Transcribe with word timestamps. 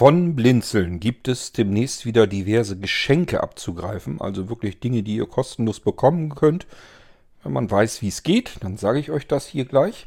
Von 0.00 0.34
Blinzeln 0.34 0.98
gibt 0.98 1.28
es 1.28 1.52
demnächst 1.52 2.06
wieder 2.06 2.26
diverse 2.26 2.78
Geschenke 2.78 3.42
abzugreifen, 3.42 4.18
also 4.18 4.48
wirklich 4.48 4.80
Dinge, 4.80 5.02
die 5.02 5.16
ihr 5.16 5.26
kostenlos 5.26 5.78
bekommen 5.78 6.34
könnt. 6.34 6.66
Wenn 7.42 7.52
man 7.52 7.70
weiß, 7.70 8.00
wie 8.00 8.08
es 8.08 8.22
geht, 8.22 8.64
dann 8.64 8.78
sage 8.78 8.98
ich 8.98 9.10
euch 9.10 9.26
das 9.26 9.46
hier 9.46 9.66
gleich. 9.66 10.06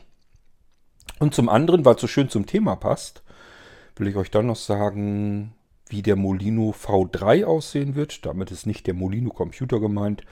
Und 1.19 1.35
zum 1.35 1.47
anderen, 1.47 1.85
weil 1.85 1.93
es 1.93 2.01
so 2.01 2.07
schön 2.07 2.27
zum 2.27 2.47
Thema 2.47 2.75
passt, 2.75 3.21
will 3.95 4.07
ich 4.07 4.15
euch 4.15 4.31
dann 4.31 4.47
noch 4.47 4.55
sagen, 4.55 5.53
wie 5.89 6.01
der 6.01 6.15
Molino 6.15 6.71
V3 6.71 7.45
aussehen 7.45 7.93
wird. 7.93 8.25
Damit 8.25 8.49
ist 8.49 8.65
nicht 8.65 8.87
der 8.87 8.95
Molino 8.95 9.29
Computer 9.29 9.79
gemeint, 9.79 10.23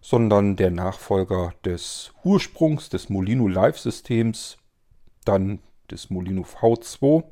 sondern 0.00 0.54
der 0.54 0.70
Nachfolger 0.70 1.54
des 1.64 2.12
Ursprungs 2.22 2.88
des 2.88 3.08
Molino 3.08 3.48
Live 3.48 3.80
Systems, 3.80 4.58
dann 5.24 5.58
des 5.90 6.08
Molino 6.08 6.42
V2 6.42 7.24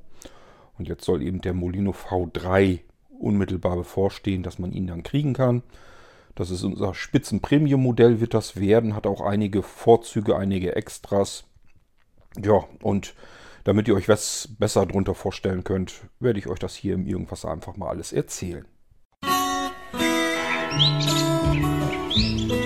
und 0.80 0.88
jetzt 0.88 1.04
soll 1.04 1.22
eben 1.22 1.42
der 1.42 1.52
Molino 1.52 1.90
V3 1.90 2.80
unmittelbar 3.10 3.76
bevorstehen, 3.76 4.42
dass 4.42 4.58
man 4.58 4.72
ihn 4.72 4.86
dann 4.86 5.02
kriegen 5.02 5.34
kann. 5.34 5.62
Das 6.34 6.50
ist 6.50 6.64
unser 6.64 6.94
Spitzen-Premium-Modell, 6.94 8.18
wird 8.20 8.32
das 8.32 8.58
werden, 8.58 8.96
hat 8.96 9.06
auch 9.06 9.20
einige 9.20 9.62
Vorzüge, 9.62 10.36
einige 10.36 10.74
Extras. 10.74 11.44
Ja, 12.42 12.64
und 12.82 13.14
damit 13.64 13.88
ihr 13.88 13.94
euch 13.94 14.08
was 14.08 14.48
besser 14.58 14.86
darunter 14.86 15.14
vorstellen 15.14 15.64
könnt, 15.64 16.00
werde 16.18 16.38
ich 16.38 16.46
euch 16.46 16.58
das 16.58 16.74
hier 16.74 16.94
im 16.94 17.06
Irgendwas 17.06 17.44
einfach 17.44 17.76
mal 17.76 17.90
alles 17.90 18.14
erzählen. 18.14 18.64
Musik 22.08 22.59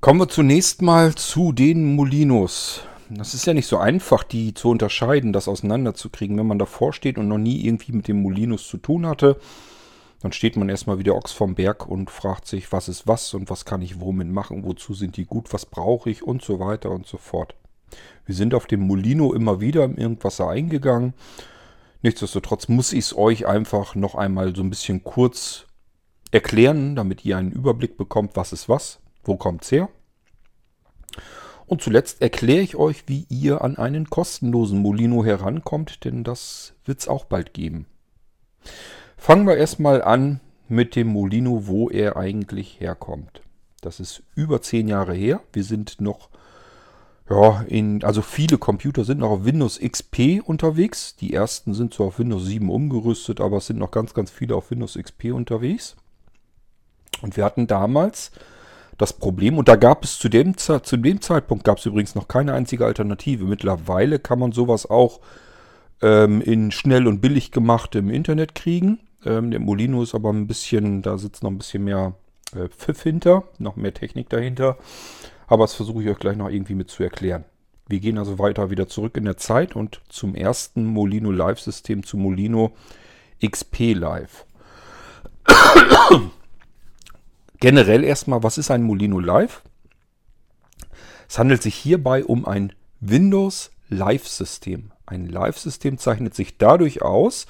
Kommen 0.00 0.18
wir 0.18 0.28
zunächst 0.28 0.80
mal 0.80 1.14
zu 1.14 1.52
den 1.52 1.94
Molinos. 1.94 2.80
Das 3.10 3.34
ist 3.34 3.44
ja 3.44 3.52
nicht 3.52 3.66
so 3.66 3.76
einfach, 3.76 4.22
die 4.22 4.54
zu 4.54 4.70
unterscheiden, 4.70 5.34
das 5.34 5.46
auseinanderzukriegen. 5.46 6.38
Wenn 6.38 6.46
man 6.46 6.58
davor 6.58 6.94
steht 6.94 7.18
und 7.18 7.28
noch 7.28 7.36
nie 7.36 7.66
irgendwie 7.66 7.92
mit 7.92 8.08
dem 8.08 8.22
Molinos 8.22 8.66
zu 8.66 8.78
tun 8.78 9.06
hatte, 9.06 9.38
dann 10.22 10.32
steht 10.32 10.56
man 10.56 10.70
erstmal 10.70 10.98
wie 10.98 11.02
der 11.02 11.14
Ochs 11.14 11.32
vom 11.32 11.54
Berg 11.54 11.86
und 11.86 12.10
fragt 12.10 12.46
sich, 12.46 12.72
was 12.72 12.88
ist 12.88 13.06
was 13.06 13.34
und 13.34 13.50
was 13.50 13.66
kann 13.66 13.82
ich 13.82 14.00
womit 14.00 14.28
machen, 14.28 14.64
wozu 14.64 14.94
sind 14.94 15.18
die 15.18 15.26
gut, 15.26 15.52
was 15.52 15.66
brauche 15.66 16.08
ich 16.08 16.22
und 16.22 16.40
so 16.40 16.60
weiter 16.60 16.90
und 16.92 17.06
so 17.06 17.18
fort. 17.18 17.54
Wir 18.24 18.34
sind 18.34 18.54
auf 18.54 18.64
dem 18.64 18.80
Molino 18.80 19.34
immer 19.34 19.60
wieder 19.60 19.84
im 19.84 19.98
Irgendwasser 19.98 20.48
eingegangen. 20.48 21.12
Nichtsdestotrotz 22.00 22.68
muss 22.68 22.94
ich 22.94 23.00
es 23.00 23.16
euch 23.18 23.46
einfach 23.46 23.94
noch 23.94 24.14
einmal 24.14 24.56
so 24.56 24.62
ein 24.62 24.70
bisschen 24.70 25.04
kurz 25.04 25.66
erklären, 26.30 26.96
damit 26.96 27.26
ihr 27.26 27.36
einen 27.36 27.52
Überblick 27.52 27.98
bekommt, 27.98 28.30
was 28.34 28.54
ist 28.54 28.66
was. 28.66 28.99
Wo 29.24 29.36
kommt's 29.36 29.70
her? 29.70 29.88
Und 31.66 31.82
zuletzt 31.82 32.20
erkläre 32.20 32.62
ich 32.62 32.74
euch, 32.74 33.04
wie 33.06 33.26
ihr 33.28 33.62
an 33.62 33.78
einen 33.78 34.10
kostenlosen 34.10 34.80
Molino 34.80 35.24
herankommt, 35.24 36.04
denn 36.04 36.24
das 36.24 36.74
wird's 36.84 37.06
auch 37.06 37.26
bald 37.26 37.54
geben. 37.54 37.86
Fangen 39.16 39.46
wir 39.46 39.56
erstmal 39.56 40.02
an 40.02 40.40
mit 40.68 40.96
dem 40.96 41.06
Molino, 41.08 41.66
wo 41.66 41.88
er 41.88 42.16
eigentlich 42.16 42.80
herkommt. 42.80 43.42
Das 43.82 44.00
ist 44.00 44.22
über 44.34 44.62
zehn 44.62 44.88
Jahre 44.88 45.14
her. 45.14 45.40
Wir 45.52 45.62
sind 45.62 46.00
noch, 46.00 46.28
ja, 47.28 47.62
in, 47.68 48.02
also 48.02 48.22
viele 48.22 48.58
Computer 48.58 49.04
sind 49.04 49.18
noch 49.18 49.30
auf 49.30 49.44
Windows 49.44 49.78
XP 49.78 50.42
unterwegs. 50.44 51.16
Die 51.16 51.32
ersten 51.32 51.74
sind 51.74 51.94
zwar 51.94 52.08
auf 52.08 52.18
Windows 52.18 52.46
7 52.46 52.68
umgerüstet, 52.68 53.40
aber 53.40 53.58
es 53.58 53.66
sind 53.66 53.78
noch 53.78 53.90
ganz, 53.90 54.12
ganz 54.14 54.30
viele 54.30 54.56
auf 54.56 54.70
Windows 54.70 54.98
XP 55.00 55.26
unterwegs. 55.26 55.96
Und 57.22 57.36
wir 57.36 57.44
hatten 57.44 57.66
damals 57.66 58.32
das 59.00 59.14
Problem. 59.14 59.56
Und 59.56 59.68
da 59.68 59.76
gab 59.76 60.04
es 60.04 60.18
zu 60.18 60.28
dem, 60.28 60.56
zu 60.58 60.78
dem 60.78 61.20
Zeitpunkt 61.22 61.64
gab 61.64 61.78
es 61.78 61.86
übrigens 61.86 62.14
noch 62.14 62.28
keine 62.28 62.52
einzige 62.52 62.84
Alternative. 62.84 63.44
Mittlerweile 63.44 64.18
kann 64.18 64.38
man 64.38 64.52
sowas 64.52 64.88
auch 64.88 65.20
ähm, 66.02 66.42
in 66.42 66.70
schnell 66.70 67.06
und 67.06 67.20
billig 67.20 67.50
gemacht 67.50 67.94
im 67.94 68.10
Internet 68.10 68.54
kriegen. 68.54 69.00
Ähm, 69.24 69.50
der 69.50 69.60
Molino 69.60 70.02
ist 70.02 70.14
aber 70.14 70.30
ein 70.30 70.46
bisschen, 70.46 71.00
da 71.00 71.16
sitzt 71.16 71.42
noch 71.42 71.50
ein 71.50 71.56
bisschen 71.56 71.84
mehr 71.84 72.14
äh, 72.54 72.68
Pfiff 72.68 73.02
hinter, 73.02 73.44
noch 73.58 73.76
mehr 73.76 73.94
Technik 73.94 74.28
dahinter. 74.28 74.76
Aber 75.46 75.64
das 75.64 75.74
versuche 75.74 76.02
ich 76.02 76.10
euch 76.10 76.18
gleich 76.18 76.36
noch 76.36 76.50
irgendwie 76.50 76.74
mit 76.74 76.90
zu 76.90 77.02
erklären. 77.02 77.44
Wir 77.88 78.00
gehen 78.00 78.18
also 78.18 78.38
weiter 78.38 78.70
wieder 78.70 78.86
zurück 78.86 79.16
in 79.16 79.24
der 79.24 79.38
Zeit 79.38 79.74
und 79.74 80.02
zum 80.10 80.34
ersten 80.34 80.84
Molino 80.84 81.30
Live-System, 81.30 82.04
zu 82.04 82.18
Molino 82.18 82.72
XP 83.42 83.94
Live. 83.94 84.44
Generell 87.60 88.04
erstmal, 88.04 88.42
was 88.42 88.56
ist 88.56 88.70
ein 88.70 88.82
Molino 88.82 89.20
Live? 89.20 89.62
Es 91.28 91.38
handelt 91.38 91.62
sich 91.62 91.74
hierbei 91.74 92.24
um 92.24 92.46
ein 92.46 92.72
Windows 93.00 93.70
Live-System. 93.88 94.92
Ein 95.04 95.26
Live-System 95.26 95.98
zeichnet 95.98 96.34
sich 96.34 96.56
dadurch 96.56 97.02
aus, 97.02 97.46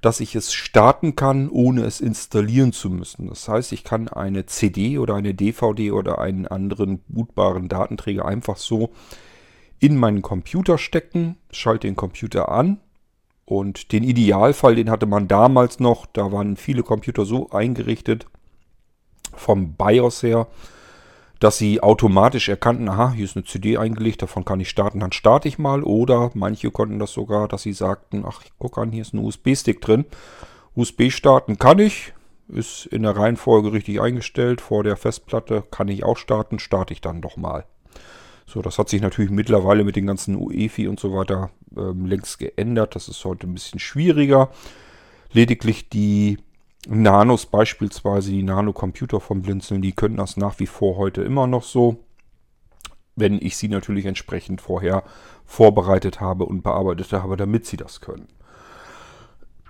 dass 0.00 0.20
ich 0.20 0.34
es 0.34 0.52
starten 0.52 1.16
kann, 1.16 1.50
ohne 1.50 1.84
es 1.84 2.00
installieren 2.00 2.72
zu 2.72 2.88
müssen. 2.88 3.28
Das 3.28 3.46
heißt, 3.46 3.72
ich 3.72 3.84
kann 3.84 4.08
eine 4.08 4.46
CD 4.46 4.98
oder 4.98 5.14
eine 5.14 5.34
DVD 5.34 5.92
oder 5.92 6.18
einen 6.18 6.46
anderen 6.46 7.00
bootbaren 7.08 7.68
Datenträger 7.68 8.24
einfach 8.24 8.56
so 8.56 8.90
in 9.78 9.96
meinen 9.96 10.22
Computer 10.22 10.78
stecken, 10.78 11.36
schalte 11.50 11.86
den 11.88 11.96
Computer 11.96 12.50
an 12.50 12.80
und 13.44 13.92
den 13.92 14.02
Idealfall, 14.02 14.76
den 14.76 14.90
hatte 14.90 15.06
man 15.06 15.28
damals 15.28 15.78
noch, 15.78 16.06
da 16.06 16.32
waren 16.32 16.56
viele 16.56 16.82
Computer 16.82 17.24
so 17.24 17.50
eingerichtet, 17.50 18.26
vom 19.34 19.74
BIOS 19.74 20.22
her, 20.22 20.46
dass 21.40 21.58
sie 21.58 21.82
automatisch 21.82 22.48
erkannten, 22.48 22.88
aha, 22.88 23.12
hier 23.12 23.24
ist 23.24 23.36
eine 23.36 23.44
CD 23.44 23.76
eingelegt, 23.76 24.22
davon 24.22 24.44
kann 24.44 24.60
ich 24.60 24.68
starten, 24.68 25.00
dann 25.00 25.12
starte 25.12 25.48
ich 25.48 25.58
mal. 25.58 25.82
Oder 25.82 26.30
manche 26.34 26.70
konnten 26.70 27.00
das 27.00 27.12
sogar, 27.12 27.48
dass 27.48 27.62
sie 27.62 27.72
sagten, 27.72 28.24
ach, 28.26 28.42
guck 28.58 28.78
an, 28.78 28.92
hier 28.92 29.02
ist 29.02 29.12
ein 29.12 29.24
USB-Stick 29.24 29.80
drin. 29.80 30.04
USB 30.76 31.10
starten 31.10 31.58
kann 31.58 31.80
ich, 31.80 32.12
ist 32.48 32.86
in 32.86 33.02
der 33.02 33.16
Reihenfolge 33.16 33.72
richtig 33.72 34.00
eingestellt. 34.00 34.60
Vor 34.60 34.84
der 34.84 34.96
Festplatte 34.96 35.64
kann 35.70 35.88
ich 35.88 36.04
auch 36.04 36.16
starten, 36.16 36.58
starte 36.58 36.92
ich 36.92 37.00
dann 37.00 37.20
doch 37.20 37.36
mal. 37.36 37.64
So, 38.46 38.62
das 38.62 38.78
hat 38.78 38.88
sich 38.88 39.00
natürlich 39.00 39.30
mittlerweile 39.30 39.82
mit 39.82 39.96
den 39.96 40.06
ganzen 40.06 40.36
UEFI 40.36 40.86
und 40.88 41.00
so 41.00 41.14
weiter 41.14 41.50
ähm, 41.76 42.06
längst 42.06 42.38
geändert. 42.38 42.94
Das 42.94 43.08
ist 43.08 43.24
heute 43.24 43.46
ein 43.46 43.54
bisschen 43.54 43.80
schwieriger. 43.80 44.50
Lediglich 45.32 45.88
die 45.88 46.38
Nanos 46.88 47.46
beispielsweise, 47.46 48.30
die 48.30 48.42
Nano-Computer 48.42 49.20
von 49.20 49.42
Blinzeln, 49.42 49.82
die 49.82 49.92
können 49.92 50.16
das 50.16 50.36
nach 50.36 50.58
wie 50.58 50.66
vor 50.66 50.96
heute 50.96 51.22
immer 51.22 51.46
noch 51.46 51.62
so, 51.62 52.04
wenn 53.14 53.40
ich 53.40 53.56
sie 53.56 53.68
natürlich 53.68 54.06
entsprechend 54.06 54.60
vorher 54.60 55.04
vorbereitet 55.44 56.20
habe 56.20 56.44
und 56.44 56.62
bearbeitet 56.62 57.12
habe, 57.12 57.36
damit 57.36 57.66
sie 57.66 57.76
das 57.76 58.00
können. 58.00 58.28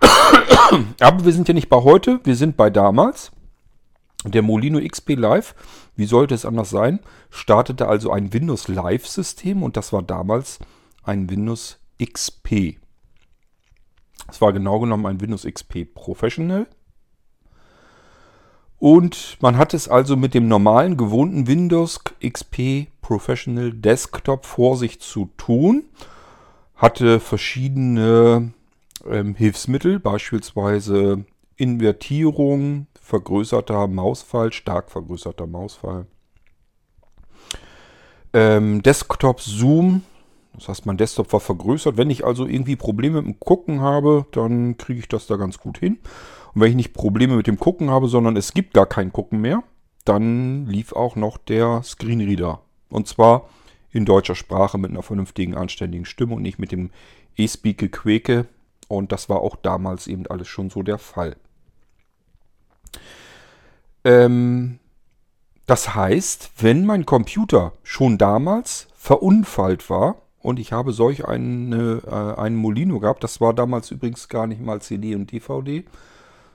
Aber 1.01 1.25
wir 1.25 1.33
sind 1.33 1.49
ja 1.49 1.55
nicht 1.55 1.69
bei 1.69 1.83
heute, 1.83 2.21
wir 2.25 2.37
sind 2.37 2.56
bei 2.56 2.71
damals. 2.71 3.31
Der 4.25 4.43
Molino 4.43 4.81
XP 4.81 5.17
Live, 5.17 5.55
wie 5.97 6.06
sollte 6.06 6.34
es 6.34 6.47
anders 6.47 6.71
sein, 6.71 7.01
startete 7.28 7.89
also 7.89 8.12
ein 8.12 8.33
Windows 8.33 8.69
Live 8.69 9.06
System 9.06 9.65
und 9.65 9.77
das 9.77 9.93
war 9.93 10.03
damals 10.03 10.61
ein 11.03 11.28
Windows 11.28 11.81
XP. 12.01 12.78
Es 14.28 14.41
war 14.41 14.53
genau 14.53 14.78
genommen 14.78 15.06
ein 15.06 15.21
Windows 15.21 15.45
XP 15.45 15.93
Professional. 15.93 16.69
Und 18.82 19.37
man 19.41 19.59
hat 19.59 19.75
es 19.75 19.88
also 19.88 20.16
mit 20.16 20.34
dem 20.34 20.48
normalen, 20.48 20.97
gewohnten 20.97 21.47
Windows 21.47 22.00
XP 22.20 22.88
Professional 23.00 23.72
Desktop 23.72 24.44
vor 24.44 24.76
sich 24.76 25.00
zu 25.00 25.31
tun. 25.37 25.84
Hatte 26.75 27.21
verschiedene 27.21 28.53
ähm, 29.09 29.37
Hilfsmittel, 29.37 30.00
beispielsweise 30.00 31.25
Invertierung, 31.54 32.88
vergrößerter 33.00 33.86
Mausfall, 33.86 34.53
stark 34.53 34.91
vergrößerter 34.91 35.47
Mausfall. 35.47 36.07
Ähm, 38.33 38.83
Desktop 38.83 39.42
Zoom, 39.42 40.03
das 40.54 40.66
heißt, 40.66 40.86
mein 40.86 40.97
Desktop 40.97 41.33
war 41.33 41.39
vergrößert. 41.39 41.97
Wenn 41.97 42.10
ich 42.10 42.24
also 42.24 42.47
irgendwie 42.47 42.74
Probleme 42.74 43.22
mit 43.22 43.36
dem 43.36 43.39
Gucken 43.39 43.80
habe, 43.80 44.27
dann 44.33 44.77
kriege 44.77 44.98
ich 44.98 45.07
das 45.07 45.28
da 45.28 45.36
ganz 45.36 45.59
gut 45.59 45.78
hin. 45.78 46.01
Und 46.54 46.60
wenn 46.60 46.71
ich 46.71 46.77
nicht 46.77 46.95
Probleme 46.95 47.37
mit 47.37 47.47
dem 47.47 47.59
Gucken 47.59 47.91
habe, 47.91 48.09
sondern 48.09 48.37
es 48.37 48.53
gibt 48.54 48.75
gar 48.75 48.87
kein 48.87 49.13
Gucken 49.13 49.41
mehr, 49.41 49.63
dann 50.04 50.66
lief 50.66 50.93
auch 50.93 51.16
noch 51.16 51.39
der 51.39 51.83
Screenreader. 51.83 52.60
Und 52.91 53.09
zwar 53.09 53.49
in 53.91 54.04
deutscher 54.04 54.34
Sprache 54.34 54.78
mit 54.78 54.91
einer 54.91 55.03
vernünftigen, 55.03 55.54
anständigen 55.54 56.04
Stimme 56.04 56.34
und 56.34 56.43
nicht 56.43 56.59
mit 56.59 56.72
dem 56.72 56.91
E-Speak-Gequäke. 57.37 58.47
Und 58.89 59.13
das 59.13 59.28
war 59.28 59.41
auch 59.41 59.57
damals 59.57 60.07
eben 60.07 60.27
alles 60.27 60.49
schon 60.49 60.71
so 60.71 60.83
der 60.83 60.99
Fall. 60.99 61.37
Ähm, 64.05 64.78
das 65.66 65.95
heißt, 65.95 66.51
wenn 66.59 66.84
mein 66.84 67.07
Computer 67.07 67.72
schon 67.83 68.19
damals 68.19 68.89
verunfallt 68.97 69.89
war 69.89 70.16
und 70.41 70.59
ich 70.59 70.72
habe 70.72 70.93
solch 70.93 71.27
eine, 71.27 72.03
äh, 72.07 72.41
einen 72.41 72.57
Molino 72.57 72.98
gehabt, 72.98 73.22
das 73.22 73.41
war 73.41 73.55
damals 73.55 73.91
übrigens 73.91 74.28
gar 74.28 74.47
nicht 74.47 74.60
mal 74.60 74.83
CD 74.83 75.15
und 75.15 75.31
DVD, 75.31 75.84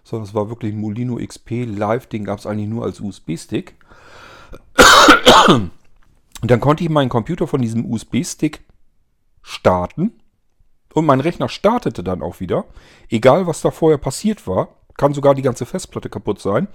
sondern 0.07 0.27
es 0.27 0.33
war 0.33 0.49
wirklich 0.49 0.73
ein 0.73 0.79
Molino 0.79 1.17
XP 1.17 1.65
Live, 1.65 2.07
den 2.07 2.23
gab 2.23 2.39
es 2.39 2.45
eigentlich 2.45 2.69
nur 2.69 2.85
als 2.85 3.01
USB-Stick. 3.01 3.75
Und 5.47 5.71
dann 6.41 6.59
konnte 6.61 6.83
ich 6.83 6.89
meinen 6.89 7.09
Computer 7.09 7.45
von 7.45 7.61
diesem 7.61 7.85
USB-Stick 7.91 8.63
starten 9.41 10.13
und 10.93 11.05
mein 11.05 11.19
Rechner 11.19 11.49
startete 11.49 12.03
dann 12.03 12.21
auch 12.21 12.39
wieder. 12.39 12.65
Egal, 13.09 13.47
was 13.47 13.61
da 13.61 13.71
vorher 13.71 13.97
passiert 13.97 14.47
war, 14.47 14.69
kann 14.95 15.13
sogar 15.13 15.35
die 15.35 15.41
ganze 15.41 15.65
Festplatte 15.65 16.09
kaputt 16.09 16.39
sein. 16.39 16.69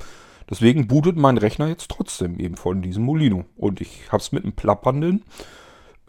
Deswegen 0.50 0.86
bootet 0.86 1.16
mein 1.16 1.38
Rechner 1.38 1.68
jetzt 1.68 1.90
trotzdem 1.90 2.38
eben 2.38 2.56
von 2.56 2.82
diesem 2.82 3.04
Molino. 3.04 3.46
Und 3.56 3.80
ich 3.80 4.12
habe 4.12 4.20
es 4.20 4.32
mit 4.32 4.44
einem 4.44 4.52
plappernden 4.52 5.24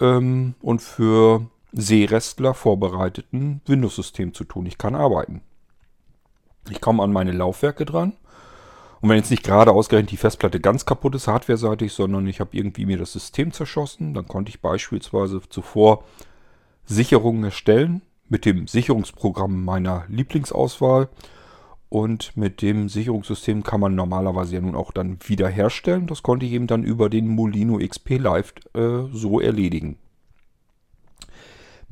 ähm, 0.01 0.55
und 0.61 0.81
für 0.81 1.47
Seerestler 1.71 2.53
vorbereiteten 2.53 3.61
Windows-System 3.65 4.33
zu 4.33 4.43
tun. 4.43 4.65
Ich 4.65 4.77
kann 4.77 4.95
arbeiten. 4.95 5.41
Ich 6.69 6.81
komme 6.81 7.03
an 7.03 7.11
meine 7.11 7.31
Laufwerke 7.31 7.85
dran. 7.85 8.13
Und 9.01 9.09
wenn 9.09 9.17
jetzt 9.17 9.31
nicht 9.31 9.43
gerade 9.43 9.71
ausgerechnet 9.71 10.11
die 10.11 10.17
Festplatte 10.17 10.61
ganz 10.61 10.85
kaputt 10.85 11.13
ist, 11.15 11.27
hardware-seitig, 11.27 11.91
sondern 11.91 12.25
ich 12.25 12.39
habe 12.39 12.55
irgendwie 12.55 12.85
mir 12.85 12.97
das 12.97 13.11
System 13.11 13.51
zerschossen, 13.51 14.13
dann 14.13 14.27
konnte 14.27 14.49
ich 14.49 14.61
beispielsweise 14.61 15.41
zuvor 15.49 16.05
Sicherungen 16.85 17.43
erstellen 17.43 18.01
mit 18.29 18.45
dem 18.45 18.67
Sicherungsprogramm 18.67 19.65
meiner 19.65 20.05
Lieblingsauswahl. 20.07 21.09
Und 21.89 22.35
mit 22.35 22.61
dem 22.61 22.89
Sicherungssystem 22.89 23.61
kann 23.63 23.79
man 23.79 23.93
normalerweise 23.93 24.55
ja 24.55 24.61
nun 24.61 24.73
auch 24.73 24.91
dann 24.91 25.19
wiederherstellen. 25.27 26.07
Das 26.07 26.23
konnte 26.23 26.45
ich 26.45 26.53
eben 26.53 26.65
dann 26.65 26.83
über 26.83 27.09
den 27.09 27.27
Molino 27.27 27.77
XP 27.77 28.17
Live 28.17 28.53
äh, 28.73 29.03
so 29.11 29.39
erledigen. 29.39 29.97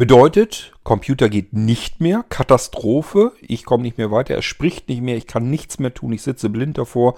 Bedeutet, 0.01 0.73
Computer 0.81 1.29
geht 1.29 1.53
nicht 1.53 2.01
mehr, 2.01 2.25
Katastrophe, 2.27 3.33
ich 3.39 3.65
komme 3.65 3.83
nicht 3.83 3.99
mehr 3.99 4.09
weiter, 4.09 4.33
er 4.33 4.41
spricht 4.41 4.89
nicht 4.89 5.03
mehr, 5.03 5.15
ich 5.15 5.27
kann 5.27 5.51
nichts 5.51 5.77
mehr 5.77 5.93
tun, 5.93 6.11
ich 6.11 6.23
sitze 6.23 6.49
blind 6.49 6.79
davor 6.79 7.13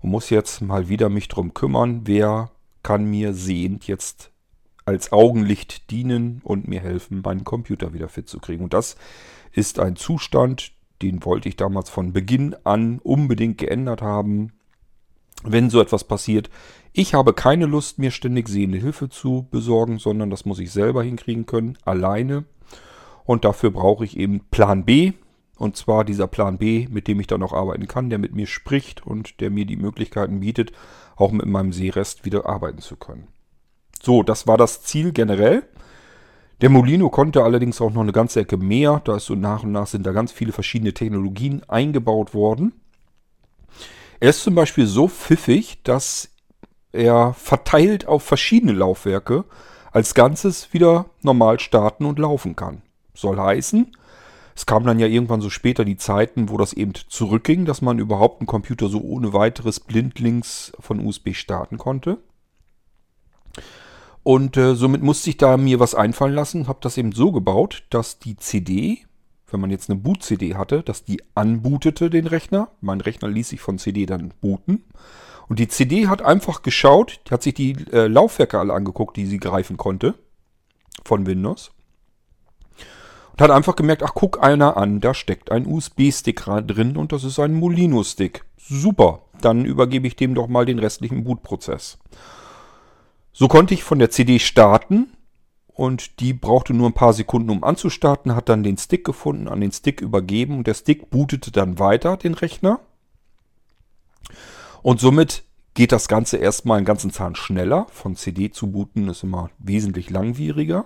und 0.00 0.10
muss 0.10 0.30
jetzt 0.30 0.60
mal 0.60 0.88
wieder 0.88 1.10
mich 1.10 1.28
drum 1.28 1.54
kümmern, 1.54 2.00
wer 2.06 2.50
kann 2.82 3.04
mir 3.04 3.34
sehend 3.34 3.86
jetzt 3.86 4.32
als 4.84 5.12
Augenlicht 5.12 5.92
dienen 5.92 6.40
und 6.42 6.66
mir 6.66 6.80
helfen, 6.80 7.22
meinen 7.24 7.44
Computer 7.44 7.94
wieder 7.94 8.08
fit 8.08 8.28
zu 8.28 8.40
kriegen. 8.40 8.64
Und 8.64 8.74
das 8.74 8.96
ist 9.52 9.78
ein 9.78 9.94
Zustand, 9.94 10.72
den 11.02 11.24
wollte 11.24 11.48
ich 11.48 11.54
damals 11.54 11.88
von 11.88 12.12
Beginn 12.12 12.56
an 12.64 12.98
unbedingt 12.98 13.58
geändert 13.58 14.02
haben. 14.02 14.54
Wenn 15.44 15.70
so 15.70 15.80
etwas 15.80 16.02
passiert, 16.02 16.50
ich 16.96 17.12
habe 17.12 17.34
keine 17.34 17.66
Lust, 17.66 17.98
mir 17.98 18.12
ständig 18.12 18.48
sehende 18.48 18.78
Hilfe 18.78 19.08
zu 19.08 19.48
besorgen, 19.50 19.98
sondern 19.98 20.30
das 20.30 20.44
muss 20.44 20.60
ich 20.60 20.70
selber 20.70 21.02
hinkriegen 21.02 21.44
können, 21.44 21.76
alleine. 21.84 22.44
Und 23.24 23.44
dafür 23.44 23.72
brauche 23.72 24.04
ich 24.04 24.16
eben 24.16 24.44
Plan 24.52 24.84
B. 24.84 25.12
Und 25.56 25.76
zwar 25.76 26.04
dieser 26.04 26.28
Plan 26.28 26.56
B, 26.56 26.86
mit 26.88 27.08
dem 27.08 27.18
ich 27.18 27.26
dann 27.26 27.42
auch 27.42 27.52
arbeiten 27.52 27.88
kann, 27.88 28.10
der 28.10 28.18
mit 28.18 28.36
mir 28.36 28.46
spricht 28.46 29.04
und 29.04 29.40
der 29.40 29.50
mir 29.50 29.66
die 29.66 29.76
Möglichkeiten 29.76 30.38
bietet, 30.38 30.70
auch 31.16 31.32
mit 31.32 31.46
meinem 31.46 31.72
Seerest 31.72 32.24
wieder 32.24 32.46
arbeiten 32.46 32.78
zu 32.78 32.94
können. 32.94 33.26
So, 34.00 34.22
das 34.22 34.46
war 34.46 34.56
das 34.56 34.84
Ziel 34.84 35.10
generell. 35.10 35.64
Der 36.60 36.70
Molino 36.70 37.10
konnte 37.10 37.42
allerdings 37.42 37.80
auch 37.80 37.92
noch 37.92 38.02
eine 38.02 38.12
ganze 38.12 38.40
Ecke 38.40 38.56
mehr. 38.56 39.00
Da 39.04 39.16
ist 39.16 39.26
so 39.26 39.34
nach 39.34 39.64
und 39.64 39.72
nach 39.72 39.88
sind 39.88 40.06
da 40.06 40.12
ganz 40.12 40.30
viele 40.30 40.52
verschiedene 40.52 40.94
Technologien 40.94 41.68
eingebaut 41.68 42.34
worden. 42.34 42.72
Er 44.20 44.30
ist 44.30 44.44
zum 44.44 44.54
Beispiel 44.54 44.86
so 44.86 45.08
pfiffig, 45.08 45.82
dass 45.82 46.33
er 46.94 47.34
verteilt 47.34 48.06
auf 48.06 48.22
verschiedene 48.22 48.72
Laufwerke 48.72 49.44
als 49.92 50.14
Ganzes 50.14 50.72
wieder 50.72 51.06
normal 51.22 51.60
starten 51.60 52.04
und 52.04 52.18
laufen 52.18 52.56
kann. 52.56 52.82
Soll 53.14 53.38
heißen, 53.38 53.92
es 54.56 54.66
kamen 54.66 54.86
dann 54.86 54.98
ja 54.98 55.06
irgendwann 55.06 55.40
so 55.40 55.50
später 55.50 55.84
die 55.84 55.96
Zeiten, 55.96 56.48
wo 56.48 56.56
das 56.56 56.72
eben 56.72 56.92
zurückging, 57.08 57.64
dass 57.64 57.82
man 57.82 57.98
überhaupt 57.98 58.40
einen 58.40 58.46
Computer 58.46 58.88
so 58.88 59.00
ohne 59.00 59.32
weiteres 59.32 59.80
blindlings 59.80 60.72
von 60.78 61.04
USB 61.04 61.34
starten 61.34 61.76
konnte. 61.78 62.18
Und 64.22 64.56
äh, 64.56 64.74
somit 64.74 65.02
musste 65.02 65.30
ich 65.30 65.36
da 65.36 65.56
mir 65.56 65.80
was 65.80 65.94
einfallen 65.94 66.34
lassen, 66.34 66.66
habe 66.66 66.78
das 66.80 66.96
eben 66.96 67.12
so 67.12 67.30
gebaut, 67.30 67.84
dass 67.90 68.18
die 68.18 68.36
CD, 68.36 69.00
wenn 69.50 69.60
man 69.60 69.70
jetzt 69.70 69.90
eine 69.90 69.98
Boot-CD 69.98 70.54
hatte, 70.54 70.82
dass 70.82 71.04
die 71.04 71.22
anbootete 71.34 72.08
den 72.08 72.26
Rechner. 72.26 72.70
Mein 72.80 73.00
Rechner 73.00 73.28
ließ 73.28 73.50
sich 73.50 73.60
von 73.60 73.78
CD 73.78 74.06
dann 74.06 74.32
booten. 74.40 74.84
Und 75.48 75.58
die 75.58 75.68
CD 75.68 76.08
hat 76.08 76.22
einfach 76.22 76.62
geschaut, 76.62 77.20
hat 77.30 77.42
sich 77.42 77.54
die 77.54 77.72
äh, 77.92 78.06
Laufwerke 78.06 78.58
alle 78.58 78.72
angeguckt, 78.72 79.16
die 79.16 79.26
sie 79.26 79.38
greifen 79.38 79.76
konnte 79.76 80.14
von 81.04 81.26
Windows. 81.26 81.70
Und 83.32 83.40
hat 83.40 83.50
einfach 83.50 83.76
gemerkt, 83.76 84.02
ach 84.02 84.12
guck 84.14 84.42
einer 84.42 84.76
an, 84.76 85.00
da 85.00 85.12
steckt 85.12 85.50
ein 85.50 85.66
USB-Stick 85.66 86.44
drin 86.44 86.96
und 86.96 87.12
das 87.12 87.24
ist 87.24 87.38
ein 87.38 87.54
Molino-Stick. 87.54 88.44
Super, 88.56 89.22
dann 89.40 89.64
übergebe 89.64 90.06
ich 90.06 90.16
dem 90.16 90.34
doch 90.34 90.48
mal 90.48 90.64
den 90.64 90.78
restlichen 90.78 91.24
Bootprozess. 91.24 91.98
So 93.32 93.48
konnte 93.48 93.74
ich 93.74 93.82
von 93.82 93.98
der 93.98 94.10
CD 94.10 94.38
starten 94.38 95.12
und 95.66 96.20
die 96.20 96.32
brauchte 96.32 96.72
nur 96.72 96.88
ein 96.88 96.94
paar 96.94 97.12
Sekunden, 97.12 97.50
um 97.50 97.64
anzustarten, 97.64 98.36
hat 98.36 98.48
dann 98.48 98.62
den 98.62 98.78
Stick 98.78 99.04
gefunden, 99.04 99.48
an 99.48 99.60
den 99.60 99.72
Stick 99.72 100.00
übergeben 100.00 100.58
und 100.58 100.66
der 100.68 100.74
Stick 100.74 101.10
bootete 101.10 101.50
dann 101.50 101.80
weiter 101.80 102.16
den 102.16 102.34
Rechner. 102.34 102.78
Und 104.84 105.00
somit 105.00 105.44
geht 105.72 105.92
das 105.92 106.08
Ganze 106.08 106.36
erstmal 106.36 106.76
einen 106.76 106.84
ganzen 106.84 107.10
Zahn 107.10 107.36
schneller. 107.36 107.86
Von 107.90 108.16
CD 108.16 108.50
zu 108.50 108.70
booten 108.70 109.08
ist 109.08 109.22
immer 109.22 109.48
wesentlich 109.56 110.10
langwieriger. 110.10 110.84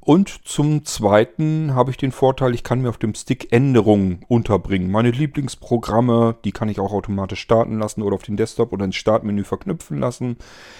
Und 0.00 0.46
zum 0.46 0.84
Zweiten 0.84 1.74
habe 1.74 1.90
ich 1.90 1.96
den 1.96 2.12
Vorteil, 2.12 2.52
ich 2.54 2.62
kann 2.62 2.82
mir 2.82 2.90
auf 2.90 2.98
dem 2.98 3.14
Stick 3.14 3.50
Änderungen 3.50 4.26
unterbringen. 4.28 4.90
Meine 4.90 5.10
Lieblingsprogramme, 5.10 6.36
die 6.44 6.52
kann 6.52 6.68
ich 6.68 6.78
auch 6.78 6.92
automatisch 6.92 7.40
starten 7.40 7.78
lassen 7.78 8.02
oder 8.02 8.16
auf 8.16 8.24
den 8.24 8.36
Desktop 8.36 8.74
oder 8.74 8.84
ins 8.84 8.96
Startmenü 8.96 9.42
verknüpfen 9.44 9.98
lassen. 9.98 10.36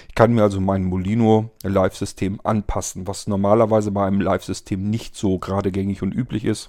Ich 0.08 0.14
kann 0.14 0.34
mir 0.34 0.42
also 0.42 0.60
mein 0.60 0.84
Molino 0.84 1.48
Live-System 1.62 2.40
anpassen, 2.44 3.06
was 3.06 3.26
normalerweise 3.26 3.90
bei 3.90 4.06
einem 4.06 4.20
Live-System 4.20 4.90
nicht 4.90 5.16
so 5.16 5.38
gerade 5.38 5.72
gängig 5.72 6.02
und 6.02 6.12
üblich 6.12 6.44
ist, 6.44 6.68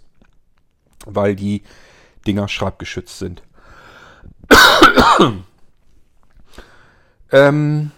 weil 1.06 1.36
die 1.36 1.64
Dinger 2.26 2.48
schreibgeschützt 2.48 3.20
sind. 3.20 3.44
Ähm, 7.32 7.92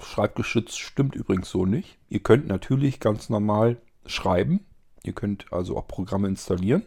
Schreibgeschützt 0.00 0.78
stimmt 0.78 1.14
übrigens 1.14 1.50
so 1.50 1.66
nicht. 1.66 1.98
Ihr 2.08 2.20
könnt 2.20 2.46
natürlich 2.46 3.00
ganz 3.00 3.28
normal 3.28 3.76
schreiben. 4.06 4.60
Ihr 5.02 5.12
könnt 5.12 5.52
also 5.52 5.76
auch 5.76 5.86
Programme 5.86 6.28
installieren. 6.28 6.82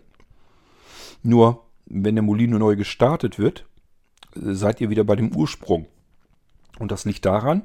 Nur, 1.23 1.63
wenn 1.85 2.15
der 2.15 2.23
Molino 2.23 2.57
neu 2.57 2.75
gestartet 2.75 3.39
wird, 3.39 3.65
seid 4.33 4.81
ihr 4.81 4.89
wieder 4.89 5.03
bei 5.03 5.15
dem 5.15 5.35
Ursprung. 5.35 5.87
Und 6.79 6.91
das 6.91 7.05
liegt 7.05 7.25
daran, 7.25 7.63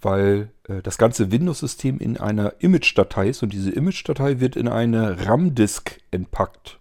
weil 0.00 0.50
äh, 0.68 0.82
das 0.82 0.98
ganze 0.98 1.30
Windows-System 1.32 1.98
in 1.98 2.16
einer 2.16 2.54
Image-Datei 2.60 3.28
ist 3.28 3.42
und 3.42 3.52
diese 3.52 3.70
Image-Datei 3.70 4.40
wird 4.40 4.56
in 4.56 4.68
eine 4.68 5.26
RAM-Disk 5.26 6.00
entpackt. 6.10 6.78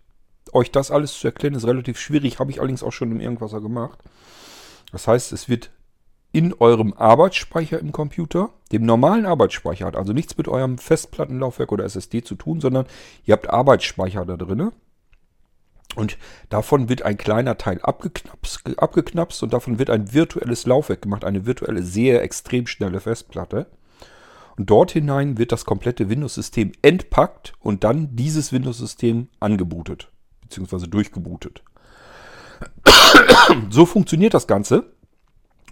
Euch 0.54 0.72
das 0.72 0.92
alles 0.92 1.20
zu 1.20 1.28
erklären 1.28 1.56
ist 1.56 1.66
relativ 1.66 2.00
schwierig, 2.00 2.40
habe 2.40 2.52
ich 2.52 2.60
allerdings 2.60 2.84
auch 2.84 2.94
schon 2.94 3.12
im 3.12 3.20
Irgendwasser 3.20 3.62
gemacht. 3.62 4.00
Das 4.92 5.08
heißt, 5.08 5.34
es 5.34 5.50
wird 5.50 5.72
in 6.32 6.54
eurem 6.54 6.94
Arbeitsspeicher 6.94 7.80
im 7.80 7.94
Computer, 7.94 8.50
dem 8.72 8.86
normalen 8.86 9.26
Arbeitsspeicher, 9.26 9.86
hat 9.86 9.96
also 9.96 10.12
nichts 10.12 10.38
mit 10.38 10.50
eurem 10.50 10.78
Festplattenlaufwerk 10.78 11.72
oder 11.72 11.86
SSD 11.86 12.24
zu 12.24 12.36
tun, 12.36 12.60
sondern 12.60 12.86
ihr 13.24 13.34
habt 13.34 13.50
Arbeitsspeicher 13.50 14.26
da 14.26 14.36
drin. 14.36 14.72
Und 15.96 16.18
davon 16.50 16.90
wird 16.90 17.04
ein 17.04 17.18
kleiner 17.18 17.58
Teil 17.58 17.80
abgeknapst, 17.82 18.78
abgeknapst 18.78 19.44
und 19.44 19.54
davon 19.54 19.80
wird 19.80 19.90
ein 19.90 20.14
virtuelles 20.14 20.66
Laufwerk 20.66 21.02
gemacht, 21.02 21.24
eine 21.24 21.46
virtuelle, 21.46 21.84
sehr 21.84 22.22
extrem 22.22 22.68
schnelle 22.68 23.00
Festplatte. 23.00 23.68
Und 24.58 24.70
dort 24.70 24.92
hinein 24.92 25.38
wird 25.38 25.52
das 25.52 25.66
komplette 25.66 26.10
Windows-System 26.10 26.74
entpackt 26.82 27.54
und 27.60 27.84
dann 27.84 28.16
dieses 28.16 28.52
Windows-System 28.52 29.30
angebootet, 29.40 30.10
beziehungsweise 30.42 30.88
durchgebootet. 30.88 31.64
So 33.70 33.86
funktioniert 33.86 34.34
das 34.34 34.48
Ganze. 34.48 34.92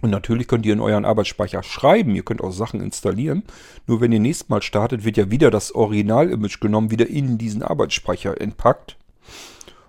Und 0.02 0.10
natürlich 0.10 0.48
könnt 0.48 0.66
ihr 0.66 0.74
in 0.74 0.80
euren 0.80 1.06
Arbeitsspeicher 1.06 1.62
schreiben, 1.62 2.14
ihr 2.14 2.24
könnt 2.24 2.42
auch 2.42 2.52
Sachen 2.52 2.82
installieren. 2.82 3.42
Nur 3.86 4.02
wenn 4.02 4.12
ihr 4.12 4.20
nächstes 4.20 4.50
Mal 4.50 4.60
startet, 4.60 5.04
wird 5.04 5.16
ja 5.16 5.30
wieder 5.30 5.50
das 5.50 5.74
Original-Image 5.74 6.60
genommen, 6.60 6.90
wieder 6.90 7.06
in 7.06 7.38
diesen 7.38 7.62
Arbeitsspeicher 7.62 8.38
entpackt. 8.38 8.98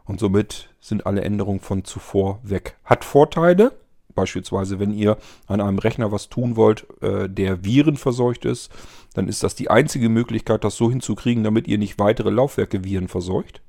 Und 0.05 0.19
somit 0.19 0.69
sind 0.79 1.05
alle 1.05 1.21
Änderungen 1.21 1.59
von 1.59 1.83
zuvor 1.83 2.39
weg. 2.43 2.77
Hat 2.85 3.03
Vorteile, 3.03 3.73
beispielsweise 4.13 4.79
wenn 4.79 4.93
ihr 4.93 5.17
an 5.47 5.59
einem 5.59 5.79
Rechner 5.79 6.13
was 6.13 6.29
tun 6.29 6.55
wollt, 6.55 6.87
äh, 7.01 7.27
der 7.27 7.65
virenverseucht 7.65 8.45
ist, 8.45 8.71
dann 9.15 9.27
ist 9.27 9.43
das 9.43 9.55
die 9.55 9.69
einzige 9.69 10.07
Möglichkeit, 10.09 10.63
das 10.63 10.77
so 10.77 10.89
hinzukriegen, 10.89 11.43
damit 11.43 11.67
ihr 11.67 11.77
nicht 11.77 11.99
weitere 11.99 12.29
Laufwerke 12.29 12.83
virenverseucht. 12.83 13.61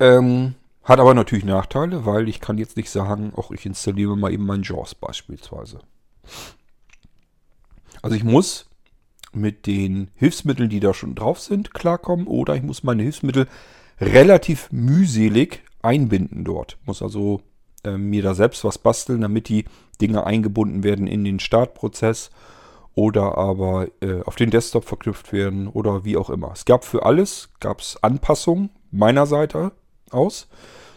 Ähm, 0.00 0.54
hat 0.90 0.98
aber 0.98 1.14
natürlich 1.14 1.44
Nachteile, 1.44 2.04
weil 2.04 2.28
ich 2.28 2.40
kann 2.40 2.58
jetzt 2.58 2.76
nicht 2.76 2.90
sagen, 2.90 3.32
auch 3.36 3.52
ich 3.52 3.64
installiere 3.64 4.16
mal 4.16 4.32
eben 4.32 4.44
mein 4.44 4.62
JAWS 4.62 4.96
beispielsweise. 4.96 5.78
Also 8.02 8.16
ich 8.16 8.24
muss 8.24 8.68
mit 9.32 9.66
den 9.66 10.10
Hilfsmitteln, 10.16 10.68
die 10.68 10.80
da 10.80 10.92
schon 10.92 11.14
drauf 11.14 11.38
sind, 11.38 11.72
klarkommen 11.72 12.26
oder 12.26 12.56
ich 12.56 12.62
muss 12.62 12.82
meine 12.82 13.04
Hilfsmittel 13.04 13.46
relativ 14.00 14.72
mühselig 14.72 15.62
einbinden 15.80 16.44
dort. 16.44 16.76
Muss 16.86 17.02
also 17.02 17.40
äh, 17.84 17.96
mir 17.96 18.24
da 18.24 18.34
selbst 18.34 18.64
was 18.64 18.78
basteln, 18.78 19.20
damit 19.20 19.48
die 19.48 19.66
Dinge 20.00 20.26
eingebunden 20.26 20.82
werden 20.82 21.06
in 21.06 21.22
den 21.24 21.38
Startprozess 21.38 22.30
oder 22.96 23.38
aber 23.38 23.86
äh, 24.00 24.22
auf 24.22 24.34
den 24.34 24.50
Desktop 24.50 24.86
verknüpft 24.86 25.32
werden 25.32 25.68
oder 25.68 26.04
wie 26.04 26.16
auch 26.16 26.30
immer. 26.30 26.50
Es 26.52 26.64
gab 26.64 26.84
für 26.84 27.06
alles, 27.06 27.50
gab 27.60 27.80
es 27.80 28.02
Anpassungen 28.02 28.70
meiner 28.90 29.26
Seite 29.26 29.70
aus. 30.10 30.48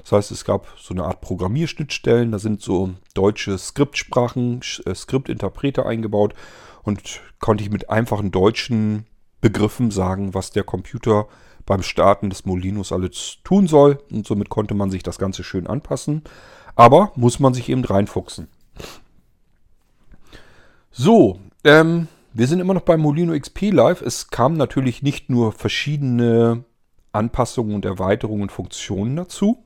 Das 0.03 0.12
heißt, 0.12 0.32
es 0.32 0.46
gab 0.46 0.67
so 0.77 0.93
eine 0.93 1.05
Art 1.05 1.22
Programmierschnittstellen, 1.22 2.32
da 2.32 2.39
sind 2.39 2.62
so 2.62 2.91
deutsche 3.13 3.58
Skriptsprachen, 3.58 4.62
äh, 4.86 4.93
Skriptinterpreter 4.93 5.86
eingebaut 5.86 6.34
und 6.84 7.22
konnte 7.39 7.63
ich 7.63 7.70
mit 7.70 7.89
einfachen 7.89 8.32
deutschen 8.32 9.05
Begriffen 9.39 9.91
sagen, 9.91 10.34
was 10.34 10.51
der 10.51 10.63
Computer 10.63 11.27
beim 11.65 11.84
Starten 11.84 12.29
des 12.29 12.46
Molinos 12.46 12.91
alles 12.91 13.38
tun 13.43 13.67
soll. 13.67 14.00
Und 14.12 14.27
somit 14.27 14.50
konnte 14.50 14.74
man 14.74 14.91
sich 14.91 15.03
das 15.03 15.17
Ganze 15.17 15.43
schön 15.43 15.67
anpassen. 15.67 16.24
Aber 16.75 17.12
muss 17.15 17.39
man 17.39 17.53
sich 17.53 17.70
eben 17.70 17.86
reinfuchsen. 17.86 18.48
So, 20.91 21.39
ähm, 21.63 22.08
wir 22.34 22.48
sind 22.48 22.60
immer 22.60 22.74
noch 22.74 22.82
beim 22.82 23.00
Molino 23.00 23.38
XP 23.38 23.72
Live. 23.72 24.01
Es 24.01 24.29
kamen 24.29 24.58
natürlich 24.58 25.03
nicht 25.03 25.29
nur 25.29 25.51
verschiedene 25.51 26.63
Anpassungen 27.13 27.75
und 27.75 27.86
Erweiterungen 27.86 28.43
und 28.43 28.51
Funktionen 28.51 29.15
dazu, 29.15 29.63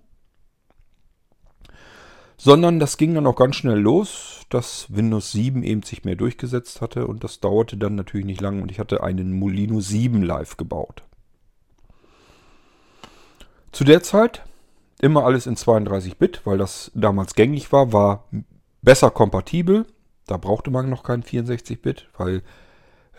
sondern 2.37 2.79
das 2.79 2.97
ging 2.97 3.15
dann 3.15 3.25
auch 3.25 3.35
ganz 3.35 3.55
schnell 3.55 3.79
los, 3.79 4.41
dass 4.49 4.85
Windows 4.95 5.31
7 5.31 5.63
eben 5.63 5.81
sich 5.81 6.05
mehr 6.05 6.15
durchgesetzt 6.15 6.81
hatte 6.81 7.07
und 7.07 7.23
das 7.23 7.39
dauerte 7.39 7.77
dann 7.77 7.95
natürlich 7.95 8.25
nicht 8.25 8.41
lange 8.41 8.61
und 8.61 8.71
ich 8.71 8.79
hatte 8.79 9.03
einen 9.03 9.31
Molino 9.37 9.79
7 9.79 10.21
Live 10.21 10.57
gebaut. 10.57 11.03
Zu 13.71 13.83
der 13.83 14.03
Zeit 14.03 14.43
immer 15.01 15.25
alles 15.25 15.47
in 15.47 15.55
32-Bit, 15.55 16.41
weil 16.45 16.57
das 16.57 16.91
damals 16.95 17.35
gängig 17.35 17.71
war, 17.71 17.93
war 17.93 18.25
besser 18.81 19.11
kompatibel. 19.11 19.85
Da 20.25 20.37
brauchte 20.37 20.71
man 20.71 20.89
noch 20.89 21.03
keinen 21.03 21.23
64-Bit, 21.23 22.09
weil 22.17 22.41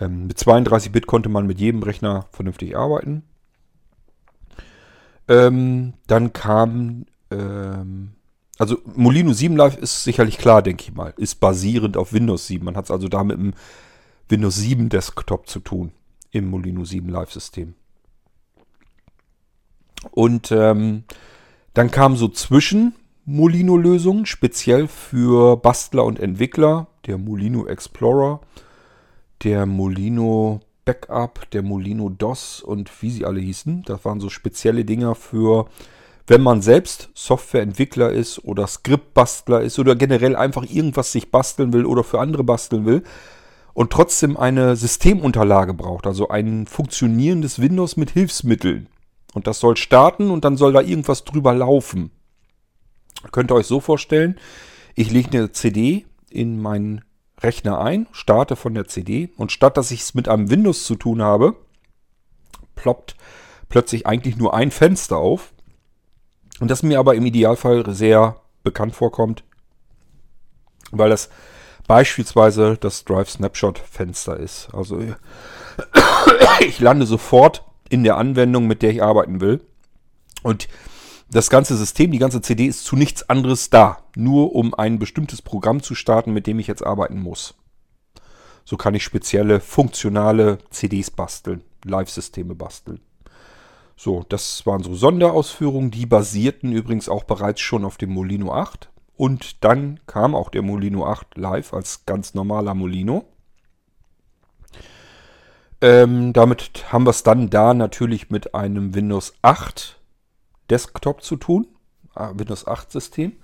ähm, 0.00 0.26
mit 0.26 0.38
32-Bit 0.38 1.06
konnte 1.06 1.28
man 1.28 1.46
mit 1.46 1.60
jedem 1.60 1.82
Rechner 1.82 2.26
vernünftig 2.32 2.76
arbeiten. 2.76 3.24
Ähm, 5.28 5.94
dann 6.06 6.32
kam, 6.32 7.04
ähm, 7.30 8.12
also 8.58 8.78
Molino 8.94 9.32
7 9.32 9.56
Live 9.56 9.76
ist 9.76 10.04
sicherlich 10.04 10.38
klar, 10.38 10.62
denke 10.62 10.84
ich 10.84 10.94
mal, 10.94 11.12
ist 11.16 11.36
basierend 11.40 11.96
auf 11.96 12.12
Windows 12.12 12.46
7. 12.46 12.64
Man 12.64 12.76
hat 12.76 12.86
es 12.86 12.90
also 12.90 13.08
da 13.08 13.22
mit 13.22 13.38
dem 13.38 13.54
Windows 14.28 14.56
7 14.56 14.88
Desktop 14.88 15.48
zu 15.48 15.60
tun 15.60 15.92
im 16.30 16.48
Molino 16.50 16.84
7 16.84 17.08
Live 17.08 17.32
System. 17.32 17.74
Und 20.10 20.52
ähm, 20.52 21.04
dann 21.74 21.90
kamen 21.90 22.16
so 22.16 22.28
zwischen 22.28 22.94
Molino-Lösungen, 23.24 24.26
speziell 24.26 24.88
für 24.88 25.56
Bastler 25.56 26.04
und 26.04 26.18
Entwickler, 26.18 26.86
der 27.06 27.18
Molino 27.18 27.66
Explorer, 27.66 28.40
der 29.42 29.66
Molino 29.66 30.60
Backup, 30.88 31.50
der 31.50 31.60
Molino 31.62 32.08
DOS 32.08 32.62
und 32.62 32.90
wie 33.02 33.10
sie 33.10 33.26
alle 33.26 33.40
hießen. 33.40 33.82
Das 33.84 34.06
waren 34.06 34.20
so 34.20 34.30
spezielle 34.30 34.86
Dinger 34.86 35.14
für, 35.14 35.66
wenn 36.26 36.42
man 36.42 36.62
selbst 36.62 37.10
Softwareentwickler 37.12 38.10
ist 38.10 38.42
oder 38.42 38.66
Skriptbastler 38.66 39.60
ist 39.60 39.78
oder 39.78 39.94
generell 39.96 40.34
einfach 40.34 40.64
irgendwas 40.64 41.12
sich 41.12 41.30
basteln 41.30 41.74
will 41.74 41.84
oder 41.84 42.04
für 42.04 42.20
andere 42.20 42.42
basteln 42.42 42.86
will 42.86 43.02
und 43.74 43.90
trotzdem 43.90 44.38
eine 44.38 44.76
Systemunterlage 44.76 45.74
braucht, 45.74 46.06
also 46.06 46.28
ein 46.28 46.66
funktionierendes 46.66 47.60
Windows 47.60 47.98
mit 47.98 48.12
Hilfsmitteln. 48.12 48.88
Und 49.34 49.46
das 49.46 49.60
soll 49.60 49.76
starten 49.76 50.30
und 50.30 50.46
dann 50.46 50.56
soll 50.56 50.72
da 50.72 50.80
irgendwas 50.80 51.24
drüber 51.24 51.52
laufen. 51.52 52.12
Könnt 53.30 53.52
ihr 53.52 53.56
euch 53.56 53.66
so 53.66 53.80
vorstellen, 53.80 54.36
ich 54.94 55.10
lege 55.10 55.36
eine 55.36 55.52
CD 55.52 56.06
in 56.30 56.62
meinen 56.62 57.02
Rechner 57.40 57.80
ein, 57.80 58.06
starte 58.12 58.56
von 58.56 58.74
der 58.74 58.88
CD 58.88 59.30
und 59.36 59.52
statt 59.52 59.76
dass 59.76 59.90
ich 59.90 60.00
es 60.00 60.14
mit 60.14 60.28
einem 60.28 60.50
Windows 60.50 60.84
zu 60.84 60.96
tun 60.96 61.22
habe, 61.22 61.56
ploppt 62.74 63.16
plötzlich 63.68 64.06
eigentlich 64.06 64.36
nur 64.36 64.54
ein 64.54 64.70
Fenster 64.70 65.16
auf. 65.16 65.52
Und 66.60 66.70
das 66.70 66.82
mir 66.82 66.98
aber 66.98 67.14
im 67.14 67.26
Idealfall 67.26 67.94
sehr 67.94 68.40
bekannt 68.64 68.94
vorkommt, 68.94 69.44
weil 70.90 71.10
das 71.10 71.28
beispielsweise 71.86 72.76
das 72.76 73.04
Drive 73.04 73.30
Snapshot 73.30 73.78
Fenster 73.78 74.36
ist. 74.36 74.68
Also 74.72 75.00
ich 76.60 76.80
lande 76.80 77.06
sofort 77.06 77.64
in 77.88 78.04
der 78.04 78.16
Anwendung, 78.16 78.66
mit 78.66 78.82
der 78.82 78.90
ich 78.90 79.02
arbeiten 79.02 79.40
will. 79.40 79.60
Und 80.42 80.68
das 81.30 81.50
ganze 81.50 81.76
System, 81.76 82.10
die 82.10 82.18
ganze 82.18 82.40
CD 82.40 82.66
ist 82.66 82.84
zu 82.84 82.96
nichts 82.96 83.28
anderes 83.28 83.70
da. 83.70 83.98
Nur 84.16 84.54
um 84.54 84.74
ein 84.74 84.98
bestimmtes 84.98 85.42
Programm 85.42 85.82
zu 85.82 85.94
starten, 85.94 86.32
mit 86.32 86.46
dem 86.46 86.58
ich 86.58 86.66
jetzt 86.66 86.84
arbeiten 86.84 87.20
muss. 87.20 87.54
So 88.64 88.76
kann 88.76 88.94
ich 88.94 89.04
spezielle 89.04 89.60
funktionale 89.60 90.58
CDs 90.70 91.10
basteln, 91.10 91.62
Live-Systeme 91.84 92.54
basteln. 92.54 93.00
So, 93.96 94.24
das 94.28 94.64
waren 94.64 94.82
so 94.82 94.94
Sonderausführungen, 94.94 95.90
die 95.90 96.06
basierten 96.06 96.72
übrigens 96.72 97.08
auch 97.08 97.24
bereits 97.24 97.60
schon 97.60 97.84
auf 97.84 97.96
dem 97.96 98.10
Molino 98.10 98.52
8. 98.52 98.90
Und 99.16 99.64
dann 99.64 100.00
kam 100.06 100.34
auch 100.34 100.50
der 100.50 100.62
Molino 100.62 101.06
8 101.06 101.36
live 101.36 101.74
als 101.74 102.06
ganz 102.06 102.34
normaler 102.34 102.74
Molino. 102.74 103.24
Ähm, 105.80 106.32
damit 106.32 106.92
haben 106.92 107.04
wir 107.04 107.10
es 107.10 107.22
dann 107.22 107.50
da 107.50 107.74
natürlich 107.74 108.30
mit 108.30 108.54
einem 108.54 108.94
Windows 108.94 109.34
8 109.42 109.97
Desktop 110.70 111.22
zu 111.22 111.36
tun. 111.36 111.66
Ah, 112.14 112.32
Windows 112.34 112.66
8 112.66 112.90
System. 112.90 113.36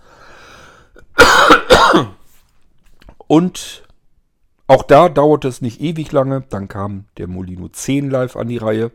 Und 3.26 3.84
auch 4.66 4.82
da 4.82 5.08
dauerte 5.08 5.48
es 5.48 5.60
nicht 5.60 5.80
ewig 5.80 6.12
lange. 6.12 6.42
Dann 6.48 6.68
kam 6.68 7.06
der 7.18 7.26
Molino 7.26 7.68
10 7.68 8.10
live 8.10 8.36
an 8.36 8.48
die 8.48 8.58
Reihe 8.58 8.90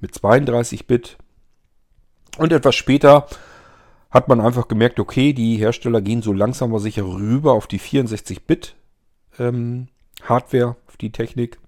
mit 0.00 0.14
32 0.14 0.86
Bit. 0.86 1.16
Und 2.38 2.52
etwas 2.52 2.74
später 2.74 3.26
hat 4.10 4.28
man 4.28 4.40
einfach 4.40 4.68
gemerkt, 4.68 5.00
okay, 5.00 5.32
die 5.32 5.56
Hersteller 5.56 6.00
gehen 6.00 6.22
so 6.22 6.32
langsam 6.32 6.70
aber 6.70 6.80
sicher 6.80 7.04
rüber 7.04 7.52
auf 7.52 7.66
die 7.66 7.78
64 7.78 8.46
Bit 8.46 8.76
ähm, 9.38 9.88
Hardware, 10.22 10.76
auf 10.86 10.96
die 10.96 11.12
Technik. 11.12 11.58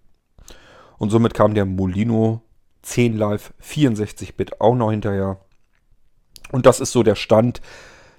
Und 0.99 1.11
somit 1.11 1.35
kam 1.35 1.55
der 1.55 1.65
Molino 1.65 2.43
10 2.83 3.17
Live 3.17 3.53
64-Bit 3.63 4.61
auch 4.61 4.75
noch 4.75 4.91
hinterher. 4.91 5.39
Und 6.53 6.67
das 6.67 6.81
ist 6.81 6.93
so 6.93 7.03
der 7.03 7.15
Stand 7.15 7.61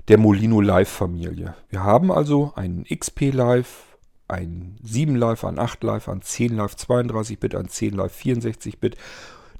der 0.07 0.17
Molino 0.17 0.61
Live 0.61 0.89
Familie. 0.89 1.55
Wir 1.69 1.83
haben 1.83 2.11
also 2.11 2.51
einen 2.55 2.85
XP 2.85 3.31
Live, 3.33 3.97
ein 4.27 4.77
7 4.83 5.15
Live, 5.15 5.43
ein 5.43 5.59
8 5.59 5.83
Live, 5.83 6.09
ein 6.09 6.21
10 6.21 6.55
Live 6.55 6.73
32-Bit, 6.73 7.55
ein 7.55 7.69
10 7.69 7.93
Live 7.93 8.15
64-Bit, 8.15 8.97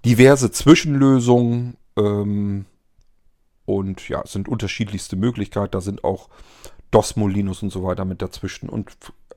diverse 0.06 0.52
Zwischenlösungen 0.52 1.78
ähm, 1.98 2.66
und 3.66 4.10
ja, 4.10 4.22
es 4.24 4.32
sind 4.32 4.48
unterschiedlichste 4.48 5.16
Möglichkeiten. 5.16 5.72
Da 5.72 5.82
sind 5.82 6.04
auch 6.04 6.30
DOS 6.90 7.16
Molinos 7.16 7.62
und 7.62 7.70
so 7.70 7.84
weiter 7.84 8.04
mit 8.04 8.22
dazwischen. 8.22 8.70
Und 8.70 8.96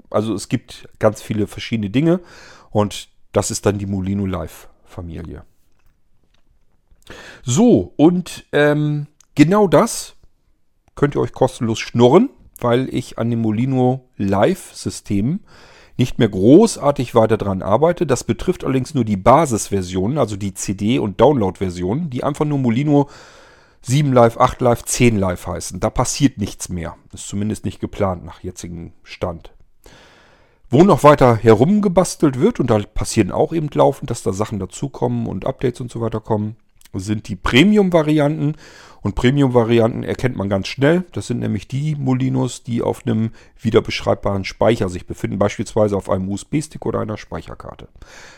also 0.08 0.34
es 0.34 0.48
gibt 0.48 0.88
ganz 0.98 1.20
viele 1.20 1.46
verschiedene 1.46 1.90
Dinge 1.90 2.20
und 2.70 3.08
das 3.32 3.50
ist 3.50 3.66
dann 3.66 3.76
die 3.76 3.86
Molino 3.86 4.24
Live 4.24 4.68
Familie. 4.84 5.44
So, 7.42 7.92
und 7.96 8.46
ähm, 8.52 9.06
genau 9.34 9.66
das 9.66 10.16
könnt 10.94 11.14
ihr 11.14 11.20
euch 11.20 11.32
kostenlos 11.32 11.78
schnurren, 11.78 12.30
weil 12.60 12.92
ich 12.94 13.18
an 13.18 13.30
dem 13.30 13.40
Molino 13.40 14.08
Live 14.16 14.74
System 14.74 15.40
nicht 15.96 16.18
mehr 16.18 16.28
großartig 16.28 17.14
weiter 17.14 17.36
dran 17.36 17.62
arbeite. 17.62 18.06
Das 18.06 18.24
betrifft 18.24 18.64
allerdings 18.64 18.94
nur 18.94 19.04
die 19.04 19.16
Basisversionen, 19.16 20.18
also 20.18 20.36
die 20.36 20.54
CD- 20.54 20.98
und 20.98 21.20
Download-Versionen, 21.20 22.10
die 22.10 22.24
einfach 22.24 22.44
nur 22.44 22.58
Molino 22.58 23.08
7 23.82 24.12
Live, 24.12 24.38
8 24.38 24.60
Live, 24.60 24.84
10 24.84 25.18
Live 25.18 25.46
heißen. 25.46 25.80
Da 25.80 25.90
passiert 25.90 26.38
nichts 26.38 26.68
mehr. 26.68 26.96
Ist 27.12 27.28
zumindest 27.28 27.64
nicht 27.64 27.80
geplant 27.80 28.24
nach 28.24 28.40
jetzigem 28.40 28.92
Stand. 29.02 29.52
Wo 30.70 30.84
noch 30.84 31.02
weiter 31.02 31.36
herumgebastelt 31.36 32.40
wird, 32.40 32.58
und 32.58 32.70
da 32.70 32.78
passieren 32.78 33.30
auch 33.30 33.52
eben 33.52 33.68
laufend, 33.74 34.10
dass 34.10 34.22
da 34.22 34.32
Sachen 34.32 34.58
dazukommen 34.58 35.26
und 35.26 35.46
Updates 35.46 35.80
und 35.80 35.90
so 35.90 36.00
weiter 36.00 36.20
kommen, 36.20 36.56
sind 36.94 37.28
die 37.28 37.36
Premium-Varianten. 37.36 38.54
Und 39.02 39.16
Premium-Varianten 39.16 40.04
erkennt 40.04 40.36
man 40.36 40.48
ganz 40.48 40.68
schnell. 40.68 41.04
Das 41.12 41.26
sind 41.26 41.40
nämlich 41.40 41.66
die 41.66 41.96
Molinos, 41.96 42.62
die 42.62 42.82
auf 42.82 43.04
einem 43.04 43.30
wiederbeschreibbaren 43.60 44.44
Speicher 44.44 44.88
sich 44.88 45.06
befinden, 45.06 45.38
beispielsweise 45.38 45.96
auf 45.96 46.08
einem 46.08 46.28
USB-Stick 46.28 46.86
oder 46.86 47.00
einer 47.00 47.16
Speicherkarte. 47.16 47.88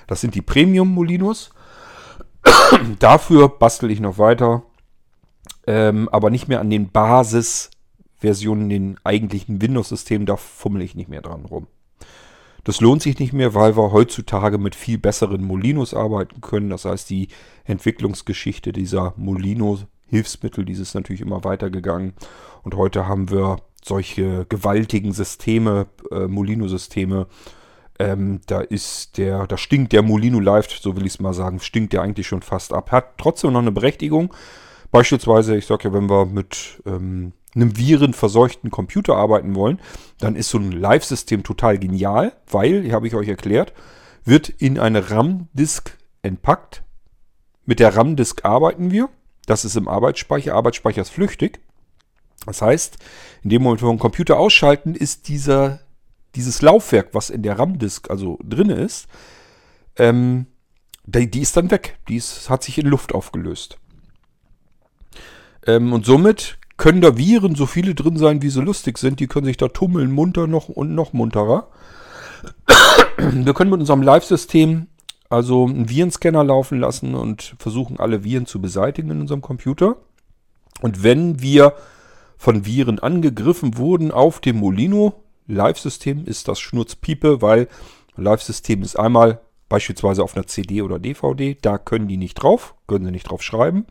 Das 0.06 0.23
sind 0.23 0.35
die 0.35 0.42
Premium-Molinos. 0.42 1.50
Dafür 2.99 3.49
bastel 3.50 3.90
ich 3.90 4.00
noch 4.00 4.18
weiter, 4.18 4.62
ähm, 5.66 6.09
aber 6.11 6.30
nicht 6.30 6.49
mehr 6.49 6.61
an 6.61 6.71
den 6.71 6.90
Basisversionen, 6.90 8.71
den 8.71 8.97
eigentlichen 9.04 9.61
Windows-Systemen, 9.61 10.26
da 10.26 10.37
fummel 10.37 10.83
ich 10.83 10.94
nicht 10.94 11.11
mehr 11.11 11.23
dran 11.23 11.44
rum. 11.44 11.66
Das 12.64 12.80
lohnt 12.80 13.02
sich 13.02 13.18
nicht 13.18 13.35
mehr, 13.35 13.54
weil 13.54 13.76
wir 13.76 13.92
heutzutage 13.92 14.56
mit 14.56 14.75
viel 14.75 14.97
besseren 14.97 15.44
Molinos 15.44 15.92
arbeiten 15.92 16.40
können. 16.40 16.71
Das 16.71 16.87
heißt, 16.87 17.11
die 17.11 17.28
Entwicklungsgeschichte 17.64 18.73
dieser 18.73 19.12
Molino 19.18 19.80
Hilfsmittel, 20.06 20.64
dieses 20.64 20.94
natürlich 20.94 21.20
immer 21.20 21.44
weitergegangen. 21.44 22.14
Und 22.62 22.76
heute 22.76 23.06
haben 23.06 23.30
wir 23.30 23.58
solche 23.82 24.46
gewaltigen 24.49 25.12
Systeme, 25.12 25.87
äh, 26.11 26.26
Molino-Systeme. 26.26 27.26
Ähm, 27.99 28.40
da 28.46 28.61
ist 28.61 29.18
der, 29.18 29.46
da 29.46 29.56
stinkt 29.56 29.92
der 29.92 30.02
Molino 30.02 30.40
Live, 30.40 30.68
so 30.70 30.96
will 30.96 31.06
ich 31.06 31.14
es 31.14 31.20
mal 31.20 31.34
sagen, 31.34 31.61
stinkt 31.61 31.92
der 31.92 32.02
eigentlich 32.02 32.26
schon 32.26 32.42
fast 32.42 32.73
ab. 32.73 32.90
Hat 32.90 33.18
trotzdem 33.18 33.52
noch 33.52 33.61
eine 33.61 33.73
Berechtigung. 33.73 34.34
Beispielsweise, 34.90 35.56
ich 35.56 35.66
sage 35.66 35.88
ja, 35.88 35.92
wenn 35.92 36.08
wir 36.08 36.25
mit 36.25 36.82
ähm, 36.87 37.32
einem 37.54 37.76
virenverseuchten 37.76 38.70
Computer 38.70 39.16
arbeiten 39.16 39.54
wollen, 39.54 39.80
dann 40.18 40.37
ist 40.37 40.50
so 40.50 40.58
ein 40.58 40.73
Live-System 40.73 41.42
total 41.42 41.78
genial, 41.78 42.32
weil, 42.49 42.90
habe 42.92 43.06
ich 43.06 43.14
euch 43.14 43.28
erklärt, 43.28 43.73
wird 44.25 44.49
in 44.49 44.78
eine 44.78 45.11
RAM-Disk 45.11 45.96
entpackt. 46.23 46.82
Mit 47.66 47.80
der 47.80 47.96
RAM-Disk 47.96 48.44
arbeiten 48.44 48.90
wir. 48.90 49.08
Das 49.47 49.65
ist 49.65 49.77
im 49.77 49.89
Arbeitsspeicher. 49.89 50.55
Arbeitsspeicher 50.55 51.03
ist 51.03 51.11
flüchtig. 51.11 51.61
Das 52.47 52.63
heißt, 52.63 52.99
in 53.43 53.51
dem 53.51 53.63
Moment, 53.63 53.83
wo 53.83 53.87
wir 53.87 53.95
den 53.95 53.99
Computer 53.99 54.39
ausschalten, 54.39 54.95
ist 54.95 55.29
dieser, 55.29 55.81
dieses 56.35 56.63
Laufwerk, 56.63 57.11
was 57.13 57.31
in 57.31 57.43
der 57.43 57.59
RAM-Disk 57.59 58.11
also 58.11 58.39
drin 58.43 58.71
ist, 58.71 59.07
ähm, 59.97 60.47
die, 61.05 61.31
die, 61.31 61.41
ist 61.41 61.57
dann 61.57 61.71
weg. 61.71 61.99
Die 62.09 62.17
ist, 62.17 62.51
hat 62.51 62.63
sich 62.63 62.79
in 62.79 62.87
Luft 62.87 63.15
aufgelöst. 63.15 63.79
Ähm, 65.67 65.93
und 65.93 66.05
somit 66.05 66.59
können 66.77 67.01
da 67.01 67.17
Viren 67.17 67.55
so 67.55 67.67
viele 67.67 67.95
drin 67.95 68.17
sein, 68.17 68.43
wie 68.43 68.51
sie 68.51 68.63
lustig 68.63 68.99
sind. 68.99 69.21
Die 69.21 69.27
können 69.27 69.47
sich 69.47 69.57
da 69.57 69.69
tummeln, 69.69 70.11
munter 70.11 70.47
noch 70.47 70.69
und 70.69 70.95
noch 70.95 71.13
munterer. 71.13 71.69
Wir 73.17 73.55
können 73.55 73.71
mit 73.71 73.81
unserem 73.81 74.03
Live-System 74.03 74.89
also 75.28 75.64
einen 75.64 75.88
Virenscanner 75.88 76.45
laufen 76.45 76.78
lassen 76.78 77.14
und 77.14 77.54
versuchen 77.59 77.99
alle 77.99 78.25
Viren 78.25 78.47
zu 78.47 78.61
beseitigen 78.61 79.11
in 79.11 79.21
unserem 79.21 79.43
Computer. 79.43 79.97
Und 80.81 81.02
wenn 81.02 81.40
wir 81.40 81.75
von 82.37 82.66
Viren 82.66 82.99
angegriffen 82.99 83.76
wurden 83.78 84.11
auf 84.11 84.40
dem 84.40 84.59
Molino 84.59 85.14
Live-System, 85.47 86.25
ist 86.26 86.49
das 86.49 86.61
Schnurzpiepe, 86.61 87.43
weil 87.43 87.69
Live-System 88.16 88.83
ist 88.83 88.99
einmal 88.99 89.40
beispielsweise 89.69 90.23
auf 90.23 90.37
einer 90.37 90.47
CD 90.47 90.83
oder 90.83 90.99
DVD, 90.99 91.57
da 91.61 91.78
können 91.78 92.09
die 92.09 92.16
nicht 92.16 92.35
drauf, 92.35 92.75
können 92.87 93.04
sie 93.04 93.11
nicht 93.11 93.31
drauf 93.31 93.43
schreiben. 93.43 93.87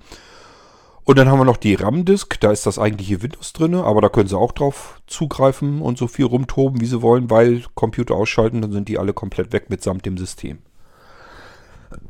Und 1.05 1.17
dann 1.17 1.29
haben 1.29 1.39
wir 1.39 1.45
noch 1.45 1.57
die 1.57 1.73
RAM-Disk, 1.73 2.39
da 2.39 2.51
ist 2.51 2.65
das 2.65 2.79
eigentliche 2.79 3.21
Windows 3.21 3.51
drin, 3.51 3.75
aber 3.75 3.99
da 3.99 4.07
können 4.07 4.29
sie 4.29 4.37
auch 4.37 4.53
drauf 4.53 5.01
zugreifen 5.05 5.81
und 5.81 5.97
so 5.97 6.07
viel 6.07 6.25
rumtoben, 6.25 6.79
wie 6.79 6.85
sie 6.85 7.01
wollen, 7.01 7.29
weil 7.29 7.63
Computer 7.75 8.15
ausschalten, 8.15 8.61
dann 8.61 8.71
sind 8.71 8.87
die 8.87 8.97
alle 8.97 9.13
komplett 9.13 9.51
weg 9.51 9.69
mitsamt 9.69 10.05
dem 10.05 10.17
System. 10.17 10.59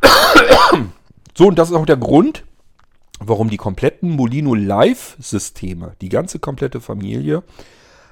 So, 1.35 1.47
und 1.47 1.57
das 1.57 1.71
ist 1.71 1.75
auch 1.75 1.87
der 1.87 1.97
Grund, 1.97 2.43
warum 3.19 3.49
die 3.49 3.57
kompletten 3.57 4.11
Molino 4.11 4.53
Live-Systeme, 4.53 5.95
die 5.99 6.09
ganze 6.09 6.37
komplette 6.37 6.79
Familie, 6.79 7.41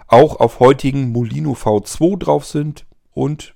auch 0.07 0.39
auf 0.39 0.59
heutigen 0.59 1.11
Molino 1.11 1.51
V2 1.51 2.17
drauf 2.17 2.45
sind 2.45 2.85
und, 3.13 3.53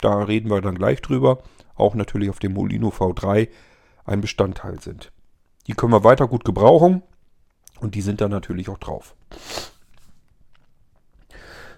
da 0.00 0.22
reden 0.22 0.48
wir 0.48 0.62
dann 0.62 0.74
gleich 0.74 1.02
drüber, 1.02 1.42
auch 1.74 1.94
natürlich 1.94 2.30
auf 2.30 2.38
dem 2.38 2.54
Molino 2.54 2.88
V3 2.88 3.48
ein 4.06 4.20
Bestandteil 4.22 4.80
sind. 4.80 5.12
Die 5.66 5.74
können 5.74 5.92
wir 5.92 6.04
weiter 6.04 6.26
gut 6.26 6.44
gebrauchen 6.44 7.02
und 7.80 7.94
die 7.94 8.02
sind 8.02 8.20
dann 8.20 8.30
natürlich 8.30 8.68
auch 8.68 8.78
drauf. 8.78 9.14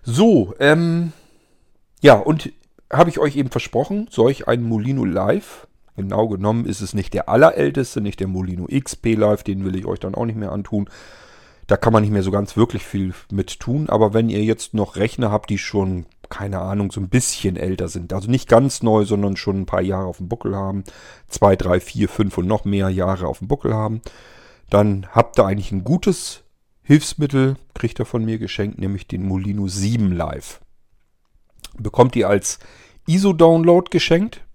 So, 0.02 0.54
ähm, 0.61 1.12
ja, 2.00 2.14
und 2.14 2.52
habe 2.92 3.11
ich 3.11 3.18
euch 3.18 3.37
eben 3.37 3.50
versprochen, 3.50 4.06
solch 4.11 4.47
ein 4.47 4.62
Molino 4.62 5.04
Live. 5.04 5.65
Genau 5.96 6.28
genommen 6.28 6.66
ist 6.66 6.80
es 6.80 6.94
nicht 6.94 7.14
der 7.14 7.28
allerälteste, 7.28 8.00
nicht 8.00 8.20
der 8.20 8.28
Molino 8.28 8.66
XP 8.66 9.14
Live, 9.14 9.42
den 9.42 9.64
will 9.64 9.76
ich 9.76 9.86
euch 9.86 9.98
dann 9.98 10.14
auch 10.14 10.26
nicht 10.26 10.38
mehr 10.38 10.52
antun. 10.52 10.88
Da 11.66 11.76
kann 11.76 11.92
man 11.92 12.02
nicht 12.02 12.12
mehr 12.12 12.22
so 12.22 12.30
ganz 12.30 12.56
wirklich 12.56 12.84
viel 12.84 13.12
mit 13.32 13.58
tun, 13.58 13.88
aber 13.88 14.14
wenn 14.14 14.28
ihr 14.28 14.44
jetzt 14.44 14.72
noch 14.74 14.96
Rechner 14.96 15.32
habt, 15.32 15.50
die 15.50 15.58
schon 15.58 16.06
keine 16.28 16.61
Ahnung, 16.61 16.90
so 16.90 17.00
ein 17.00 17.09
bisschen 17.09 17.56
älter 17.56 17.88
sind. 17.88 18.12
Also 18.12 18.30
nicht 18.30 18.48
ganz 18.48 18.82
neu, 18.82 19.04
sondern 19.04 19.37
schon 19.37 19.61
ein 19.61 19.66
paar 19.66 19.82
Jahre 19.82 20.06
auf 20.06 20.18
dem 20.18 20.28
Buckel 20.28 20.56
haben. 20.56 20.85
Zwei, 21.28 21.56
drei, 21.56 21.80
vier, 21.80 22.09
fünf 22.09 22.38
und 22.38 22.46
noch 22.46 22.64
mehr 22.64 22.88
Jahre 22.90 23.26
auf 23.26 23.38
dem 23.38 23.48
Buckel 23.48 23.74
haben. 23.74 24.00
Dann 24.70 25.06
habt 25.12 25.38
ihr 25.38 25.46
eigentlich 25.46 25.72
ein 25.72 25.85
gutes 25.85 26.42
Hilfsmittel, 26.82 27.56
kriegt 27.74 27.98
ihr 28.00 28.06
von 28.06 28.24
mir 28.24 28.38
geschenkt, 28.38 28.78
nämlich 28.78 29.06
den 29.06 29.26
Molino 29.26 29.68
7 29.68 30.12
Live. 30.12 30.61
Bekommt 31.78 32.16
ihr 32.16 32.28
als 32.28 32.59
ISO-Download 33.06 33.88
geschenkt. 33.90 34.45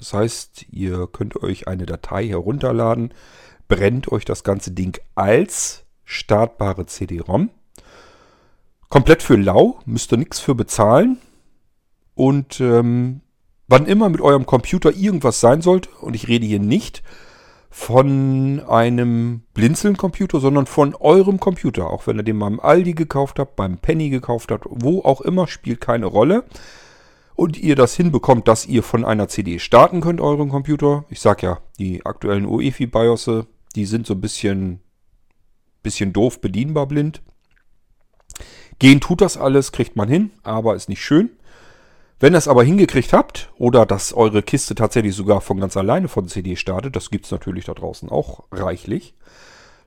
Das 0.00 0.14
heißt, 0.14 0.66
ihr 0.72 1.06
könnt 1.06 1.36
euch 1.42 1.68
eine 1.68 1.86
Datei 1.86 2.26
herunterladen, 2.26 3.14
brennt 3.68 4.10
euch 4.10 4.24
das 4.24 4.42
ganze 4.44 4.72
Ding 4.72 4.98
als 5.14 5.84
startbare 6.04 6.86
CD-ROM 6.86 7.50
Komplett 8.90 9.22
für 9.22 9.36
lau, 9.36 9.78
müsst 9.86 10.12
ihr 10.12 10.18
nichts 10.18 10.40
für 10.40 10.56
bezahlen. 10.56 11.18
Und 12.16 12.60
ähm, 12.60 13.20
wann 13.68 13.86
immer 13.86 14.08
mit 14.08 14.20
eurem 14.20 14.46
Computer 14.46 14.92
irgendwas 14.92 15.38
sein 15.38 15.62
sollte, 15.62 15.90
und 16.00 16.16
ich 16.16 16.26
rede 16.26 16.44
hier 16.44 16.58
nicht 16.58 17.04
von 17.70 18.60
einem 18.68 19.42
Blinzeln-Computer, 19.54 20.40
sondern 20.40 20.66
von 20.66 20.96
eurem 20.96 21.38
Computer. 21.38 21.88
Auch 21.88 22.08
wenn 22.08 22.16
ihr 22.16 22.24
den 22.24 22.40
beim 22.40 22.58
Aldi 22.58 22.94
gekauft 22.94 23.38
habt, 23.38 23.54
beim 23.54 23.78
Penny 23.78 24.10
gekauft 24.10 24.50
habt, 24.50 24.64
wo 24.68 25.02
auch 25.02 25.20
immer, 25.20 25.46
spielt 25.46 25.80
keine 25.80 26.06
Rolle. 26.06 26.42
Und 27.34 27.56
ihr 27.58 27.74
das 27.74 27.94
hinbekommt, 27.94 28.48
dass 28.48 28.66
ihr 28.66 28.82
von 28.82 29.04
einer 29.04 29.28
CD 29.28 29.58
starten 29.58 30.00
könnt, 30.00 30.20
euren 30.20 30.50
Computer. 30.50 31.04
Ich 31.08 31.20
sag 31.20 31.42
ja, 31.42 31.60
die 31.78 32.04
aktuellen 32.04 32.46
UEFI-BIOSe, 32.46 33.46
die 33.74 33.86
sind 33.86 34.06
so 34.06 34.14
ein 34.14 34.20
bisschen, 34.20 34.80
bisschen 35.82 36.12
doof 36.12 36.40
bedienbar 36.40 36.86
blind. 36.86 37.22
Gehen 38.78 39.00
tut 39.00 39.20
das 39.20 39.36
alles, 39.36 39.72
kriegt 39.72 39.96
man 39.96 40.08
hin, 40.08 40.30
aber 40.42 40.74
ist 40.74 40.88
nicht 40.88 41.04
schön. 41.04 41.30
Wenn 42.18 42.34
ihr 42.34 42.38
es 42.38 42.48
aber 42.48 42.62
hingekriegt 42.62 43.14
habt 43.14 43.50
oder 43.56 43.86
dass 43.86 44.12
eure 44.12 44.42
Kiste 44.42 44.74
tatsächlich 44.74 45.14
sogar 45.14 45.40
von 45.40 45.58
ganz 45.58 45.76
alleine 45.78 46.08
von 46.08 46.28
CD 46.28 46.54
startet, 46.56 46.94
das 46.94 47.10
gibt 47.10 47.24
es 47.24 47.30
natürlich 47.30 47.64
da 47.64 47.72
draußen 47.72 48.10
auch 48.10 48.44
reichlich, 48.52 49.14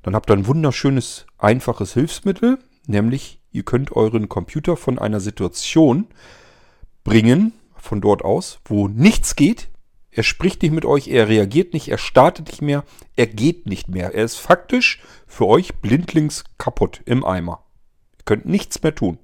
dann 0.01 0.15
habt 0.15 0.31
ihr 0.31 0.33
ein 0.35 0.47
wunderschönes, 0.47 1.27
einfaches 1.37 1.93
Hilfsmittel, 1.93 2.57
nämlich 2.87 3.39
ihr 3.51 3.63
könnt 3.63 3.91
euren 3.91 4.29
Computer 4.29 4.75
von 4.77 4.97
einer 4.97 5.19
Situation 5.19 6.07
bringen, 7.03 7.53
von 7.75 8.01
dort 8.01 8.23
aus, 8.23 8.59
wo 8.65 8.87
nichts 8.87 9.35
geht. 9.35 9.69
Er 10.11 10.23
spricht 10.23 10.61
nicht 10.61 10.73
mit 10.73 10.85
euch, 10.85 11.07
er 11.07 11.27
reagiert 11.27 11.73
nicht, 11.73 11.89
er 11.89 11.97
startet 11.97 12.47
nicht 12.47 12.61
mehr, 12.61 12.83
er 13.15 13.27
geht 13.27 13.65
nicht 13.65 13.89
mehr. 13.89 14.13
Er 14.13 14.23
ist 14.23 14.37
faktisch 14.37 15.01
für 15.27 15.47
euch 15.47 15.75
blindlings 15.75 16.43
kaputt 16.57 17.01
im 17.05 17.25
Eimer. 17.25 17.63
Ihr 18.19 18.23
könnt 18.25 18.45
nichts 18.45 18.81
mehr 18.83 18.93
tun. 18.93 19.17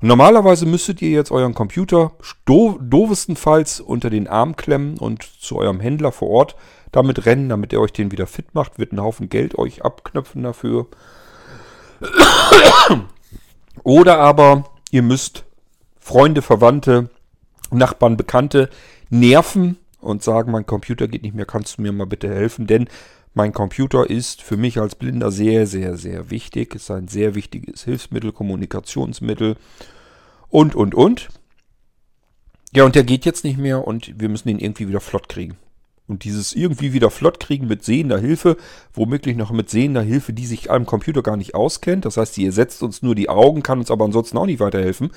Und 0.00 0.08
normalerweise 0.08 0.66
müsstet 0.66 1.00
ihr 1.02 1.10
jetzt 1.10 1.30
euren 1.30 1.54
Computer 1.54 2.12
do 2.44 2.78
doofestenfalls 2.80 3.80
unter 3.80 4.10
den 4.10 4.26
Arm 4.26 4.56
klemmen 4.56 4.98
und 4.98 5.22
zu 5.22 5.56
eurem 5.58 5.78
Händler 5.78 6.10
vor 6.10 6.28
Ort 6.30 6.56
damit 6.90 7.24
rennen, 7.24 7.48
damit 7.48 7.72
er 7.72 7.80
euch 7.80 7.92
den 7.92 8.12
wieder 8.12 8.26
fit 8.26 8.54
macht, 8.54 8.78
wird 8.78 8.92
einen 8.92 9.00
Haufen 9.00 9.28
Geld 9.28 9.56
euch 9.58 9.84
abknöpfen 9.84 10.42
dafür. 10.42 10.88
Oder 13.82 14.18
aber 14.18 14.64
ihr 14.90 15.02
müsst 15.02 15.44
Freunde, 16.02 16.42
Verwandte, 16.42 17.08
Nachbarn, 17.70 18.16
Bekannte 18.16 18.68
nerven 19.08 19.78
und 20.00 20.22
sagen, 20.22 20.50
mein 20.50 20.66
Computer 20.66 21.06
geht 21.06 21.22
nicht 21.22 21.34
mehr, 21.34 21.46
kannst 21.46 21.78
du 21.78 21.82
mir 21.82 21.92
mal 21.92 22.06
bitte 22.06 22.28
helfen, 22.28 22.66
denn 22.66 22.88
mein 23.34 23.52
Computer 23.52 24.10
ist 24.10 24.42
für 24.42 24.56
mich 24.56 24.78
als 24.78 24.96
Blinder 24.96 25.30
sehr, 25.30 25.66
sehr, 25.66 25.96
sehr 25.96 26.30
wichtig. 26.30 26.74
Ist 26.74 26.90
ein 26.90 27.08
sehr 27.08 27.34
wichtiges 27.34 27.84
Hilfsmittel, 27.84 28.30
Kommunikationsmittel 28.32 29.56
und, 30.50 30.74
und, 30.74 30.94
und. 30.94 31.28
Ja, 32.74 32.84
und 32.84 32.94
der 32.94 33.04
geht 33.04 33.24
jetzt 33.24 33.44
nicht 33.44 33.56
mehr 33.56 33.86
und 33.86 34.20
wir 34.20 34.28
müssen 34.28 34.48
ihn 34.48 34.58
irgendwie 34.58 34.88
wieder 34.88 35.00
flott 35.00 35.30
kriegen. 35.30 35.56
Und 36.08 36.24
dieses 36.24 36.52
irgendwie 36.52 36.92
wieder 36.92 37.10
flott 37.10 37.40
kriegen 37.40 37.68
mit 37.68 37.84
sehender 37.84 38.18
Hilfe, 38.18 38.58
womöglich 38.92 39.36
noch 39.36 39.50
mit 39.50 39.70
sehender 39.70 40.02
Hilfe, 40.02 40.34
die 40.34 40.46
sich 40.46 40.70
am 40.70 40.84
Computer 40.84 41.22
gar 41.22 41.38
nicht 41.38 41.54
auskennt. 41.54 42.04
Das 42.04 42.18
heißt, 42.18 42.36
die 42.36 42.44
ersetzt 42.44 42.82
uns 42.82 43.00
nur 43.00 43.14
die 43.14 43.30
Augen, 43.30 43.62
kann 43.62 43.78
uns 43.78 43.90
aber 43.90 44.04
ansonsten 44.04 44.36
auch 44.36 44.46
nicht 44.46 44.60
weiterhelfen. 44.60 45.10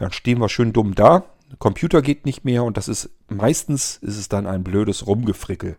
Dann 0.00 0.12
stehen 0.12 0.38
wir 0.38 0.48
schön 0.48 0.72
dumm 0.72 0.94
da. 0.94 1.24
Computer 1.58 2.00
geht 2.00 2.24
nicht 2.24 2.42
mehr 2.42 2.64
und 2.64 2.78
das 2.78 2.88
ist 2.88 3.10
meistens 3.28 3.98
ist 3.98 4.16
es 4.16 4.28
dann 4.30 4.46
ein 4.46 4.64
blödes 4.64 5.06
Rumgefrickel. 5.06 5.76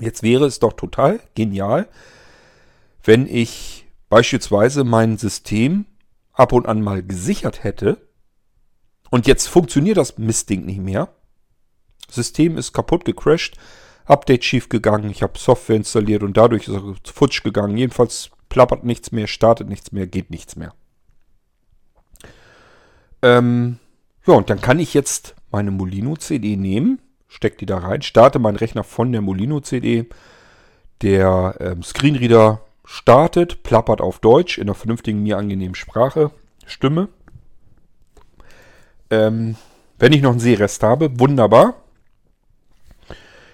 Jetzt 0.00 0.24
wäre 0.24 0.46
es 0.46 0.58
doch 0.58 0.72
total 0.72 1.20
genial, 1.36 1.88
wenn 3.04 3.26
ich 3.26 3.86
beispielsweise 4.08 4.82
mein 4.82 5.16
System 5.16 5.86
ab 6.32 6.52
und 6.52 6.66
an 6.66 6.82
mal 6.82 7.04
gesichert 7.04 7.62
hätte 7.62 8.08
und 9.10 9.28
jetzt 9.28 9.46
funktioniert 9.46 9.96
das 9.96 10.18
Mistding 10.18 10.66
nicht 10.66 10.80
mehr. 10.80 11.14
System 12.10 12.56
ist 12.56 12.72
kaputt 12.72 13.04
gecrashed, 13.04 13.58
Update 14.06 14.44
schief 14.44 14.68
gegangen, 14.68 15.10
ich 15.10 15.22
habe 15.22 15.38
Software 15.38 15.76
installiert 15.76 16.24
und 16.24 16.36
dadurch 16.36 16.66
ist 16.66 16.74
es 16.74 17.12
futsch 17.12 17.44
gegangen. 17.44 17.76
Jedenfalls 17.76 18.30
plappert 18.48 18.82
nichts 18.82 19.12
mehr, 19.12 19.28
startet 19.28 19.68
nichts 19.68 19.92
mehr, 19.92 20.08
geht 20.08 20.30
nichts 20.30 20.56
mehr. 20.56 20.74
Ähm, 23.22 23.78
ja, 24.26 24.34
und 24.34 24.50
dann 24.50 24.60
kann 24.60 24.78
ich 24.78 24.94
jetzt 24.94 25.34
meine 25.50 25.70
Molino 25.70 26.16
CD 26.16 26.56
nehmen 26.56 27.00
stecke 27.28 27.58
die 27.58 27.66
da 27.66 27.78
rein, 27.78 28.02
starte 28.02 28.38
meinen 28.38 28.56
Rechner 28.56 28.82
von 28.82 29.12
der 29.12 29.20
Molino 29.20 29.60
CD. 29.60 30.06
Der 31.02 31.54
ähm, 31.60 31.82
Screenreader 31.82 32.62
startet, 32.84 33.62
plappert 33.62 34.00
auf 34.00 34.18
Deutsch 34.18 34.58
in 34.58 34.64
einer 34.64 34.74
vernünftigen, 34.74 35.22
mir 35.22 35.36
angenehmen 35.36 35.74
Sprache, 35.74 36.32
Stimme. 36.66 37.08
Ähm, 39.10 39.56
wenn 39.98 40.12
ich 40.12 40.22
noch 40.22 40.32
einen 40.32 40.40
Seerest 40.40 40.82
habe, 40.82 41.20
wunderbar. 41.20 41.74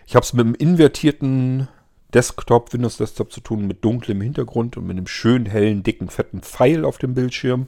Ich 0.06 0.14
habe 0.14 0.24
es 0.24 0.32
mit 0.32 0.46
einem 0.46 0.54
invertierten 0.54 1.68
Desktop, 2.12 2.72
Windows 2.72 2.96
Desktop 2.96 3.32
zu 3.32 3.40
tun, 3.40 3.66
mit 3.66 3.84
dunklem 3.84 4.20
Hintergrund 4.20 4.76
und 4.76 4.86
mit 4.86 4.96
einem 4.96 5.06
schönen, 5.06 5.46
hellen, 5.46 5.82
dicken, 5.82 6.08
fetten 6.08 6.42
Pfeil 6.42 6.84
auf 6.84 6.98
dem 6.98 7.14
Bildschirm. 7.14 7.66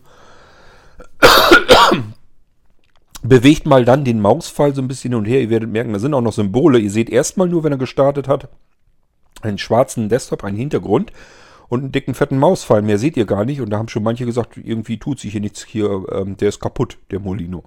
Bewegt 3.23 3.67
mal 3.67 3.85
dann 3.85 4.05
den 4.05 4.21
Mauspfeil 4.21 4.75
so 4.75 4.81
ein 4.81 4.89
bisschen 4.89 5.11
hin 5.11 5.19
und 5.19 5.25
her. 5.25 5.41
Ihr 5.41 5.51
werdet 5.51 5.71
merken, 5.71 5.93
da 5.93 5.99
sind 5.99 6.15
auch 6.15 6.21
noch 6.21 6.33
Symbole. 6.33 6.79
Ihr 6.79 6.91
seht 6.91 7.11
erstmal 7.11 7.49
nur, 7.49 7.65
wenn 7.65 7.73
er 7.73 7.79
gestartet 7.79 8.29
hat, 8.29 8.49
einen 9.43 9.59
schwarzen 9.59 10.09
Desktop, 10.09 10.45
einen 10.45 10.57
Hintergrund 10.57 11.13
und 11.69 11.81
einen 11.81 11.93
dicken, 11.93 12.15
fetten 12.15 12.39
Mauspfeil. 12.39 12.83
Mehr 12.83 12.99
seht 12.99 13.17
ihr 13.17 13.27
gar 13.27 13.45
nicht. 13.45 13.61
Und 13.61 13.71
da 13.71 13.79
haben 13.79 13.89
schon 13.89 14.05
manche 14.05 14.27
gesagt, 14.27 14.57
irgendwie 14.57 14.99
tut 14.99 15.19
sich 15.19 15.33
hier 15.33 15.41
nichts 15.41 15.65
hier. 15.65 16.05
Ähm, 16.13 16.37
der 16.37 16.51
ist 16.51 16.61
kaputt, 16.61 16.99
der 17.11 17.19
Molino. 17.19 17.65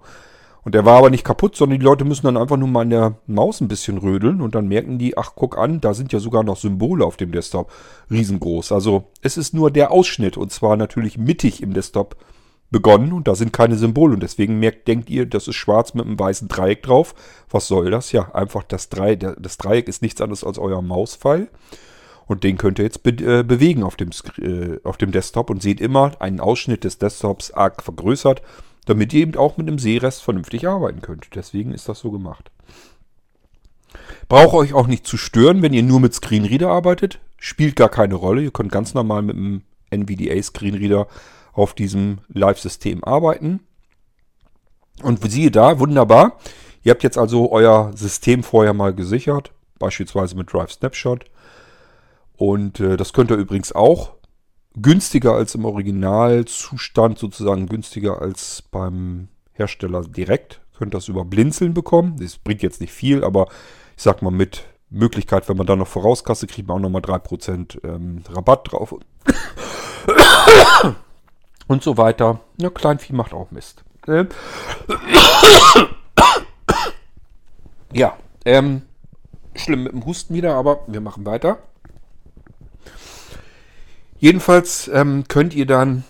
Und 0.64 0.76
der 0.76 0.86
war 0.86 0.98
aber 0.98 1.10
nicht 1.10 1.24
kaputt, 1.24 1.56
sondern 1.56 1.80
die 1.80 1.86
Leute 1.86 2.06
müssen 2.06 2.26
dann 2.26 2.38
einfach 2.38 2.58
nur 2.58 2.68
mal 2.68 2.82
an 2.82 2.90
der 2.90 3.16
Maus 3.28 3.62
ein 3.62 3.68
bisschen 3.68 3.98
rödeln 3.98 4.42
und 4.42 4.56
dann 4.56 4.68
merken 4.68 5.00
die, 5.00 5.18
ach 5.18 5.32
guck 5.36 5.58
an, 5.58 5.80
da 5.80 5.94
sind 5.94 6.12
ja 6.12 6.20
sogar 6.20 6.44
noch 6.44 6.58
Symbole 6.58 7.06
auf 7.06 7.18
dem 7.18 7.32
Desktop. 7.32 7.72
Riesengroß. 8.12 8.72
Also 8.72 9.06
es 9.22 9.38
ist 9.38 9.54
nur 9.54 9.72
der 9.72 9.92
Ausschnitt 9.92 10.38
und 10.38 10.52
zwar 10.52 10.76
natürlich 10.76 11.18
mittig 11.18 11.64
im 11.64 11.74
Desktop 11.74 12.18
begonnen 12.72 13.14
und 13.14 13.28
da 13.28 13.36
sind 13.36 13.54
keine 13.54 13.76
Symbole 13.76 14.14
und 14.14 14.22
deswegen 14.22 14.60
merkt, 14.60 14.88
denkt 14.88 15.10
ihr, 15.10 15.26
das 15.26 15.48
ist 15.48 15.56
schwarz 15.56 15.94
mit 15.94 16.06
einem 16.06 16.20
weißen 16.20 16.48
Dreieck 16.48 16.84
drauf. 16.84 17.16
Was 17.50 17.68
soll 17.68 17.92
das? 17.92 18.12
Ja, 18.12 18.34
einfach 18.34 18.64
das 18.64 18.90
Dreieck, 18.90 19.36
das 19.40 19.58
Dreieck 19.58 19.88
ist 19.88 20.02
nichts 20.02 20.22
anderes 20.22 20.44
als 20.44 20.60
euer 20.60 20.82
Mauspfeil 20.82 21.50
und 22.28 22.44
den 22.44 22.58
könnt 22.58 22.80
ihr 22.80 22.86
jetzt 22.86 23.04
be 23.04 23.12
äh, 23.12 23.44
bewegen 23.44 23.84
auf 23.84 23.96
dem, 23.96 24.10
äh, 24.38 24.80
auf 24.84 24.98
dem 24.98 25.12
Desktop 25.12 25.50
und 25.50 25.62
seht 25.62 25.82
immer 25.82 26.12
einen 26.20 26.40
Ausschnitt 26.40 26.84
des 26.84 27.00
Desktops 27.00 27.52
arg 27.52 27.82
vergrößert 27.82 28.42
damit 28.90 29.14
ihr 29.14 29.22
eben 29.22 29.38
auch 29.38 29.56
mit 29.58 29.68
einem 29.68 29.78
Seerest 29.78 30.24
vernünftig 30.24 30.68
arbeiten 30.68 31.02
könnt. 31.02 31.28
Deswegen 31.36 31.72
ist 31.72 31.88
das 31.88 32.00
so 32.00 32.10
gemacht. 32.10 32.50
Braucht 34.28 34.56
euch 34.56 34.74
auch 34.74 34.88
nicht 34.88 35.06
zu 35.06 35.16
stören, 35.16 35.62
wenn 35.62 35.74
ihr 35.74 35.84
nur 35.84 36.00
mit 36.00 36.16
Screenreader 36.16 36.70
arbeitet. 36.70 37.20
Spielt 37.38 37.76
gar 37.76 37.90
keine 37.90 38.16
Rolle. 38.16 38.42
Ihr 38.42 38.52
könnt 38.52 38.72
ganz 38.72 38.96
normal 38.96 39.22
mit 39.22 39.36
einem 39.36 39.62
NVDA 39.92 40.42
Screenreader 40.42 41.08
auf 41.60 41.74
diesem 41.74 42.20
Live-System 42.30 43.04
arbeiten. 43.04 43.62
Und 45.04 45.30
siehe 45.30 45.52
da, 45.52 45.80
wunderbar. 45.80 46.38
Ihr 46.84 46.92
habt 46.92 47.04
jetzt 47.04 47.18
also 47.18 47.52
euer 47.52 47.92
System 47.96 48.44
vorher 48.44 48.74
mal 48.74 48.94
gesichert, 48.94 49.52
beispielsweise 49.78 50.36
mit 50.36 50.52
Drive 50.52 50.72
Snapshot. 50.72 51.26
Und 52.38 52.80
äh, 52.80 52.98
das 52.98 53.14
könnt 53.14 53.32
ihr 53.32 53.38
übrigens 53.38 53.74
auch 53.74 54.14
günstiger 54.76 55.34
als 55.34 55.56
im 55.56 55.66
Originalzustand, 55.66 57.18
sozusagen 57.18 57.68
günstiger 57.68 58.22
als 58.22 58.62
beim 58.62 59.28
Hersteller 59.54 60.04
direkt. 60.04 60.62
Könnt 60.78 60.94
das 60.94 61.10
über 61.10 61.26
Blinzeln 61.26 61.74
bekommen. 61.74 62.16
Das 62.20 62.38
bringt 62.38 62.62
jetzt 62.62 62.80
nicht 62.80 62.94
viel, 62.94 63.24
aber 63.26 63.48
ich 63.98 64.04
sag 64.04 64.22
mal 64.22 64.32
mit 64.32 64.64
Möglichkeit, 64.90 65.50
wenn 65.50 65.58
man 65.58 65.68
da 65.68 65.76
noch 65.76 65.88
Vorauskasse 65.88 66.48
kriegt, 66.48 66.68
man 66.68 66.78
auch 66.78 66.90
nochmal 66.90 67.02
3% 67.02 67.84
ähm, 67.84 68.24
Rabatt 68.30 68.72
drauf. 68.72 68.96
Und 71.70 71.84
so 71.84 71.98
weiter. 71.98 72.40
Ja, 72.60 72.72
Kleinvieh 72.72 73.14
macht 73.14 73.32
auch 73.32 73.52
Mist. 73.52 73.84
Ähm. 74.08 74.28
Ja, 77.94 78.18
ähm, 78.44 78.82
schlimm 79.56 79.84
mit 79.84 79.92
dem 79.92 80.04
Husten 80.04 80.34
wieder, 80.34 80.56
aber 80.56 80.80
wir 80.88 81.00
machen 81.00 81.28
weiter. 81.28 81.60
Jedenfalls 84.18 84.88
ähm, 84.88 85.26
könnt 85.28 85.54
ihr 85.54 85.68
dann 85.68 86.06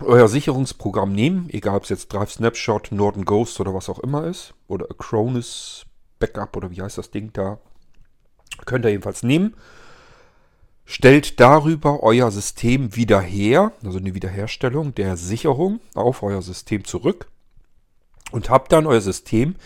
euer 0.00 0.26
Sicherungsprogramm 0.26 1.12
nehmen, 1.12 1.48
egal 1.50 1.76
ob 1.76 1.84
es 1.84 1.88
jetzt 1.90 2.12
Drive 2.12 2.32
Snapshot, 2.32 2.90
Norton 2.90 3.24
Ghost 3.24 3.60
oder 3.60 3.74
was 3.74 3.88
auch 3.88 4.00
immer 4.00 4.24
ist, 4.24 4.54
oder 4.66 4.90
Acronis 4.90 5.86
Backup 6.18 6.56
oder 6.56 6.72
wie 6.72 6.82
heißt 6.82 6.98
das 6.98 7.12
Ding 7.12 7.32
da, 7.32 7.58
könnt 8.66 8.84
ihr 8.84 8.90
jedenfalls 8.90 9.22
nehmen. 9.22 9.54
Stellt 10.90 11.38
darüber 11.38 12.02
euer 12.02 12.30
System 12.30 12.96
wieder 12.96 13.20
her, 13.20 13.72
also 13.84 13.98
eine 13.98 14.14
Wiederherstellung 14.14 14.94
der 14.94 15.18
Sicherung 15.18 15.80
auf 15.94 16.22
euer 16.22 16.40
System 16.40 16.82
zurück 16.84 17.28
und 18.32 18.48
habt 18.48 18.72
dann 18.72 18.86
euer 18.86 19.02
System 19.02 19.56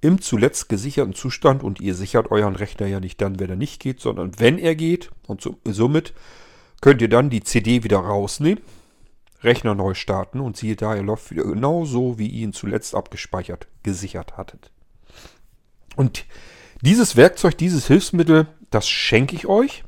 im 0.00 0.22
zuletzt 0.22 0.70
gesicherten 0.70 1.12
Zustand 1.14 1.62
und 1.62 1.82
ihr 1.82 1.94
sichert 1.94 2.30
euren 2.30 2.56
Rechner 2.56 2.86
ja 2.86 2.98
nicht 2.98 3.20
dann, 3.20 3.38
wenn 3.38 3.50
er 3.50 3.56
nicht 3.56 3.78
geht, 3.78 4.00
sondern 4.00 4.40
wenn 4.40 4.56
er 4.58 4.74
geht 4.74 5.10
und 5.26 5.42
so, 5.42 5.58
somit 5.64 6.14
könnt 6.80 7.02
ihr 7.02 7.10
dann 7.10 7.28
die 7.28 7.42
CD 7.42 7.84
wieder 7.84 7.98
rausnehmen, 7.98 8.64
Rechner 9.42 9.74
neu 9.74 9.92
starten 9.92 10.40
und 10.40 10.56
siehe 10.56 10.76
da, 10.76 10.94
er 10.94 11.02
läuft 11.02 11.30
wieder 11.30 11.44
genauso, 11.44 12.18
wie 12.18 12.28
ihr 12.28 12.44
ihn 12.44 12.54
zuletzt 12.54 12.94
abgespeichert, 12.94 13.66
gesichert 13.82 14.38
hattet. 14.38 14.70
Und 15.94 16.24
dieses 16.80 17.16
Werkzeug, 17.16 17.58
dieses 17.58 17.86
Hilfsmittel, 17.86 18.46
das 18.70 18.88
schenke 18.88 19.36
ich 19.36 19.46
euch. 19.46 19.84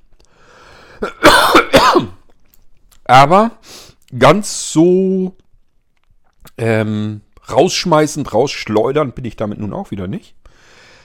Aber 3.04 3.52
ganz 4.18 4.72
so 4.72 5.36
ähm, 6.58 7.20
rausschmeißend, 7.50 8.32
rausschleudern 8.32 9.12
bin 9.12 9.24
ich 9.24 9.36
damit 9.36 9.58
nun 9.58 9.72
auch 9.72 9.90
wieder 9.90 10.08
nicht. 10.08 10.34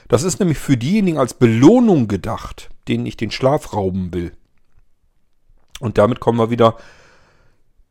Das 0.08 0.24
ist 0.24 0.40
nämlich 0.40 0.58
für 0.58 0.76
diejenigen 0.76 1.18
als 1.18 1.34
Belohnung 1.34 2.08
gedacht, 2.08 2.70
denen 2.88 3.06
ich 3.06 3.16
den 3.16 3.30
Schlaf 3.30 3.72
rauben 3.72 4.12
will. 4.12 4.32
Und 5.80 5.98
damit 5.98 6.20
kommen 6.20 6.38
wir 6.38 6.50
wieder 6.50 6.76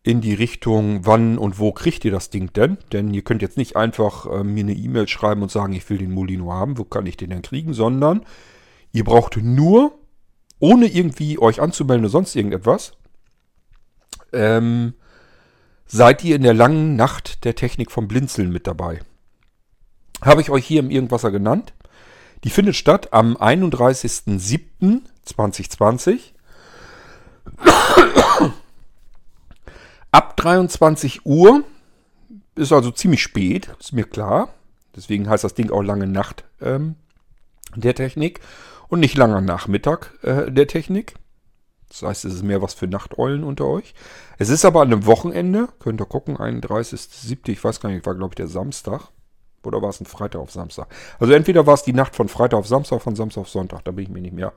in 0.04 0.22
die 0.22 0.34
Richtung, 0.34 1.06
wann 1.06 1.38
und 1.38 1.60
wo 1.60 1.72
kriegt 1.72 2.06
ihr 2.06 2.12
das 2.12 2.30
Ding 2.30 2.52
denn? 2.54 2.78
Denn 2.92 3.14
ihr 3.14 3.22
könnt 3.22 3.42
jetzt 3.42 3.58
nicht 3.58 3.76
einfach 3.76 4.26
äh, 4.26 4.44
mir 4.44 4.64
eine 4.64 4.74
E-Mail 4.74 5.08
schreiben 5.08 5.44
und 5.44 5.52
sagen, 5.52 5.74
ich 5.74 5.88
will 5.90 6.00
den 6.00 6.12
Molino 6.12 6.52
haben, 6.52 6.78
wo 6.78 6.84
kann 6.84 7.06
ich 7.06 7.18
den 7.18 7.30
denn 7.30 7.44
kriegen, 7.44 7.74
sondern 7.74 8.26
ihr 8.94 9.04
braucht 9.04 9.38
nur, 9.38 9.94
ohne 10.62 10.88
irgendwie 10.88 11.38
euch 11.40 11.62
anzumelden 11.62 12.06
oder 12.06 12.12
sonst 12.12 12.34
irgendetwas, 12.36 12.94
ähm, 14.32 14.94
seid 15.86 16.24
ihr 16.24 16.38
in 16.38 16.44
der 16.44 16.54
langen 16.54 16.96
Nacht 16.96 17.44
der 17.44 17.56
Technik 17.56 17.92
vom 17.92 18.08
Blinzeln 18.08 18.50
mit 18.52 18.68
dabei. 18.68 19.02
Habe 20.22 20.40
ich 20.42 20.50
euch 20.50 20.66
hier 20.66 20.80
im 20.80 20.90
Irgendwasser 20.90 21.32
genannt. 21.32 21.74
Die 22.46 22.50
findet 22.50 22.76
statt 22.76 23.12
am 23.12 23.36
31.07.2020 23.36 26.32
Ab 30.12 30.38
23 30.38 31.26
Uhr 31.26 31.64
ist 32.56 32.72
also 32.72 32.92
ziemlich 32.92 33.24
spät, 33.24 33.70
ist 33.80 33.94
mir 33.94 34.04
klar. 34.04 34.54
Deswegen 34.96 35.30
heißt 35.30 35.44
das 35.44 35.54
Ding 35.54 35.72
auch 35.72 35.82
lange 35.82 36.08
Nacht 36.08 36.44
ähm, 36.62 36.96
der 37.76 37.96
Technik 37.96 38.42
und 38.92 39.00
nicht 39.00 39.18
langer 39.18 39.40
Nachmittag 39.40 40.14
äh, 40.22 40.52
der 40.52 40.68
Technik. 40.68 41.16
Das 41.88 42.04
heißt, 42.04 42.26
es 42.26 42.36
ist 42.36 42.44
mehr 42.44 42.62
was 42.62 42.74
für 42.74 42.88
Nachteulen 42.88 43.44
unter 43.44 43.66
euch. 43.66 43.94
Es 44.38 44.50
ist 44.50 44.66
aber 44.66 44.82
an 44.82 44.92
einem 44.92 45.06
Wochenende, 45.06 45.70
könnt 45.80 46.02
ihr 46.02 46.06
gucken, 46.06 46.38
31.07., 46.38 47.50
ich 47.50 47.64
weiß 47.64 47.80
gar 47.80 47.90
nicht, 47.90 48.06
war 48.06 48.16
glaube 48.16 48.34
ich 48.34 48.36
der 48.36 48.48
Samstag. 48.48 49.08
Oder 49.64 49.82
war 49.82 49.90
es 49.90 50.02
ein 50.02 50.06
Freitag 50.06 50.42
auf 50.42 50.52
Samstag? 50.52 50.88
Also 51.20 51.34
entweder 51.34 51.66
war 51.66 51.74
es 51.74 51.84
die 51.84 51.94
Nacht 51.94 52.16
von 52.16 52.28
Freitag 52.28 52.60
auf 52.60 52.68
Samstag, 52.68 53.02
von 53.02 53.16
Samstag 53.16 53.42
auf 53.42 53.50
Sonntag, 53.50 53.86
da 53.86 53.92
bin 53.92 54.04
ich 54.04 54.10
mir 54.10 54.22
nicht 54.22 54.34
mehr 54.34 54.52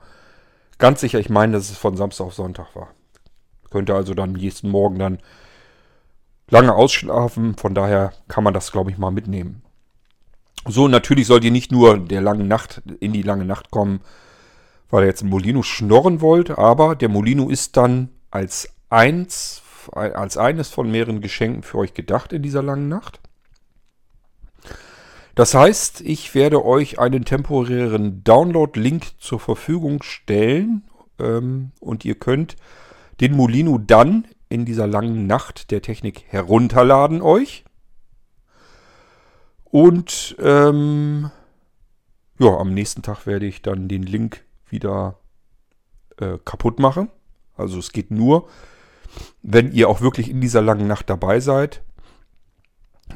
ganz 0.79 0.99
sicher. 0.99 1.19
Ich 1.19 1.29
meine, 1.29 1.53
dass 1.53 1.69
es 1.69 1.77
von 1.77 1.95
Samstag 1.95 2.25
auf 2.25 2.33
Sonntag 2.33 2.75
war. 2.75 2.89
Könnte 3.69 3.95
also 3.95 4.13
dann 4.13 4.33
nächsten 4.33 4.69
Morgen 4.69 4.99
dann 4.99 5.19
lange 6.49 6.73
ausschlafen. 6.73 7.55
Von 7.55 7.73
daher 7.73 8.11
kann 8.27 8.43
man 8.43 8.53
das, 8.53 8.73
glaube 8.73 8.91
ich, 8.91 8.97
mal 8.97 9.11
mitnehmen. 9.11 9.61
So, 10.67 10.87
natürlich 10.89 11.27
sollt 11.27 11.45
ihr 11.45 11.51
nicht 11.51 11.71
nur 11.71 11.99
der 11.99 12.21
langen 12.21 12.49
Nacht 12.49 12.81
in 12.99 13.13
die 13.13 13.21
lange 13.21 13.45
Nacht 13.45 13.71
kommen, 13.71 14.01
weil 14.89 15.03
ihr 15.03 15.07
jetzt 15.07 15.23
ein 15.23 15.29
Molino 15.29 15.63
schnorren 15.63 16.21
wollt, 16.21 16.51
aber 16.51 16.95
der 16.95 17.09
Molino 17.09 17.49
ist 17.49 17.77
dann 17.77 18.09
als 18.31 18.69
eins, 18.89 19.61
als 19.91 20.37
eines 20.37 20.69
von 20.69 20.89
mehreren 20.89 21.21
Geschenken 21.21 21.63
für 21.63 21.77
euch 21.79 21.93
gedacht 21.93 22.33
in 22.33 22.43
dieser 22.43 22.61
langen 22.61 22.87
Nacht. 22.87 23.19
Das 25.35 25.53
heißt, 25.53 25.99
ich 26.01 26.33
werde 26.33 26.63
euch 26.63 26.97
einen 26.97 27.25
temporären 27.25 28.23
Download-Link 28.23 29.19
zur 29.19 29.41
Verfügung 29.41 30.01
stellen 30.01 30.85
ähm, 31.19 31.71
und 31.81 32.05
ihr 32.05 32.15
könnt 32.15 32.55
den 33.19 33.35
Molino 33.35 33.77
dann 33.77 34.27
in 34.47 34.63
dieser 34.63 34.87
langen 34.87 35.27
Nacht 35.27 35.71
der 35.71 35.81
Technik 35.81 36.23
herunterladen 36.27 37.21
euch. 37.21 37.65
Und 39.65 40.37
ähm, 40.39 41.31
ja, 42.39 42.55
am 42.57 42.73
nächsten 42.73 43.01
Tag 43.01 43.25
werde 43.25 43.45
ich 43.45 43.61
dann 43.61 43.89
den 43.89 44.03
Link 44.03 44.44
wieder 44.69 45.19
äh, 46.17 46.37
kaputt 46.43 46.79
machen. 46.79 47.09
Also 47.55 47.79
es 47.79 47.91
geht 47.91 48.11
nur, 48.11 48.47
wenn 49.41 49.71
ihr 49.71 49.89
auch 49.89 50.01
wirklich 50.01 50.29
in 50.29 50.41
dieser 50.41 50.61
langen 50.61 50.87
Nacht 50.87 51.09
dabei 51.09 51.39
seid. 51.39 51.83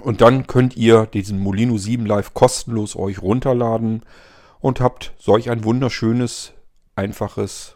Und 0.01 0.21
dann 0.21 0.47
könnt 0.47 0.77
ihr 0.77 1.07
diesen 1.07 1.39
Molino 1.39 1.77
7 1.77 2.05
Live 2.05 2.33
kostenlos 2.33 2.95
euch 2.95 3.21
runterladen 3.21 4.03
und 4.59 4.79
habt 4.79 5.13
solch 5.17 5.49
ein 5.49 5.63
wunderschönes, 5.63 6.53
einfaches 6.95 7.75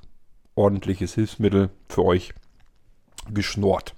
ordentliches 0.55 1.15
Hilfsmittel 1.15 1.69
für 1.89 2.03
euch 2.03 2.33
geschnort. 3.31 3.95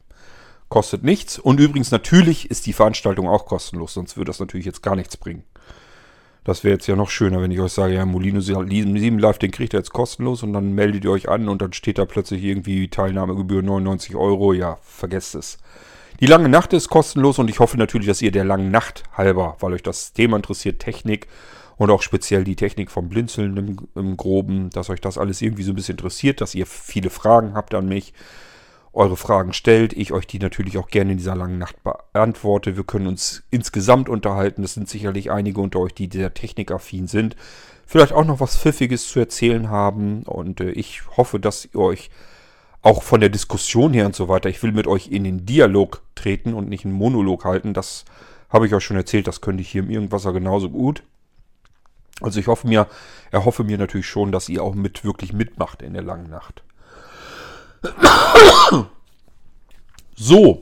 Kostet 0.69 1.03
nichts. 1.03 1.37
Und 1.37 1.59
übrigens, 1.59 1.91
natürlich 1.91 2.49
ist 2.49 2.65
die 2.65 2.73
Veranstaltung 2.73 3.27
auch 3.27 3.45
kostenlos, 3.45 3.93
sonst 3.93 4.17
würde 4.17 4.29
das 4.29 4.39
natürlich 4.39 4.65
jetzt 4.65 4.81
gar 4.81 4.95
nichts 4.95 5.17
bringen. 5.17 5.43
Das 6.45 6.63
wäre 6.63 6.75
jetzt 6.75 6.85
ja 6.85 6.95
noch 6.95 7.09
schöner, 7.09 7.41
wenn 7.41 7.49
ich 7.49 7.59
euch 7.59 7.71
sage, 7.71 7.95
ja, 7.95 8.05
Molino 8.05 8.39
7 8.39 9.17
Live, 9.19 9.39
den 9.39 9.49
kriegt 9.49 9.73
ihr 9.73 9.79
jetzt 9.79 9.91
kostenlos 9.91 10.43
und 10.43 10.53
dann 10.53 10.73
meldet 10.73 11.03
ihr 11.03 11.09
euch 11.09 11.27
an 11.27 11.49
und 11.49 11.59
dann 11.59 11.73
steht 11.73 11.97
da 11.97 12.05
plötzlich 12.05 12.43
irgendwie 12.43 12.87
Teilnahmegebühr 12.87 13.63
99 13.63 14.15
Euro. 14.15 14.53
Ja, 14.53 14.77
vergesst 14.83 15.33
es. 15.33 15.57
Die 16.19 16.27
lange 16.27 16.47
Nacht 16.47 16.71
ist 16.73 16.87
kostenlos 16.87 17.39
und 17.39 17.49
ich 17.49 17.59
hoffe 17.59 17.77
natürlich, 17.77 18.07
dass 18.07 18.21
ihr 18.21 18.31
der 18.31 18.45
langen 18.45 18.69
Nacht 18.69 19.03
halber, 19.17 19.57
weil 19.59 19.73
euch 19.73 19.81
das 19.81 20.13
Thema 20.13 20.37
interessiert, 20.37 20.79
Technik 20.79 21.27
und 21.77 21.89
auch 21.89 22.03
speziell 22.03 22.43
die 22.43 22.55
Technik 22.55 22.91
vom 22.91 23.09
Blinzeln 23.09 23.57
im, 23.57 23.77
im 23.95 24.15
Groben, 24.15 24.69
dass 24.69 24.91
euch 24.91 25.01
das 25.01 25.17
alles 25.17 25.41
irgendwie 25.41 25.63
so 25.63 25.71
ein 25.71 25.75
bisschen 25.75 25.97
interessiert, 25.97 26.41
dass 26.41 26.53
ihr 26.53 26.67
viele 26.67 27.09
Fragen 27.09 27.55
habt 27.55 27.73
an 27.73 27.87
mich 27.87 28.13
eure 28.95 29.17
Fragen 29.17 29.53
stellt, 29.53 29.93
ich 29.93 30.13
euch 30.13 30.25
die 30.25 30.39
natürlich 30.39 30.77
auch 30.77 30.87
gerne 30.87 31.11
in 31.11 31.17
dieser 31.17 31.35
langen 31.35 31.57
Nacht 31.57 31.75
beantworte. 31.83 32.77
Wir 32.77 32.83
können 32.83 33.07
uns 33.07 33.43
insgesamt 33.51 34.09
unterhalten. 34.09 34.63
Es 34.63 34.73
sind 34.73 34.87
sicherlich 34.87 35.31
einige 35.31 35.59
unter 35.59 35.79
euch, 35.79 35.93
die 35.93 36.09
sehr 36.11 36.33
technikaffin 36.33 37.07
sind. 37.07 37.35
Vielleicht 37.85 38.13
auch 38.13 38.25
noch 38.25 38.39
was 38.39 38.57
Pfiffiges 38.57 39.07
zu 39.07 39.19
erzählen 39.19 39.69
haben. 39.69 40.23
Und 40.23 40.61
äh, 40.61 40.71
ich 40.71 41.03
hoffe, 41.17 41.39
dass 41.39 41.65
ihr 41.65 41.79
euch 41.79 42.09
auch 42.81 43.03
von 43.03 43.19
der 43.19 43.29
Diskussion 43.29 43.93
her 43.93 44.05
und 44.05 44.15
so 44.15 44.27
weiter, 44.27 44.49
ich 44.49 44.63
will 44.63 44.71
mit 44.71 44.87
euch 44.87 45.09
in 45.09 45.23
den 45.23 45.45
Dialog 45.45 46.01
treten 46.15 46.53
und 46.53 46.69
nicht 46.69 46.85
einen 46.85 46.93
Monolog 46.93 47.43
halten. 47.43 47.73
Das 47.73 48.05
habe 48.49 48.65
ich 48.65 48.73
euch 48.73 48.83
schon 48.83 48.97
erzählt. 48.97 49.27
Das 49.27 49.41
könnte 49.41 49.61
ich 49.61 49.69
hier 49.69 49.83
im 49.83 49.89
Irgendwasser 49.89 50.31
genauso 50.33 50.69
gut. 50.69 51.03
Also 52.21 52.39
ich 52.39 52.47
hoffe 52.47 52.67
mir, 52.67 52.87
erhoffe 53.31 53.65
mir 53.65 53.77
natürlich 53.77 54.07
schon, 54.07 54.31
dass 54.31 54.47
ihr 54.47 54.63
auch 54.63 54.73
mit 54.73 55.03
wirklich 55.03 55.33
mitmacht 55.33 55.81
in 55.81 55.93
der 55.93 56.03
langen 56.03 56.29
Nacht. 56.29 56.63
So. 60.15 60.61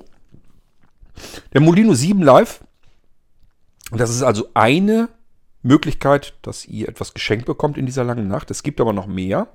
Der 1.54 1.62
Molino 1.62 1.94
7 1.94 2.22
Live. 2.22 2.64
Das 3.92 4.10
ist 4.10 4.24
also 4.24 4.50
eine 4.54 5.10
Möglichkeit, 5.62 6.34
dass 6.42 6.66
ihr 6.66 6.90
etwas 6.90 7.14
geschenkt 7.14 7.46
bekommt 7.46 7.78
in 7.78 7.86
dieser 7.86 8.04
langen 8.04 8.28
Nacht. 8.28 8.52
Es 8.52 8.64
gibt 8.64 8.82
aber 8.82 8.94
noch 8.94 9.08
mehr. 9.08 9.48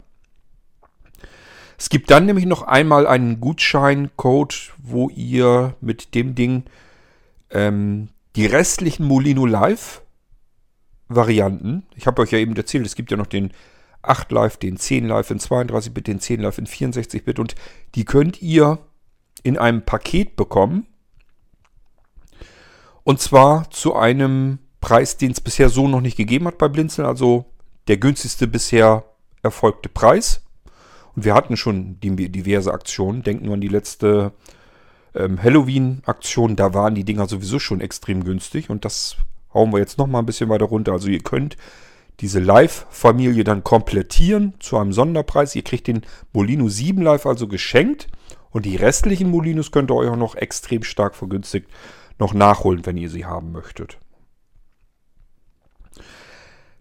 Es 1.77 1.89
gibt 1.91 2.11
dann 2.11 2.27
nämlich 2.27 2.47
noch 2.47 2.63
einmal 2.63 3.07
einen 3.07 3.41
Gutscheincode, 3.41 4.73
wo 4.79 5.11
ihr 5.11 5.75
mit 5.81 6.15
dem 6.15 6.35
Ding 6.35 6.65
ähm, 7.51 8.09
die 8.37 8.47
restlichen 8.47 9.07
Molino 9.07 9.47
Live 9.47 10.03
Varianten, 11.09 11.85
ich 11.95 12.07
habe 12.07 12.21
euch 12.21 12.33
ja 12.33 12.39
eben 12.39 12.55
erzählt, 12.55 12.85
es 12.85 12.95
gibt 12.95 13.11
ja 13.11 13.17
noch 13.17 13.27
den 13.27 13.53
8 14.03 14.31
Live, 14.33 14.57
den 14.57 14.77
10 14.77 15.09
Live 15.09 15.31
in 15.31 15.39
32-Bit, 15.39 16.07
den 16.07 16.21
10 16.21 16.41
Live 16.41 16.59
in 16.59 16.67
64-Bit 16.67 17.39
und 17.39 17.55
die 17.95 18.05
könnt 18.05 18.41
ihr 18.43 18.79
in 19.43 19.59
einem 19.59 19.83
Paket 19.83 20.37
bekommen. 20.37 20.87
Und 23.05 23.21
zwar 23.21 23.71
zu 23.71 23.97
einem 23.97 24.59
Preis, 24.81 25.17
den 25.17 25.33
es 25.33 25.41
bisher 25.41 25.69
so 25.69 25.89
noch 25.89 26.01
nicht 26.01 26.17
gegeben 26.17 26.47
hat 26.47 26.59
bei 26.59 26.69
Blinzeln, 26.69 27.07
also 27.07 27.47
der 27.89 27.97
günstigste 27.97 28.47
bisher 28.47 29.05
erfolgte 29.43 29.89
Preis. 29.89 30.43
Und 31.17 31.25
wir 31.25 31.35
hatten 31.35 31.57
schon 31.57 31.99
diverse 32.01 32.73
Aktionen. 32.73 33.23
Denken 33.23 33.47
nur 33.47 33.55
an 33.55 33.61
die 33.61 33.69
letzte 33.69 34.33
ähm, 35.15 35.43
Halloween-Aktion, 35.43 36.55
da 36.55 36.75
waren 36.75 36.95
die 36.95 37.05
Dinger 37.05 37.27
sowieso 37.27 37.59
schon 37.59 37.81
extrem 37.81 38.25
günstig 38.25 38.71
und 38.71 38.85
das 38.85 39.17
hauen 39.55 39.73
wir 39.73 39.79
jetzt 39.79 39.99
nochmal 39.99 40.23
ein 40.23 40.27
bisschen 40.27 40.49
weiter 40.49 40.67
runter. 40.67 40.93
Also 40.93 41.09
ihr 41.09 41.21
könnt 41.21 41.57
diese 42.21 42.41
Live-Familie 42.41 43.45
dann 43.45 43.63
komplettieren 43.65 44.55
zu 44.59 44.77
einem 44.77 44.93
Sonderpreis. 44.93 45.55
Ihr 45.55 45.63
kriegt 45.63 45.87
den 45.87 46.03
Molino 46.33 46.69
7 46.69 47.01
Live 47.01 47.27
also 47.27 47.47
geschenkt 47.47 48.09
und 48.51 48.67
die 48.67 48.77
restlichen 48.77 49.31
Molinos 49.31 49.71
könnt 49.71 49.91
ihr 49.91 49.95
euch 49.95 50.09
auch 50.09 50.17
noch 50.17 50.35
extrem 50.35 50.83
stark 50.83 51.15
vergünstigt 51.15 51.69
noch 52.19 52.35
nachholen, 52.35 52.85
wenn 52.85 52.97
ihr 52.97 53.11
sie 53.11 53.25
haben 53.25 53.53
möchtet. 53.53 53.99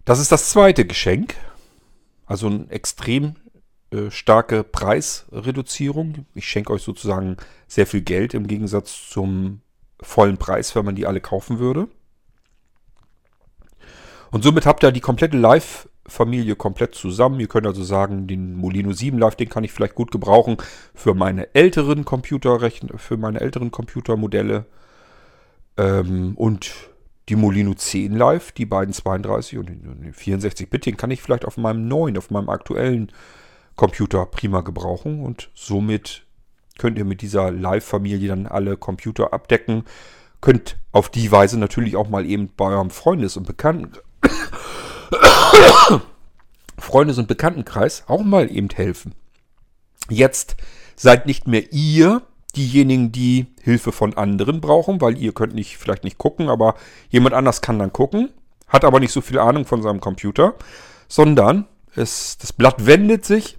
Das 0.04 0.18
ist 0.18 0.32
das 0.32 0.50
zweite 0.50 0.84
Geschenk. 0.84 1.34
Also 2.26 2.46
eine 2.46 2.70
extrem 2.70 3.36
äh, 3.90 4.10
starke 4.10 4.64
Preisreduzierung. 4.64 6.26
Ich 6.34 6.48
schenke 6.48 6.72
euch 6.72 6.82
sozusagen 6.82 7.36
sehr 7.66 7.86
viel 7.86 8.02
Geld 8.02 8.34
im 8.34 8.46
Gegensatz 8.46 9.08
zum 9.08 9.60
vollen 10.00 10.36
Preis, 10.36 10.74
wenn 10.74 10.84
man 10.84 10.96
die 10.96 11.06
alle 11.06 11.20
kaufen 11.20 11.58
würde. 11.58 11.88
Und 14.30 14.44
somit 14.44 14.66
habt 14.66 14.82
ihr 14.82 14.92
die 14.92 15.00
komplette 15.00 15.36
Live-Familie 15.36 16.56
komplett 16.56 16.94
zusammen. 16.94 17.40
Ihr 17.40 17.48
könnt 17.48 17.66
also 17.66 17.82
sagen, 17.82 18.26
den 18.26 18.54
Molino 18.54 18.92
7 18.92 19.18
Live, 19.18 19.36
den 19.36 19.48
kann 19.48 19.64
ich 19.64 19.72
vielleicht 19.72 19.94
gut 19.94 20.10
gebrauchen 20.10 20.58
für 20.94 21.14
meine 21.14 21.54
älteren 21.54 22.04
Computerrechner, 22.04 22.98
für 22.98 23.16
meine 23.16 23.40
älteren 23.40 23.70
Computermodelle. 23.70 24.66
Ähm, 25.76 26.34
und 26.36 26.72
die 27.28 27.36
Molino 27.36 27.74
10 27.74 28.16
Live, 28.16 28.52
die 28.52 28.66
beiden 28.66 28.92
32 28.92 29.58
und 29.58 29.68
den 29.68 30.14
64-Bit, 30.14 30.86
den 30.86 30.96
kann 30.96 31.10
ich 31.10 31.22
vielleicht 31.22 31.44
auf 31.44 31.56
meinem 31.56 31.88
neuen, 31.88 32.16
auf 32.18 32.30
meinem 32.30 32.48
aktuellen 32.48 33.12
Computer 33.76 34.26
prima 34.26 34.62
gebrauchen. 34.62 35.20
Und 35.22 35.50
somit 35.54 36.24
könnt 36.78 36.98
ihr 36.98 37.04
mit 37.04 37.22
dieser 37.22 37.50
Live-Familie 37.50 38.28
dann 38.28 38.46
alle 38.46 38.76
Computer 38.76 39.32
abdecken. 39.32 39.84
Könnt 40.40 40.78
auf 40.92 41.08
die 41.08 41.30
Weise 41.32 41.58
natürlich 41.58 41.96
auch 41.96 42.08
mal 42.08 42.24
eben 42.24 42.50
bei 42.56 42.66
eurem 42.66 42.90
Freundes- 42.90 43.36
und 43.36 43.46
Bekannten 43.46 43.92
Freundes- 46.78 47.18
und 47.18 47.28
Bekanntenkreis 47.28 48.04
auch 48.06 48.22
mal 48.22 48.50
eben 48.50 48.68
helfen. 48.70 49.14
Jetzt 50.08 50.56
seid 50.96 51.26
nicht 51.26 51.46
mehr 51.46 51.72
ihr 51.72 52.22
diejenigen, 52.56 53.12
die 53.12 53.46
Hilfe 53.60 53.92
von 53.92 54.14
anderen 54.14 54.60
brauchen, 54.60 55.00
weil 55.00 55.18
ihr 55.18 55.32
könnt 55.32 55.54
nicht, 55.54 55.76
vielleicht 55.76 56.04
nicht 56.04 56.18
gucken, 56.18 56.48
aber 56.48 56.74
jemand 57.10 57.34
anders 57.34 57.60
kann 57.60 57.78
dann 57.78 57.92
gucken, 57.92 58.30
hat 58.66 58.84
aber 58.84 59.00
nicht 59.00 59.12
so 59.12 59.20
viel 59.20 59.38
Ahnung 59.38 59.64
von 59.64 59.82
seinem 59.82 60.00
Computer, 60.00 60.54
sondern 61.08 61.66
es, 61.94 62.38
das 62.38 62.52
Blatt 62.52 62.86
wendet 62.86 63.24
sich, 63.24 63.58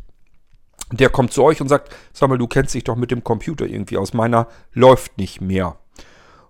der 0.91 1.10
kommt 1.10 1.34
zu 1.34 1.43
euch 1.43 1.62
und 1.62 1.67
sagt, 1.67 1.95
sag 2.13 2.30
mal, 2.30 2.38
du 2.38 2.48
kennst 2.48 2.74
dich 2.74 2.84
doch 2.84 2.95
mit 2.95 3.12
dem 3.12 3.24
Computer 3.24 3.65
irgendwie 3.65 3.98
aus, 3.98 4.13
meiner 4.13 4.48
läuft 4.74 5.17
nicht 5.17 5.39
mehr. 5.39 5.78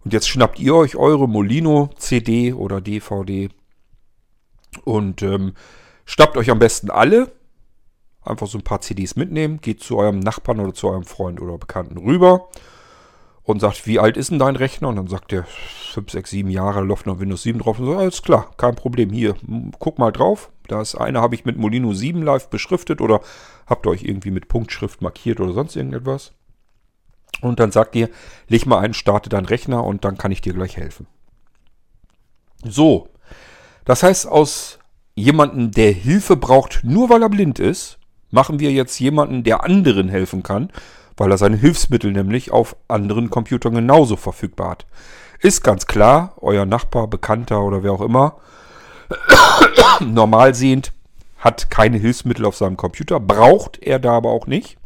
Und 0.04 0.14
jetzt 0.14 0.30
schnappt 0.30 0.60
ihr 0.60 0.76
euch 0.76 0.96
eure 0.96 1.28
Molino 1.28 1.90
CD 1.98 2.54
oder 2.54 2.80
DVD 2.80 3.50
und 4.84 5.22
ähm, 5.22 5.54
schnappt 6.06 6.38
euch 6.38 6.50
am 6.50 6.60
besten 6.60 6.90
alle. 6.90 7.32
Einfach 8.22 8.48
so 8.48 8.58
ein 8.58 8.64
paar 8.64 8.82
CDs 8.82 9.16
mitnehmen. 9.16 9.62
Geht 9.62 9.82
zu 9.82 9.98
eurem 9.98 10.20
Nachbarn 10.20 10.60
oder 10.60 10.74
zu 10.74 10.88
eurem 10.88 11.06
Freund 11.06 11.42
oder 11.42 11.58
Bekannten 11.58 11.98
rüber. 11.98 12.50
Und 13.44 13.62
sagt, 13.62 13.88
wie 13.88 13.98
alt 13.98 14.16
ist 14.16 14.30
denn 14.30 14.38
dein 14.38 14.56
Rechner? 14.56 14.90
Und 14.90 14.98
dann 14.98 15.08
sagt 15.08 15.32
der 15.32 15.44
5, 15.44 16.12
6, 16.12 16.30
7 16.30 16.50
Jahre, 16.52 16.82
läuft 16.82 17.08
noch 17.08 17.20
Windows 17.20 17.42
7 17.42 17.60
drauf. 17.60 17.80
Und 17.80 17.86
so, 17.86 17.98
alles 17.98 18.22
klar, 18.22 18.52
kein 18.58 18.76
Problem. 18.76 19.10
Hier, 19.10 19.36
guck 19.80 19.98
mal 19.98 20.12
drauf. 20.12 20.52
Da 20.68 20.82
ist 20.82 20.94
eine, 20.94 21.22
habe 21.22 21.34
ich 21.34 21.46
mit 21.46 21.58
Molino 21.58 21.94
7 21.94 22.22
live 22.22 22.50
beschriftet 22.50 23.02
oder 23.02 23.22
habt 23.66 23.88
ihr 23.88 23.90
euch 23.90 24.04
irgendwie 24.04 24.30
mit 24.30 24.50
Punktschrift 24.50 25.02
markiert 25.02 25.40
oder 25.40 25.54
sonst 25.54 25.76
irgendetwas. 25.76 26.34
Und 27.42 27.60
dann 27.60 27.72
sagt 27.72 27.96
ihr, 27.96 28.10
leg 28.48 28.66
mal 28.66 28.80
ein, 28.80 28.94
starte 28.94 29.30
deinen 29.30 29.46
Rechner 29.46 29.84
und 29.84 30.06
dann 30.06 30.18
kann 30.18 30.32
ich 30.32 30.42
dir 30.42 30.54
gleich 30.54 30.78
helfen. 30.78 31.08
So, 32.64 33.08
das 33.90 34.04
heißt, 34.04 34.28
aus 34.28 34.78
jemandem, 35.16 35.72
der 35.72 35.92
Hilfe 35.92 36.36
braucht, 36.36 36.82
nur 36.84 37.10
weil 37.10 37.24
er 37.24 37.30
blind 37.30 37.58
ist, 37.58 37.98
machen 38.30 38.60
wir 38.60 38.72
jetzt 38.72 39.00
jemanden, 39.00 39.44
der 39.44 39.64
anderen 39.64 40.10
helfen 40.10 40.44
kann, 40.44 40.70
weil 41.18 41.32
er 41.32 41.40
seine 41.40 41.58
Hilfsmittel 41.58 42.12
nämlich 42.12 42.52
auf 42.52 42.76
anderen 42.88 43.32
Computern 43.32 43.74
genauso 43.74 44.16
verfügbar 44.16 44.70
hat. 44.70 44.86
Ist 45.40 45.64
ganz 45.64 45.88
klar, 45.88 46.36
euer 46.38 46.68
Nachbar, 46.68 47.08
Bekannter 47.08 47.64
oder 47.64 47.82
wer 47.82 47.94
auch 47.94 48.02
immer, 48.02 48.38
normal 50.02 50.54
sehend, 50.54 50.94
hat 51.40 51.72
keine 51.72 51.98
Hilfsmittel 51.98 52.46
auf 52.46 52.58
seinem 52.58 52.78
Computer, 52.78 53.20
braucht 53.20 53.82
er 53.82 53.98
da 53.98 54.12
aber 54.12 54.30
auch 54.30 54.46
nicht. 54.46 54.78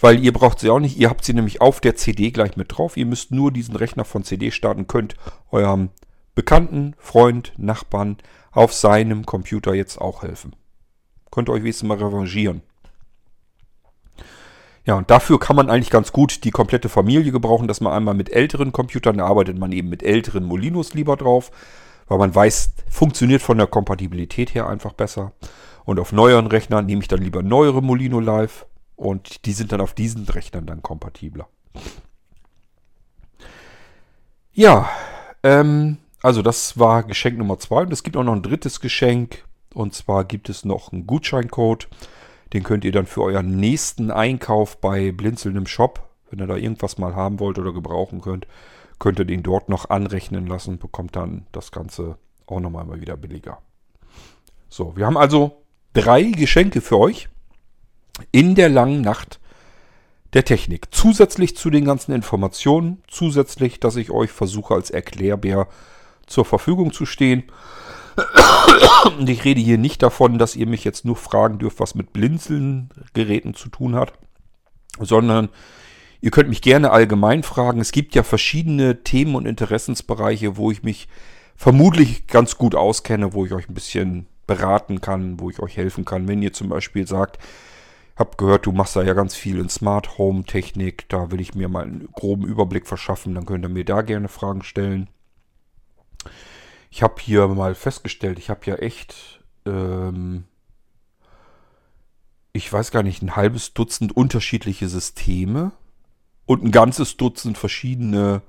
Weil 0.00 0.24
ihr 0.24 0.32
braucht 0.32 0.60
sie 0.60 0.70
auch 0.70 0.80
nicht, 0.80 0.96
ihr 0.96 1.10
habt 1.10 1.26
sie 1.26 1.34
nämlich 1.34 1.60
auf 1.60 1.82
der 1.82 1.94
CD 1.94 2.30
gleich 2.30 2.56
mit 2.56 2.74
drauf. 2.74 2.96
Ihr 2.96 3.04
müsst 3.04 3.32
nur 3.32 3.52
diesen 3.52 3.76
Rechner 3.76 4.06
von 4.06 4.24
CD 4.24 4.50
starten, 4.50 4.86
könnt 4.86 5.14
eurem 5.50 5.90
Bekannten, 6.34 6.94
Freund, 6.98 7.52
Nachbarn 7.56 8.16
auf 8.52 8.72
seinem 8.72 9.26
Computer 9.26 9.74
jetzt 9.74 10.00
auch 10.00 10.22
helfen. 10.22 10.54
Könnt 11.30 11.48
ihr 11.48 11.52
euch 11.52 11.62
wenigstens 11.62 11.88
mal 11.88 11.98
revanchieren. 11.98 12.62
Ja, 14.86 14.96
und 14.96 15.10
dafür 15.10 15.40
kann 15.40 15.56
man 15.56 15.70
eigentlich 15.70 15.90
ganz 15.90 16.12
gut 16.12 16.44
die 16.44 16.50
komplette 16.50 16.88
Familie 16.88 17.32
gebrauchen, 17.32 17.68
dass 17.68 17.80
man 17.80 17.92
einmal 17.92 18.14
mit 18.14 18.30
älteren 18.30 18.70
Computern, 18.70 19.18
arbeitet 19.18 19.58
man 19.58 19.72
eben 19.72 19.88
mit 19.88 20.02
älteren 20.02 20.44
Molinos 20.44 20.92
lieber 20.92 21.16
drauf, 21.16 21.50
weil 22.06 22.18
man 22.18 22.34
weiß, 22.34 22.74
funktioniert 22.90 23.40
von 23.40 23.56
der 23.56 23.66
Kompatibilität 23.66 24.54
her 24.54 24.68
einfach 24.68 24.92
besser. 24.92 25.32
Und 25.84 25.98
auf 25.98 26.12
neueren 26.12 26.46
Rechnern 26.46 26.86
nehme 26.86 27.00
ich 27.00 27.08
dann 27.08 27.22
lieber 27.22 27.42
neuere 27.42 27.82
Molino 27.82 28.20
Live 28.20 28.66
und 28.96 29.46
die 29.46 29.52
sind 29.52 29.72
dann 29.72 29.80
auf 29.80 29.94
diesen 29.94 30.24
Rechnern 30.26 30.66
dann 30.66 30.82
kompatibler. 30.82 31.48
Ja, 34.52 34.88
ähm, 35.42 35.98
also 36.24 36.40
das 36.40 36.78
war 36.78 37.02
Geschenk 37.02 37.36
Nummer 37.36 37.58
zwei. 37.58 37.82
Und 37.82 37.92
es 37.92 38.02
gibt 38.02 38.16
auch 38.16 38.24
noch 38.24 38.32
ein 38.32 38.42
drittes 38.42 38.80
Geschenk. 38.80 39.44
Und 39.74 39.92
zwar 39.92 40.24
gibt 40.24 40.48
es 40.48 40.64
noch 40.64 40.90
einen 40.90 41.06
Gutscheincode. 41.06 41.86
Den 42.54 42.62
könnt 42.62 42.86
ihr 42.86 42.92
dann 42.92 43.04
für 43.04 43.22
euren 43.22 43.58
nächsten 43.58 44.10
Einkauf 44.10 44.80
bei 44.80 45.12
Blinzeln 45.12 45.56
im 45.56 45.66
Shop, 45.66 46.08
wenn 46.30 46.38
ihr 46.38 46.46
da 46.46 46.56
irgendwas 46.56 46.96
mal 46.96 47.14
haben 47.14 47.40
wollt 47.40 47.58
oder 47.58 47.74
gebrauchen 47.74 48.22
könnt, 48.22 48.46
könnt 48.98 49.18
ihr 49.18 49.26
den 49.26 49.42
dort 49.42 49.68
noch 49.68 49.90
anrechnen 49.90 50.46
lassen, 50.46 50.78
bekommt 50.78 51.14
dann 51.14 51.46
das 51.52 51.72
Ganze 51.72 52.16
auch 52.46 52.60
nochmal 52.60 52.86
mal 52.86 53.02
wieder 53.02 53.18
billiger. 53.18 53.58
So, 54.70 54.96
wir 54.96 55.04
haben 55.04 55.18
also 55.18 55.62
drei 55.92 56.22
Geschenke 56.22 56.80
für 56.80 56.98
euch 56.98 57.28
in 58.32 58.54
der 58.54 58.70
langen 58.70 59.02
Nacht 59.02 59.40
der 60.32 60.46
Technik. 60.46 60.86
Zusätzlich 60.90 61.54
zu 61.54 61.68
den 61.68 61.84
ganzen 61.84 62.12
Informationen, 62.12 63.02
zusätzlich, 63.08 63.78
dass 63.78 63.96
ich 63.96 64.10
euch 64.10 64.30
versuche 64.30 64.72
als 64.72 64.88
Erklärbär 64.88 65.68
zur 66.26 66.44
Verfügung 66.44 66.92
zu 66.92 67.06
stehen. 67.06 67.44
Und 69.18 69.28
ich 69.28 69.44
rede 69.44 69.60
hier 69.60 69.78
nicht 69.78 70.02
davon, 70.02 70.38
dass 70.38 70.56
ihr 70.56 70.66
mich 70.66 70.84
jetzt 70.84 71.04
nur 71.04 71.16
fragen 71.16 71.58
dürft, 71.58 71.80
was 71.80 71.94
mit 71.94 72.12
Blinzeln-Geräten 72.12 73.54
zu 73.54 73.68
tun 73.68 73.94
hat, 73.94 74.12
sondern 75.00 75.48
ihr 76.20 76.30
könnt 76.30 76.48
mich 76.48 76.62
gerne 76.62 76.90
allgemein 76.90 77.42
fragen. 77.42 77.80
Es 77.80 77.92
gibt 77.92 78.14
ja 78.14 78.22
verschiedene 78.22 79.02
Themen 79.02 79.34
und 79.34 79.46
Interessensbereiche, 79.46 80.56
wo 80.56 80.70
ich 80.70 80.82
mich 80.82 81.08
vermutlich 81.56 82.26
ganz 82.26 82.56
gut 82.56 82.74
auskenne, 82.74 83.32
wo 83.32 83.44
ich 83.46 83.52
euch 83.52 83.68
ein 83.68 83.74
bisschen 83.74 84.26
beraten 84.46 85.00
kann, 85.00 85.40
wo 85.40 85.50
ich 85.50 85.60
euch 85.60 85.76
helfen 85.76 86.04
kann. 86.04 86.28
Wenn 86.28 86.42
ihr 86.42 86.52
zum 86.52 86.68
Beispiel 86.68 87.06
sagt, 87.06 87.38
hab 88.16 88.38
gehört, 88.38 88.66
du 88.66 88.72
machst 88.72 88.96
da 88.96 89.02
ja 89.02 89.14
ganz 89.14 89.34
viel 89.34 89.58
in 89.58 89.68
Smart 89.68 90.18
Home 90.18 90.44
Technik, 90.44 91.08
da 91.08 91.30
will 91.30 91.40
ich 91.40 91.54
mir 91.54 91.68
mal 91.68 91.84
einen 91.84 92.08
groben 92.12 92.44
Überblick 92.44 92.86
verschaffen, 92.86 93.34
dann 93.34 93.46
könnt 93.46 93.64
ihr 93.64 93.68
mir 93.68 93.84
da 93.84 94.02
gerne 94.02 94.28
Fragen 94.28 94.62
stellen. 94.62 95.08
Ich 96.90 97.02
habe 97.02 97.14
hier 97.20 97.48
mal 97.48 97.74
festgestellt, 97.74 98.38
ich 98.38 98.50
habe 98.50 98.60
ja 98.66 98.76
echt, 98.76 99.42
ähm, 99.66 100.44
ich 102.52 102.72
weiß 102.72 102.90
gar 102.90 103.02
nicht, 103.02 103.22
ein 103.22 103.36
halbes 103.36 103.74
Dutzend 103.74 104.16
unterschiedliche 104.16 104.88
Systeme 104.88 105.72
und 106.46 106.62
ein 106.62 106.70
ganzes 106.70 107.16
Dutzend 107.16 107.58
verschiedene 107.58 108.42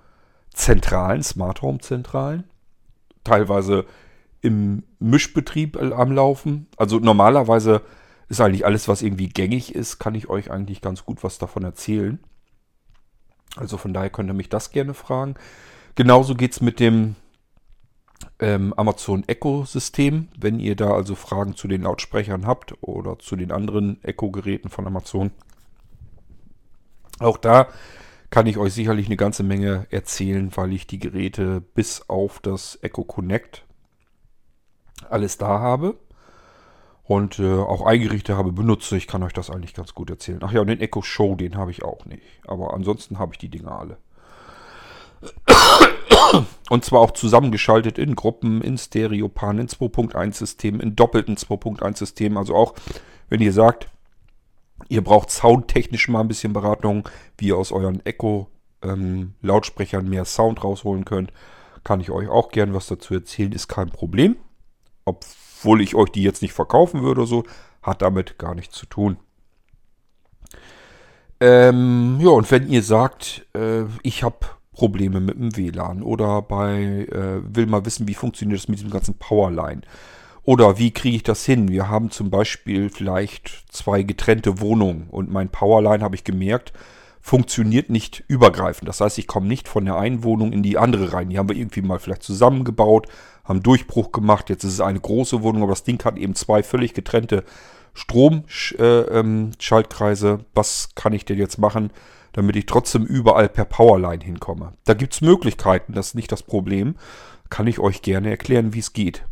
Zentralen, 0.54 1.24
Smart 1.24 1.62
Home 1.62 1.80
Zentralen. 1.80 2.46
Teilweise 3.24 3.86
im 4.42 4.84
Mischbetrieb 5.00 5.76
am 5.78 6.12
Laufen. 6.12 6.68
Also 6.78 7.00
normalerweise 7.00 7.82
ist 8.30 8.42
eigentlich 8.42 8.66
alles, 8.66 8.88
was 8.88 9.02
irgendwie 9.02 9.30
gängig 9.30 9.74
ist, 9.74 10.00
kann 10.00 10.16
ich 10.16 10.30
euch 10.30 10.52
eigentlich 10.52 10.82
ganz 10.82 11.04
gut 11.04 11.24
was 11.24 11.38
davon 11.38 11.64
erzählen. 11.64 12.20
Also 13.56 13.78
von 13.78 13.94
daher 13.94 14.10
könnt 14.10 14.30
ihr 14.30 14.34
mich 14.34 14.50
das 14.50 14.72
gerne 14.72 14.94
fragen. 14.94 15.36
Genauso 15.96 16.36
geht 16.36 16.52
es 16.52 16.62
mit 16.62 16.80
dem 16.80 17.16
ähm, 18.40 18.74
Amazon 18.74 19.24
Echo-System. 19.28 20.30
Wenn 20.38 20.60
ihr 20.60 20.76
da 20.76 20.94
also 20.94 21.16
Fragen 21.16 21.56
zu 21.56 21.68
den 21.68 21.84
Lautsprechern 21.84 22.46
habt 22.46 22.76
oder 22.82 23.20
zu 23.20 23.36
den 23.36 23.52
anderen 23.52 24.04
Echo-Geräten 24.04 24.70
von 24.70 24.88
Amazon. 24.88 25.32
Auch 27.20 27.38
da 27.38 27.68
kann 28.30 28.48
ich 28.48 28.58
euch 28.58 28.74
sicherlich 28.74 29.06
eine 29.06 29.18
ganze 29.18 29.44
Menge 29.44 29.88
erzählen, 29.90 30.52
weil 30.56 30.74
ich 30.74 30.88
die 30.88 31.00
Geräte 31.00 31.62
bis 31.62 32.10
auf 32.10 32.40
das 32.40 32.78
Echo 32.82 33.04
Connect 33.04 33.64
alles 35.10 35.38
da 35.38 35.60
habe. 35.60 35.96
Und 37.04 37.38
äh, 37.38 37.54
auch 37.54 37.86
Eingerichte 37.86 38.36
habe 38.36 38.52
benutze. 38.52 38.98
Ich 38.98 39.08
kann 39.08 39.22
euch 39.22 39.34
das 39.34 39.52
eigentlich 39.52 39.76
ganz 39.76 39.94
gut 39.94 40.10
erzählen. 40.10 40.40
Ach 40.42 40.52
ja, 40.52 40.62
und 40.62 40.68
den 40.68 40.82
Echo 40.82 41.04
Show, 41.04 41.36
den 41.36 41.56
habe 41.56 41.70
ich 41.70 41.84
auch 41.84 42.06
nicht. 42.06 42.24
Aber 42.48 42.74
ansonsten 42.74 43.20
habe 43.20 43.34
ich 43.34 43.38
die 43.38 43.50
Dinger 43.50 43.80
alle. 43.80 43.98
Und 46.70 46.84
zwar 46.84 47.02
auch 47.02 47.12
zusammengeschaltet 47.12 47.98
in 47.98 48.16
Gruppen, 48.16 48.62
in 48.62 48.78
Stereopan, 48.78 49.60
in 49.60 49.68
2.1 49.68 50.34
Systemen, 50.34 50.80
in 50.80 50.96
doppelten 50.96 51.38
2.1 51.38 51.98
Systemen. 51.98 52.38
Also 52.38 52.56
auch, 52.56 52.74
wenn 53.30 53.42
ihr 53.42 53.54
sagt, 53.54 53.88
ihr 54.90 55.04
braucht 55.04 55.30
soundtechnisch 55.30 56.08
mal 56.10 56.22
ein 56.22 56.28
bisschen 56.28 56.54
Beratung, 56.54 57.08
wie 57.38 57.48
ihr 57.48 57.58
aus 57.58 57.72
euren 57.72 58.06
Echo 58.06 58.50
ähm, 58.82 59.34
mehr 59.42 60.26
Sound 60.26 60.64
rausholen 60.64 61.06
könnt, 61.06 61.32
kann 61.84 62.02
ich 62.02 62.10
euch 62.10 62.28
auch 62.28 62.50
gern 62.50 62.74
was 62.74 62.88
dazu 62.88 63.14
erzählen, 63.14 63.52
ist 63.52 63.68
kein 63.68 63.90
Problem. 63.90 64.38
Obwohl 65.06 65.82
ich 65.82 65.96
euch 65.96 66.10
die 66.10 66.24
jetzt 66.24 66.42
nicht 66.42 66.54
verkaufen 66.54 67.04
würde 67.04 67.22
oder 67.22 67.28
so, 67.28 67.44
hat 67.84 68.02
damit 68.02 68.38
gar 68.40 68.56
nichts 68.56 68.76
zu 68.76 68.88
tun. 68.88 69.18
Ähm, 71.40 72.18
ja, 72.22 72.30
und 72.30 72.50
wenn 72.50 72.68
ihr 72.68 72.82
sagt, 72.82 73.46
äh, 73.54 73.84
ich 74.02 74.24
habe 74.24 74.48
Probleme 74.76 75.20
mit 75.20 75.38
dem 75.38 75.56
WLAN 75.56 76.04
oder 76.04 76.42
bei, 76.42 77.08
äh, 77.12 77.42
will 77.44 77.66
mal 77.66 77.86
wissen, 77.86 78.08
wie 78.08 78.14
funktioniert 78.14 78.60
das 78.60 78.68
mit 78.68 78.78
diesem 78.78 78.92
ganzen 78.92 79.16
Powerline. 79.16 79.82
Oder 80.44 80.78
wie 80.78 80.92
kriege 80.92 81.16
ich 81.16 81.24
das 81.24 81.44
hin? 81.44 81.70
Wir 81.70 81.90
haben 81.90 82.12
zum 82.12 82.30
Beispiel 82.30 82.90
vielleicht 82.90 83.66
zwei 83.70 84.04
getrennte 84.04 84.62
Wohnungen 84.62 85.08
und 85.10 85.32
mein 85.32 85.50
Powerline 85.50 86.04
habe 86.04 86.16
ich 86.16 86.24
gemerkt, 86.24 86.72
funktioniert 87.20 87.90
nicht 87.90 88.24
übergreifend. 88.28 88.88
Das 88.88 89.02
heißt, 89.02 89.18
ich 89.18 89.26
komme 89.26 89.48
nicht 89.48 89.68
von 89.68 89.86
der 89.86 89.98
einen 89.98 90.24
Wohnung 90.24 90.52
in 90.52 90.62
die 90.62 90.78
andere 90.78 91.14
rein. 91.14 91.30
Die 91.30 91.40
haben 91.40 91.50
wir 91.50 91.56
irgendwie 91.56 91.82
mal 91.82 91.98
vielleicht 91.98 92.22
zusammengebaut, 92.22 93.08
haben 93.44 93.64
Durchbruch 93.64 94.12
gemacht. 94.12 94.52
Jetzt 94.52 94.64
ist 94.64 94.74
es 94.74 94.82
eine 94.82 95.00
große 95.00 95.42
Wohnung, 95.42 95.64
aber 95.64 95.72
das 95.72 95.84
Ding 95.84 96.04
hat 96.06 96.18
eben 96.18 96.36
zwei 96.36 96.62
völlig 96.62 96.94
getrennte 96.94 97.44
Stromschaltkreise. 97.96 100.28
Äh, 100.28 100.34
ähm, 100.34 100.46
Was 100.54 100.90
kann 100.94 101.14
ich 101.14 101.26
denn 101.26 101.40
jetzt 101.40 101.58
machen? 101.58 101.90
damit 102.36 102.58
ich 102.58 102.66
trotzdem 102.66 103.06
überall 103.06 103.48
per 103.48 103.64
Powerline 103.64 104.22
hinkomme. 104.22 104.74
Da 104.84 104.94
gibt 104.94 105.14
es 105.14 105.22
Möglichkeiten, 105.22 105.94
das 105.94 106.08
ist 106.08 106.16
nicht 106.16 106.34
das 106.34 106.44
Problem. 106.44 106.96
Kann 107.50 107.66
ich 107.66 107.80
euch 107.80 108.02
gerne 108.02 108.30
erklären, 108.30 108.74
wie 108.74 108.80
es 108.80 108.92
geht. 108.92 109.24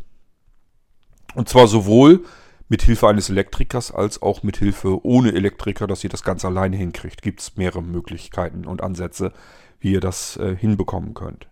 Und 1.35 1.49
zwar 1.49 1.67
sowohl 1.67 2.23
mit 2.69 2.81
Hilfe 2.81 3.09
eines 3.09 3.29
Elektrikers 3.29 3.91
als 3.91 4.21
auch 4.21 4.41
mit 4.41 4.55
Hilfe 4.55 5.05
ohne 5.05 5.33
Elektriker, 5.33 5.85
dass 5.85 6.05
ihr 6.05 6.09
das 6.09 6.23
Ganze 6.23 6.47
alleine 6.47 6.77
hinkriegt. 6.77 7.21
Gibt 7.21 7.41
es 7.41 7.57
mehrere 7.57 7.83
Möglichkeiten 7.83 8.65
und 8.65 8.81
Ansätze, 8.81 9.33
wie 9.81 9.91
ihr 9.91 9.99
das 9.99 10.37
äh, 10.37 10.55
hinbekommen 10.55 11.13
könnt. 11.13 11.49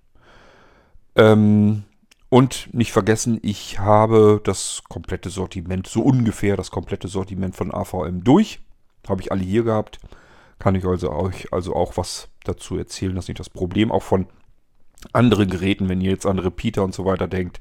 Ähm, 1.16 1.84
und 2.32 2.74
nicht 2.74 2.92
vergessen, 2.92 3.40
ich 3.44 3.78
habe 3.78 4.42
das 4.44 4.82
komplette 4.90 5.30
Sortiment, 5.30 5.86
so 5.86 6.02
ungefähr 6.02 6.58
das 6.58 6.72
komplette 6.72 7.08
Sortiment 7.08 7.56
von 7.56 7.72
AVM 7.72 8.24
durch. 8.24 8.60
Habe 9.08 9.22
ich 9.22 9.32
alle 9.32 9.44
hier 9.44 9.64
gehabt 9.64 10.00
kann 10.62 10.76
ich 10.76 10.86
also 10.86 11.12
euch 11.12 11.52
also 11.52 11.76
auch 11.76 11.98
was 11.98 12.30
dazu 12.44 12.78
erzählen. 12.78 13.16
Das 13.16 13.26
ist 13.26 13.30
nicht 13.30 13.40
das 13.40 13.50
Problem. 13.50 13.92
Auch 13.92 14.04
von 14.04 14.28
anderen 15.12 15.50
Geräten, 15.50 15.90
wenn 15.90 16.00
ihr 16.00 16.12
jetzt 16.12 16.28
an 16.28 16.40
Repeater 16.40 16.84
und 16.84 16.94
so 16.94 17.04
weiter 17.04 17.28
denkt. 17.28 17.60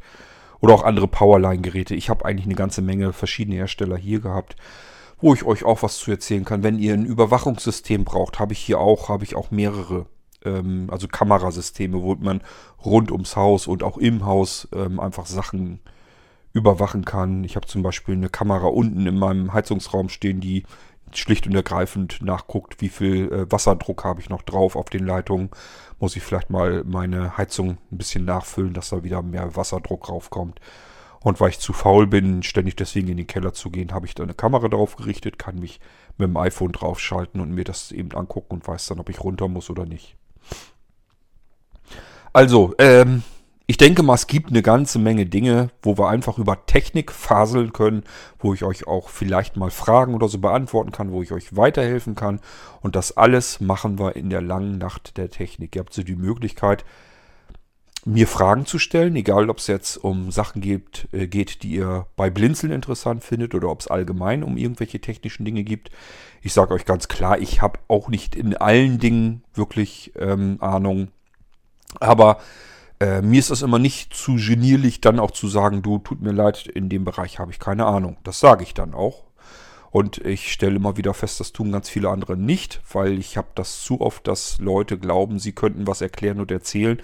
Oder 0.61 0.75
auch 0.75 0.85
andere 0.85 1.09
Powerline-Geräte. 1.09 1.95
Ich 1.95 2.11
habe 2.11 2.27
eigentlich 2.27 2.45
eine 2.45 2.55
ganze 2.55 2.83
Menge 2.83 3.15
verschiedene 3.15 3.57
Hersteller 3.57 3.97
hier 3.97 4.21
gehabt, 4.21 4.57
wo 5.19 5.33
ich 5.33 5.45
euch 5.45 5.65
auch 5.65 5.83
was 5.83 5.97
zu 5.97 6.11
erzählen 6.11 6.45
kann. 6.45 6.63
Wenn 6.63 6.79
ihr 6.79 6.93
ein 6.93 7.07
Überwachungssystem 7.07 8.05
braucht, 8.05 8.39
habe 8.39 8.53
ich 8.53 8.59
hier 8.59 8.79
auch, 8.79 9.09
habe 9.09 9.25
ich 9.25 9.35
auch 9.35 9.51
mehrere. 9.51 10.05
Ähm, 10.45 10.89
also 10.91 11.09
Kamerasysteme, 11.09 12.03
wo 12.03 12.15
man 12.17 12.41
rund 12.85 13.11
ums 13.13 13.37
Haus 13.37 13.67
und 13.67 13.83
auch 13.83 13.99
im 13.99 14.25
Haus 14.25 14.69
ähm, 14.75 15.01
einfach 15.01 15.27
Sachen 15.27 15.81
überwachen 16.53 17.05
kann. 17.05 17.45
Ich 17.45 17.57
habe 17.57 17.67
zum 17.67 17.83
Beispiel 17.83 18.15
eine 18.15 18.29
Kamera 18.29 18.67
unten 18.67 19.07
in 19.07 19.19
meinem 19.19 19.53
Heizungsraum 19.53 20.09
stehen, 20.09 20.41
die 20.41 20.65
schlicht 21.13 21.47
und 21.47 21.55
ergreifend 21.55 22.23
nachguckt, 22.23 22.81
wie 22.81 22.89
viel 22.89 23.33
äh, 23.33 23.51
Wasserdruck 23.51 24.05
habe 24.05 24.21
ich 24.21 24.29
noch 24.29 24.43
drauf 24.43 24.77
auf 24.77 24.87
den 24.91 25.05
Leitungen. 25.05 25.51
Muss 25.99 26.17
ich 26.17 26.23
vielleicht 26.23 26.51
mal 26.51 26.85
meine 26.85 27.37
Heizung 27.37 27.79
ein 27.91 27.99
bisschen 27.99 28.25
nachfüllen, 28.25 28.75
dass 28.75 28.91
da 28.91 29.03
wieder 29.03 29.23
mehr 29.23 29.57
Wasserdruck 29.57 30.09
raufkommt. 30.09 30.61
Und 31.23 31.41
weil 31.41 31.51
ich 31.51 31.59
zu 31.59 31.73
faul 31.73 32.07
bin, 32.07 32.43
ständig 32.43 32.77
deswegen 32.77 33.09
in 33.09 33.19
den 33.19 33.27
Keller 33.27 33.53
zu 33.53 33.71
gehen, 33.71 33.93
habe 33.93 34.07
ich 34.07 34.15
da 34.15 34.23
eine 34.23 34.35
Kamera 34.35 34.69
drauf 34.69 34.97
gerichtet, 34.97 35.39
kann 35.39 35.59
mich 35.59 35.81
mit 36.17 36.29
dem 36.29 36.37
iPhone 36.37 36.73
draufschalten 36.73 37.41
und 37.41 37.53
mir 37.53 37.65
das 37.65 37.93
eben 37.93 38.13
angucken 38.13 38.55
und 38.55 38.67
weiß 38.67 38.87
dann, 38.87 39.01
ob 39.01 39.11
ich 39.11 39.23
runter 39.23 39.49
muss 39.49 39.69
oder 39.69 39.85
nicht. 39.85 40.17
Also, 42.33 42.75
ähm, 42.79 43.23
ich 43.67 43.77
denke 43.77 44.03
mal, 44.03 44.15
es 44.15 44.27
gibt 44.27 44.51
eine 44.51 44.63
ganze 44.63 44.99
Menge 44.99 45.27
Dinge, 45.27 45.71
wo 45.83 45.97
wir 45.97 46.09
einfach 46.09 46.39
über 46.39 46.67
Technik 46.67 47.13
faseln 47.13 47.73
können, 47.73 48.03
wo 48.41 48.53
ich 48.53 48.65
euch 48.65 48.89
auch 48.89 49.09
vielleicht 49.09 49.57
mal 49.57 49.71
Fragen 49.71 50.15
oder 50.15 50.29
so 50.29 50.39
beantworten 50.39 50.91
kann, 50.91 51.13
wo 51.13 51.23
ich 51.23 51.31
euch 51.31 51.57
weiterhelfen 51.57 52.17
kann. 52.17 52.41
Und 52.81 52.97
das 52.97 53.17
alles 53.17 53.61
machen 53.61 53.99
wir 53.99 54.17
in 54.17 54.29
der 54.29 54.43
langen 54.43 54.79
Nacht 54.79 55.17
der 55.17 55.31
Technik. 55.31 55.77
Ihr 55.77 55.81
habt 55.81 55.95
so 55.95 56.03
die 56.03 56.17
Möglichkeit, 56.17 56.85
mir 58.05 58.27
Fragen 58.27 58.67
zu 58.67 58.79
stellen, 58.79 59.15
egal 59.15 59.51
ob 59.51 59.59
es 59.59 59.67
jetzt 59.67 59.97
um 59.99 60.31
Sachen 60.31 60.61
geht, 60.63 61.07
äh, 61.13 61.27
geht, 61.27 61.63
die 61.63 61.73
ihr 61.73 62.07
bei 62.17 62.31
Blinzeln 62.31 62.73
interessant 62.73 63.23
findet 63.23 63.55
oder 63.55 63.69
ob 63.69 63.81
es 63.81 63.89
allgemein 63.89 64.43
um 64.43 64.57
irgendwelche 64.57 65.01
technischen 65.01 65.45
Dinge 65.45 65.63
gibt. 65.63 65.91
Ich 66.43 66.53
sage 66.53 66.75
euch 66.75 66.87
ganz 66.87 67.09
klar, 67.09 67.39
ich 67.39 67.61
habe 67.63 67.79
auch 67.89 68.09
nicht 68.09 68.35
in 68.35 68.57
allen 68.57 68.99
Dingen 68.99 69.45
wirklich 69.55 70.13
ähm, 70.19 70.57
Ahnung. 70.61 71.09
Aber 71.99 72.39
äh, 73.01 73.23
mir 73.23 73.41
ist 73.41 73.51
das 73.51 73.63
immer 73.63 73.79
nicht 73.79 74.15
zu 74.15 74.37
genierlich, 74.37 75.01
dann 75.01 75.19
auch 75.19 75.31
zu 75.31 75.49
sagen, 75.49 75.83
du, 75.83 75.99
tut 75.99 76.21
mir 76.21 76.33
leid, 76.33 76.67
in 76.67 76.89
dem 76.89 77.05
Bereich 77.05 77.39
habe 77.39 77.51
ich 77.51 77.59
keine 77.59 77.87
Ahnung. 77.87 78.19
Das 78.23 78.41
sage 78.41 78.63
ich 78.63 78.75
dann 78.75 78.95
auch. 78.95 79.25
Und 79.91 80.19
ich 80.19 80.53
stelle 80.53 80.77
immer 80.77 80.97
wieder 80.97 81.15
fest, 81.15 81.41
das 81.41 81.53
tun 81.53 81.73
ganz 81.73 81.89
viele 81.89 82.11
andere 82.11 82.37
nicht, 82.37 82.81
weil 82.93 83.19
ich 83.19 83.37
habe 83.37 83.49
das 83.57 83.83
zu 83.83 84.01
oft, 84.01 84.29
dass 84.29 84.59
Leute 84.59 84.99
glauben, 84.99 85.41
sie 85.41 85.53
könnten 85.53 85.87
was 85.87 86.01
erklären 86.01 86.41
und 86.41 86.53
erzählen. 86.53 87.03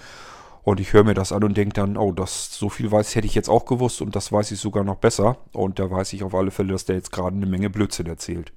Und 0.63 0.79
ich 0.79 0.93
höre 0.93 1.03
mir 1.03 1.13
das 1.13 1.31
an 1.31 1.43
und 1.43 1.57
denke 1.57 1.73
dann, 1.73 1.97
oh, 1.97 2.11
das 2.11 2.53
so 2.53 2.69
viel 2.69 2.91
weiß 2.91 3.15
hätte 3.15 3.27
ich 3.27 3.35
jetzt 3.35 3.49
auch 3.49 3.65
gewusst 3.65 4.01
und 4.01 4.15
das 4.15 4.31
weiß 4.31 4.51
ich 4.51 4.59
sogar 4.59 4.83
noch 4.83 4.97
besser. 4.97 5.37
Und 5.51 5.79
da 5.79 5.89
weiß 5.89 6.13
ich 6.13 6.23
auf 6.23 6.35
alle 6.35 6.51
Fälle, 6.51 6.73
dass 6.73 6.85
der 6.85 6.97
jetzt 6.97 7.11
gerade 7.11 7.35
eine 7.35 7.45
Menge 7.45 7.69
Blödsinn 7.69 8.07
erzählt. 8.07 8.53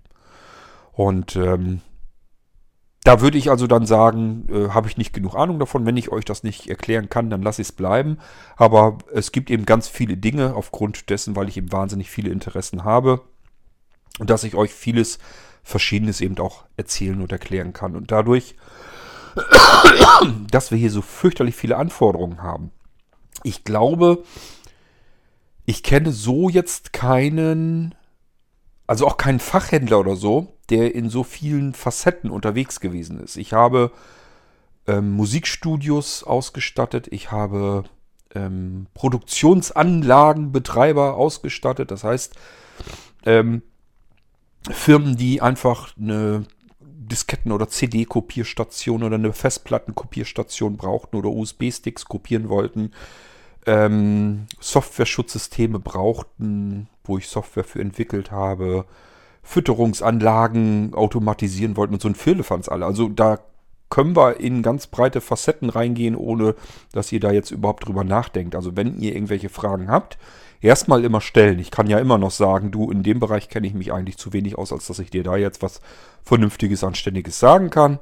Und 0.92 1.36
ähm, 1.36 1.80
da 3.04 3.20
würde 3.20 3.38
ich 3.38 3.50
also 3.50 3.66
dann 3.66 3.86
sagen, 3.86 4.46
äh, 4.50 4.68
habe 4.70 4.88
ich 4.88 4.98
nicht 4.98 5.12
genug 5.12 5.34
Ahnung 5.34 5.58
davon. 5.58 5.86
Wenn 5.86 5.96
ich 5.96 6.12
euch 6.12 6.24
das 6.24 6.42
nicht 6.42 6.68
erklären 6.68 7.08
kann, 7.08 7.30
dann 7.30 7.42
lasse 7.42 7.62
ich 7.62 7.68
es 7.68 7.72
bleiben. 7.72 8.18
Aber 8.56 8.98
es 9.12 9.32
gibt 9.32 9.50
eben 9.50 9.64
ganz 9.64 9.88
viele 9.88 10.16
Dinge 10.16 10.54
aufgrund 10.54 11.08
dessen, 11.08 11.34
weil 11.34 11.48
ich 11.48 11.56
eben 11.56 11.72
wahnsinnig 11.72 12.10
viele 12.10 12.30
Interessen 12.30 12.84
habe. 12.84 13.22
Und 14.18 14.28
dass 14.28 14.44
ich 14.44 14.54
euch 14.54 14.72
vieles 14.74 15.18
Verschiedenes 15.62 16.20
eben 16.20 16.38
auch 16.38 16.64
erzählen 16.76 17.22
und 17.22 17.32
erklären 17.32 17.72
kann. 17.72 17.96
Und 17.96 18.10
dadurch 18.10 18.54
dass 20.50 20.70
wir 20.70 20.78
hier 20.78 20.90
so 20.90 21.02
fürchterlich 21.02 21.54
viele 21.54 21.76
Anforderungen 21.76 22.42
haben. 22.42 22.70
Ich 23.42 23.64
glaube, 23.64 24.24
ich 25.66 25.82
kenne 25.82 26.12
so 26.12 26.48
jetzt 26.48 26.92
keinen, 26.92 27.94
also 28.86 29.06
auch 29.06 29.16
keinen 29.16 29.40
Fachhändler 29.40 30.00
oder 30.00 30.16
so, 30.16 30.56
der 30.70 30.94
in 30.94 31.10
so 31.10 31.24
vielen 31.24 31.74
Facetten 31.74 32.30
unterwegs 32.30 32.80
gewesen 32.80 33.20
ist. 33.20 33.36
Ich 33.36 33.52
habe 33.52 33.90
ähm, 34.86 35.12
Musikstudios 35.12 36.24
ausgestattet, 36.24 37.08
ich 37.10 37.30
habe 37.30 37.84
ähm, 38.34 38.86
Produktionsanlagenbetreiber 38.94 41.14
ausgestattet, 41.14 41.90
das 41.90 42.04
heißt 42.04 42.34
ähm, 43.26 43.60
Firmen, 44.70 45.16
die 45.16 45.42
einfach 45.42 45.96
eine 45.96 46.44
Disketten- 46.80 47.52
oder 47.52 47.68
CD-Kopierstation 47.68 49.02
oder 49.02 49.16
eine 49.16 49.32
Festplattenkopierstation 49.32 50.76
brauchten 50.76 51.16
oder 51.16 51.30
USB-Sticks 51.30 52.04
kopieren 52.04 52.48
wollten, 52.48 52.92
ähm, 53.66 54.46
Software-Schutzsysteme 54.60 55.78
brauchten, 55.78 56.88
wo 57.04 57.18
ich 57.18 57.28
Software 57.28 57.64
für 57.64 57.80
entwickelt 57.80 58.30
habe, 58.30 58.86
Fütterungsanlagen 59.42 60.94
automatisieren 60.94 61.76
wollten 61.76 61.94
und 61.94 62.02
so 62.02 62.08
ein 62.08 62.14
Firlefanz 62.14 62.68
alle. 62.68 62.86
Also 62.86 63.08
da 63.08 63.40
können 63.88 64.14
wir 64.14 64.38
in 64.38 64.62
ganz 64.62 64.86
breite 64.86 65.20
Facetten 65.20 65.68
reingehen, 65.68 66.14
ohne 66.14 66.54
dass 66.92 67.10
ihr 67.10 67.20
da 67.20 67.32
jetzt 67.32 67.50
überhaupt 67.50 67.86
drüber 67.86 68.04
nachdenkt. 68.04 68.54
Also 68.54 68.76
wenn 68.76 69.00
ihr 69.00 69.14
irgendwelche 69.14 69.48
Fragen 69.48 69.90
habt, 69.90 70.16
erstmal 70.60 71.04
immer 71.04 71.20
stellen. 71.20 71.58
Ich 71.58 71.70
kann 71.70 71.88
ja 71.88 71.98
immer 71.98 72.18
noch 72.18 72.30
sagen, 72.30 72.70
du, 72.70 72.90
in 72.90 73.02
dem 73.02 73.18
Bereich 73.18 73.48
kenne 73.48 73.66
ich 73.66 73.74
mich 73.74 73.92
eigentlich 73.92 74.18
zu 74.18 74.32
wenig 74.32 74.56
aus, 74.56 74.72
als 74.72 74.86
dass 74.86 74.98
ich 74.98 75.10
dir 75.10 75.22
da 75.24 75.36
jetzt 75.36 75.62
was 75.62 75.80
Vernünftiges, 76.22 76.84
Anständiges 76.84 77.38
sagen 77.38 77.70
kann. 77.70 77.98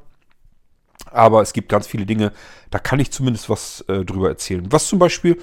Aber 1.10 1.40
es 1.40 1.52
gibt 1.52 1.68
ganz 1.68 1.86
viele 1.86 2.04
Dinge, 2.04 2.32
da 2.70 2.78
kann 2.78 3.00
ich 3.00 3.10
zumindest 3.10 3.48
was 3.48 3.82
äh, 3.88 4.04
drüber 4.04 4.28
erzählen. 4.28 4.66
Was 4.70 4.88
zum 4.88 4.98
Beispiel 4.98 5.40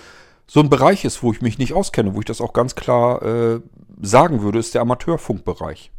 so 0.48 0.60
ein 0.60 0.70
Bereich 0.70 1.06
ist, 1.06 1.24
wo 1.24 1.32
ich 1.32 1.41
mich 1.41 1.58
nicht 1.58 1.74
auskenne, 1.74 2.14
wo 2.14 2.20
ich 2.20 2.26
das 2.26 2.41
auch 2.41 2.54
ganz 2.54 2.76
klar 2.76 3.22
äh, 3.24 3.62
sagen 4.02 4.41
würde, 4.41 4.60
ist 4.60 4.76
der 4.76 4.82
Amateurfunkbereich. 4.82 5.91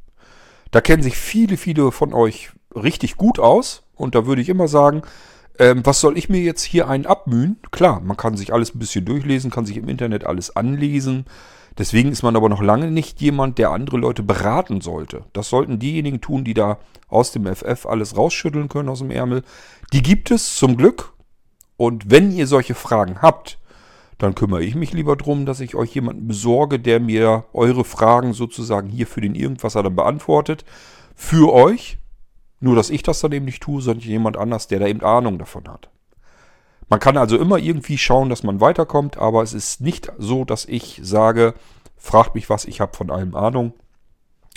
Da 0.71 0.81
kennen 0.81 1.03
sich 1.03 1.17
viele, 1.17 1.57
viele 1.57 1.91
von 1.93 2.13
euch 2.13 2.51
richtig 2.75 3.17
gut 3.17 3.39
aus. 3.39 3.83
Und 3.95 4.15
da 4.15 4.27
würde 4.27 4.43
ich 4.43 4.49
immer 4.49 4.69
sagen, 4.69 5.03
ähm, 5.59 5.85
was 5.85 6.01
soll 6.01 6.19
ich 6.19 6.29
mir 6.29 6.41
jetzt 6.41 6.63
hier 6.63 6.89
einen 6.89 7.07
abmühen? 7.07 7.59
Klar, 7.71 8.01
man 8.01 8.17
kann 8.17 8.37
sich 8.37 8.53
alles 8.53 8.75
ein 8.75 8.79
bisschen 8.79 9.05
durchlesen, 9.05 9.51
kann 9.51 9.67
sich 9.67 9.77
im 9.77 9.89
Internet 9.89 10.25
alles 10.25 10.55
anlesen. 10.55 11.25
Deswegen 11.79 12.11
ist 12.11 12.23
man 12.23 12.37
aber 12.37 12.49
noch 12.49 12.63
lange 12.63 12.91
nicht 12.91 13.21
jemand, 13.21 13.59
der 13.59 13.71
andere 13.71 13.99
Leute 13.99 14.23
beraten 14.23 14.81
sollte. 14.81 15.25
Das 15.33 15.49
sollten 15.49 15.79
diejenigen 15.79 16.21
tun, 16.21 16.45
die 16.45 16.55
da 16.55 16.79
aus 17.09 17.33
dem 17.33 17.47
FF 17.47 17.87
alles 17.87 18.17
rausschütteln 18.17 18.69
können 18.69 18.89
aus 18.89 19.01
dem 19.01 19.11
Ärmel. 19.11 19.43
Die 19.93 20.03
gibt 20.03 20.31
es 20.31 20.57
zum 20.57 20.77
Glück. 20.77 21.13
Und 21.77 22.11
wenn 22.11 22.33
ihr 22.33 22.47
solche 22.47 22.75
Fragen 22.75 23.21
habt, 23.21 23.59
dann 24.19 24.35
kümmere 24.35 24.65
ich 24.65 24.75
mich 24.75 24.93
lieber 24.93 25.17
darum, 25.17 25.45
dass 25.45 25.61
ich 25.61 25.75
euch 25.75 25.95
jemanden 25.95 26.27
besorge, 26.27 26.79
der 26.79 27.01
mir 27.01 27.45
eure 27.53 27.85
Fragen 27.85 28.33
sozusagen 28.33 28.89
hier 28.89 29.07
für 29.07 29.21
den 29.21 29.35
Irgendwasser 29.35 29.83
dann 29.83 29.97
beantwortet. 29.97 30.65
Für 31.15 31.53
euch. 31.53 31.99
Nur, 32.59 32.75
dass 32.75 32.89
ich 32.89 33.03
das 33.03 33.21
dann 33.21 33.33
eben 33.33 33.45
nicht 33.45 33.63
tue, 33.63 33.83
sondern 33.83 34.09
jemand 34.09 34.39
anders, 34.39 34.67
der 34.69 34.81
da 34.81 34.87
eben 34.87 35.03
Ahnung 35.03 35.39
davon 35.39 35.69
hat. 35.69 35.91
Man 36.89 37.01
kann 37.01 37.19
also 37.19 37.37
immer 37.37 37.59
irgendwie 37.59 37.99
schauen, 37.99 38.31
dass 38.31 38.43
man 38.43 38.61
weiterkommt, 38.61 39.19
aber 39.19 39.43
es 39.43 39.53
ist 39.53 39.81
nicht 39.81 40.11
so, 40.19 40.45
dass 40.45 40.65
ich 40.65 41.01
sage, 41.03 41.53
fragt 41.97 42.35
mich 42.35 42.49
was, 42.49 42.65
ich 42.65 42.81
habe 42.81 42.97
von 42.97 43.11
allem 43.11 43.35
Ahnung. 43.35 43.75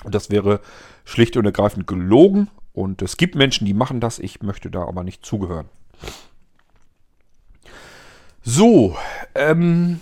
Und 0.05 0.15
das 0.15 0.29
wäre 0.29 0.61
schlicht 1.03 1.35
und 1.35 1.45
ergreifend 1.45 1.87
gelogen. 1.87 2.49
Und 2.71 3.01
es 3.01 3.17
gibt 3.17 3.35
Menschen, 3.35 3.65
die 3.65 3.73
machen 3.73 3.99
das, 3.99 4.19
ich 4.19 4.41
möchte 4.41 4.71
da 4.71 4.83
aber 4.83 5.03
nicht 5.03 5.25
zugehören. 5.25 5.67
So, 8.51 8.97
ähm, 9.35 10.01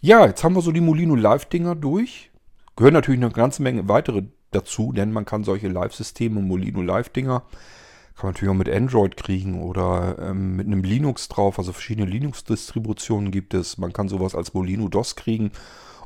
ja, 0.00 0.24
jetzt 0.26 0.44
haben 0.44 0.54
wir 0.54 0.62
so 0.62 0.70
die 0.70 0.80
Molino 0.80 1.16
Live-Dinger 1.16 1.74
durch. 1.74 2.30
Gehören 2.76 2.94
natürlich 2.94 3.20
noch 3.20 3.30
eine 3.30 3.34
ganze 3.34 3.62
Menge 3.62 3.88
weitere 3.88 4.22
dazu, 4.52 4.92
denn 4.92 5.10
man 5.10 5.24
kann 5.24 5.42
solche 5.42 5.66
Live-Systeme, 5.66 6.40
Molino 6.40 6.82
Live-Dinger, 6.82 7.40
kann 7.40 8.22
man 8.22 8.32
natürlich 8.34 8.52
auch 8.52 8.58
mit 8.58 8.70
Android 8.70 9.16
kriegen 9.16 9.60
oder 9.60 10.18
ähm, 10.20 10.54
mit 10.54 10.68
einem 10.68 10.84
Linux 10.84 11.26
drauf. 11.26 11.58
Also 11.58 11.72
verschiedene 11.72 12.08
Linux-Distributionen 12.08 13.32
gibt 13.32 13.54
es. 13.54 13.76
Man 13.76 13.92
kann 13.92 14.08
sowas 14.08 14.36
als 14.36 14.54
Molino 14.54 14.86
DOS 14.86 15.16
kriegen 15.16 15.50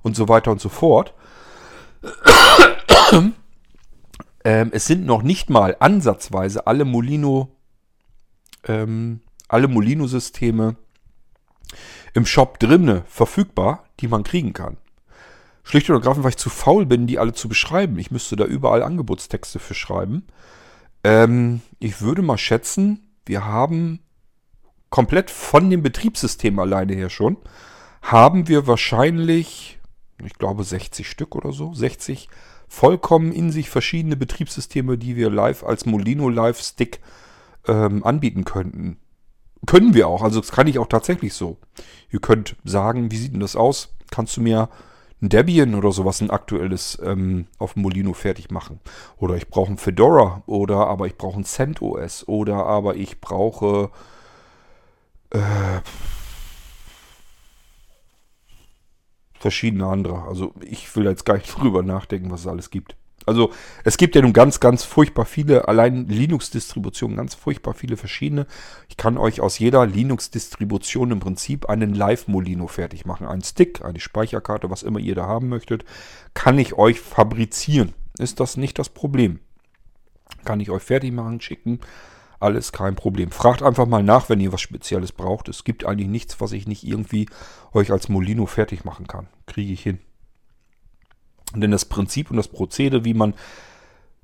und 0.01 0.17
so 0.17 0.31
weiter 0.31 0.51
und 0.51 0.63
so 0.63 0.71
fort. 0.71 1.13
ähm, 4.43 4.71
es 4.73 4.87
sind 4.87 5.05
noch 5.05 5.23
nicht 5.23 5.51
mal 5.51 5.77
ansatzweise 5.81 6.67
alle 6.67 6.87
Molino, 6.87 7.55
ähm, 8.67 9.21
alle 9.49 9.69
Molino-Systeme 9.69 10.77
im 12.15 12.27
Shop 12.27 12.59
drinne 12.59 13.05
verfügbar, 13.07 13.85
die 14.01 14.09
man 14.09 14.25
kriegen 14.25 14.53
kann. 14.53 14.77
Schlicht 15.63 15.91
und 15.91 15.97
ergreifend, 15.97 16.23
weil 16.23 16.31
ich 16.31 16.37
zu 16.37 16.51
faul 16.51 16.87
bin, 16.87 17.07
die 17.07 17.19
alle 17.19 17.33
zu 17.33 17.49
beschreiben. 17.49 17.99
Ich 17.99 18.11
müsste 18.11 18.37
da 18.37 18.45
überall 18.45 18.83
Angebotstexte 18.83 19.59
für 19.59 19.75
schreiben. 19.75 20.27
Ähm, 21.03 21.61
ich 21.81 22.01
würde 22.01 22.23
mal 22.23 22.39
schätzen, 22.39 23.09
wir 23.27 23.45
haben 23.45 24.01
komplett 24.91 25.31
von 25.31 25.69
dem 25.69 25.83
Betriebssystem 25.83 26.59
alleine 26.59 26.95
her 26.95 27.11
schon, 27.11 27.37
haben 28.01 28.47
wir 28.49 28.67
wahrscheinlich, 28.67 29.79
ich 30.25 30.35
glaube 30.35 30.63
60 30.63 31.09
Stück 31.09 31.35
oder 31.35 31.53
so, 31.53 31.75
60 31.75 32.29
vollkommen 32.69 33.33
in 33.33 33.51
sich 33.51 33.71
verschiedene 33.71 34.17
Betriebssysteme, 34.17 34.99
die 34.99 35.17
wir 35.17 35.31
live 35.31 35.65
als 35.65 35.87
Molino 35.87 36.29
Live 36.29 36.61
Stick 36.61 37.01
ähm, 37.67 38.05
anbieten 38.05 38.45
könnten. 38.45 38.99
Können 39.67 39.95
wir 39.95 40.09
auch, 40.09 40.23
also 40.23 40.41
das 40.41 40.53
kann 40.53 40.69
ich 40.69 40.79
auch 40.79 40.87
tatsächlich 40.87 41.35
so. 41.35 41.59
Ihr 42.11 42.21
könnt 42.21 42.57
sagen, 42.65 43.11
wie 43.11 43.17
sieht 43.17 43.33
denn 43.33 43.41
das 43.41 43.57
aus? 43.57 43.95
Kannst 44.11 44.37
du 44.37 44.41
mir 44.41 44.69
ein 45.23 45.29
Debian 45.29 45.75
oder 45.75 45.93
sowas, 45.93 46.21
ein 46.21 46.31
aktuelles 46.31 46.99
ähm, 47.03 47.47
auf 47.59 47.73
dem 47.73 47.83
Molino 47.83 48.13
fertig 48.13 48.51
machen. 48.51 48.81
Oder 49.17 49.37
ich 49.37 49.49
brauche 49.49 49.73
ein 49.73 49.79
Fedora 49.79 50.43
oder 50.47 50.87
aber 50.87 51.07
ich 51.07 51.17
brauche 51.17 51.39
ein 51.41 51.45
CentOS 51.45 52.29
oder 52.29 52.67
aber 52.67 52.97
ich 52.97 53.21
brauche 53.21 53.91
äh, 55.31 55.81
verschiedene 59.39 59.87
andere. 59.87 60.23
Also 60.23 60.53
ich 60.61 60.95
will 60.95 61.05
jetzt 61.05 61.25
gar 61.25 61.35
nicht 61.35 61.55
drüber 61.59 61.83
nachdenken, 61.83 62.31
was 62.31 62.41
es 62.41 62.47
alles 62.47 62.71
gibt. 62.71 62.97
Also 63.27 63.53
es 63.83 63.97
gibt 63.97 64.15
ja 64.15 64.23
nun 64.23 64.33
ganz, 64.33 64.61
ganz 64.61 64.85
furchtbar 64.85 65.25
viele, 65.25 65.67
allein 65.67 66.07
Linux-Distributionen, 66.07 67.17
ganz 67.17 67.35
furchtbar 67.35 67.75
viele 67.75 67.97
verschiedene. 67.97 68.47
Ich 68.89 68.97
kann 68.97 69.19
euch 69.19 69.41
aus 69.41 69.59
jeder 69.59 69.85
Linux-Distribution 69.85 71.11
im 71.11 71.21
Prinzip 71.21 71.69
einen 71.69 71.93
Live-Molino 71.93 72.69
fertig 72.69 73.05
machen. 73.05 73.27
Ein 73.27 73.43
Stick, 73.43 73.85
eine 73.85 74.01
Speicherkarte, 74.01 74.71
was 74.71 74.85
immer 74.85 75.01
ihr 75.01 75.17
da 75.17 75.27
haben 75.27 75.49
möchtet, 75.49 75.85
kann 76.35 76.59
ich 76.59 76.75
euch 76.75 77.01
fabrizieren. 77.01 77.95
Ist 78.17 78.39
das 78.39 78.57
nicht 78.57 78.79
das 78.79 78.89
Problem? 78.89 79.41
Kann 80.45 80.61
ich 80.61 80.71
euch 80.71 80.83
fertig 80.83 81.13
machen, 81.13 81.41
schicken. 81.41 81.81
Alles 82.39 82.71
kein 82.71 82.95
Problem. 82.95 83.33
Fragt 83.33 83.63
einfach 83.63 83.87
mal 83.87 84.03
nach, 84.03 84.29
wenn 84.29 84.41
ihr 84.41 84.53
was 84.53 84.61
Spezielles 84.61 85.11
braucht. 85.11 85.49
Es 85.49 85.65
gibt 85.65 85.85
eigentlich 85.85 86.09
nichts, 86.09 86.41
was 86.41 86.53
ich 86.53 86.69
nicht 86.69 86.85
irgendwie 86.85 87.29
euch 87.73 87.91
als 87.91 88.09
Molino 88.09 88.47
fertig 88.47 88.85
machen 88.85 89.07
kann. 89.07 89.27
Kriege 89.47 89.73
ich 89.73 89.83
hin. 89.83 89.99
Denn 91.61 91.71
das 91.71 91.85
Prinzip 91.85 92.31
und 92.31 92.37
das 92.37 92.49
Prozedere, 92.49 93.05
wie 93.05 93.15
man 93.15 93.35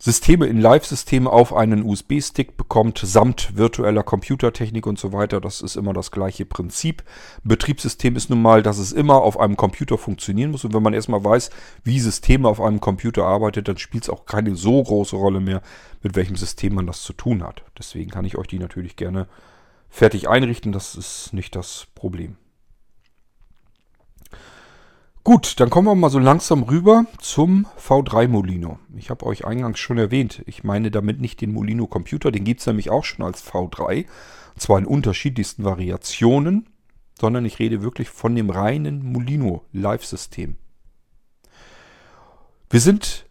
Systeme 0.04 0.46
in 0.46 0.60
Live-Systeme 0.60 1.30
auf 1.30 1.54
einen 1.54 1.84
USB-Stick 1.84 2.56
bekommt, 2.56 2.98
samt 2.98 3.56
virtueller 3.56 4.02
Computertechnik 4.02 4.84
und 4.84 4.98
so 4.98 5.12
weiter, 5.12 5.40
das 5.40 5.60
ist 5.60 5.76
immer 5.76 5.92
das 5.92 6.10
gleiche 6.10 6.44
Prinzip. 6.44 7.04
Betriebssystem 7.44 8.16
ist 8.16 8.28
nun 8.28 8.42
mal, 8.42 8.64
dass 8.64 8.78
es 8.78 8.90
immer 8.90 9.22
auf 9.22 9.38
einem 9.38 9.56
Computer 9.56 9.98
funktionieren 9.98 10.50
muss. 10.50 10.64
Und 10.64 10.74
wenn 10.74 10.82
man 10.82 10.92
erstmal 10.92 11.22
weiß, 11.22 11.50
wie 11.84 12.00
Systeme 12.00 12.48
auf 12.48 12.60
einem 12.60 12.80
Computer 12.80 13.26
arbeitet, 13.26 13.68
dann 13.68 13.78
spielt 13.78 14.02
es 14.02 14.10
auch 14.10 14.26
keine 14.26 14.56
so 14.56 14.82
große 14.82 15.14
Rolle 15.14 15.38
mehr, 15.38 15.62
mit 16.02 16.16
welchem 16.16 16.34
System 16.34 16.74
man 16.74 16.88
das 16.88 17.02
zu 17.02 17.12
tun 17.12 17.44
hat. 17.44 17.62
Deswegen 17.78 18.10
kann 18.10 18.24
ich 18.24 18.36
euch 18.36 18.48
die 18.48 18.58
natürlich 18.58 18.96
gerne 18.96 19.28
fertig 19.88 20.28
einrichten. 20.28 20.72
Das 20.72 20.96
ist 20.96 21.32
nicht 21.32 21.54
das 21.54 21.86
Problem. 21.94 22.38
Gut, 25.24 25.60
dann 25.60 25.70
kommen 25.70 25.86
wir 25.86 25.94
mal 25.94 26.10
so 26.10 26.18
langsam 26.18 26.64
rüber 26.64 27.06
zum 27.20 27.68
V3 27.78 28.26
Molino. 28.26 28.80
Ich 28.96 29.08
habe 29.08 29.24
euch 29.24 29.44
eingangs 29.44 29.78
schon 29.78 29.96
erwähnt, 29.96 30.42
ich 30.46 30.64
meine 30.64 30.90
damit 30.90 31.20
nicht 31.20 31.40
den 31.40 31.52
Molino 31.52 31.86
Computer, 31.86 32.32
den 32.32 32.42
gibt 32.42 32.58
es 32.58 32.66
nämlich 32.66 32.90
auch 32.90 33.04
schon 33.04 33.24
als 33.24 33.46
V3, 33.46 34.06
und 34.54 34.60
zwar 34.60 34.80
in 34.80 34.84
unterschiedlichsten 34.84 35.62
Variationen, 35.62 36.68
sondern 37.20 37.44
ich 37.44 37.60
rede 37.60 37.82
wirklich 37.82 38.10
von 38.10 38.34
dem 38.34 38.50
reinen 38.50 39.12
Molino 39.12 39.64
Live-System. 39.72 40.56
Wir 42.68 42.80
sind 42.80 43.26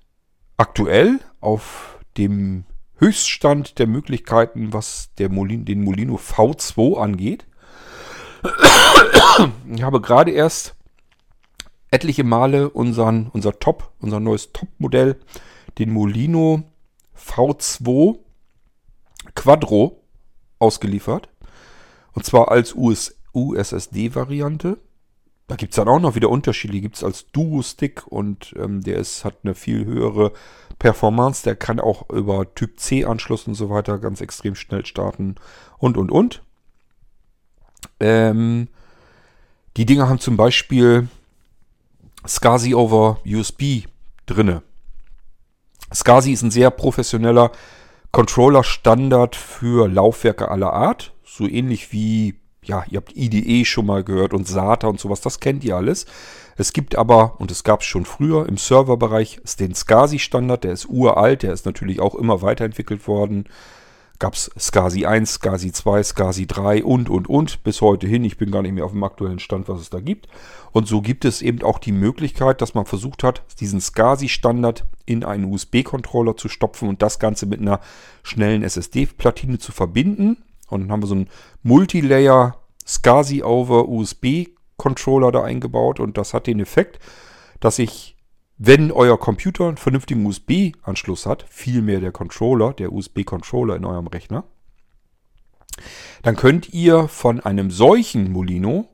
aktuell 0.56 1.20
auf 1.42 2.00
dem 2.16 2.64
Höchststand 3.00 3.80
der 3.80 3.88
Möglichkeiten, 3.88 4.72
was 4.72 5.10
Molino, 5.30 5.66
den 5.66 5.84
Molino 5.84 6.16
V2 6.16 7.02
angeht. 7.02 7.46
Ich 9.76 9.84
habe 9.84 10.00
gerade 10.00 10.32
erst 10.32 10.76
etliche 11.92 12.24
Male 12.24 12.70
unseren, 12.70 13.30
unser 13.34 13.60
Top, 13.60 13.92
unser 14.00 14.20
neues 14.20 14.52
Top-Modell, 14.54 15.20
den 15.78 15.92
Molino 15.92 16.64
V2 17.16 18.18
Quadro 19.36 20.02
ausgeliefert. 20.58 21.30
Und 22.14 22.26
zwar 22.26 22.50
als 22.50 22.74
US, 22.76 23.16
USSD-Variante. 23.34 24.78
Da 25.48 25.56
gibt 25.56 25.74
es 25.74 25.76
dann 25.76 25.88
auch 25.88 26.00
noch 26.00 26.16
wieder 26.16 26.30
Unterschiede. 26.30 26.74
Die 26.74 26.82
gibt 26.82 26.96
es 26.96 27.04
als 27.04 27.28
Duo-Stick 27.32 28.08
und 28.08 28.54
ähm, 28.58 28.82
der 28.82 28.98
ist, 28.98 29.26
hat 29.26 29.40
eine 29.44 29.54
viel 29.54 29.86
höhere 29.86 30.32
Performance. 30.80 31.44
Der 31.44 31.56
kann 31.56 31.80
auch 31.80 32.10
über 32.10 32.54
Typ 32.56 32.80
C-Anschluss 32.80 33.48
und 33.48 33.56
so 33.56 33.70
weiter 33.70 33.98
ganz 34.00 34.22
extrem 34.22 34.56
schnell 34.56 34.86
starten 34.86 35.36
und 35.78 35.98
und 35.98 36.12
und. 36.12 36.44
Ähm, 38.00 38.70
die 39.78 39.86
Dinger 39.86 40.08
haben 40.10 40.20
zum 40.20 40.38
Beispiel 40.38 41.08
SCSI 42.28 42.76
over 42.76 43.20
USB 43.26 43.84
drinne. 44.26 44.62
SCSI 45.94 46.34
ist 46.34 46.42
ein 46.44 46.52
sehr 46.52 46.72
professioneller 46.72 47.52
Controller-Standard 48.12 49.36
für 49.36 49.88
Laufwerke 49.88 50.50
aller 50.50 50.74
Art. 50.74 51.14
So 51.26 51.48
ähnlich 51.48 51.92
wie, 51.92 52.36
ja, 52.64 52.84
ihr 52.90 52.98
habt 52.98 53.16
IDE 53.16 53.66
schon 53.66 53.86
mal 53.86 54.04
gehört 54.04 54.34
und 54.34 54.48
SATA 54.48 54.88
und 54.88 55.00
sowas, 55.00 55.22
das 55.22 55.40
kennt 55.40 55.64
ihr 55.64 55.76
alles. 55.76 56.06
Es 56.58 56.74
gibt 56.74 56.96
aber, 56.96 57.40
und 57.40 57.52
es 57.52 57.64
gab 57.64 57.82
es 57.82 57.88
schon 57.88 58.06
früher 58.06 58.48
im 58.48 58.58
Serverbereich, 58.58 59.40
den 59.60 59.74
SCSI-Standard, 59.74 60.64
der 60.64 60.74
ist 60.74 60.88
uralt, 60.90 61.44
der 61.44 61.54
ist 61.54 61.66
natürlich 61.66 62.00
auch 62.00 62.16
immer 62.16 62.42
weiterentwickelt 62.42 63.08
worden 63.08 63.46
gab 64.22 64.36
es 64.36 64.52
SCSI 64.58 65.06
1, 65.06 65.34
SCSI 65.34 65.72
2, 65.74 66.04
SCSI 66.04 66.46
3 66.46 66.84
und, 66.84 67.10
und, 67.10 67.28
und 67.28 67.64
bis 67.64 67.82
heute 67.82 68.08
hin. 68.08 68.24
Ich 68.24 68.38
bin 68.38 68.52
gar 68.52 68.62
nicht 68.62 68.74
mehr 68.74 68.86
auf 68.86 68.92
dem 68.92 69.04
aktuellen 69.04 69.40
Stand, 69.40 69.68
was 69.68 69.82
es 69.82 69.90
da 69.90 70.00
gibt. 70.00 70.28
Und 70.72 70.88
so 70.88 71.02
gibt 71.02 71.26
es 71.26 71.42
eben 71.42 71.64
auch 71.64 71.80
die 71.80 71.92
Möglichkeit, 71.92 72.62
dass 72.62 72.76
man 72.76 72.86
versucht 72.86 73.24
hat, 73.24 73.42
diesen 73.60 73.82
SCSI-Standard 73.82 74.86
in 75.08 75.26
einen 75.26 75.52
USB-Controller 75.52 76.38
zu 76.38 76.50
stopfen 76.50 76.88
und 76.88 77.02
das 77.02 77.18
Ganze 77.18 77.48
mit 77.48 77.60
einer 77.60 77.82
schnellen 78.22 78.62
SSD-Platine 78.64 79.58
zu 79.58 79.72
verbinden. 79.72 80.38
Und 80.70 80.82
dann 80.82 80.92
haben 80.92 81.02
wir 81.02 81.08
so 81.08 81.16
einen 81.16 81.30
Multilayer 81.64 82.58
SCSI 82.86 83.42
over 83.42 83.90
USB-Controller 83.90 85.32
da 85.32 85.44
eingebaut 85.44 86.00
und 86.00 86.18
das 86.18 86.36
hat 86.36 86.46
den 86.46 86.60
Effekt, 86.60 87.00
dass 87.60 87.80
ich 87.80 88.16
wenn 88.64 88.92
euer 88.92 89.20
Computer 89.20 89.68
einen 89.68 89.78
vernünftigen 89.78 90.24
USB-Anschluss 90.24 91.26
hat, 91.26 91.46
vielmehr 91.50 92.00
der 92.00 92.12
Controller, 92.12 92.74
der 92.74 92.94
USB-Controller 92.94 93.76
in 93.76 93.86
eurem 93.86 94.06
Rechner, 94.06 94.44
dann 96.22 96.36
könnt 96.36 96.72
ihr 96.72 97.08
von 97.08 97.40
einem 97.40 97.72
solchen 97.72 98.32
Molino 98.32 98.88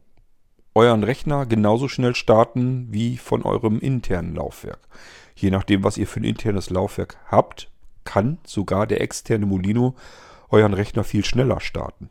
euren 0.74 1.04
Rechner 1.04 1.46
genauso 1.46 1.90
schnell 1.90 2.16
starten 2.16 2.88
wie 2.92 3.18
von 3.18 3.44
eurem 3.44 3.80
internen 3.80 4.36
Laufwerk. 4.36 4.88
Je 5.36 5.52
nachdem, 5.52 5.84
was 5.84 5.98
ihr 5.98 6.08
für 6.08 6.22
ein 6.22 6.24
internes 6.24 6.70
Laufwerk 6.70 7.18
habt, 7.26 7.70
kann 8.06 8.38
sogar 8.46 8.88
der 8.88 9.02
externe 9.02 9.46
Molino 9.46 9.96
euren 10.50 10.74
Rechner 10.74 11.04
viel 11.04 11.26
schneller 11.26 11.60
starten. 11.60 12.10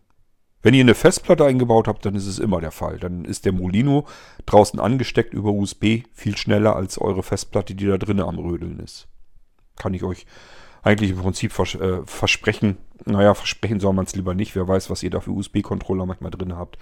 Wenn 0.67 0.75
ihr 0.75 0.81
eine 0.81 0.97
Festplatte 0.97 1.45
eingebaut 1.45 1.87
habt, 1.87 2.05
dann 2.05 2.17
ist 2.17 2.27
es 2.27 2.41
immer 2.41 2.61
der 2.61 2.73
Fall. 2.73 2.99
Dann 2.99 3.25
ist 3.25 3.45
der 3.45 3.53
Molino 3.53 4.05
draußen 4.47 4.81
angesteckt 4.81 5.33
über 5.33 5.53
USB 5.53 6.03
viel 6.13 6.37
schneller 6.37 6.75
als 6.75 7.01
eure 7.01 7.23
Festplatte, 7.23 7.77
die 7.77 7.87
da 7.87 7.99
drinnen 7.99 8.27
am 8.27 8.37
Rödeln 8.37 8.81
ist. 8.81 9.07
Kann 9.77 9.95
ich 9.95 10.03
euch 10.03 10.27
eigentlich 10.83 11.13
im 11.13 11.19
Prinzip 11.19 11.53
vers 11.53 11.77
äh, 11.77 11.99
versprechen. 12.05 12.79
Naja, 13.05 13.35
versprechen 13.35 13.79
soll 13.79 13.93
man 13.93 14.07
es 14.07 14.17
lieber 14.17 14.35
nicht. 14.35 14.57
Wer 14.57 14.67
weiß, 14.67 14.91
was 14.91 15.05
ihr 15.05 15.11
da 15.11 15.21
für 15.21 15.31
USB-Controller 15.31 16.05
manchmal 16.05 16.33
drin 16.33 16.57
habt. 16.57 16.79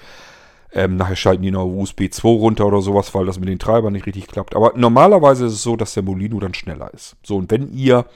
Ähm, 0.72 0.97
nachher 0.97 1.16
schalten 1.16 1.43
die 1.43 1.51
noch 1.51 1.66
USB 1.66 2.11
2 2.11 2.26
runter 2.26 2.64
oder 2.64 2.80
sowas, 2.80 3.14
weil 3.14 3.26
das 3.26 3.39
mit 3.39 3.51
den 3.51 3.59
Treibern 3.59 3.93
nicht 3.93 4.07
richtig 4.07 4.28
klappt. 4.28 4.57
Aber 4.57 4.72
normalerweise 4.76 5.45
ist 5.45 5.53
es 5.53 5.62
so, 5.62 5.76
dass 5.76 5.93
der 5.93 6.05
Molino 6.05 6.41
dann 6.41 6.55
schneller 6.55 6.91
ist. 6.95 7.16
So, 7.22 7.37
und 7.37 7.51
wenn 7.51 7.70
ihr 7.70 8.07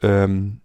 ähm, 0.00 0.62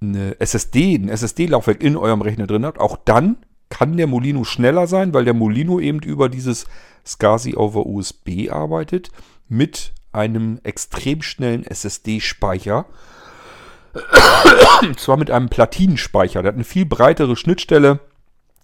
eine 0.00 0.38
SSD, 0.40 0.96
ein 0.96 1.08
SSD-Laufwerk 1.08 1.82
in 1.82 1.96
eurem 1.96 2.22
Rechner 2.22 2.46
drin 2.46 2.64
habt, 2.64 2.78
auch 2.78 2.96
dann 3.04 3.36
kann 3.68 3.96
der 3.96 4.06
Molino 4.06 4.44
schneller 4.44 4.86
sein, 4.86 5.12
weil 5.12 5.24
der 5.24 5.34
Molino 5.34 5.80
eben 5.80 6.00
über 6.00 6.28
dieses 6.28 6.66
SCSI 7.04 7.56
over 7.56 7.86
USB 7.86 8.50
arbeitet 8.50 9.10
mit 9.48 9.92
einem 10.12 10.60
extrem 10.62 11.22
schnellen 11.22 11.64
SSD-Speicher. 11.64 12.86
Und 14.82 15.00
zwar 15.00 15.16
mit 15.16 15.30
einem 15.30 15.48
Platinenspeicher. 15.48 16.42
Der 16.42 16.50
hat 16.50 16.56
eine 16.56 16.64
viel 16.64 16.86
breitere 16.86 17.36
Schnittstelle 17.36 18.00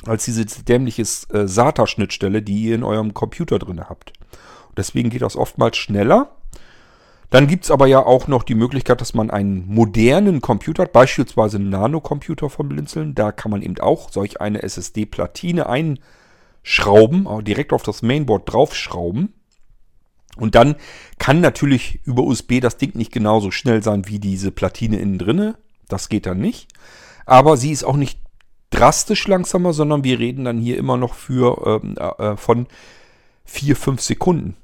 als 0.06 0.24
diese 0.24 0.44
dämliche 0.44 1.02
äh, 1.02 1.46
SATA-Schnittstelle, 1.46 2.42
die 2.42 2.64
ihr 2.64 2.74
in 2.74 2.82
eurem 2.82 3.14
Computer 3.14 3.58
drin 3.58 3.88
habt. 3.88 4.12
Und 4.68 4.78
deswegen 4.78 5.10
geht 5.10 5.22
das 5.22 5.36
oftmals 5.36 5.76
schneller. 5.76 6.30
Dann 7.32 7.46
gibt 7.46 7.64
es 7.64 7.70
aber 7.70 7.86
ja 7.86 8.04
auch 8.04 8.28
noch 8.28 8.42
die 8.42 8.54
Möglichkeit, 8.54 9.00
dass 9.00 9.14
man 9.14 9.30
einen 9.30 9.66
modernen 9.66 10.42
Computer 10.42 10.82
hat, 10.82 10.92
beispielsweise 10.92 11.56
einen 11.56 11.70
Nano-Computer 11.70 12.50
von 12.50 12.68
Blinzeln. 12.68 13.14
Da 13.14 13.32
kann 13.32 13.50
man 13.50 13.62
eben 13.62 13.78
auch 13.78 14.12
solch 14.12 14.42
eine 14.42 14.62
SSD-Platine 14.62 15.66
einschrauben, 15.66 17.26
direkt 17.42 17.72
auf 17.72 17.84
das 17.84 18.02
Mainboard 18.02 18.52
draufschrauben. 18.52 19.32
Und 20.36 20.54
dann 20.54 20.76
kann 21.18 21.40
natürlich 21.40 22.00
über 22.04 22.22
USB 22.22 22.60
das 22.60 22.76
Ding 22.76 22.94
nicht 22.96 23.12
genauso 23.12 23.50
schnell 23.50 23.82
sein 23.82 24.06
wie 24.08 24.18
diese 24.18 24.50
Platine 24.50 24.98
innen 24.98 25.16
drinne. 25.16 25.56
Das 25.88 26.10
geht 26.10 26.26
dann 26.26 26.38
nicht. 26.38 26.68
Aber 27.24 27.56
sie 27.56 27.70
ist 27.70 27.84
auch 27.84 27.96
nicht 27.96 28.20
drastisch 28.68 29.26
langsamer, 29.26 29.72
sondern 29.72 30.04
wir 30.04 30.18
reden 30.18 30.44
dann 30.44 30.58
hier 30.58 30.76
immer 30.76 30.98
noch 30.98 31.14
für 31.14 31.80
ähm, 31.82 31.96
äh, 31.96 32.36
von 32.36 32.66
4, 33.46 33.74
5 33.74 34.02
Sekunden. 34.02 34.56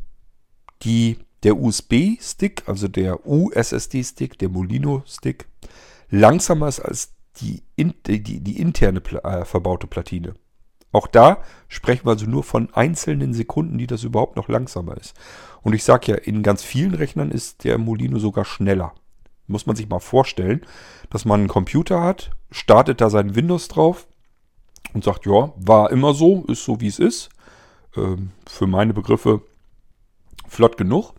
Die 0.82 1.16
der 1.43 1.57
USB-Stick, 1.57 2.64
also 2.66 2.89
der 2.89 3.26
USSD-Stick, 3.26 4.39
der 4.39 4.49
Molino-Stick, 4.49 5.47
langsamer 6.11 6.68
ist 6.68 6.80
als 6.80 7.14
die, 7.41 7.62
die, 7.78 8.22
die, 8.22 8.41
die 8.41 8.61
interne 8.61 9.01
äh, 9.22 9.45
verbaute 9.45 9.86
Platine. 9.86 10.34
Auch 10.91 11.07
da 11.07 11.43
sprechen 11.68 12.07
wir 12.07 12.12
also 12.12 12.26
nur 12.26 12.43
von 12.43 12.72
einzelnen 12.72 13.34
Sekunden, 13.34 13.78
die 13.78 13.86
das 13.86 14.05
überhaupt 14.05 14.36
noch 14.36 14.49
langsamer 14.49 14.97
ist. 14.97 15.14
Und 15.62 15.74
ich 15.74 15.84
sage 15.84 16.12
ja, 16.12 16.18
in 16.18 16.43
ganz 16.43 16.62
vielen 16.62 16.95
Rechnern 16.95 17.30
ist 17.30 17.64
der 17.64 17.78
Molino 17.78 18.18
sogar 18.18 18.45
schneller. 18.45 18.95
Muss 19.47 19.66
man 19.66 19.76
sich 19.76 19.89
mal 19.89 20.01
vorstellen, 20.01 20.62
dass 21.11 21.24
man 21.24 21.41
einen 21.41 21.49
Computer 21.49 22.03
hat, 22.03 22.30
startet 22.51 23.01
da 23.01 23.11
sein 23.11 23.34
Windows 23.34 23.68
drauf 23.68 24.07
und 24.95 25.05
sagt, 25.05 25.26
ja, 25.26 25.53
war 25.57 25.91
immer 25.91 26.14
so, 26.14 26.45
ist 26.49 26.64
so 26.64 26.80
wie 26.80 26.86
es 26.86 26.99
ist. 26.99 27.28
Ähm, 27.97 28.30
für 28.47 28.66
meine 28.66 28.95
Begriffe 28.95 29.43
flott 30.47 30.76
genug. 30.76 31.14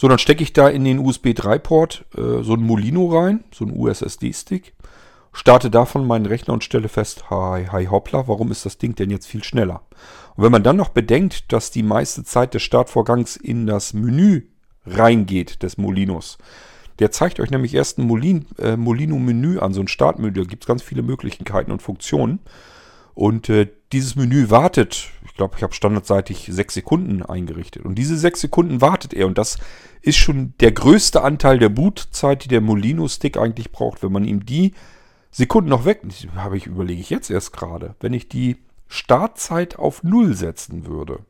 So, 0.00 0.08
dann 0.08 0.18
stecke 0.18 0.42
ich 0.42 0.54
da 0.54 0.66
in 0.66 0.84
den 0.84 0.98
USB 0.98 1.26
3-Port 1.26 2.06
äh, 2.16 2.42
so 2.42 2.54
ein 2.54 2.62
Molino 2.62 3.14
rein, 3.14 3.44
so 3.52 3.66
ein 3.66 3.76
USSD-Stick, 3.76 4.72
starte 5.34 5.68
davon 5.68 6.06
meinen 6.06 6.24
Rechner 6.24 6.54
und 6.54 6.64
stelle 6.64 6.88
fest, 6.88 7.28
hi, 7.28 7.66
hi 7.70 7.84
hoppla, 7.84 8.26
warum 8.26 8.50
ist 8.50 8.64
das 8.64 8.78
Ding 8.78 8.94
denn 8.94 9.10
jetzt 9.10 9.26
viel 9.26 9.44
schneller? 9.44 9.82
Und 10.36 10.44
wenn 10.44 10.52
man 10.52 10.62
dann 10.62 10.78
noch 10.78 10.88
bedenkt, 10.88 11.52
dass 11.52 11.70
die 11.70 11.82
meiste 11.82 12.24
Zeit 12.24 12.54
des 12.54 12.62
Startvorgangs 12.62 13.36
in 13.36 13.66
das 13.66 13.92
Menü 13.92 14.44
reingeht 14.86 15.62
des 15.62 15.76
Molinos, 15.76 16.38
der 16.98 17.10
zeigt 17.10 17.38
euch 17.38 17.50
nämlich 17.50 17.74
erst 17.74 17.98
ein 17.98 18.06
Molin, 18.06 18.46
äh, 18.56 18.78
Molino-Menü 18.78 19.58
an, 19.58 19.74
so 19.74 19.82
ein 19.82 19.88
Startmenü, 19.88 20.32
da 20.32 20.44
gibt 20.44 20.62
es 20.62 20.66
ganz 20.66 20.82
viele 20.82 21.02
Möglichkeiten 21.02 21.72
und 21.72 21.82
Funktionen. 21.82 22.38
Und 23.12 23.50
äh, 23.50 23.68
dieses 23.92 24.16
Menü 24.16 24.48
wartet, 24.48 25.10
glaube, 25.40 25.54
ich 25.56 25.62
habe 25.62 25.72
standardseitig 25.72 26.48
sechs 26.52 26.74
Sekunden 26.74 27.22
eingerichtet. 27.22 27.86
Und 27.86 27.94
diese 27.94 28.18
sechs 28.18 28.42
Sekunden 28.42 28.82
wartet 28.82 29.14
er. 29.14 29.26
Und 29.26 29.38
das 29.38 29.56
ist 30.02 30.18
schon 30.18 30.52
der 30.60 30.70
größte 30.72 31.22
Anteil 31.22 31.58
der 31.58 31.70
Bootzeit, 31.70 32.44
die 32.44 32.48
der 32.48 32.60
Molino-Stick 32.60 33.38
eigentlich 33.38 33.72
braucht. 33.72 34.02
Wenn 34.02 34.12
man 34.12 34.24
ihm 34.24 34.44
die 34.44 34.74
Sekunden 35.30 35.70
noch 35.70 35.86
weg, 35.86 36.02
habe 36.36 36.58
ich, 36.58 36.66
überlege 36.66 37.00
ich 37.00 37.08
jetzt 37.08 37.30
erst 37.30 37.54
gerade, 37.54 37.94
wenn 38.00 38.12
ich 38.12 38.28
die 38.28 38.58
Startzeit 38.86 39.78
auf 39.78 40.02
Null 40.02 40.34
setzen 40.34 40.86
würde, 40.86 41.20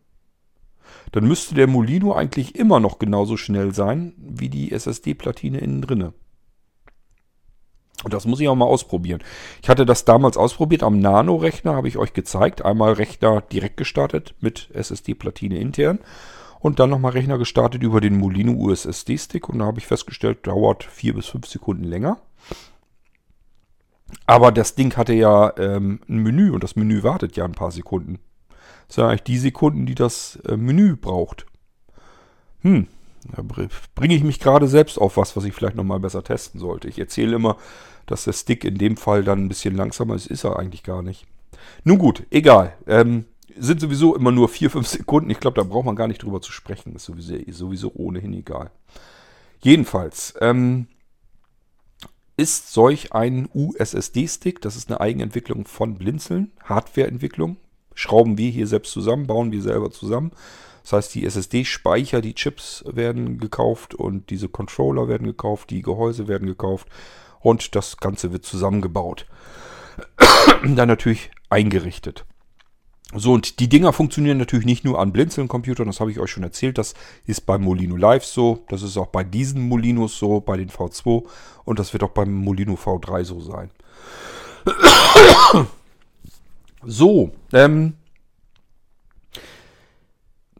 dann 1.13 1.29
müsste 1.29 1.55
der 1.55 1.69
Molino 1.69 2.13
eigentlich 2.13 2.57
immer 2.57 2.81
noch 2.81 2.99
genauso 2.99 3.37
schnell 3.37 3.73
sein 3.73 4.15
wie 4.17 4.49
die 4.49 4.73
SSD-Platine 4.73 5.59
innen 5.59 5.83
drinne. 5.83 6.15
Und 8.05 8.15
das 8.15 8.25
muss 8.27 8.41
ich 8.41 8.49
auch 8.49 8.55
mal 8.55 8.65
ausprobieren. 8.65 9.23
Ich 9.63 9.69
hatte 9.69 9.85
das 9.85 10.05
damals 10.05 10.37
ausprobiert 10.37 10.83
am 10.83 11.01
Nano-Rechner, 11.01 11.75
habe 11.75 11.89
ich 11.89 11.99
euch 11.99 12.15
gezeigt. 12.15 12.65
Einmal 12.65 12.95
Rechner 12.95 13.43
direkt 13.43 13.77
gestartet 13.77 14.35
mit 14.41 14.71
SSD-Platine 14.73 15.59
intern. 15.59 15.99
und 16.61 16.79
dann 16.79 16.91
nochmal 16.91 17.13
Rechner 17.13 17.39
gestartet 17.39 17.83
über 17.83 18.03
den 18.03 18.19
Molino 18.19 18.53
USSD-Stick 18.53 19.49
und 19.49 19.61
da 19.61 19.65
habe 19.65 19.79
ich 19.79 19.87
festgestellt, 19.87 20.47
dauert 20.47 20.85
vier 20.85 21.15
bis 21.15 21.27
fünf 21.27 21.47
Sekunden 21.47 21.85
länger. 21.85 22.19
Aber 24.27 24.53
das 24.53 24.75
Ding 24.75 24.97
hatte 24.97 25.15
ja 25.15 25.53
ähm, 25.57 26.01
ein 26.09 26.19
Menü 26.19 26.51
und 26.51 26.63
das 26.63 26.77
Menü 26.77 27.03
wartet 27.03 27.37
ja 27.37 27.45
ein 27.45 27.53
paar 27.53 27.71
Sekunden. 27.71 28.19
Das 28.87 28.97
sind 28.97 29.05
eigentlich 29.05 29.23
die 29.23 29.39
Sekunden, 29.39 29.87
die 29.87 29.95
das 29.95 30.39
äh, 30.47 30.57
Menü 30.57 30.97
braucht. 30.97 31.47
Hm, 32.61 32.89
da 33.25 33.43
bringe 33.95 34.14
ich 34.14 34.25
mich 34.25 34.41
gerade 34.41 34.66
selbst 34.66 34.99
auf 34.99 35.16
was, 35.16 35.37
was 35.37 35.45
ich 35.45 35.55
vielleicht 35.55 35.77
nochmal 35.77 36.01
besser 36.01 36.25
testen 36.25 36.61
sollte. 36.61 36.89
Ich 36.89 36.99
erzähle 36.99 37.37
immer, 37.37 37.57
dass 38.07 38.25
der 38.25 38.33
Stick 38.33 38.64
in 38.64 38.79
dem 38.79 38.97
Fall 38.97 39.23
dann 39.23 39.45
ein 39.45 39.49
bisschen 39.49 39.77
langsamer 39.77 40.14
ist. 40.14 40.27
Ist 40.27 40.45
er 40.45 40.59
eigentlich 40.59 40.83
gar 40.83 41.03
nicht. 41.03 41.27
Nun 41.85 41.99
gut, 41.99 42.27
egal. 42.31 42.75
Ähm, 42.87 43.27
sind 43.57 43.81
sowieso 43.81 44.16
immer 44.16 44.33
nur 44.33 44.49
4, 44.49 44.71
5 44.71 44.87
Sekunden. 44.87 45.31
Ich 45.31 45.41
glaube, 45.41 45.61
da 45.61 45.66
braucht 45.66 45.87
man 45.87 45.97
gar 45.97 46.09
nicht 46.09 46.23
drüber 46.23 46.41
zu 46.41 46.53
sprechen. 46.53 46.95
Ist 46.95 47.05
sowieso, 47.05 47.37
sowieso 47.51 47.93
ohnehin 47.95 48.33
egal. 48.33 48.71
Jedenfalls, 49.62 50.35
ähm, 50.41 50.87
ist 52.41 52.73
solch 52.73 53.12
ein 53.12 53.51
USSD-Stick, 53.53 54.62
das 54.62 54.75
ist 54.75 54.89
eine 54.89 55.01
Eigenentwicklung 55.01 55.66
von 55.66 55.97
Blinzeln, 55.97 56.53
Hardwareentwicklung, 56.64 57.59
schrauben 57.95 58.39
wir 58.39 58.51
hier 58.51 58.66
selbst 58.66 58.93
zusammen, 58.93 59.27
bauen 59.27 59.53
wir 59.53 59.61
selber 59.61 59.91
zusammen. 59.91 60.33
Das 60.83 60.93
heißt, 60.93 61.14
die 61.14 61.24
SSD-Speicher, 61.24 62.20
die 62.20 62.35
Chips 62.35 62.85
werden 62.87 63.39
gekauft 63.39 63.95
und 63.95 64.31
diese 64.31 64.49
Controller 64.49 65.09
werden 65.09 65.26
gekauft, 65.26 65.70
die 65.70 65.83
Gehäuse 65.83 66.28
werden 66.28 66.47
gekauft 66.47 66.89
und 67.41 67.74
das 67.74 67.97
Ganze 67.99 68.33
wird 68.33 68.45
zusammengebaut. 68.45 69.26
Dann 70.62 70.89
natürlich 70.89 71.31
eingerichtet. 71.49 72.24
So, 73.12 73.33
und 73.33 73.59
die 73.59 73.68
Dinger 73.68 73.93
funktionieren 73.93 74.39
natürlich 74.39 74.66
nicht 74.66 74.85
nur 74.85 75.01
an 75.01 75.12
Blinzeln-Computern, 75.12 75.87
das 75.89 75.99
habe 75.99 76.12
ich 76.12 76.20
euch 76.20 76.31
schon 76.31 76.45
erzählt. 76.45 76.78
Das 76.78 76.95
ist 77.26 77.45
beim 77.45 77.62
Molino 77.62 77.97
Live 77.97 78.24
so, 78.24 78.64
das 78.68 78.83
ist 78.83 78.97
auch 78.97 79.09
bei 79.09 79.24
diesen 79.24 79.68
Molinos 79.68 80.16
so, 80.16 80.41
bei 80.41 80.57
den 80.57 80.70
V2 80.70 81.24
und 81.64 81.78
das 81.81 81.93
wird 81.93 82.05
auch 82.05 82.11
beim 82.11 82.33
Molino 82.33 82.74
V3 82.74 83.24
so 83.24 83.41
sein. 83.41 83.70
So, 86.83 87.31
ähm, 87.53 87.93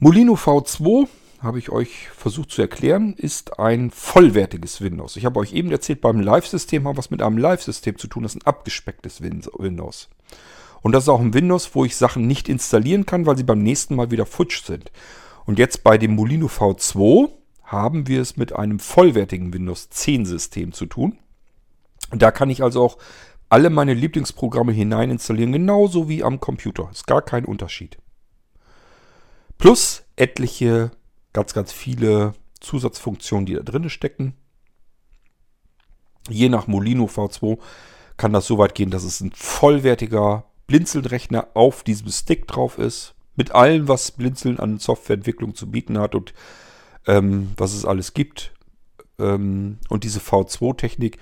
Molino 0.03 0.33
V2 0.33 1.09
habe 1.41 1.59
ich 1.59 1.69
euch 1.69 2.09
versucht 2.09 2.53
zu 2.53 2.63
erklären, 2.63 3.13
ist 3.19 3.59
ein 3.59 3.91
vollwertiges 3.91 4.81
Windows. 4.81 5.17
Ich 5.17 5.27
habe 5.27 5.39
euch 5.39 5.53
eben 5.53 5.71
erzählt, 5.71 6.01
beim 6.01 6.21
Live-System 6.21 6.85
haben 6.85 6.95
wir 6.95 6.99
was 6.99 7.11
mit 7.11 7.21
einem 7.21 7.37
Live-System 7.37 7.99
zu 7.99 8.07
tun. 8.07 8.23
Das 8.23 8.35
ist 8.35 8.41
ein 8.41 8.47
abgespecktes 8.47 9.21
Windows. 9.21 10.09
Und 10.81 10.93
das 10.93 11.05
ist 11.05 11.11
auch 11.11 11.21
ein 11.21 11.35
Windows, 11.35 11.75
wo 11.75 11.85
ich 11.85 11.97
Sachen 11.97 12.27
nicht 12.27 12.49
installieren 12.49 13.05
kann, 13.05 13.27
weil 13.27 13.37
sie 13.37 13.43
beim 13.43 13.63
nächsten 13.63 13.95
Mal 13.95 14.11
wieder 14.11 14.25
futsch 14.25 14.65
sind. 14.65 14.91
Und 15.45 15.59
jetzt 15.59 15.85
bei 15.85 15.99
dem 15.99 16.15
Molino 16.15 16.47
V2 16.47 17.29
haben 17.65 18.09
wir 18.09 18.23
es 18.23 18.39
mit 18.39 18.55
einem 18.55 18.79
vollwertigen 18.79 19.53
Windows 19.53 19.91
10 19.91 20.25
System 20.25 20.73
zu 20.73 20.87
tun. 20.87 21.19
Da 22.11 22.31
kann 22.31 22.49
ich 22.49 22.63
also 22.63 22.83
auch 22.83 22.97
alle 23.51 23.69
meine 23.69 23.93
Lieblingsprogramme 23.93 24.73
hinein 24.73 25.11
installieren, 25.11 25.53
genauso 25.53 26.09
wie 26.09 26.25
am 26.25 26.41
Computer. 26.41 26.89
Ist 26.91 27.07
gar 27.07 27.21
kein 27.21 27.45
Unterschied. 27.45 27.99
Plus 29.61 30.05
etliche 30.17 30.91
ganz, 31.35 31.53
ganz 31.53 31.71
viele 31.71 32.33
Zusatzfunktionen, 32.61 33.45
die 33.45 33.53
da 33.53 33.61
drin 33.61 33.91
stecken. 33.91 34.33
Je 36.31 36.49
nach 36.49 36.67
Molino 36.67 37.05
V2 37.05 37.59
kann 38.17 38.33
das 38.33 38.47
so 38.47 38.57
weit 38.57 38.75
gehen, 38.75 38.91
dass 38.91 39.05
es 39.05 39.21
ein 39.21 39.33
vollwertiger 39.35 40.45
Blinzeln-Rechner 40.67 41.49
auf 41.53 41.83
diesem 41.83 42.09
Stick 42.09 42.47
drauf 42.47 42.79
ist. 42.79 43.15
Mit 43.37 43.53
allem, 43.53 43.87
was 43.87 44.13
Blinzeln 44.13 44.59
an 44.59 44.79
Softwareentwicklung 44.79 45.55
zu 45.55 45.71
bieten 45.71 45.99
hat 45.99 46.15
und 46.15 46.33
ähm, 47.07 47.53
was 47.59 47.75
es 47.75 47.85
alles 47.85 48.15
gibt. 48.15 48.55
Ähm, 49.19 49.77
und 49.91 50.05
diese 50.05 50.21
V2-Technik 50.21 51.19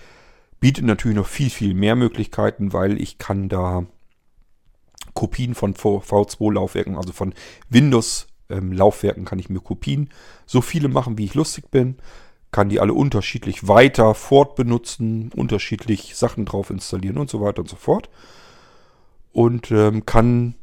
bietet 0.60 0.84
natürlich 0.84 1.16
noch 1.16 1.26
viel, 1.26 1.50
viel 1.50 1.74
mehr 1.74 1.96
Möglichkeiten, 1.96 2.72
weil 2.72 3.00
ich 3.00 3.18
kann 3.18 3.48
da 3.48 3.84
Kopien 5.18 5.56
von 5.56 5.74
V2-Laufwerken, 5.74 6.96
also 6.96 7.12
von 7.12 7.34
Windows 7.68 8.27
ähm, 8.50 8.72
Laufwerken 8.72 9.24
kann 9.24 9.38
ich 9.38 9.48
mir 9.48 9.60
Kopien 9.60 10.10
so 10.46 10.60
viele 10.60 10.88
machen, 10.88 11.18
wie 11.18 11.24
ich 11.24 11.34
lustig 11.34 11.70
bin. 11.70 11.96
Kann 12.50 12.70
die 12.70 12.80
alle 12.80 12.94
unterschiedlich 12.94 13.68
weiter 13.68 14.14
fortbenutzen, 14.14 15.30
unterschiedlich 15.36 16.16
Sachen 16.16 16.46
drauf 16.46 16.70
installieren 16.70 17.18
und 17.18 17.28
so 17.28 17.40
weiter 17.40 17.60
und 17.60 17.68
so 17.68 17.76
fort. 17.76 18.08
Und 19.32 19.70
ähm, 19.70 20.06
kann 20.06 20.54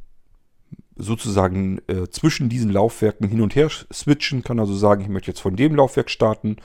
sozusagen 0.95 1.79
äh, 1.88 2.07
zwischen 2.09 2.49
diesen 2.49 2.71
Laufwerken 2.71 3.27
hin 3.27 3.41
und 3.41 3.55
her 3.55 3.69
switchen, 3.69 4.43
kann 4.43 4.59
also 4.59 4.73
sagen, 4.73 5.01
ich 5.01 5.09
möchte 5.09 5.29
jetzt 5.29 5.41
von 5.41 5.55
dem 5.55 5.75
Laufwerk 5.75 6.09
starten. 6.09 6.57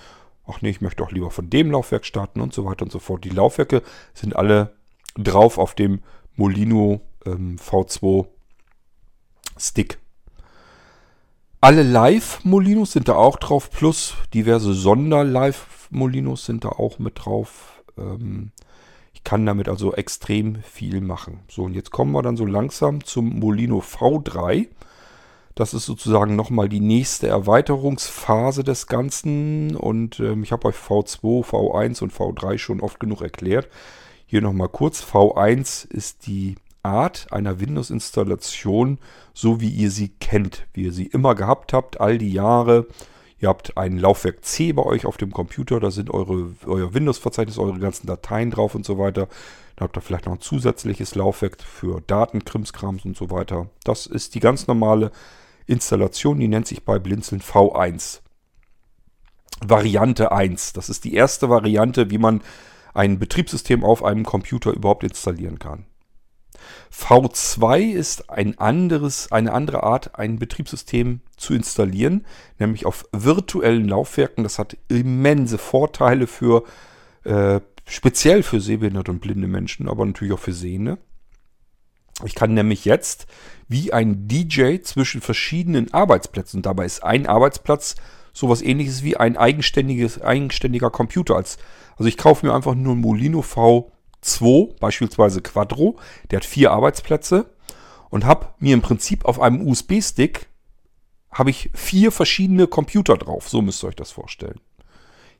Ach 0.46 0.62
nee, 0.62 0.70
ich 0.70 0.80
möchte 0.80 1.02
auch 1.02 1.12
lieber 1.12 1.30
von 1.30 1.50
dem 1.50 1.70
Laufwerk 1.70 2.04
starten 2.04 2.40
und 2.40 2.54
so 2.54 2.64
weiter 2.64 2.84
und 2.84 2.92
so 2.92 2.98
fort. 2.98 3.24
Die 3.24 3.30
Laufwerke 3.30 3.82
sind 4.14 4.36
alle 4.36 4.74
drauf 5.16 5.58
auf 5.58 5.74
dem 5.74 6.00
Molino 6.36 7.00
ähm, 7.26 7.56
V2 7.56 8.26
Stick. 9.58 9.98
Alle 11.62 11.82
Live-Molinos 11.82 12.92
sind 12.92 13.08
da 13.08 13.16
auch 13.16 13.36
drauf, 13.36 13.70
plus 13.70 14.14
diverse 14.32 14.72
Sonder-Live-Molinos 14.72 16.46
sind 16.46 16.64
da 16.64 16.70
auch 16.70 16.98
mit 16.98 17.26
drauf. 17.26 17.82
Ähm, 17.98 18.52
ich 19.12 19.24
kann 19.24 19.44
damit 19.44 19.68
also 19.68 19.92
extrem 19.92 20.62
viel 20.62 21.02
machen. 21.02 21.40
So, 21.50 21.64
und 21.64 21.74
jetzt 21.74 21.90
kommen 21.90 22.12
wir 22.12 22.22
dann 22.22 22.38
so 22.38 22.46
langsam 22.46 23.04
zum 23.04 23.38
Molino 23.38 23.80
V3. 23.80 24.68
Das 25.54 25.74
ist 25.74 25.84
sozusagen 25.84 26.34
nochmal 26.34 26.70
die 26.70 26.80
nächste 26.80 27.26
Erweiterungsphase 27.28 28.64
des 28.64 28.86
Ganzen. 28.86 29.76
Und 29.76 30.18
ähm, 30.18 30.42
ich 30.42 30.52
habe 30.52 30.68
euch 30.68 30.76
V2, 30.76 31.44
V1 31.44 32.02
und 32.02 32.14
V3 32.14 32.56
schon 32.56 32.80
oft 32.80 32.98
genug 32.98 33.20
erklärt. 33.20 33.68
Hier 34.24 34.40
nochmal 34.40 34.70
kurz. 34.70 35.04
V1 35.04 35.90
ist 35.90 36.26
die 36.26 36.54
Art 36.82 37.28
einer 37.30 37.60
Windows-Installation, 37.60 38.98
so 39.34 39.60
wie 39.60 39.68
ihr 39.68 39.90
sie 39.90 40.08
kennt, 40.08 40.66
wie 40.72 40.84
ihr 40.84 40.92
sie 40.92 41.06
immer 41.06 41.34
gehabt 41.34 41.72
habt, 41.72 42.00
all 42.00 42.18
die 42.18 42.32
Jahre. 42.32 42.86
Ihr 43.38 43.48
habt 43.48 43.76
ein 43.78 43.98
Laufwerk 43.98 44.44
C 44.44 44.72
bei 44.72 44.82
euch 44.82 45.06
auf 45.06 45.16
dem 45.16 45.30
Computer, 45.32 45.80
da 45.80 45.90
sind 45.90 46.10
eure, 46.10 46.54
euer 46.66 46.92
Windows-Verzeichnis, 46.92 47.58
eure 47.58 47.78
ganzen 47.78 48.06
Dateien 48.06 48.50
drauf 48.50 48.74
und 48.74 48.84
so 48.84 48.98
weiter. 48.98 49.28
Dann 49.76 49.86
habt 49.86 49.96
ihr 49.96 50.02
vielleicht 50.02 50.26
noch 50.26 50.34
ein 50.34 50.40
zusätzliches 50.40 51.14
Laufwerk 51.14 51.56
für 51.62 52.02
Daten, 52.06 52.44
Krimskrams 52.44 53.04
und 53.06 53.16
so 53.16 53.30
weiter. 53.30 53.70
Das 53.84 54.06
ist 54.06 54.34
die 54.34 54.40
ganz 54.40 54.66
normale 54.66 55.10
Installation, 55.66 56.38
die 56.38 56.48
nennt 56.48 56.66
sich 56.66 56.84
bei 56.84 56.98
Blinzeln 56.98 57.40
V1. 57.40 58.20
Variante 59.62 60.32
1. 60.32 60.72
Das 60.74 60.88
ist 60.88 61.04
die 61.04 61.14
erste 61.14 61.48
Variante, 61.48 62.10
wie 62.10 62.18
man 62.18 62.42
ein 62.92 63.18
Betriebssystem 63.18 63.84
auf 63.84 64.02
einem 64.04 64.24
Computer 64.24 64.72
überhaupt 64.72 65.04
installieren 65.04 65.58
kann. 65.58 65.86
V2 66.92 67.92
ist 67.92 68.30
ein 68.30 68.58
anderes, 68.58 69.30
eine 69.32 69.52
andere 69.52 69.82
Art, 69.82 70.18
ein 70.18 70.38
Betriebssystem 70.38 71.20
zu 71.36 71.54
installieren, 71.54 72.26
nämlich 72.58 72.86
auf 72.86 73.06
virtuellen 73.12 73.88
Laufwerken. 73.88 74.44
Das 74.44 74.58
hat 74.58 74.76
immense 74.88 75.58
Vorteile 75.58 76.26
für 76.26 76.64
äh, 77.24 77.60
speziell 77.86 78.42
für 78.42 78.60
sehbehinderte 78.60 79.10
und 79.10 79.20
blinde 79.20 79.48
Menschen, 79.48 79.88
aber 79.88 80.04
natürlich 80.04 80.34
auch 80.34 80.40
für 80.40 80.52
Sehende. 80.52 80.98
Ich 82.24 82.34
kann 82.34 82.54
nämlich 82.54 82.84
jetzt 82.84 83.26
wie 83.68 83.92
ein 83.92 84.28
DJ 84.28 84.78
zwischen 84.82 85.20
verschiedenen 85.20 85.92
Arbeitsplätzen, 85.94 86.62
dabei 86.62 86.84
ist 86.84 87.02
ein 87.02 87.26
Arbeitsplatz 87.26 87.96
sowas 88.32 88.62
ähnliches 88.62 89.02
wie 89.02 89.16
ein 89.16 89.36
eigenständiges, 89.36 90.20
eigenständiger 90.20 90.90
Computer. 90.90 91.36
Als, 91.36 91.58
also 91.96 92.08
ich 92.08 92.16
kaufe 92.16 92.46
mir 92.46 92.54
einfach 92.54 92.74
nur 92.74 92.94
ein 92.94 93.00
Molino 93.00 93.42
V 93.42 93.92
2, 94.20 94.74
beispielsweise 94.80 95.40
Quadro, 95.40 95.98
der 96.30 96.38
hat 96.38 96.44
vier 96.44 96.72
Arbeitsplätze 96.72 97.46
und 98.10 98.24
habe 98.24 98.48
mir 98.58 98.74
im 98.74 98.82
Prinzip 98.82 99.24
auf 99.24 99.40
einem 99.40 99.66
USB-Stick 99.66 100.48
habe 101.32 101.50
ich 101.50 101.70
vier 101.74 102.10
verschiedene 102.10 102.66
Computer 102.66 103.16
drauf. 103.16 103.48
So 103.48 103.62
müsst 103.62 103.84
ihr 103.84 103.88
euch 103.88 103.96
das 103.96 104.10
vorstellen. 104.10 104.60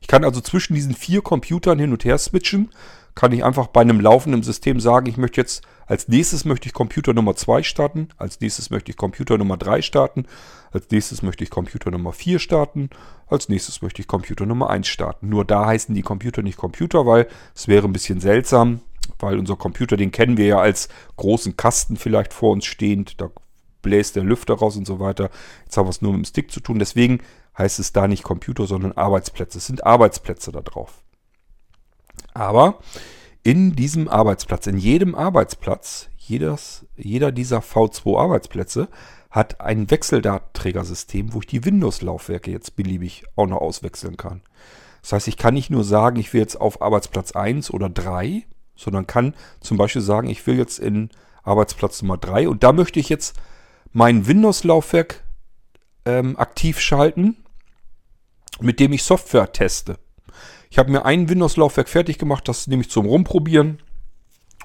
Ich 0.01 0.07
kann 0.07 0.25
also 0.25 0.41
zwischen 0.41 0.73
diesen 0.73 0.93
vier 0.93 1.21
Computern 1.21 1.79
hin 1.79 1.91
und 1.91 2.03
her 2.03 2.17
switchen. 2.17 2.69
Kann 3.13 3.31
ich 3.31 3.43
einfach 3.43 3.67
bei 3.67 3.81
einem 3.81 3.99
laufenden 3.99 4.43
System 4.43 4.79
sagen, 4.79 5.05
ich 5.05 5.17
möchte 5.17 5.41
jetzt 5.41 5.63
als 5.91 6.07
nächstes 6.07 6.45
möchte 6.45 6.69
ich 6.69 6.73
Computer 6.73 7.13
Nummer 7.13 7.35
2 7.35 7.63
starten, 7.63 8.07
als 8.15 8.39
nächstes 8.39 8.69
möchte 8.69 8.91
ich 8.91 8.95
Computer 8.95 9.37
Nummer 9.37 9.57
3 9.57 9.81
starten, 9.81 10.25
als 10.71 10.89
nächstes 10.89 11.21
möchte 11.21 11.43
ich 11.43 11.49
Computer 11.49 11.91
Nummer 11.91 12.13
4 12.13 12.39
starten, 12.39 12.89
als 13.27 13.49
nächstes 13.49 13.81
möchte 13.81 14.01
ich 14.01 14.07
Computer 14.07 14.45
Nummer 14.45 14.69
1 14.69 14.87
starten. 14.87 15.27
Nur 15.27 15.43
da 15.43 15.65
heißen 15.65 15.93
die 15.93 16.01
Computer 16.01 16.43
nicht 16.43 16.57
Computer, 16.57 17.05
weil 17.05 17.27
es 17.53 17.67
wäre 17.67 17.87
ein 17.87 17.91
bisschen 17.91 18.21
seltsam, 18.21 18.79
weil 19.19 19.37
unser 19.37 19.57
Computer, 19.57 19.97
den 19.97 20.11
kennen 20.11 20.37
wir 20.37 20.45
ja 20.45 20.59
als 20.59 20.87
großen 21.17 21.57
Kasten 21.57 21.97
vielleicht 21.97 22.31
vor 22.31 22.53
uns 22.53 22.63
stehend, 22.63 23.19
da 23.19 23.29
bläst 23.81 24.15
der 24.15 24.23
Lüfter 24.23 24.53
raus 24.53 24.77
und 24.77 24.87
so 24.87 25.01
weiter. 25.01 25.29
Jetzt 25.65 25.75
haben 25.75 25.87
wir 25.87 25.91
es 25.91 26.01
nur 26.01 26.13
mit 26.13 26.21
dem 26.21 26.29
Stick 26.29 26.51
zu 26.51 26.61
tun, 26.61 26.79
deswegen 26.79 27.19
heißt 27.57 27.79
es 27.79 27.93
da 27.93 28.07
nicht 28.07 28.23
Computer, 28.23 28.67
sondern 28.67 28.93
Arbeitsplätze. 28.93 29.57
Es 29.57 29.67
sind 29.67 29.85
Arbeitsplätze 29.85 30.51
da 30.51 30.61
drauf. 30.61 31.03
Aber 32.33 32.79
in 33.43 33.75
diesem 33.75 34.07
Arbeitsplatz, 34.07 34.67
in 34.67 34.77
jedem 34.77 35.15
Arbeitsplatz, 35.15 36.09
jedes, 36.17 36.85
jeder 36.95 37.31
dieser 37.31 37.59
V2-Arbeitsplätze 37.59 38.87
hat 39.29 39.61
ein 39.61 39.89
Wechseldatenträgersystem, 39.89 41.33
wo 41.33 41.39
ich 41.39 41.47
die 41.47 41.65
Windows-Laufwerke 41.65 42.51
jetzt 42.51 42.75
beliebig 42.75 43.23
auch 43.35 43.47
noch 43.47 43.61
auswechseln 43.61 44.17
kann. 44.17 44.41
Das 45.01 45.13
heißt, 45.13 45.27
ich 45.27 45.37
kann 45.37 45.53
nicht 45.53 45.69
nur 45.69 45.83
sagen, 45.83 46.19
ich 46.19 46.33
will 46.33 46.41
jetzt 46.41 46.59
auf 46.59 46.81
Arbeitsplatz 46.81 47.31
1 47.31 47.71
oder 47.71 47.89
3, 47.89 48.45
sondern 48.75 49.07
kann 49.07 49.33
zum 49.59 49.77
Beispiel 49.77 50.01
sagen, 50.01 50.29
ich 50.29 50.45
will 50.45 50.57
jetzt 50.57 50.79
in 50.79 51.09
Arbeitsplatz 51.43 52.01
Nummer 52.01 52.17
3 52.17 52.49
und 52.49 52.63
da 52.63 52.71
möchte 52.71 52.99
ich 52.99 53.09
jetzt 53.09 53.35
mein 53.93 54.27
Windows-Laufwerk 54.27 55.23
ähm, 56.05 56.37
aktiv 56.37 56.79
schalten, 56.79 57.37
mit 58.59 58.79
dem 58.79 58.93
ich 58.93 59.03
Software 59.03 59.51
teste. 59.51 59.97
Ich 60.69 60.79
habe 60.79 60.91
mir 60.91 61.05
ein 61.05 61.29
Windows-Laufwerk 61.29 61.89
fertig 61.89 62.17
gemacht, 62.17 62.47
das 62.47 62.67
nehme 62.67 62.81
ich 62.81 62.89
zum 62.89 63.05
Rumprobieren 63.05 63.81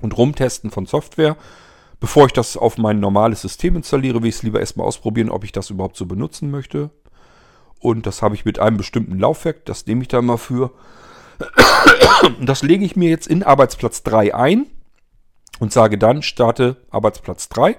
und 0.00 0.16
Rumtesten 0.16 0.70
von 0.70 0.86
Software. 0.86 1.36
Bevor 1.98 2.26
ich 2.26 2.32
das 2.32 2.56
auf 2.56 2.78
mein 2.78 3.00
normales 3.00 3.40
System 3.40 3.76
installiere, 3.76 4.22
will 4.22 4.28
ich 4.28 4.36
es 4.36 4.42
lieber 4.42 4.60
erstmal 4.60 4.86
ausprobieren, 4.86 5.30
ob 5.30 5.44
ich 5.44 5.52
das 5.52 5.70
überhaupt 5.70 5.96
so 5.96 6.06
benutzen 6.06 6.50
möchte. 6.50 6.90
Und 7.80 8.06
das 8.06 8.22
habe 8.22 8.34
ich 8.34 8.44
mit 8.44 8.58
einem 8.58 8.76
bestimmten 8.76 9.18
Laufwerk, 9.18 9.64
das 9.64 9.86
nehme 9.86 10.02
ich 10.02 10.08
da 10.08 10.22
mal 10.22 10.38
für. 10.38 10.72
Das 12.40 12.62
lege 12.62 12.84
ich 12.84 12.96
mir 12.96 13.10
jetzt 13.10 13.26
in 13.26 13.42
Arbeitsplatz 13.42 14.02
3 14.02 14.34
ein 14.34 14.66
und 15.58 15.72
sage 15.72 15.98
dann, 15.98 16.22
starte 16.22 16.76
Arbeitsplatz 16.90 17.48
3. 17.50 17.76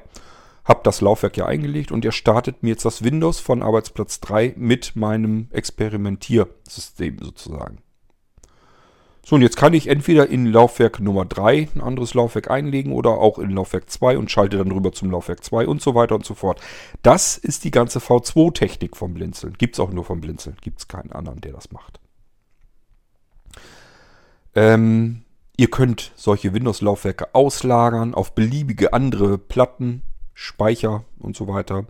Habe 0.68 0.82
das 0.84 0.99
Laufwerk 0.99 1.38
ja 1.38 1.45
eingelegt 1.45 1.91
und 1.91 2.03
er 2.03 2.11
startet 2.11 2.61
mir 2.61 2.70
jetzt 2.70 2.84
das 2.84 3.03
Windows 3.03 3.39
von 3.39 3.63
Arbeitsplatz 3.63 4.20
3 4.20 4.55
mit 4.57 4.95
meinem 4.95 5.47
Experimentiersystem 5.51 7.20
sozusagen. 7.22 7.78
So, 9.30 9.36
und 9.36 9.41
jetzt 9.41 9.57
kann 9.57 9.74
ich 9.74 9.88
entweder 9.88 10.30
in 10.30 10.45
Laufwerk 10.45 11.01
Nummer 11.01 11.26
3 11.26 11.68
ein 11.76 11.82
anderes 11.82 12.13
Laufwerk 12.13 12.49
einlegen 12.49 12.93
oder 12.93 13.11
auch 13.11 13.39
in 13.39 13.49
Laufwerk 13.49 13.89
2 13.89 14.18
und 14.18 14.32
schalte 14.32 14.57
dann 14.57 14.72
rüber 14.72 14.93
zum 14.93 15.11
Laufwerk 15.11 15.43
2 15.43 15.68
und 15.68 15.82
so 15.82 15.95
weiter 15.95 16.15
und 16.15 16.26
so 16.26 16.34
fort. 16.34 16.61
Das 17.01 17.38
ist 17.38 17.65
die 17.65 17.72
ganze 17.72 17.99
V2-Technik 17.99 18.95
vom 18.95 19.13
Blinzeln. 19.13 19.55
Gibt 19.57 19.76
es 19.76 19.82
auch 19.82 19.91
nur 19.91 20.05
vom 20.05 20.22
Blinzeln. 20.22 20.55
Gibt 20.61 20.80
es 20.80 20.88
keinen 20.88 21.11
anderen, 21.11 21.41
der 21.41 21.51
das 21.51 21.74
macht. 21.74 21.99
Ähm, 24.55 25.24
ihr 25.57 25.70
könnt 25.70 26.13
solche 26.15 26.53
Windows-Laufwerke 26.53 27.36
auslagern 27.36 28.13
auf 28.13 28.34
beliebige 28.34 28.93
andere 28.93 29.38
Platten, 29.38 30.03
Speicher 30.39 31.03
und 31.17 31.35
so 31.35 31.47
weiter. 31.47 31.85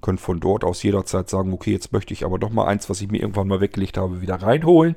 Könnt 0.00 0.22
von 0.22 0.40
dort 0.40 0.64
aus 0.64 0.82
jederzeit 0.82 1.28
sagen, 1.28 1.52
okay, 1.52 1.70
jetzt 1.70 1.92
möchte 1.92 2.14
ich 2.14 2.24
aber 2.24 2.38
doch 2.38 2.48
mal 2.48 2.64
eins, 2.64 2.88
was 2.88 3.02
ich 3.02 3.10
mir 3.10 3.20
irgendwann 3.20 3.46
mal 3.46 3.60
weggelegt 3.60 3.98
habe, 3.98 4.22
wieder 4.22 4.36
reinholen 4.36 4.96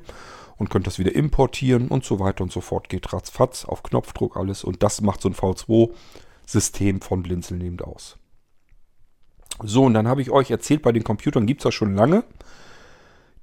und 0.56 0.70
könnt 0.70 0.86
das 0.86 0.98
wieder 0.98 1.14
importieren 1.14 1.88
und 1.88 2.02
so 2.02 2.18
weiter 2.18 2.42
und 2.42 2.50
so 2.50 2.62
fort. 2.62 2.88
Geht 2.88 3.12
ratzfatz 3.12 3.66
auf 3.66 3.82
Knopfdruck 3.82 4.38
alles 4.38 4.64
und 4.64 4.82
das 4.82 5.02
macht 5.02 5.20
so 5.20 5.28
ein 5.28 5.34
V2-System 5.34 7.02
von 7.02 7.22
Blinzeln 7.22 7.60
eben 7.60 7.78
aus. 7.80 8.16
So, 9.62 9.84
und 9.84 9.92
dann 9.92 10.08
habe 10.08 10.22
ich 10.22 10.30
euch 10.30 10.50
erzählt, 10.50 10.80
bei 10.80 10.92
den 10.92 11.04
Computern 11.04 11.44
gibt 11.44 11.60
es 11.60 11.64
ja 11.66 11.72
schon 11.72 11.94
lange 11.94 12.24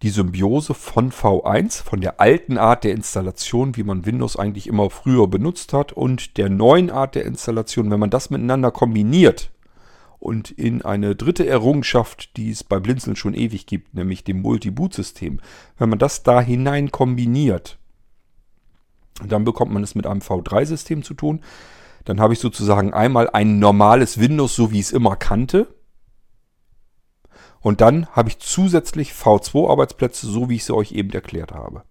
die 0.02 0.10
Symbiose 0.10 0.74
von 0.74 1.12
V1, 1.12 1.84
von 1.84 2.02
der 2.02 2.20
alten 2.20 2.58
Art 2.58 2.84
der 2.84 2.94
Installation, 2.94 3.76
wie 3.76 3.84
man 3.84 4.06
Windows 4.06 4.36
eigentlich 4.36 4.68
immer 4.68 4.90
früher 4.90 5.28
benutzt 5.28 5.74
hat, 5.74 5.94
und 5.94 6.38
der 6.38 6.50
neuen 6.50 6.90
Art 6.90 7.16
der 7.16 7.26
Installation. 7.26 7.92
Wenn 7.92 8.00
man 8.00 8.10
das 8.10 8.30
miteinander 8.30 8.72
kombiniert, 8.72 9.51
und 10.22 10.52
in 10.52 10.84
eine 10.84 11.16
dritte 11.16 11.48
Errungenschaft, 11.48 12.38
die 12.38 12.52
es 12.52 12.64
bei 12.64 12.80
Blinzeln 12.80 13.16
schon 13.16 13.34
ewig 13.34 13.66
gibt, 13.66 13.96
nämlich 13.96 14.24
dem 14.24 14.44
Multi-Boot-System. 14.44 15.42
Wenn 15.80 15.90
man 15.90 15.98
das 15.98 16.22
da 16.22 16.40
hinein 16.40 16.92
kombiniert, 16.92 17.80
dann 19.28 19.46
bekommt 19.46 19.74
man 19.74 19.82
es 19.82 19.96
mit 19.96 20.06
einem 20.06 20.22
V3-System 20.22 21.02
zu 21.02 21.16
tun. 21.16 21.42
Dann 22.06 22.22
habe 22.22 22.34
ich 22.34 22.40
sozusagen 22.40 22.94
einmal 22.94 23.32
ein 23.32 23.58
normales 23.58 24.20
Windows, 24.20 24.56
so 24.56 24.72
wie 24.72 24.80
ich 24.80 24.86
es 24.86 24.92
immer 24.92 25.16
kannte. 25.16 25.74
Und 27.60 27.82
dann 27.82 28.06
habe 28.10 28.30
ich 28.30 28.38
zusätzlich 28.38 29.14
V2-Arbeitsplätze, 29.14 30.28
so 30.28 30.50
wie 30.50 30.58
ich 30.58 30.66
sie 30.66 30.76
euch 30.76 30.92
eben 30.92 31.10
erklärt 31.10 31.52
habe. 31.52 31.82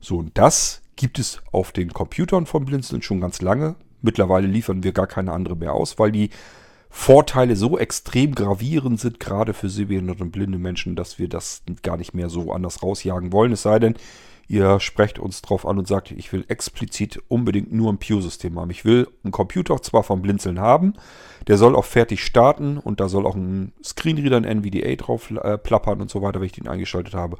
So, 0.00 0.18
und 0.18 0.36
das 0.36 0.82
gibt 0.96 1.20
es 1.20 1.40
auf 1.52 1.70
den 1.70 1.92
Computern 1.92 2.46
von 2.46 2.64
Blinzeln 2.64 3.02
schon 3.02 3.20
ganz 3.20 3.40
lange. 3.42 3.76
Mittlerweile 4.02 4.48
liefern 4.48 4.82
wir 4.82 4.90
gar 4.90 5.06
keine 5.06 5.32
andere 5.32 5.54
mehr 5.54 5.72
aus, 5.72 6.00
weil 6.00 6.10
die 6.10 6.30
Vorteile 6.88 7.56
so 7.56 7.78
extrem 7.78 8.34
gravierend 8.34 9.00
sind, 9.00 9.20
gerade 9.20 9.54
für 9.54 9.68
sehbehinderte 9.68 10.22
und 10.22 10.30
blinde 10.30 10.58
Menschen, 10.58 10.96
dass 10.96 11.18
wir 11.18 11.28
das 11.28 11.62
gar 11.82 11.96
nicht 11.96 12.14
mehr 12.14 12.28
so 12.28 12.52
anders 12.52 12.82
rausjagen 12.82 13.32
wollen. 13.32 13.52
Es 13.52 13.62
sei 13.62 13.78
denn, 13.78 13.94
ihr 14.48 14.80
sprecht 14.80 15.18
uns 15.18 15.42
drauf 15.42 15.66
an 15.66 15.78
und 15.78 15.88
sagt, 15.88 16.10
ich 16.12 16.32
will 16.32 16.44
explizit 16.48 17.20
unbedingt 17.28 17.72
nur 17.72 17.92
ein 17.92 17.98
Pew-System 17.98 18.58
haben. 18.58 18.70
Ich 18.70 18.84
will 18.84 19.08
einen 19.24 19.32
Computer 19.32 19.80
zwar 19.82 20.04
vom 20.04 20.22
Blinzeln 20.22 20.60
haben, 20.60 20.94
der 21.48 21.58
soll 21.58 21.76
auch 21.76 21.84
fertig 21.84 22.24
starten 22.24 22.78
und 22.78 23.00
da 23.00 23.08
soll 23.08 23.26
auch 23.26 23.34
ein 23.34 23.72
Screenreader, 23.84 24.36
ein 24.36 24.44
NVDA 24.44 24.94
drauf 24.96 25.30
äh, 25.30 25.58
plappern 25.58 26.00
und 26.00 26.10
so 26.10 26.22
weiter, 26.22 26.40
wenn 26.40 26.46
ich 26.46 26.52
den 26.52 26.68
eingeschaltet 26.68 27.14
habe. 27.14 27.38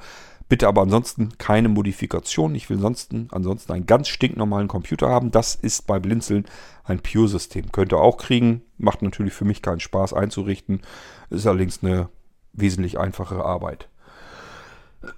Bitte 0.49 0.69
aber 0.69 0.83
ansonsten 0.83 1.37
keine 1.39 1.69
Modifikation. 1.69 2.55
Ich 2.55 2.71
will 2.71 2.77
ansonsten, 2.77 3.29
ansonsten 3.33 3.73
einen 3.73 3.87
ganz 3.87 4.09
stinknormalen 4.09 4.69
Computer 4.69 5.09
haben. 5.09 5.33
Das 5.33 5.57
ist 5.57 5.87
bei 5.87 5.99
Blinzeln 5.99 6.47
ein 6.85 7.01
Pure-System. 7.01 7.73
Könnt 7.73 7.93
ihr 7.93 7.99
auch 7.99 8.17
kriegen. 8.17 8.63
Macht 8.79 9.03
natürlich 9.03 9.33
für 9.33 9.45
mich 9.45 9.61
keinen 9.61 9.81
Spaß 9.81 10.13
einzurichten. 10.13 10.83
Ist 11.31 11.47
allerdings 11.47 11.83
eine 11.83 12.09
wesentlich 12.53 12.99
einfachere 12.99 13.45
Arbeit. 13.45 13.89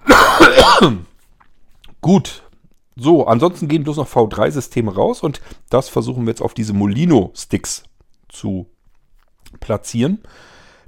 Gut. 2.01 2.43
So, 2.97 3.27
ansonsten 3.27 3.69
gehen 3.69 3.85
bloß 3.85 3.99
noch 3.99 4.09
V3-Systeme 4.09 4.93
raus 4.93 5.23
und 5.23 5.41
das 5.71 5.89
versuchen 5.89 6.25
wir 6.25 6.31
jetzt 6.31 6.43
auf 6.43 6.55
diese 6.55 6.73
Molino-Sticks 6.73 7.85
zu 8.29 8.67
platzieren. 9.61 10.23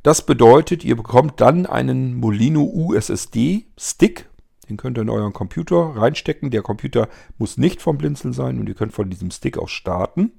Das 0.02 0.24
bedeutet, 0.24 0.82
ihr 0.82 0.96
bekommt 0.96 1.40
dann 1.40 1.66
einen 1.66 2.14
Molino 2.14 2.62
USSD-Stick 2.62 4.29
den 4.70 4.76
könnt 4.76 4.96
ihr 4.96 5.02
in 5.02 5.10
euren 5.10 5.32
Computer 5.32 5.76
reinstecken. 5.76 6.50
Der 6.50 6.62
Computer 6.62 7.08
muss 7.38 7.58
nicht 7.58 7.82
vom 7.82 7.98
Blinzeln 7.98 8.32
sein 8.32 8.58
und 8.58 8.68
ihr 8.68 8.74
könnt 8.74 8.92
von 8.92 9.10
diesem 9.10 9.30
Stick 9.30 9.58
aus 9.58 9.70
starten. 9.70 10.32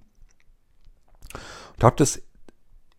Und 1.76 1.84
habt 1.84 2.02
es 2.02 2.22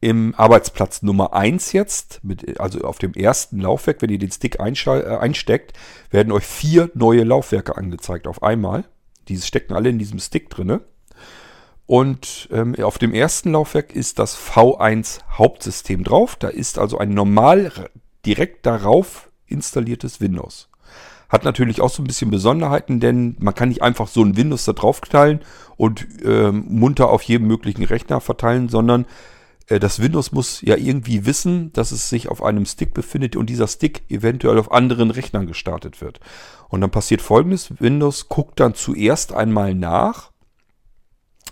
im 0.01 0.35
Arbeitsplatz 0.37 1.03
Nummer 1.03 1.33
1 1.33 1.73
jetzt, 1.73 2.23
mit, 2.25 2.61
also 2.61 2.81
auf 2.83 2.99
dem 2.99 3.15
ersten 3.15 3.61
Laufwerk, 3.61 4.03
wenn 4.03 4.11
ihr 4.11 4.19
den 4.19 4.33
Stick 4.33 4.57
äh, 4.59 4.63
einsteckt, 4.63 5.73
werden 6.11 6.33
euch 6.33 6.45
vier 6.45 6.91
neue 6.95 7.23
Laufwerke 7.23 7.77
angezeigt 7.77 8.27
auf 8.27 8.43
einmal. 8.43 8.85
Diese 9.29 9.47
stecken 9.47 9.75
alle 9.75 9.89
in 9.89 9.99
diesem 9.99 10.19
Stick 10.19 10.51
drin. 10.51 10.81
Und 11.87 12.49
ähm, 12.51 12.75
auf 12.83 12.99
dem 12.99 13.15
ersten 13.15 13.53
Laufwerk 13.53 13.95
ist 13.95 14.19
das 14.19 14.37
V1 14.37 15.21
Hauptsystem 15.39 16.05
drauf. 16.05 16.37
Da 16.37 16.49
ist 16.49 16.79
also 16.79 16.99
ein 16.99 17.11
normal 17.11 17.91
direkt 18.27 18.67
darauf 18.67 19.31
installiertes 19.47 20.21
Windows. 20.21 20.69
Hat 21.33 21.45
natürlich 21.45 21.81
auch 21.81 21.89
so 21.89 22.03
ein 22.03 22.07
bisschen 22.07 22.31
Besonderheiten, 22.31 23.01
denn 23.01 23.37
man 23.41 23.55
kann 23.55 23.71
nicht 23.71 23.83
einfach 23.83 24.07
so 24.07 24.23
ein 24.23 24.37
Windows 24.37 24.67
da 24.67 24.75
drauf 24.75 25.01
teilen 25.01 25.41
und 25.79 26.07
ähm, 26.23 26.67
munter 26.69 27.09
auf 27.09 27.23
jedem 27.23 27.47
möglichen 27.47 27.85
Rechner 27.85 28.21
verteilen, 28.21 28.69
sondern 28.69 29.07
äh, 29.69 29.81
das 29.81 30.03
Windows 30.03 30.33
muss 30.33 30.61
ja 30.61 30.77
irgendwie 30.77 31.25
wissen, 31.25 31.73
dass 31.73 31.91
es 31.91 32.11
sich 32.11 32.29
auf 32.29 32.43
einem 32.43 32.67
Stick 32.67 32.93
befindet 32.93 33.35
und 33.35 33.49
dieser 33.49 33.67
Stick 33.67 34.03
eventuell 34.11 34.59
auf 34.59 34.73
anderen 34.73 35.11
Rechnern 35.11 35.47
gestartet 35.47 36.03
wird. 36.03 36.21
Und 36.69 36.83
dann 36.83 36.91
passiert 36.91 37.23
folgendes, 37.23 37.81
Windows 37.81 38.29
guckt 38.29 38.61
dann 38.61 38.75
zuerst 38.75 39.33
einmal 39.33 39.75
nach, 39.75 40.33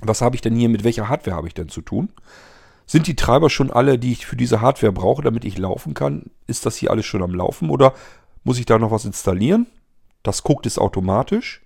was 0.02 0.20
habe 0.20 0.36
ich 0.36 0.42
denn 0.42 0.54
hier, 0.54 0.68
mit 0.68 0.84
welcher 0.84 1.08
Hardware 1.08 1.36
habe 1.36 1.48
ich 1.48 1.54
denn 1.54 1.70
zu 1.70 1.80
tun? 1.80 2.10
Sind 2.84 3.06
die 3.06 3.16
Treiber 3.16 3.48
schon 3.48 3.70
alle, 3.70 3.98
die 3.98 4.12
ich 4.12 4.26
für 4.26 4.36
diese 4.36 4.60
Hardware 4.60 4.92
brauche, 4.92 5.22
damit 5.22 5.44
ich 5.44 5.56
laufen 5.56 5.94
kann? 5.94 6.24
Ist 6.46 6.66
das 6.66 6.76
hier 6.76 6.90
alles 6.90 7.06
schon 7.06 7.22
am 7.22 7.34
Laufen 7.34 7.70
oder 7.70 7.94
muss 8.44 8.58
ich 8.58 8.66
da 8.66 8.78
noch 8.78 8.90
was 8.90 9.04
installieren. 9.04 9.66
Das 10.22 10.42
guckt 10.42 10.66
es 10.66 10.78
automatisch. 10.78 11.62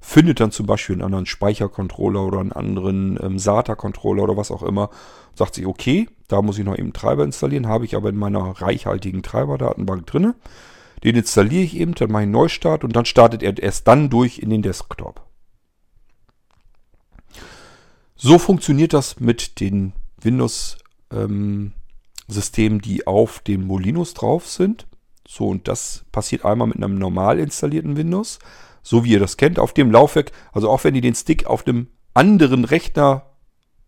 Findet 0.00 0.40
dann 0.40 0.50
zum 0.50 0.66
Beispiel 0.66 0.96
einen 0.96 1.02
anderen 1.02 1.26
Speichercontroller 1.26 2.24
oder 2.24 2.40
einen 2.40 2.52
anderen 2.52 3.18
ähm, 3.22 3.38
SATA-Controller 3.38 4.24
oder 4.24 4.36
was 4.36 4.50
auch 4.50 4.62
immer. 4.62 4.90
Sagt 5.34 5.54
sich, 5.54 5.66
okay, 5.66 6.08
da 6.28 6.42
muss 6.42 6.58
ich 6.58 6.64
noch 6.64 6.76
eben 6.76 6.92
Treiber 6.92 7.24
installieren. 7.24 7.68
Habe 7.68 7.86
ich 7.86 7.96
aber 7.96 8.10
in 8.10 8.16
meiner 8.16 8.60
reichhaltigen 8.60 9.22
Treiberdatenbank 9.22 10.06
drin. 10.06 10.34
Den 11.02 11.16
installiere 11.16 11.62
ich 11.62 11.76
eben, 11.76 11.94
dann 11.94 12.10
mache 12.10 12.22
ich 12.22 12.24
einen 12.24 12.32
Neustart 12.32 12.84
und 12.84 12.94
dann 12.96 13.06
startet 13.06 13.42
er 13.42 13.58
erst 13.58 13.88
dann 13.88 14.10
durch 14.10 14.38
in 14.38 14.50
den 14.50 14.62
Desktop. 14.62 15.26
So 18.16 18.38
funktioniert 18.38 18.92
das 18.92 19.20
mit 19.20 19.60
den 19.60 19.92
Windows-Systemen, 20.20 21.72
ähm, 22.76 22.82
die 22.82 23.06
auf 23.06 23.40
den 23.40 23.66
Molinos 23.66 24.14
drauf 24.14 24.48
sind. 24.48 24.86
So, 25.26 25.48
und 25.48 25.68
das 25.68 26.04
passiert 26.12 26.44
einmal 26.44 26.68
mit 26.68 26.76
einem 26.76 26.98
normal 26.98 27.38
installierten 27.38 27.96
Windows, 27.96 28.38
so 28.82 29.04
wie 29.04 29.12
ihr 29.12 29.20
das 29.20 29.36
kennt, 29.36 29.58
auf 29.58 29.72
dem 29.72 29.90
Laufwerk. 29.90 30.32
Also 30.52 30.68
auch 30.68 30.84
wenn 30.84 30.94
ihr 30.94 31.00
den 31.00 31.14
Stick 31.14 31.46
auf 31.46 31.66
einem 31.66 31.88
anderen 32.12 32.64
Rechner, 32.64 33.30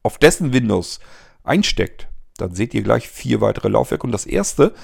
auf 0.02 0.18
dessen 0.18 0.52
Windows 0.52 1.00
einsteckt, 1.42 2.08
dann 2.36 2.54
seht 2.54 2.74
ihr 2.74 2.82
gleich 2.82 3.08
vier 3.08 3.40
weitere 3.40 3.68
Laufwerke. 3.68 4.06
Und 4.06 4.12
das 4.12 4.26
erste, 4.26 4.74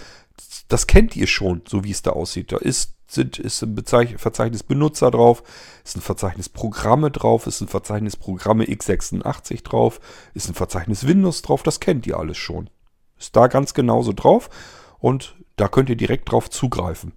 das 0.68 0.86
kennt 0.86 1.16
ihr 1.16 1.26
schon, 1.26 1.62
so 1.66 1.84
wie 1.84 1.90
es 1.90 2.03
da 2.03 2.11
aussieht. 2.11 2.53
Da 2.53 2.59
ist 2.59 2.94
sind, 3.12 3.38
ist 3.38 3.62
ein 3.62 3.76
Verzeichnis 4.18 4.62
Benutzer 4.62 5.11
drauf, 5.11 5.42
ist 5.84 5.96
ein 5.96 6.00
Verzeichnis 6.00 6.48
Programme 6.48 7.11
drauf, 7.11 7.46
ist 7.46 7.61
ein 7.61 7.68
Verzeichnis 7.68 8.16
Programme 8.16 8.64
x86 8.64 9.62
drauf, 9.62 10.00
ist 10.34 10.48
ein 10.48 10.55
Verzeichnis 10.55 11.07
Windows 11.07 11.42
drauf, 11.42 11.62
das 11.62 11.80
kennt 11.80 12.07
ihr 12.07 12.18
alles 12.18 12.38
schon. 12.38 12.70
Ist 13.18 13.36
da 13.36 13.46
ganz 13.46 13.74
genauso 13.74 14.12
drauf 14.12 14.50
und 14.98 15.36
da 15.57 15.68
könnt 15.68 15.90
ihr 15.90 15.96
direkt 15.96 16.30
drauf 16.30 16.50
zugreifen. 16.50 17.12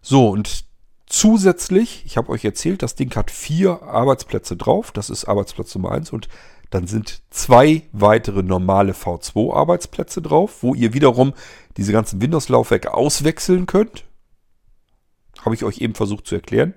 So, 0.00 0.28
und 0.30 0.64
zusätzlich, 1.06 2.02
ich 2.06 2.16
habe 2.16 2.30
euch 2.30 2.44
erzählt, 2.44 2.82
das 2.82 2.94
Ding 2.94 3.14
hat 3.14 3.30
vier 3.30 3.82
Arbeitsplätze 3.82 4.56
drauf. 4.56 4.92
Das 4.92 5.10
ist 5.10 5.26
Arbeitsplatz 5.26 5.74
Nummer 5.74 5.92
1 5.92 6.12
und 6.12 6.28
dann 6.70 6.86
sind 6.86 7.22
zwei 7.30 7.82
weitere 7.92 8.42
normale 8.42 8.92
V2-Arbeitsplätze 8.92 10.20
drauf, 10.20 10.62
wo 10.62 10.74
ihr 10.74 10.92
wiederum 10.92 11.32
diese 11.76 11.92
ganzen 11.92 12.20
Windows-Laufwerke 12.20 12.92
auswechseln 12.92 13.66
könnt. 13.66 14.04
Habe 15.40 15.54
ich 15.54 15.64
euch 15.64 15.78
eben 15.78 15.94
versucht 15.94 16.26
zu 16.26 16.34
erklären. 16.34 16.74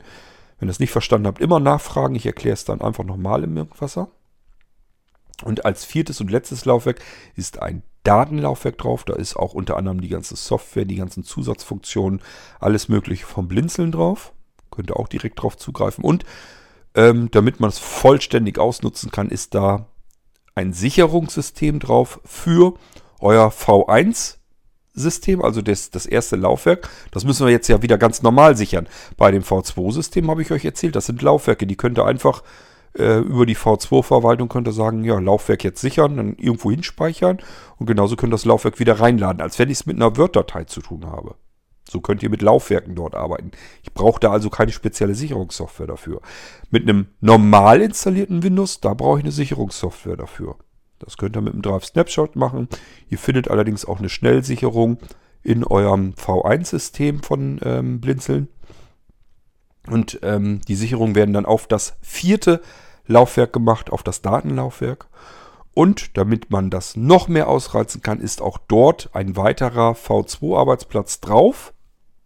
Wenn 0.59 0.69
ihr 0.69 0.71
es 0.71 0.79
nicht 0.79 0.91
verstanden 0.91 1.27
habt, 1.27 1.41
immer 1.41 1.59
nachfragen. 1.59 2.15
Ich 2.15 2.25
erkläre 2.25 2.53
es 2.53 2.63
dann 2.63 2.81
einfach 2.81 3.03
nochmal 3.03 3.43
im 3.43 3.57
Irgendwasser. 3.57 4.09
Und 5.43 5.65
als 5.65 5.83
viertes 5.83 6.21
und 6.21 6.29
letztes 6.29 6.65
Laufwerk 6.65 7.01
ist 7.35 7.61
ein 7.61 7.81
Datenlaufwerk 8.03 8.77
drauf. 8.77 9.03
Da 9.03 9.13
ist 9.13 9.35
auch 9.35 9.53
unter 9.53 9.77
anderem 9.77 10.01
die 10.01 10.09
ganze 10.09 10.35
Software, 10.35 10.85
die 10.85 10.95
ganzen 10.95 11.23
Zusatzfunktionen, 11.23 12.21
alles 12.59 12.89
mögliche 12.89 13.25
vom 13.25 13.47
Blinzeln 13.47 13.91
drauf. 13.91 14.33
Könnt 14.71 14.89
ihr 14.89 14.97
auch 14.97 15.07
direkt 15.07 15.41
drauf 15.41 15.57
zugreifen. 15.57 16.03
Und 16.03 16.25
ähm, 16.95 17.29
damit 17.31 17.59
man 17.59 17.69
es 17.69 17.79
vollständig 17.79 18.59
ausnutzen 18.59 19.11
kann, 19.11 19.29
ist 19.29 19.53
da 19.53 19.87
ein 20.55 20.73
Sicherungssystem 20.73 21.79
drauf 21.79 22.19
für 22.25 22.73
euer 23.19 23.49
V1 23.49 24.37
System, 24.93 25.41
also 25.41 25.61
das, 25.61 25.89
das 25.89 26.05
erste 26.05 26.35
Laufwerk. 26.35 26.89
Das 27.11 27.23
müssen 27.23 27.45
wir 27.45 27.51
jetzt 27.51 27.69
ja 27.69 27.81
wieder 27.81 27.97
ganz 27.97 28.21
normal 28.23 28.57
sichern. 28.57 28.89
Bei 29.15 29.31
dem 29.31 29.43
V2-System 29.43 30.29
habe 30.29 30.41
ich 30.41 30.51
euch 30.51 30.65
erzählt, 30.65 30.95
das 30.95 31.05
sind 31.05 31.21
Laufwerke, 31.21 31.65
die 31.65 31.77
könnt 31.77 31.97
ihr 31.97 32.05
einfach 32.05 32.43
äh, 32.97 33.19
über 33.19 33.45
die 33.45 33.55
V2-Verwaltung 33.55 34.49
könnt 34.49 34.67
ihr 34.67 34.73
sagen, 34.73 35.03
ja, 35.03 35.19
Laufwerk 35.19 35.63
jetzt 35.63 35.81
sichern, 35.81 36.17
dann 36.17 36.35
irgendwo 36.35 36.71
hinspeichern 36.71 37.39
und 37.77 37.85
genauso 37.85 38.15
könnt 38.15 38.31
ihr 38.31 38.35
das 38.35 38.45
Laufwerk 38.45 38.79
wieder 38.79 38.99
reinladen, 38.99 39.41
als 39.41 39.59
wenn 39.59 39.69
ich 39.69 39.79
es 39.79 39.85
mit 39.85 39.95
einer 39.95 40.17
Word-Datei 40.17 40.65
zu 40.65 40.81
tun 40.81 41.05
habe. 41.05 41.35
So 41.89 41.99
könnt 41.99 42.23
ihr 42.23 42.29
mit 42.29 42.41
Laufwerken 42.41 42.95
dort 42.95 43.15
arbeiten. 43.15 43.51
Ich 43.83 43.93
brauche 43.93 44.19
da 44.19 44.31
also 44.31 44.49
keine 44.49 44.71
spezielle 44.71 45.15
Sicherungssoftware 45.15 45.87
dafür. 45.87 46.21
Mit 46.69 46.83
einem 46.83 47.07
normal 47.19 47.81
installierten 47.81 48.43
Windows, 48.43 48.79
da 48.79 48.93
brauche 48.93 49.17
ich 49.17 49.25
eine 49.25 49.31
Sicherungssoftware 49.33 50.15
dafür. 50.15 50.55
Das 50.99 51.17
könnt 51.17 51.35
ihr 51.35 51.41
mit 51.41 51.53
einem 51.53 51.63
Drive 51.63 51.85
Snapshot 51.85 52.35
machen. 52.35 52.69
Ihr 53.09 53.17
findet 53.17 53.49
allerdings 53.49 53.85
auch 53.85 53.99
eine 53.99 54.09
Schnellsicherung 54.09 54.99
in 55.43 55.63
eurem 55.63 56.11
V1-System 56.11 57.23
von 57.23 57.59
ähm, 57.63 57.99
Blinzeln. 57.99 58.47
Und 59.87 60.19
ähm, 60.21 60.61
die 60.67 60.75
Sicherungen 60.75 61.15
werden 61.15 61.33
dann 61.33 61.45
auf 61.45 61.67
das 61.67 61.97
vierte 62.01 62.61
Laufwerk 63.07 63.53
gemacht, 63.53 63.91
auf 63.91 64.03
das 64.03 64.21
Datenlaufwerk. 64.21 65.07
Und 65.73 66.17
damit 66.17 66.51
man 66.51 66.69
das 66.69 66.95
noch 66.95 67.27
mehr 67.27 67.47
ausreizen 67.47 68.01
kann, 68.01 68.19
ist 68.19 68.41
auch 68.41 68.57
dort 68.57 69.09
ein 69.13 69.37
weiterer 69.37 69.93
V2-Arbeitsplatz 69.93 71.21
drauf. 71.21 71.73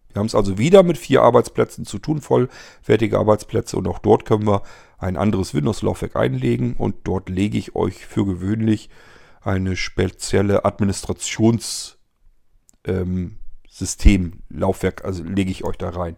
Wir 0.10 0.20
haben 0.20 0.28
es 0.28 0.36
also 0.36 0.58
wieder 0.58 0.82
mit 0.84 0.98
vier 0.98 1.22
Arbeitsplätzen 1.22 1.86
zu 1.86 2.00
tun, 2.00 2.22
vollwertige 2.22 3.20
Arbeitsplätze. 3.20 3.78
Und 3.78 3.88
auch 3.88 4.00
dort 4.00 4.26
können 4.26 4.48
wir 4.48 4.64
ein 4.98 5.18
anderes 5.18 5.54
Windows-Laufwerk 5.54 6.16
einlegen. 6.16 6.76
Und 6.76 6.96
dort 7.04 7.30
lege 7.30 7.58
ich 7.58 7.76
euch 7.76 8.06
für 8.06 8.26
gewöhnlich 8.26 8.90
eine 9.42 9.76
spezielle 9.76 10.66
Administrationssystem, 10.66 11.98
ähm, 12.88 13.38
also 15.04 15.24
lege 15.24 15.52
ich 15.52 15.64
euch 15.64 15.78
da 15.78 15.90
rein. 15.90 16.16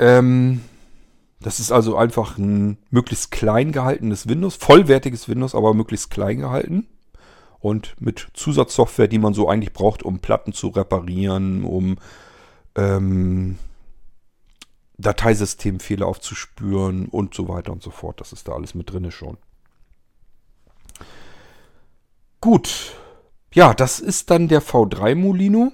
Ähm, 0.00 0.62
das 1.40 1.60
ist 1.60 1.70
also 1.70 1.96
einfach 1.96 2.36
ein 2.38 2.78
möglichst 2.90 3.30
klein 3.30 3.70
gehaltenes 3.70 4.28
Windows, 4.28 4.56
vollwertiges 4.56 5.28
Windows, 5.28 5.54
aber 5.54 5.74
möglichst 5.74 6.10
klein 6.10 6.38
gehalten. 6.38 6.88
Und 7.60 7.94
mit 8.00 8.28
Zusatzsoftware, 8.32 9.08
die 9.08 9.18
man 9.18 9.34
so 9.34 9.48
eigentlich 9.48 9.74
braucht, 9.74 10.02
um 10.02 10.20
Platten 10.20 10.54
zu 10.54 10.68
reparieren, 10.68 11.64
um 11.64 11.98
ähm, 12.74 13.58
Dateisystemfehler 14.96 16.06
aufzuspüren 16.06 17.06
und 17.06 17.34
so 17.34 17.48
weiter 17.48 17.72
und 17.72 17.82
so 17.82 17.90
fort. 17.90 18.20
Das 18.20 18.32
ist 18.32 18.48
da 18.48 18.52
alles 18.52 18.74
mit 18.74 18.90
drin 18.90 19.10
schon. 19.10 19.36
Gut. 22.40 22.94
Ja, 23.52 23.74
das 23.74 24.00
ist 24.00 24.30
dann 24.30 24.48
der 24.48 24.62
V3 24.62 25.14
Molino. 25.14 25.72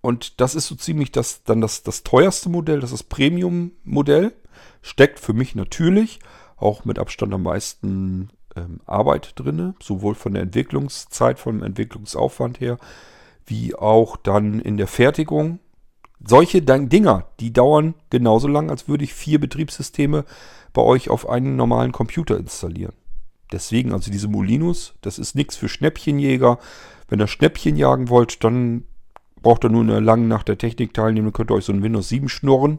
Und 0.00 0.40
das 0.40 0.54
ist 0.54 0.66
so 0.66 0.74
ziemlich 0.74 1.12
das, 1.12 1.42
dann 1.44 1.60
das, 1.60 1.82
das 1.82 2.02
teuerste 2.02 2.48
Modell, 2.48 2.80
das 2.80 2.92
ist 2.92 3.00
das 3.00 3.08
Premium-Modell. 3.08 4.32
Steckt 4.82 5.20
für 5.20 5.34
mich 5.34 5.54
natürlich 5.54 6.20
auch 6.56 6.84
mit 6.84 6.98
Abstand 6.98 7.34
am 7.34 7.42
meisten 7.42 8.30
ähm, 8.56 8.80
Arbeit 8.86 9.32
drin, 9.36 9.74
sowohl 9.82 10.14
von 10.14 10.34
der 10.34 10.42
Entwicklungszeit, 10.42 11.38
vom 11.38 11.62
Entwicklungsaufwand 11.62 12.60
her, 12.60 12.78
wie 13.46 13.74
auch 13.74 14.16
dann 14.16 14.60
in 14.60 14.76
der 14.76 14.86
Fertigung. 14.86 15.58
Solche 16.22 16.60
Dinger, 16.62 17.26
die 17.40 17.52
dauern 17.52 17.94
genauso 18.10 18.46
lang, 18.46 18.70
als 18.70 18.88
würde 18.88 19.04
ich 19.04 19.14
vier 19.14 19.40
Betriebssysteme 19.40 20.24
bei 20.72 20.82
euch 20.82 21.08
auf 21.08 21.28
einen 21.28 21.56
normalen 21.56 21.92
Computer 21.92 22.36
installieren. 22.36 22.92
Deswegen, 23.52 23.92
also 23.92 24.10
diese 24.10 24.28
Molinos, 24.28 24.94
das 25.00 25.18
ist 25.18 25.34
nichts 25.34 25.56
für 25.56 25.68
Schnäppchenjäger. 25.68 26.58
Wenn 27.08 27.20
ihr 27.20 27.26
Schnäppchen 27.26 27.76
jagen 27.76 28.08
wollt, 28.08 28.44
dann 28.44 28.84
braucht 29.42 29.64
ihr 29.64 29.70
nur 29.70 29.82
eine 29.82 30.00
lange 30.00 30.26
Nacht 30.26 30.48
der 30.48 30.58
Technik 30.58 30.94
teilnehmen, 30.94 31.32
könnt 31.32 31.50
ihr 31.50 31.54
euch 31.54 31.64
so 31.64 31.72
ein 31.72 31.82
Windows 31.82 32.08
7 32.08 32.28
schnurren. 32.28 32.78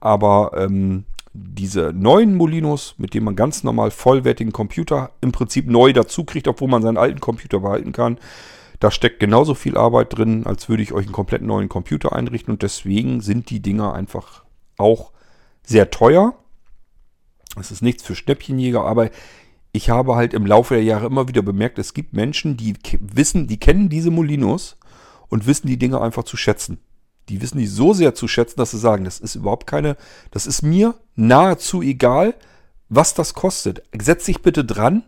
Aber 0.00 0.52
ähm, 0.56 1.04
diese 1.32 1.92
neuen 1.94 2.34
Molinos, 2.36 2.94
mit 2.98 3.14
denen 3.14 3.26
man 3.26 3.36
ganz 3.36 3.62
normal 3.62 3.90
vollwertigen 3.90 4.52
Computer 4.52 5.12
im 5.20 5.32
Prinzip 5.32 5.68
neu 5.68 5.92
dazu 5.92 6.24
kriegt, 6.24 6.48
obwohl 6.48 6.68
man 6.68 6.82
seinen 6.82 6.96
alten 6.96 7.20
Computer 7.20 7.60
behalten 7.60 7.92
kann, 7.92 8.18
da 8.80 8.90
steckt 8.90 9.20
genauso 9.20 9.54
viel 9.54 9.76
Arbeit 9.76 10.16
drin, 10.16 10.46
als 10.46 10.68
würde 10.68 10.82
ich 10.82 10.92
euch 10.92 11.04
einen 11.04 11.12
komplett 11.12 11.42
neuen 11.42 11.68
Computer 11.68 12.14
einrichten. 12.14 12.52
Und 12.52 12.62
deswegen 12.62 13.20
sind 13.20 13.50
die 13.50 13.60
Dinger 13.60 13.94
einfach 13.94 14.42
auch 14.78 15.12
sehr 15.62 15.90
teuer. 15.90 16.34
Es 17.58 17.70
ist 17.70 17.82
nichts 17.82 18.02
für 18.02 18.14
Schnäppchenjäger, 18.14 18.82
aber 18.82 19.10
ich 19.72 19.90
habe 19.90 20.16
halt 20.16 20.34
im 20.34 20.46
Laufe 20.46 20.74
der 20.74 20.82
Jahre 20.82 21.06
immer 21.06 21.28
wieder 21.28 21.42
bemerkt, 21.42 21.78
es 21.78 21.94
gibt 21.94 22.12
Menschen, 22.12 22.56
die 22.56 22.74
wissen, 22.98 23.46
die 23.46 23.60
kennen 23.60 23.88
diese 23.88 24.10
Molinos 24.10 24.76
und 25.30 25.46
wissen 25.46 25.66
die 25.66 25.78
Dinge 25.78 26.00
einfach 26.00 26.24
zu 26.24 26.36
schätzen. 26.36 26.78
Die 27.30 27.40
wissen 27.40 27.58
die 27.58 27.66
so 27.66 27.94
sehr 27.94 28.14
zu 28.14 28.28
schätzen, 28.28 28.58
dass 28.58 28.72
sie 28.72 28.78
sagen, 28.78 29.04
das 29.04 29.20
ist 29.20 29.36
überhaupt 29.36 29.66
keine, 29.66 29.96
das 30.30 30.46
ist 30.46 30.62
mir 30.62 30.94
nahezu 31.14 31.80
egal, 31.80 32.34
was 32.88 33.14
das 33.14 33.34
kostet. 33.34 33.82
Setz 33.98 34.26
dich 34.26 34.42
bitte 34.42 34.64
dran, 34.64 35.04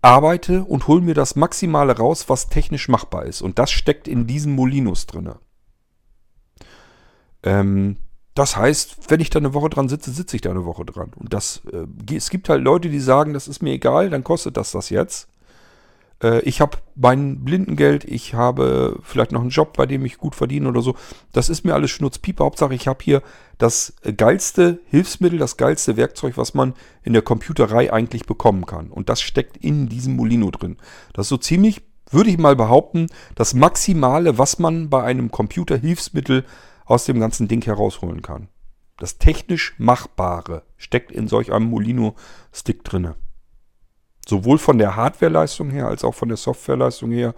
arbeite 0.00 0.64
und 0.64 0.86
hol 0.86 1.00
mir 1.00 1.14
das 1.14 1.36
Maximale 1.36 1.96
raus, 1.96 2.28
was 2.28 2.48
technisch 2.48 2.88
machbar 2.88 3.26
ist. 3.26 3.42
Und 3.42 3.58
das 3.58 3.70
steckt 3.70 4.08
in 4.08 4.26
diesen 4.26 4.54
Molinos 4.54 5.06
drin. 5.06 5.32
Ähm, 7.42 7.96
das 8.34 8.56
heißt, 8.56 9.10
wenn 9.10 9.20
ich 9.20 9.30
da 9.30 9.40
eine 9.40 9.54
Woche 9.54 9.70
dran 9.70 9.88
sitze, 9.88 10.12
sitze 10.12 10.36
ich 10.36 10.42
da 10.42 10.50
eine 10.50 10.64
Woche 10.64 10.84
dran. 10.84 11.10
Und 11.16 11.34
das, 11.34 11.62
äh, 11.72 12.14
es 12.14 12.30
gibt 12.30 12.48
halt 12.48 12.62
Leute, 12.62 12.88
die 12.88 13.00
sagen, 13.00 13.34
das 13.34 13.48
ist 13.48 13.60
mir 13.60 13.72
egal, 13.72 14.08
dann 14.08 14.24
kostet 14.24 14.56
das 14.56 14.70
das 14.70 14.88
jetzt. 14.88 15.28
Äh, 16.22 16.40
ich 16.40 16.60
habe 16.60 16.78
mein 16.94 17.44
Blindengeld, 17.44 18.04
ich 18.04 18.34
habe 18.34 18.98
vielleicht 19.02 19.32
noch 19.32 19.40
einen 19.40 19.50
Job, 19.50 19.76
bei 19.76 19.86
dem 19.86 20.04
ich 20.04 20.18
gut 20.18 20.34
verdiene 20.34 20.68
oder 20.68 20.82
so. 20.82 20.94
Das 21.32 21.48
ist 21.48 21.64
mir 21.64 21.74
alles 21.74 21.90
Schnurzpiepe. 21.90 22.44
Hauptsache, 22.44 22.74
ich 22.74 22.88
habe 22.88 23.02
hier 23.02 23.22
das 23.58 23.94
geilste 24.16 24.80
Hilfsmittel, 24.86 25.38
das 25.38 25.56
geilste 25.56 25.96
Werkzeug, 25.96 26.36
was 26.36 26.54
man 26.54 26.74
in 27.02 27.12
der 27.12 27.22
Computerei 27.22 27.92
eigentlich 27.92 28.26
bekommen 28.26 28.66
kann. 28.66 28.90
Und 28.90 29.08
das 29.08 29.20
steckt 29.20 29.56
in 29.56 29.88
diesem 29.88 30.16
Molino 30.16 30.50
drin. 30.50 30.76
Das 31.12 31.26
ist 31.26 31.30
so 31.30 31.36
ziemlich, 31.36 31.82
würde 32.10 32.30
ich 32.30 32.38
mal 32.38 32.56
behaupten, 32.56 33.06
das 33.34 33.54
Maximale, 33.54 34.38
was 34.38 34.58
man 34.58 34.90
bei 34.90 35.02
einem 35.02 35.30
Computerhilfsmittel 35.30 36.44
aus 36.84 37.04
dem 37.04 37.20
ganzen 37.20 37.48
Ding 37.48 37.64
herausholen 37.64 38.20
kann. 38.22 38.48
Das 38.98 39.18
technisch 39.18 39.74
Machbare 39.78 40.64
steckt 40.76 41.12
in 41.12 41.28
solch 41.28 41.52
einem 41.52 41.70
Molino-Stick 41.70 42.84
drinne. 42.84 43.16
Sowohl 44.30 44.58
von 44.58 44.78
der 44.78 44.94
Hardwareleistung 44.94 45.70
her 45.70 45.88
als 45.88 46.04
auch 46.04 46.14
von 46.14 46.28
der 46.28 46.36
Softwareleistung 46.36 47.10
her. 47.10 47.34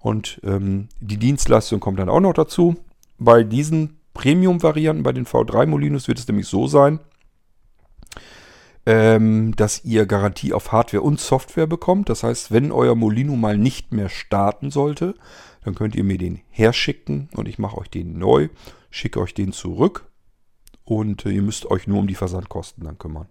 Und 0.00 0.38
ähm, 0.44 0.88
die 1.00 1.16
Dienstleistung 1.16 1.80
kommt 1.80 1.98
dann 1.98 2.10
auch 2.10 2.20
noch 2.20 2.34
dazu. 2.34 2.76
Bei 3.18 3.42
diesen 3.42 4.00
Premium-Varianten, 4.12 5.02
bei 5.02 5.12
den 5.12 5.24
V3 5.24 5.64
Molinos, 5.64 6.08
wird 6.08 6.18
es 6.18 6.28
nämlich 6.28 6.46
so 6.46 6.66
sein, 6.66 7.00
ähm, 8.84 9.56
dass 9.56 9.82
ihr 9.82 10.04
Garantie 10.04 10.52
auf 10.52 10.72
Hardware 10.72 11.02
und 11.02 11.20
Software 11.20 11.66
bekommt. 11.66 12.10
Das 12.10 12.22
heißt, 12.22 12.52
wenn 12.52 12.70
euer 12.70 12.94
Molino 12.94 13.34
mal 13.34 13.56
nicht 13.56 13.94
mehr 13.94 14.10
starten 14.10 14.70
sollte, 14.70 15.14
dann 15.64 15.74
könnt 15.74 15.94
ihr 15.94 16.04
mir 16.04 16.18
den 16.18 16.42
herschicken 16.50 17.30
und 17.34 17.48
ich 17.48 17.58
mache 17.58 17.78
euch 17.78 17.88
den 17.88 18.18
neu, 18.18 18.50
schicke 18.90 19.20
euch 19.20 19.32
den 19.32 19.52
zurück 19.52 20.04
und 20.84 21.24
äh, 21.24 21.30
ihr 21.30 21.42
müsst 21.42 21.64
euch 21.64 21.86
nur 21.86 22.00
um 22.00 22.06
die 22.06 22.14
Versandkosten 22.14 22.84
dann 22.84 22.98
kümmern. 22.98 23.26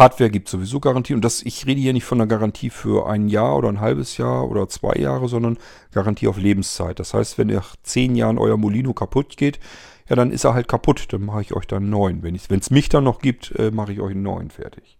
Hardware 0.00 0.30
gibt 0.30 0.48
sowieso 0.48 0.80
Garantie 0.80 1.12
und 1.12 1.22
das, 1.22 1.42
ich 1.42 1.66
rede 1.66 1.78
hier 1.78 1.92
nicht 1.92 2.04
von 2.04 2.18
einer 2.18 2.26
Garantie 2.26 2.70
für 2.70 3.06
ein 3.06 3.28
Jahr 3.28 3.54
oder 3.54 3.68
ein 3.68 3.80
halbes 3.80 4.16
Jahr 4.16 4.48
oder 4.48 4.66
zwei 4.66 4.94
Jahre, 4.94 5.28
sondern 5.28 5.58
Garantie 5.92 6.26
auf 6.26 6.38
Lebenszeit. 6.38 6.98
Das 6.98 7.12
heißt, 7.12 7.36
wenn 7.36 7.48
nach 7.48 7.76
zehn 7.82 8.16
Jahren 8.16 8.38
euer 8.38 8.56
Molino 8.56 8.94
kaputt 8.94 9.36
geht, 9.36 9.60
ja, 10.08 10.16
dann 10.16 10.32
ist 10.32 10.44
er 10.44 10.54
halt 10.54 10.68
kaputt. 10.68 11.12
Dann 11.12 11.26
mache 11.26 11.42
ich 11.42 11.52
euch 11.52 11.66
dann 11.66 11.82
einen 11.82 11.90
neuen. 11.90 12.22
Wenn 12.22 12.34
es 12.34 12.70
mich 12.70 12.88
dann 12.88 13.04
noch 13.04 13.20
gibt, 13.20 13.54
äh, 13.58 13.70
mache 13.70 13.92
ich 13.92 14.00
euch 14.00 14.12
einen 14.12 14.22
neuen 14.22 14.50
fertig. 14.50 14.96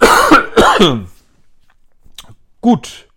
Gut. 2.60 3.08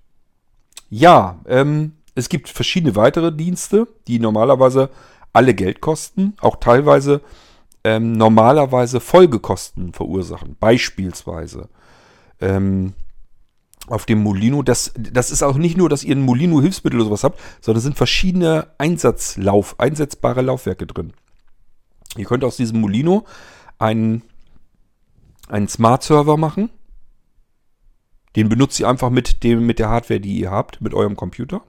Ja, 0.90 1.40
ähm, 1.46 1.94
es 2.16 2.28
gibt 2.28 2.50
verschiedene 2.50 2.96
weitere 2.96 3.32
Dienste, 3.32 3.88
die 4.08 4.18
normalerweise 4.18 4.90
alle 5.32 5.54
Geld 5.54 5.80
kosten, 5.80 6.36
auch 6.42 6.56
teilweise 6.56 7.22
ähm, 7.88 8.12
normalerweise 8.18 9.00
Folgekosten 9.00 9.94
verursachen. 9.94 10.58
Beispielsweise 10.60 11.70
ähm, 12.42 12.94
auf 13.88 14.06
dem 14.06 14.20
Molino, 14.20 14.62
das, 14.62 14.92
das 14.98 15.32
ist 15.32 15.42
auch 15.42 15.56
nicht 15.56 15.78
nur, 15.78 15.88
dass 15.88 16.04
ihr 16.04 16.14
ein 16.14 16.22
Molino-Hilfsmittel 16.22 17.00
oder 17.00 17.08
sowas 17.08 17.24
habt, 17.24 17.40
sondern 17.62 17.78
es 17.78 17.84
sind 17.86 17.96
verschiedene 17.96 18.68
Einsatzlauf, 18.78 19.80
einsetzbare 19.80 20.42
Laufwerke 20.42 20.86
drin. 20.86 21.14
Ihr 22.18 22.26
könnt 22.26 22.44
aus 22.44 22.58
diesem 22.58 22.82
Molino 22.82 23.26
einen, 23.80 24.22
einen 25.48 25.70
Smart-Server 25.70 26.36
machen. 26.36 26.70
Den 28.36 28.50
benutzt 28.50 28.82
ihr 28.82 28.90
einfach 28.90 29.10
mit, 29.10 29.44
dem, 29.44 29.66
mit 29.66 29.80
der 29.80 29.90
Hardware, 29.90 30.20
die 30.20 30.38
ihr 30.40 30.52
habt, 30.52 30.82
mit 30.82 30.94
eurem 30.94 31.16
Computer. 31.16 31.62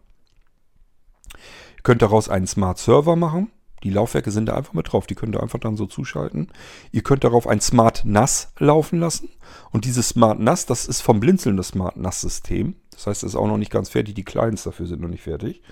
Ihr 1.77 1.83
könnt 1.85 2.03
daraus 2.03 2.29
einen 2.29 2.49
Smart-Server 2.49 3.14
machen. 3.14 3.53
Die 3.83 3.91
Laufwerke 3.91 4.31
sind 4.31 4.47
da 4.47 4.57
einfach 4.57 4.74
mit 4.74 4.93
drauf. 4.93 5.07
Die 5.07 5.14
könnt 5.14 5.35
ihr 5.35 5.43
einfach 5.43 5.59
dann 5.59 5.76
so 5.76 5.87
zuschalten. 5.87 6.49
Ihr 6.93 7.03
könnt 7.03 7.24
darauf 7.24 7.47
ein 7.47 7.61
Smart 7.61 8.05
NAS 8.05 8.53
laufen 8.59 9.01
lassen. 9.01 9.31
Und 9.70 9.85
dieses 9.85 10.09
Smart 10.09 10.41
NAS, 10.41 10.66
das 10.66 10.87
ist 10.87 11.01
vom 11.01 11.20
Blinzeln 11.20 11.57
das 11.57 11.68
Smart 11.68 11.97
NAS-System. 11.97 12.76
Das 12.91 13.07
heißt, 13.07 13.22
es 13.22 13.31
ist 13.31 13.37
auch 13.37 13.47
noch 13.47 13.59
nicht 13.59 13.70
ganz 13.70 13.91
fertig. 13.91 14.14
Die 14.14 14.24
Clients 14.24 14.64
dafür 14.64 14.87
sind 14.87 15.01
noch 15.01 15.09
nicht 15.09 15.22
fertig. 15.22 15.62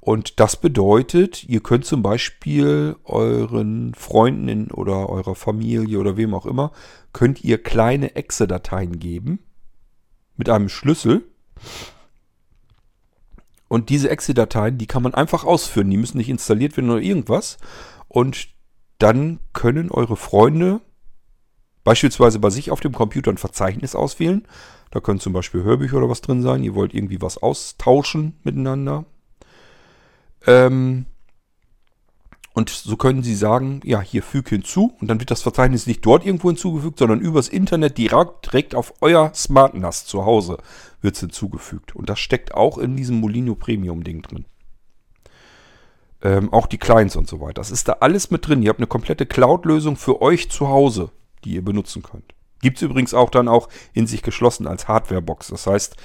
Und 0.00 0.38
das 0.38 0.56
bedeutet, 0.56 1.42
ihr 1.48 1.60
könnt 1.60 1.84
zum 1.84 2.00
Beispiel 2.00 2.94
euren 3.04 3.92
Freunden 3.94 4.70
oder 4.70 5.08
eurer 5.08 5.34
Familie 5.34 5.98
oder 5.98 6.16
wem 6.16 6.32
auch 6.32 6.46
immer, 6.46 6.70
könnt 7.12 7.42
ihr 7.42 7.60
kleine 7.60 8.14
Exe-Dateien 8.14 9.00
geben 9.00 9.40
mit 10.36 10.48
einem 10.48 10.68
Schlüssel. 10.68 11.24
Und 13.68 13.88
diese 13.88 14.10
Exe-Dateien, 14.10 14.78
die 14.78 14.86
kann 14.86 15.02
man 15.02 15.14
einfach 15.14 15.44
ausführen. 15.44 15.90
Die 15.90 15.96
müssen 15.96 16.18
nicht 16.18 16.28
installiert 16.28 16.76
werden 16.76 16.90
oder 16.90 17.00
irgendwas. 17.00 17.58
Und 18.08 18.48
dann 18.98 19.40
können 19.52 19.90
eure 19.90 20.16
Freunde 20.16 20.80
beispielsweise 21.84 22.38
bei 22.38 22.50
sich 22.50 22.70
auf 22.70 22.80
dem 22.80 22.92
Computer 22.92 23.30
ein 23.30 23.38
Verzeichnis 23.38 23.94
auswählen. 23.94 24.46
Da 24.90 25.00
können 25.00 25.20
zum 25.20 25.32
Beispiel 25.32 25.62
Hörbücher 25.62 25.98
oder 25.98 26.08
was 26.08 26.20
drin 26.20 26.42
sein. 26.42 26.62
Ihr 26.62 26.74
wollt 26.74 26.94
irgendwie 26.94 27.20
was 27.20 27.38
austauschen 27.38 28.38
miteinander. 28.44 29.04
Ähm, 30.46 31.06
und 32.56 32.70
so 32.70 32.96
können 32.96 33.22
Sie 33.22 33.34
sagen, 33.34 33.82
ja, 33.84 34.00
hier 34.00 34.22
füge 34.22 34.48
hinzu 34.48 34.96
und 34.98 35.08
dann 35.08 35.20
wird 35.20 35.30
das 35.30 35.42
Verzeichnis 35.42 35.86
nicht 35.86 36.06
dort 36.06 36.24
irgendwo 36.24 36.48
hinzugefügt, 36.48 36.98
sondern 36.98 37.20
übers 37.20 37.48
Internet 37.48 37.98
direkt, 37.98 38.46
direkt 38.46 38.74
auf 38.74 38.94
euer 39.02 39.30
Smart 39.34 39.74
NAS 39.74 40.06
zu 40.06 40.24
Hause 40.24 40.56
wird 41.02 41.16
es 41.16 41.20
hinzugefügt. 41.20 41.94
Und 41.94 42.08
das 42.08 42.18
steckt 42.18 42.54
auch 42.54 42.78
in 42.78 42.96
diesem 42.96 43.20
Molino 43.20 43.56
Premium 43.56 44.04
Ding 44.04 44.22
drin. 44.22 44.46
Ähm, 46.22 46.50
auch 46.50 46.66
die 46.66 46.78
Clients 46.78 47.14
und 47.16 47.28
so 47.28 47.42
weiter. 47.42 47.60
Das 47.60 47.70
ist 47.70 47.88
da 47.88 47.98
alles 48.00 48.30
mit 48.30 48.48
drin. 48.48 48.62
Ihr 48.62 48.70
habt 48.70 48.80
eine 48.80 48.86
komplette 48.86 49.26
Cloud-Lösung 49.26 49.96
für 49.96 50.22
euch 50.22 50.50
zu 50.50 50.68
Hause, 50.68 51.10
die 51.44 51.56
ihr 51.56 51.62
benutzen 51.62 52.02
könnt. 52.02 52.32
Gibt 52.62 52.78
es 52.78 52.82
übrigens 52.82 53.12
auch 53.12 53.28
dann 53.28 53.48
auch 53.48 53.68
in 53.92 54.06
sich 54.06 54.22
geschlossen 54.22 54.66
als 54.66 54.88
Hardware-Box. 54.88 55.48
Das 55.48 55.66
heißt, 55.66 55.96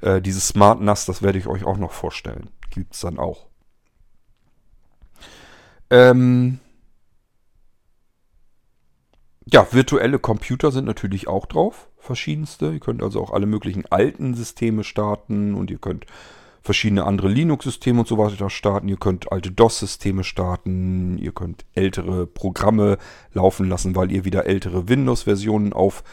äh, 0.00 0.20
dieses 0.20 0.48
Smart 0.48 0.80
NAS, 0.80 1.06
das 1.06 1.22
werde 1.22 1.38
ich 1.38 1.46
euch 1.46 1.62
auch 1.62 1.78
noch 1.78 1.92
vorstellen. 1.92 2.50
Gibt 2.70 2.94
es 2.94 3.00
dann 3.02 3.16
auch. 3.16 3.49
Ähm 5.90 6.58
ja, 9.46 9.66
virtuelle 9.72 10.18
Computer 10.18 10.70
sind 10.70 10.84
natürlich 10.84 11.26
auch 11.26 11.46
drauf, 11.46 11.88
verschiedenste. 11.98 12.72
Ihr 12.72 12.80
könnt 12.80 13.02
also 13.02 13.20
auch 13.20 13.32
alle 13.32 13.46
möglichen 13.46 13.84
alten 13.86 14.34
Systeme 14.34 14.84
starten 14.84 15.54
und 15.54 15.70
ihr 15.70 15.78
könnt 15.78 16.06
verschiedene 16.62 17.04
andere 17.04 17.28
Linux-Systeme 17.28 18.00
und 18.00 18.08
so 18.08 18.18
weiter 18.18 18.50
starten. 18.50 18.88
Ihr 18.88 18.98
könnt 18.98 19.32
alte 19.32 19.50
DOS-Systeme 19.50 20.24
starten. 20.24 21.18
Ihr 21.18 21.32
könnt 21.32 21.64
ältere 21.74 22.26
Programme 22.26 22.98
laufen 23.32 23.68
lassen, 23.68 23.96
weil 23.96 24.12
ihr 24.12 24.24
wieder 24.24 24.46
ältere 24.46 24.88
Windows-Versionen 24.88 25.72
auf 25.72 26.04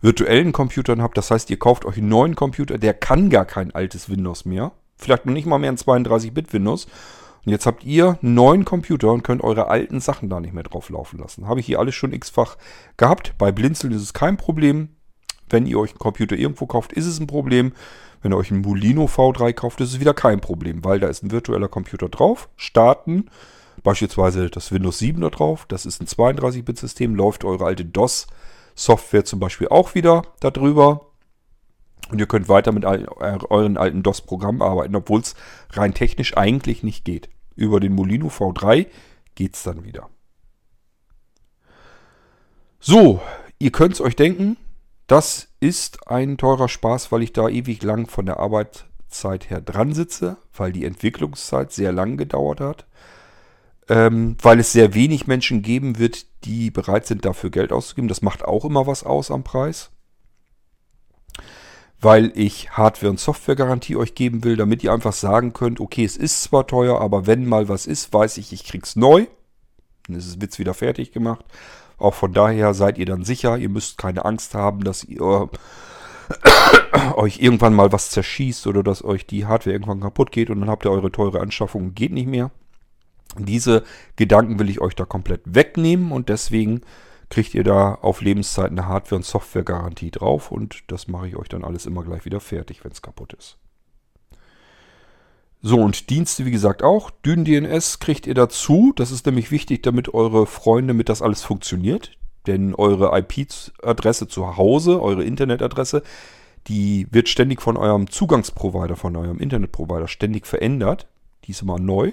virtuellen 0.00 0.52
Computern 0.52 1.02
habt. 1.02 1.18
Das 1.18 1.30
heißt, 1.30 1.50
ihr 1.50 1.58
kauft 1.58 1.84
euch 1.84 1.98
einen 1.98 2.08
neuen 2.08 2.36
Computer, 2.36 2.78
der 2.78 2.94
kann 2.94 3.30
gar 3.30 3.44
kein 3.44 3.74
altes 3.74 4.08
Windows 4.08 4.44
mehr. 4.44 4.72
Vielleicht 4.96 5.26
noch 5.26 5.32
nicht 5.32 5.46
mal 5.46 5.58
mehr 5.58 5.72
ein 5.72 5.76
32-Bit-Windows, 5.76 6.86
und 7.48 7.52
jetzt 7.52 7.64
habt 7.64 7.82
ihr 7.82 8.18
einen 8.20 8.34
neuen 8.34 8.66
Computer 8.66 9.10
und 9.10 9.22
könnt 9.22 9.42
eure 9.42 9.68
alten 9.68 10.00
Sachen 10.00 10.28
da 10.28 10.38
nicht 10.38 10.52
mehr 10.52 10.64
drauf 10.64 10.90
laufen 10.90 11.18
lassen. 11.18 11.48
Habe 11.48 11.60
ich 11.60 11.66
hier 11.66 11.78
alles 11.78 11.94
schon 11.94 12.12
x-fach 12.12 12.58
gehabt. 12.98 13.32
Bei 13.38 13.52
Blinzeln 13.52 13.94
ist 13.94 14.02
es 14.02 14.12
kein 14.12 14.36
Problem. 14.36 14.90
Wenn 15.48 15.64
ihr 15.64 15.78
euch 15.78 15.92
einen 15.92 15.98
Computer 15.98 16.36
irgendwo 16.36 16.66
kauft, 16.66 16.92
ist 16.92 17.06
es 17.06 17.18
ein 17.18 17.26
Problem. 17.26 17.72
Wenn 18.20 18.34
ihr 18.34 18.36
euch 18.36 18.50
einen 18.50 18.60
Molino 18.60 19.06
V3 19.06 19.54
kauft, 19.54 19.80
ist 19.80 19.94
es 19.94 19.98
wieder 19.98 20.12
kein 20.12 20.42
Problem, 20.42 20.84
weil 20.84 21.00
da 21.00 21.08
ist 21.08 21.22
ein 21.22 21.30
virtueller 21.30 21.68
Computer 21.68 22.10
drauf. 22.10 22.50
Starten, 22.56 23.30
beispielsweise 23.82 24.50
das 24.50 24.70
Windows 24.70 24.98
7 24.98 25.18
da 25.22 25.30
drauf. 25.30 25.64
Das 25.68 25.86
ist 25.86 26.02
ein 26.02 26.06
32-Bit-System, 26.06 27.14
läuft 27.14 27.46
eure 27.46 27.64
alte 27.64 27.86
DOS-Software 27.86 29.24
zum 29.24 29.40
Beispiel 29.40 29.68
auch 29.68 29.94
wieder 29.94 30.20
darüber. 30.40 31.06
Und 32.10 32.18
ihr 32.18 32.26
könnt 32.26 32.50
weiter 32.50 32.72
mit 32.72 32.84
euren 32.84 33.78
alten 33.78 34.02
DOS-Programmen 34.02 34.60
arbeiten, 34.60 34.94
obwohl 34.96 35.20
es 35.20 35.34
rein 35.70 35.94
technisch 35.94 36.36
eigentlich 36.36 36.82
nicht 36.82 37.06
geht. 37.06 37.30
Über 37.58 37.80
den 37.80 37.92
Molino 37.92 38.28
V3 38.28 38.86
geht 39.34 39.56
es 39.56 39.64
dann 39.64 39.82
wieder. 39.82 40.08
So, 42.78 43.20
ihr 43.58 43.72
könnt 43.72 43.94
es 43.94 44.00
euch 44.00 44.14
denken, 44.14 44.56
das 45.08 45.48
ist 45.58 46.06
ein 46.06 46.38
teurer 46.38 46.68
Spaß, 46.68 47.10
weil 47.10 47.24
ich 47.24 47.32
da 47.32 47.48
ewig 47.48 47.82
lang 47.82 48.06
von 48.06 48.26
der 48.26 48.38
Arbeitszeit 48.38 49.50
her 49.50 49.60
dran 49.60 49.92
sitze, 49.92 50.36
weil 50.54 50.70
die 50.70 50.84
Entwicklungszeit 50.84 51.72
sehr 51.72 51.90
lang 51.90 52.16
gedauert 52.16 52.60
hat, 52.60 52.86
ähm, 53.88 54.36
weil 54.40 54.60
es 54.60 54.70
sehr 54.70 54.94
wenig 54.94 55.26
Menschen 55.26 55.60
geben 55.60 55.98
wird, 55.98 56.26
die 56.44 56.70
bereit 56.70 57.06
sind, 57.06 57.24
dafür 57.24 57.50
Geld 57.50 57.72
auszugeben. 57.72 58.06
Das 58.06 58.22
macht 58.22 58.44
auch 58.44 58.64
immer 58.64 58.86
was 58.86 59.02
aus 59.02 59.32
am 59.32 59.42
Preis 59.42 59.90
weil 62.00 62.32
ich 62.34 62.70
Hardware- 62.70 63.10
und 63.10 63.20
Softwaregarantie 63.20 63.96
euch 63.96 64.14
geben 64.14 64.44
will, 64.44 64.56
damit 64.56 64.84
ihr 64.84 64.92
einfach 64.92 65.12
sagen 65.12 65.52
könnt, 65.52 65.80
okay, 65.80 66.04
es 66.04 66.16
ist 66.16 66.42
zwar 66.42 66.66
teuer, 66.66 67.00
aber 67.00 67.26
wenn 67.26 67.46
mal 67.46 67.68
was 67.68 67.86
ist, 67.86 68.12
weiß 68.12 68.38
ich, 68.38 68.52
ich 68.52 68.64
krieg's 68.64 68.94
neu. 68.94 69.26
Dann 70.06 70.16
ist 70.16 70.26
es 70.26 70.40
Witz 70.40 70.58
wieder 70.58 70.74
fertig 70.74 71.12
gemacht. 71.12 71.44
Auch 71.98 72.14
von 72.14 72.32
daher 72.32 72.74
seid 72.74 72.98
ihr 72.98 73.06
dann 73.06 73.24
sicher, 73.24 73.58
ihr 73.58 73.68
müsst 73.68 73.98
keine 73.98 74.24
Angst 74.24 74.54
haben, 74.54 74.84
dass 74.84 75.02
ihr 75.02 75.50
euch 77.16 77.40
irgendwann 77.40 77.74
mal 77.74 77.90
was 77.90 78.10
zerschießt 78.10 78.68
oder 78.68 78.84
dass 78.84 79.02
euch 79.02 79.26
die 79.26 79.46
Hardware 79.46 79.74
irgendwann 79.74 80.00
kaputt 80.00 80.30
geht 80.30 80.50
und 80.50 80.60
dann 80.60 80.70
habt 80.70 80.84
ihr 80.84 80.92
eure 80.92 81.10
teure 81.10 81.40
Anschaffung 81.40 81.94
geht 81.94 82.12
nicht 82.12 82.28
mehr. 82.28 82.52
Diese 83.36 83.82
Gedanken 84.16 84.58
will 84.58 84.70
ich 84.70 84.80
euch 84.80 84.94
da 84.94 85.04
komplett 85.04 85.42
wegnehmen 85.44 86.12
und 86.12 86.28
deswegen 86.28 86.82
kriegt 87.30 87.54
ihr 87.54 87.64
da 87.64 87.94
auf 87.94 88.20
Lebenszeit 88.20 88.70
eine 88.70 88.86
Hardware- 88.86 89.16
und 89.16 89.24
Softwaregarantie 89.24 90.10
drauf 90.10 90.50
und 90.50 90.84
das 90.86 91.08
mache 91.08 91.28
ich 91.28 91.36
euch 91.36 91.48
dann 91.48 91.64
alles 91.64 91.86
immer 91.86 92.02
gleich 92.02 92.24
wieder 92.24 92.40
fertig, 92.40 92.84
wenn 92.84 92.92
es 92.92 93.02
kaputt 93.02 93.34
ist. 93.34 93.58
So, 95.60 95.80
und 95.80 96.08
Dienste, 96.08 96.44
wie 96.44 96.52
gesagt, 96.52 96.82
auch. 96.82 97.10
DynDNS 97.10 97.98
kriegt 97.98 98.28
ihr 98.28 98.34
dazu. 98.34 98.92
Das 98.94 99.10
ist 99.10 99.26
nämlich 99.26 99.50
wichtig, 99.50 99.82
damit 99.82 100.14
eure 100.14 100.46
Freunde 100.46 100.94
mit 100.94 101.08
das 101.08 101.20
alles 101.20 101.42
funktioniert. 101.42 102.16
Denn 102.46 102.74
eure 102.74 103.18
IP-Adresse 103.18 104.28
zu 104.28 104.56
Hause, 104.56 105.02
eure 105.02 105.24
Internetadresse, 105.24 106.02
die 106.68 107.08
wird 107.10 107.28
ständig 107.28 107.60
von 107.60 107.76
eurem 107.76 108.08
Zugangsprovider, 108.08 108.94
von 108.94 109.16
eurem 109.16 109.38
Internetprovider 109.38 110.06
ständig 110.06 110.46
verändert. 110.46 111.08
Die 111.44 111.50
ist 111.50 111.62
immer 111.62 111.78
neu. 111.78 112.12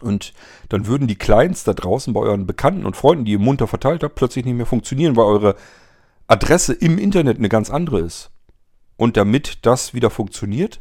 Und 0.00 0.34
dann 0.68 0.86
würden 0.86 1.08
die 1.08 1.16
Clients 1.16 1.64
da 1.64 1.72
draußen 1.72 2.12
bei 2.12 2.20
euren 2.20 2.46
Bekannten 2.46 2.84
und 2.84 2.96
Freunden, 2.96 3.24
die 3.24 3.32
ihr 3.32 3.38
munter 3.38 3.66
verteilt 3.66 4.02
habt, 4.02 4.14
plötzlich 4.14 4.44
nicht 4.44 4.56
mehr 4.56 4.66
funktionieren, 4.66 5.16
weil 5.16 5.24
eure 5.24 5.56
Adresse 6.26 6.72
im 6.72 6.98
Internet 6.98 7.38
eine 7.38 7.48
ganz 7.48 7.70
andere 7.70 8.00
ist. 8.00 8.30
Und 8.96 9.16
damit 9.16 9.58
das 9.62 9.94
wieder 9.94 10.10
funktioniert, 10.10 10.80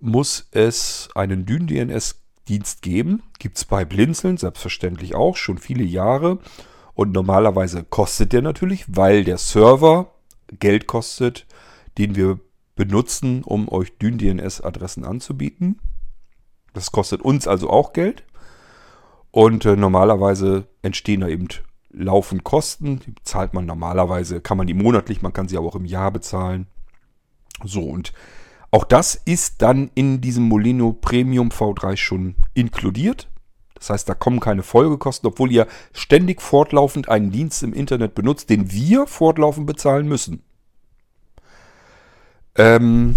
muss 0.00 0.48
es 0.50 1.08
einen 1.14 1.46
DynDNS-Dienst 1.46 2.82
geben. 2.82 3.22
Gibt 3.38 3.56
es 3.56 3.64
bei 3.64 3.84
Blinzeln 3.84 4.36
selbstverständlich 4.36 5.14
auch, 5.14 5.36
schon 5.36 5.58
viele 5.58 5.84
Jahre. 5.84 6.38
Und 6.94 7.12
normalerweise 7.12 7.84
kostet 7.84 8.32
der 8.32 8.42
natürlich, 8.42 8.84
weil 8.88 9.24
der 9.24 9.38
Server 9.38 10.12
Geld 10.58 10.86
kostet, 10.86 11.46
den 11.98 12.16
wir 12.16 12.38
benutzen, 12.76 13.42
um 13.42 13.68
euch 13.68 13.96
DynDNS-Adressen 13.98 15.04
anzubieten. 15.04 15.80
Das 16.74 16.92
kostet 16.92 17.22
uns 17.22 17.48
also 17.48 17.70
auch 17.70 17.92
Geld. 17.92 18.24
Und 19.30 19.64
äh, 19.64 19.76
normalerweise 19.76 20.66
entstehen 20.82 21.20
da 21.20 21.28
eben 21.28 21.48
laufen 21.90 22.44
Kosten. 22.44 23.00
Die 23.00 23.14
zahlt 23.24 23.54
man 23.54 23.66
normalerweise, 23.66 24.40
kann 24.40 24.58
man 24.58 24.66
die 24.66 24.74
monatlich, 24.74 25.22
man 25.22 25.32
kann 25.32 25.48
sie 25.48 25.56
aber 25.56 25.68
auch 25.68 25.76
im 25.76 25.86
Jahr 25.86 26.10
bezahlen. 26.10 26.66
So, 27.64 27.82
und 27.82 28.12
auch 28.70 28.84
das 28.84 29.14
ist 29.14 29.62
dann 29.62 29.90
in 29.94 30.20
diesem 30.20 30.44
Molino 30.44 30.92
Premium 30.92 31.50
V3 31.50 31.96
schon 31.96 32.34
inkludiert. 32.54 33.28
Das 33.74 33.90
heißt, 33.90 34.08
da 34.08 34.14
kommen 34.14 34.40
keine 34.40 34.62
Folgekosten, 34.62 35.28
obwohl 35.28 35.52
ihr 35.52 35.68
ständig 35.92 36.42
fortlaufend 36.42 37.08
einen 37.08 37.30
Dienst 37.30 37.62
im 37.62 37.72
Internet 37.72 38.14
benutzt, 38.14 38.50
den 38.50 38.72
wir 38.72 39.06
fortlaufend 39.06 39.66
bezahlen 39.66 40.08
müssen. 40.08 40.42
Ähm 42.56 43.16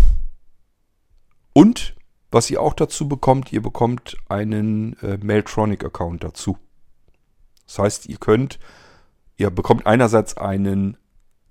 und 1.54 1.96
was 2.38 2.52
ihr 2.52 2.62
auch 2.62 2.76
dazu 2.76 3.08
bekommt, 3.08 3.52
ihr 3.52 3.64
bekommt 3.64 4.16
einen 4.30 4.96
äh, 5.02 5.18
Mailtronic-Account 5.18 6.24
dazu. 6.24 6.60
Das 7.66 7.80
heißt, 7.80 8.06
ihr 8.10 8.18
könnt, 8.18 8.60
ihr 9.38 9.50
bekommt 9.50 9.88
einerseits 9.88 10.38
einen 10.38 10.98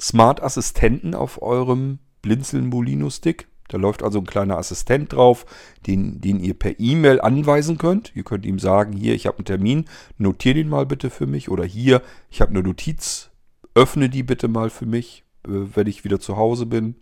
Smart-Assistenten 0.01 1.17
auf 1.17 1.43
eurem 1.43 1.99
Blinzeln 2.23 2.69
Molino 2.69 3.11
Stick. 3.11 3.49
Da 3.67 3.79
läuft 3.79 4.05
also 4.05 4.21
ein 4.21 4.27
kleiner 4.27 4.59
Assistent 4.59 5.13
drauf, 5.13 5.45
den, 5.89 6.21
den 6.21 6.39
ihr 6.39 6.55
per 6.55 6.79
E-Mail 6.79 7.21
anweisen 7.21 7.79
könnt. 7.79 8.15
Ihr 8.15 8.23
könnt 8.23 8.47
ihm 8.47 8.61
sagen, 8.61 8.93
hier, 8.93 9.17
ich 9.17 9.27
habe 9.27 9.39
einen 9.39 9.45
Termin, 9.45 9.87
notiere 10.19 10.55
den 10.55 10.69
mal 10.69 10.87
bitte 10.87 11.11
für 11.11 11.27
mich. 11.27 11.49
Oder 11.49 11.65
hier, 11.65 12.01
ich 12.31 12.41
habe 12.41 12.53
eine 12.53 12.63
Notiz, 12.63 13.31
öffne 13.75 14.09
die 14.09 14.23
bitte 14.23 14.47
mal 14.47 14.71
für 14.71 14.87
mich, 14.87 15.25
äh, 15.49 15.51
wenn 15.51 15.89
ich 15.89 16.05
wieder 16.05 16.21
zu 16.21 16.37
Hause 16.37 16.65
bin. 16.65 16.95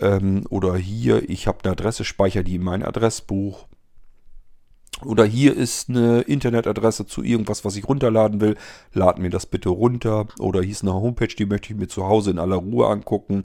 Ähm, 0.00 0.44
oder 0.50 0.76
hier, 0.76 1.28
ich 1.28 1.46
habe 1.46 1.58
eine 1.62 1.72
Adresse, 1.72 2.04
speichere 2.04 2.44
die 2.44 2.56
in 2.56 2.62
mein 2.62 2.82
Adressbuch. 2.82 3.66
Oder 5.04 5.24
hier 5.24 5.56
ist 5.56 5.88
eine 5.88 6.22
Internetadresse 6.22 7.06
zu 7.06 7.22
irgendwas, 7.22 7.64
was 7.64 7.76
ich 7.76 7.88
runterladen 7.88 8.40
will. 8.40 8.56
Lad 8.92 9.18
mir 9.18 9.30
das 9.30 9.46
bitte 9.46 9.68
runter. 9.68 10.26
Oder 10.40 10.62
hier 10.62 10.72
ist 10.72 10.82
eine 10.82 10.94
Homepage, 10.94 11.28
die 11.28 11.46
möchte 11.46 11.72
ich 11.72 11.78
mir 11.78 11.88
zu 11.88 12.06
Hause 12.06 12.30
in 12.32 12.38
aller 12.38 12.56
Ruhe 12.56 12.88
angucken. 12.88 13.42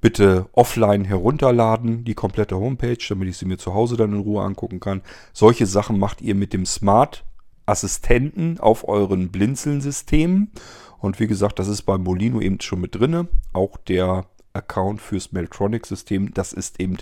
Bitte 0.00 0.46
offline 0.52 1.04
herunterladen, 1.04 2.04
die 2.04 2.14
komplette 2.14 2.56
Homepage, 2.56 2.98
damit 3.08 3.28
ich 3.28 3.38
sie 3.38 3.46
mir 3.46 3.58
zu 3.58 3.74
Hause 3.74 3.96
dann 3.96 4.12
in 4.12 4.20
Ruhe 4.20 4.42
angucken 4.44 4.78
kann. 4.78 5.02
Solche 5.32 5.66
Sachen 5.66 5.98
macht 5.98 6.20
ihr 6.20 6.34
mit 6.34 6.52
dem 6.52 6.66
Smart 6.66 7.24
Assistenten 7.64 8.60
auf 8.60 8.86
euren 8.86 9.30
Blinzeln-Systemen. 9.30 10.52
Und 10.98 11.18
wie 11.18 11.26
gesagt, 11.26 11.58
das 11.58 11.66
ist 11.66 11.82
beim 11.82 12.04
Molino 12.04 12.40
eben 12.40 12.60
schon 12.60 12.80
mit 12.80 12.94
drinne. 12.94 13.26
Auch 13.52 13.76
der 13.76 14.26
Account 14.56 15.00
fürs 15.00 15.32
Meltronic-System, 15.32 16.34
das 16.34 16.52
ist 16.52 16.80
eben 16.80 16.96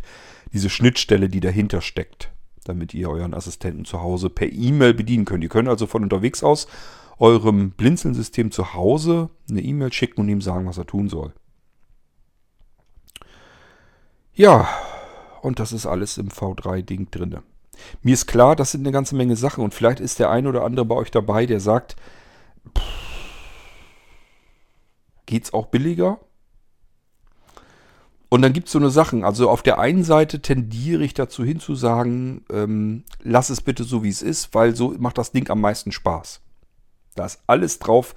diese 0.53 0.71
Schnittstelle, 0.71 1.29
die 1.29 1.41
dahinter 1.41 1.81
steckt 1.81 2.31
damit 2.65 2.95
ihr 2.95 3.11
euren 3.11 3.35
Assistenten 3.35 3.85
zu 3.85 4.01
Hause 4.01 4.31
per 4.31 4.51
E-Mail 4.51 4.95
bedienen 4.95 5.25
könnt. 5.25 5.45
Ihr 5.45 5.51
könnt 5.51 5.69
also 5.69 5.87
von 5.87 6.03
unterwegs 6.03 6.43
aus 6.43 6.67
eurem 7.19 7.71
Blinzeln-System 7.71 8.51
zu 8.51 8.75
Hause 8.75 9.31
eine 9.49 9.61
E-Mail 9.61 9.93
schicken 9.93 10.21
und 10.21 10.29
ihm 10.29 10.41
sagen, 10.41 10.67
was 10.67 10.79
er 10.79 10.87
tun 10.87 11.09
soll. 11.09 11.33
Ja, 14.35 14.69
und 15.43 15.61
das 15.61 15.73
ist 15.73 15.87
alles 15.87 16.19
im 16.19 16.29
V3-Ding 16.29 17.11
drin. 17.11 17.39
Mir 18.03 18.15
ist 18.15 18.27
klar, 18.27 18.57
das 18.57 18.73
sind 18.73 18.81
eine 18.81 18.93
ganze 18.93 19.15
Menge 19.15 19.37
Sachen 19.37 19.63
und 19.63 19.75
vielleicht 19.75 20.01
ist 20.01 20.19
der 20.19 20.31
ein 20.31 20.47
oder 20.47 20.65
andere 20.65 20.85
bei 20.87 20.95
euch 20.97 21.11
dabei, 21.11 21.47
der 21.47 21.61
sagt, 21.61 21.97
geht 25.27 25.45
es 25.45 25.53
auch 25.53 25.67
billiger? 25.67 26.19
Und 28.35 28.43
dann 28.43 28.53
gibt 28.53 28.67
es 28.67 28.73
so 28.73 28.81
eine 28.81 28.91
Sachen. 28.91 29.23
Also 29.23 29.49
auf 29.49 29.63
der 29.63 29.79
einen 29.79 30.03
Seite 30.03 30.43
tendiere 30.43 31.05
ich 31.05 31.15
dazu 31.15 31.45
hin 31.45 31.61
zu 31.61 31.77
sagen, 31.77 32.45
ähm, 32.51 33.05
lass 33.23 33.49
es 33.49 33.61
bitte 33.61 33.85
so, 33.85 34.03
wie 34.03 34.09
es 34.09 34.23
ist, 34.23 34.53
weil 34.57 34.75
so 34.75 34.93
macht 34.99 35.19
das 35.19 35.31
Ding 35.31 35.49
am 35.51 35.61
meisten 35.61 35.93
Spaß. 35.93 36.41
Da 37.15 37.27
ist 37.27 37.45
alles 37.47 37.79
drauf, 37.79 38.17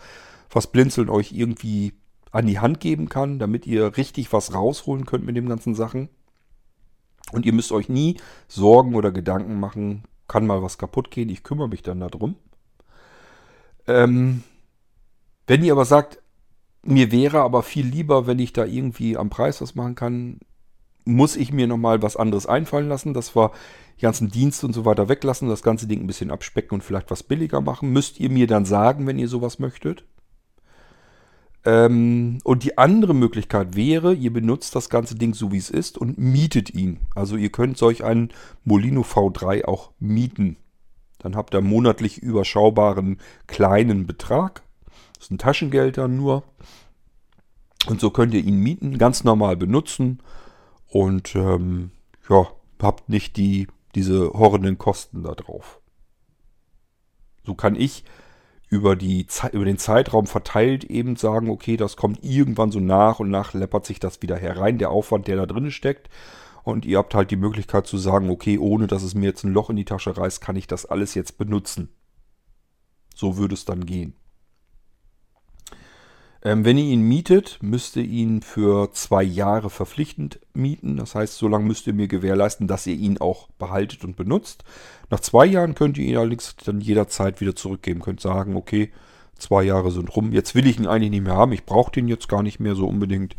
was 0.49 0.71
Blinzeln 0.71 1.11
euch 1.11 1.33
irgendwie 1.33 1.93
an 2.31 2.47
die 2.47 2.57
Hand 2.57 2.79
geben 2.79 3.09
kann, 3.09 3.37
damit 3.37 3.67
ihr 3.67 3.95
richtig 3.95 4.33
was 4.33 4.55
rausholen 4.55 5.05
könnt 5.05 5.23
mit 5.23 5.35
den 5.35 5.49
ganzen 5.49 5.75
Sachen. 5.75 6.09
Und 7.31 7.45
ihr 7.45 7.53
müsst 7.53 7.71
euch 7.71 7.87
nie 7.87 8.17
Sorgen 8.47 8.95
oder 8.95 9.11
Gedanken 9.11 9.59
machen, 9.59 10.05
kann 10.27 10.47
mal 10.47 10.63
was 10.63 10.79
kaputt 10.79 11.11
gehen, 11.11 11.29
ich 11.29 11.43
kümmere 11.43 11.69
mich 11.69 11.83
dann 11.83 11.99
darum. 11.99 12.37
Ähm, 13.85 14.41
wenn 15.45 15.63
ihr 15.63 15.73
aber 15.73 15.85
sagt, 15.85 16.23
mir 16.83 17.11
wäre 17.11 17.41
aber 17.41 17.63
viel 17.63 17.85
lieber, 17.85 18.27
wenn 18.27 18.39
ich 18.39 18.53
da 18.53 18.65
irgendwie 18.65 19.17
am 19.17 19.29
Preis 19.29 19.61
was 19.61 19.75
machen 19.75 19.95
kann, 19.95 20.39
muss 21.05 21.35
ich 21.35 21.51
mir 21.51 21.67
nochmal 21.67 22.01
was 22.01 22.17
anderes 22.17 22.45
einfallen 22.45 22.89
lassen, 22.89 23.13
dass 23.13 23.35
wir 23.35 23.51
die 23.97 24.01
ganzen 24.01 24.29
Dienste 24.29 24.67
und 24.67 24.73
so 24.73 24.85
weiter 24.85 25.09
weglassen, 25.09 25.49
das 25.49 25.63
ganze 25.63 25.87
Ding 25.87 26.01
ein 26.01 26.07
bisschen 26.07 26.31
abspecken 26.31 26.75
und 26.75 26.83
vielleicht 26.83 27.09
was 27.09 27.23
billiger 27.23 27.61
machen. 27.61 27.91
Müsst 27.91 28.19
ihr 28.19 28.29
mir 28.29 28.47
dann 28.47 28.65
sagen, 28.65 29.07
wenn 29.07 29.17
ihr 29.17 29.27
sowas 29.27 29.57
möchtet. 29.59 30.05
Ähm, 31.65 32.39
und 32.43 32.63
die 32.63 32.77
andere 32.77 33.15
Möglichkeit 33.15 33.75
wäre, 33.75 34.13
ihr 34.13 34.31
benutzt 34.31 34.75
das 34.75 34.89
ganze 34.89 35.15
Ding 35.15 35.33
so 35.33 35.51
wie 35.51 35.57
es 35.57 35.69
ist 35.69 35.97
und 35.97 36.17
mietet 36.17 36.73
ihn. 36.73 36.99
Also 37.15 37.35
ihr 37.35 37.49
könnt 37.49 37.77
solch 37.77 38.03
einen 38.03 38.29
Molino 38.63 39.01
V3 39.01 39.65
auch 39.65 39.91
mieten. 39.99 40.57
Dann 41.19 41.35
habt 41.35 41.55
ihr 41.55 41.61
monatlich 41.61 42.19
überschaubaren 42.19 43.17
kleinen 43.47 44.05
Betrag 44.05 44.63
das 45.17 45.25
ist 45.25 45.31
ein 45.31 45.37
Taschengeld 45.37 45.97
dann 45.97 46.15
nur. 46.15 46.43
Und 47.87 47.99
so 47.99 48.09
könnt 48.11 48.33
ihr 48.33 48.43
ihn 48.43 48.59
mieten, 48.59 48.97
ganz 48.97 49.23
normal 49.23 49.57
benutzen. 49.57 50.21
Und 50.87 51.35
ähm, 51.35 51.91
ja, 52.29 52.47
habt 52.81 53.09
nicht 53.09 53.37
die, 53.37 53.67
diese 53.95 54.31
horrenden 54.33 54.77
Kosten 54.77 55.23
da 55.23 55.33
drauf. 55.33 55.79
So 57.45 57.55
kann 57.55 57.75
ich 57.75 58.03
über, 58.69 58.95
die, 58.95 59.27
über 59.53 59.65
den 59.65 59.77
Zeitraum 59.77 60.27
verteilt 60.27 60.83
eben 60.83 61.15
sagen, 61.15 61.49
okay, 61.49 61.77
das 61.77 61.95
kommt 61.95 62.23
irgendwann 62.23 62.71
so 62.71 62.79
nach 62.79 63.19
und 63.19 63.29
nach 63.29 63.53
läppert 63.53 63.85
sich 63.85 63.99
das 63.99 64.21
wieder 64.21 64.35
herein, 64.35 64.77
der 64.77 64.91
Aufwand, 64.91 65.27
der 65.27 65.37
da 65.37 65.45
drin 65.45 65.71
steckt. 65.71 66.09
Und 66.63 66.85
ihr 66.85 66.97
habt 66.97 67.15
halt 67.15 67.31
die 67.31 67.37
Möglichkeit 67.37 67.87
zu 67.87 67.97
sagen, 67.97 68.29
okay, 68.29 68.57
ohne 68.57 68.87
dass 68.87 69.03
es 69.03 69.15
mir 69.15 69.27
jetzt 69.27 69.45
ein 69.45 69.53
Loch 69.53 69.69
in 69.69 69.77
die 69.77 69.85
Tasche 69.85 70.17
reißt, 70.17 70.41
kann 70.41 70.57
ich 70.57 70.67
das 70.67 70.85
alles 70.85 71.15
jetzt 71.15 71.37
benutzen. 71.37 71.89
So 73.15 73.37
würde 73.37 73.53
es 73.53 73.63
dann 73.63 73.85
gehen. 73.85 74.15
Ähm, 76.47 76.63
wenn 76.63 76.77
ihr 76.77 76.85
ihn 76.85 77.01
mietet, 77.01 77.59
müsst 77.61 77.97
ihr 77.97 78.05
ihn 78.05 78.41
für 78.41 78.89
zwei 78.93 79.21
Jahre 79.21 79.69
verpflichtend 79.69 80.39
mieten. 80.53 80.95
Das 80.95 81.13
heißt, 81.13 81.37
so 81.37 81.49
lange 81.49 81.65
müsst 81.65 81.87
ihr 81.87 81.93
mir 81.93 82.07
gewährleisten, 82.07 82.67
dass 82.67 82.87
ihr 82.87 82.95
ihn 82.95 83.17
auch 83.17 83.49
behaltet 83.59 84.05
und 84.05 84.15
benutzt. 84.15 84.63
Nach 85.09 85.19
zwei 85.19 85.45
Jahren 85.45 85.75
könnt 85.75 85.97
ihr 85.97 86.05
ihn 86.05 86.15
allerdings 86.15 86.55
dann 86.63 86.79
jederzeit 86.79 87.41
wieder 87.41 87.53
zurückgeben. 87.53 87.99
Könnt 87.99 88.21
sagen, 88.21 88.55
okay, 88.55 88.93
zwei 89.37 89.63
Jahre 89.63 89.91
sind 89.91 90.15
rum. 90.15 90.31
Jetzt 90.31 90.55
will 90.55 90.67
ich 90.67 90.79
ihn 90.79 90.87
eigentlich 90.87 91.11
nicht 91.11 91.25
mehr 91.25 91.35
haben. 91.35 91.51
Ich 91.51 91.65
brauche 91.65 91.91
den 91.91 92.07
jetzt 92.07 92.29
gar 92.29 92.43
nicht 92.43 92.61
mehr 92.61 92.75
so 92.75 92.87
unbedingt. 92.87 93.35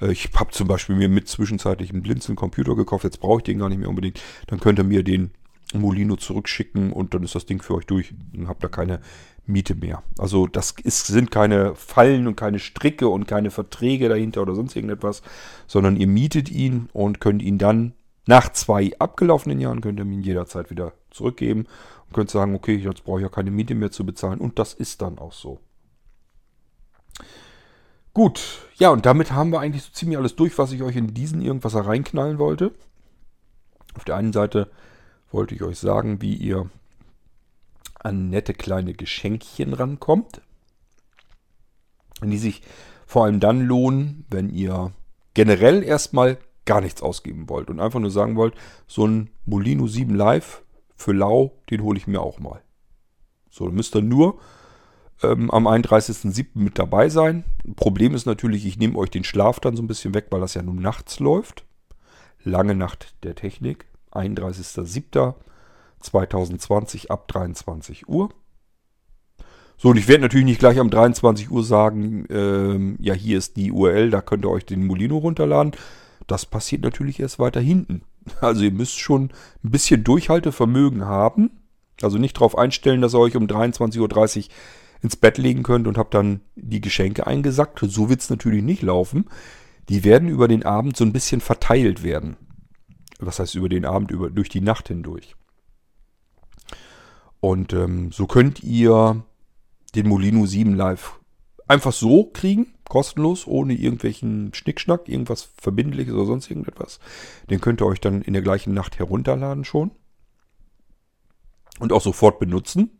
Äh, 0.00 0.12
ich 0.12 0.30
habe 0.34 0.50
zum 0.50 0.66
Beispiel 0.66 0.96
mir 0.96 1.10
mit 1.10 1.28
zwischenzeitlich 1.28 1.90
einen 1.90 2.02
Blinzeln-Computer 2.02 2.74
gekauft. 2.74 3.04
Jetzt 3.04 3.20
brauche 3.20 3.40
ich 3.40 3.44
den 3.44 3.58
gar 3.58 3.68
nicht 3.68 3.80
mehr 3.80 3.90
unbedingt. 3.90 4.18
Dann 4.46 4.60
könnt 4.60 4.78
ihr 4.78 4.84
mir 4.84 5.02
den 5.02 5.30
Molino 5.74 6.16
zurückschicken 6.16 6.90
und 6.90 7.12
dann 7.12 7.22
ist 7.22 7.34
das 7.34 7.44
Ding 7.44 7.60
für 7.60 7.74
euch 7.74 7.84
durch. 7.84 8.14
Dann 8.32 8.48
habt 8.48 8.64
ihr 8.64 8.70
keine 8.70 9.00
Miete 9.46 9.74
mehr. 9.74 10.02
Also 10.18 10.46
das 10.46 10.74
ist, 10.82 11.06
sind 11.06 11.30
keine 11.30 11.74
Fallen 11.74 12.26
und 12.26 12.36
keine 12.36 12.58
Stricke 12.58 13.08
und 13.08 13.26
keine 13.26 13.50
Verträge 13.50 14.08
dahinter 14.08 14.42
oder 14.42 14.54
sonst 14.54 14.74
irgendetwas, 14.74 15.22
sondern 15.66 15.96
ihr 15.96 16.06
mietet 16.06 16.50
ihn 16.50 16.88
und 16.92 17.20
könnt 17.20 17.42
ihn 17.42 17.58
dann 17.58 17.92
nach 18.26 18.52
zwei 18.52 18.92
abgelaufenen 18.98 19.60
Jahren, 19.60 19.80
könnt 19.80 20.00
ihr 20.00 20.04
ihn 20.04 20.22
jederzeit 20.22 20.70
wieder 20.70 20.92
zurückgeben 21.10 21.66
und 22.06 22.14
könnt 22.14 22.30
sagen, 22.30 22.54
okay, 22.54 22.74
jetzt 22.74 23.04
brauche 23.04 23.20
ich 23.20 23.22
ja 23.22 23.28
keine 23.28 23.50
Miete 23.52 23.74
mehr 23.74 23.92
zu 23.92 24.04
bezahlen 24.04 24.40
und 24.40 24.58
das 24.58 24.74
ist 24.74 25.00
dann 25.00 25.18
auch 25.18 25.32
so. 25.32 25.60
Gut, 28.12 28.40
ja 28.76 28.90
und 28.90 29.06
damit 29.06 29.32
haben 29.32 29.50
wir 29.50 29.60
eigentlich 29.60 29.82
so 29.82 29.92
ziemlich 29.92 30.18
alles 30.18 30.34
durch, 30.34 30.58
was 30.58 30.72
ich 30.72 30.82
euch 30.82 30.96
in 30.96 31.14
diesen 31.14 31.40
irgendwas 31.40 31.74
reinknallen 31.74 32.38
wollte. 32.38 32.72
Auf 33.94 34.04
der 34.04 34.16
einen 34.16 34.32
Seite 34.32 34.70
wollte 35.30 35.54
ich 35.54 35.62
euch 35.62 35.78
sagen, 35.78 36.20
wie 36.20 36.34
ihr 36.34 36.68
an 37.98 38.30
nette 38.30 38.54
kleine 38.54 38.94
Geschenkchen 38.94 39.72
rankommt, 39.72 40.40
die 42.22 42.38
sich 42.38 42.62
vor 43.06 43.24
allem 43.24 43.40
dann 43.40 43.66
lohnen, 43.66 44.24
wenn 44.30 44.50
ihr 44.50 44.92
generell 45.34 45.82
erstmal 45.82 46.38
gar 46.64 46.80
nichts 46.80 47.02
ausgeben 47.02 47.48
wollt 47.48 47.70
und 47.70 47.80
einfach 47.80 48.00
nur 48.00 48.10
sagen 48.10 48.36
wollt, 48.36 48.54
so 48.86 49.06
ein 49.06 49.30
Molino 49.44 49.86
7 49.86 50.14
Live 50.14 50.62
für 50.96 51.12
Lau, 51.12 51.52
den 51.70 51.82
hole 51.82 51.96
ich 51.96 52.06
mir 52.06 52.20
auch 52.20 52.40
mal. 52.40 52.62
So, 53.50 53.66
dann 53.66 53.74
müsst 53.74 53.94
ihr 53.94 54.02
nur 54.02 54.38
ähm, 55.22 55.50
am 55.50 55.66
31.07. 55.66 56.48
mit 56.54 56.78
dabei 56.78 57.08
sein. 57.08 57.44
Problem 57.76 58.14
ist 58.14 58.26
natürlich, 58.26 58.66
ich 58.66 58.78
nehme 58.78 58.98
euch 58.98 59.10
den 59.10 59.24
Schlaf 59.24 59.60
dann 59.60 59.76
so 59.76 59.82
ein 59.82 59.86
bisschen 59.86 60.14
weg, 60.14 60.26
weil 60.30 60.40
das 60.40 60.54
ja 60.54 60.62
nun 60.62 60.80
nachts 60.80 61.20
läuft. 61.20 61.64
Lange 62.42 62.74
Nacht 62.74 63.14
der 63.22 63.34
Technik, 63.34 63.86
31.07. 64.12 65.34
2020 66.00 67.10
ab 67.10 67.28
23 67.28 68.08
Uhr. 68.08 68.30
So, 69.78 69.90
und 69.90 69.98
ich 69.98 70.08
werde 70.08 70.22
natürlich 70.22 70.46
nicht 70.46 70.58
gleich 70.58 70.78
am 70.78 70.88
23 70.88 71.50
Uhr 71.50 71.62
sagen, 71.62 72.24
ähm, 72.30 72.96
ja, 72.98 73.12
hier 73.12 73.36
ist 73.36 73.56
die 73.56 73.70
URL, 73.70 74.10
da 74.10 74.22
könnt 74.22 74.44
ihr 74.44 74.50
euch 74.50 74.64
den 74.64 74.86
Molino 74.86 75.18
runterladen. 75.18 75.72
Das 76.26 76.46
passiert 76.46 76.82
natürlich 76.82 77.20
erst 77.20 77.38
weiter 77.38 77.60
hinten. 77.60 78.02
Also 78.40 78.64
ihr 78.64 78.72
müsst 78.72 78.98
schon 78.98 79.30
ein 79.62 79.70
bisschen 79.70 80.02
Durchhaltevermögen 80.02 81.04
haben. 81.04 81.60
Also 82.02 82.18
nicht 82.18 82.36
darauf 82.36 82.58
einstellen, 82.58 83.00
dass 83.00 83.14
er 83.14 83.20
euch 83.20 83.36
um 83.36 83.46
23.30 83.46 84.00
Uhr 84.00 84.44
ins 85.00 85.14
Bett 85.14 85.38
legen 85.38 85.62
könnt 85.62 85.86
und 85.86 85.96
habt 85.96 86.12
dann 86.12 86.40
die 86.56 86.80
Geschenke 86.80 87.26
eingesackt. 87.26 87.78
So 87.80 88.08
wird 88.08 88.22
es 88.22 88.30
natürlich 88.30 88.64
nicht 88.64 88.82
laufen. 88.82 89.26
Die 89.88 90.02
werden 90.02 90.28
über 90.28 90.48
den 90.48 90.64
Abend 90.64 90.96
so 90.96 91.04
ein 91.04 91.12
bisschen 91.12 91.40
verteilt 91.40 92.02
werden. 92.02 92.36
Was 93.20 93.38
heißt 93.38 93.54
über 93.54 93.68
den 93.68 93.84
Abend, 93.84 94.10
über, 94.10 94.28
durch 94.28 94.48
die 94.48 94.60
Nacht 94.60 94.88
hindurch. 94.88 95.36
Und 97.40 97.72
ähm, 97.72 98.12
so 98.12 98.26
könnt 98.26 98.62
ihr 98.62 99.24
den 99.94 100.08
Molino 100.08 100.46
7 100.46 100.74
Live 100.74 101.20
einfach 101.68 101.92
so 101.92 102.24
kriegen, 102.32 102.74
kostenlos, 102.88 103.46
ohne 103.46 103.74
irgendwelchen 103.74 104.52
Schnickschnack, 104.54 105.08
irgendwas 105.08 105.50
Verbindliches 105.58 106.14
oder 106.14 106.26
sonst 106.26 106.50
irgendetwas. 106.50 107.00
Den 107.50 107.60
könnt 107.60 107.80
ihr 107.80 107.86
euch 107.86 108.00
dann 108.00 108.22
in 108.22 108.32
der 108.32 108.42
gleichen 108.42 108.74
Nacht 108.74 108.98
herunterladen 108.98 109.64
schon. 109.64 109.90
Und 111.78 111.92
auch 111.92 112.00
sofort 112.00 112.38
benutzen. 112.38 112.90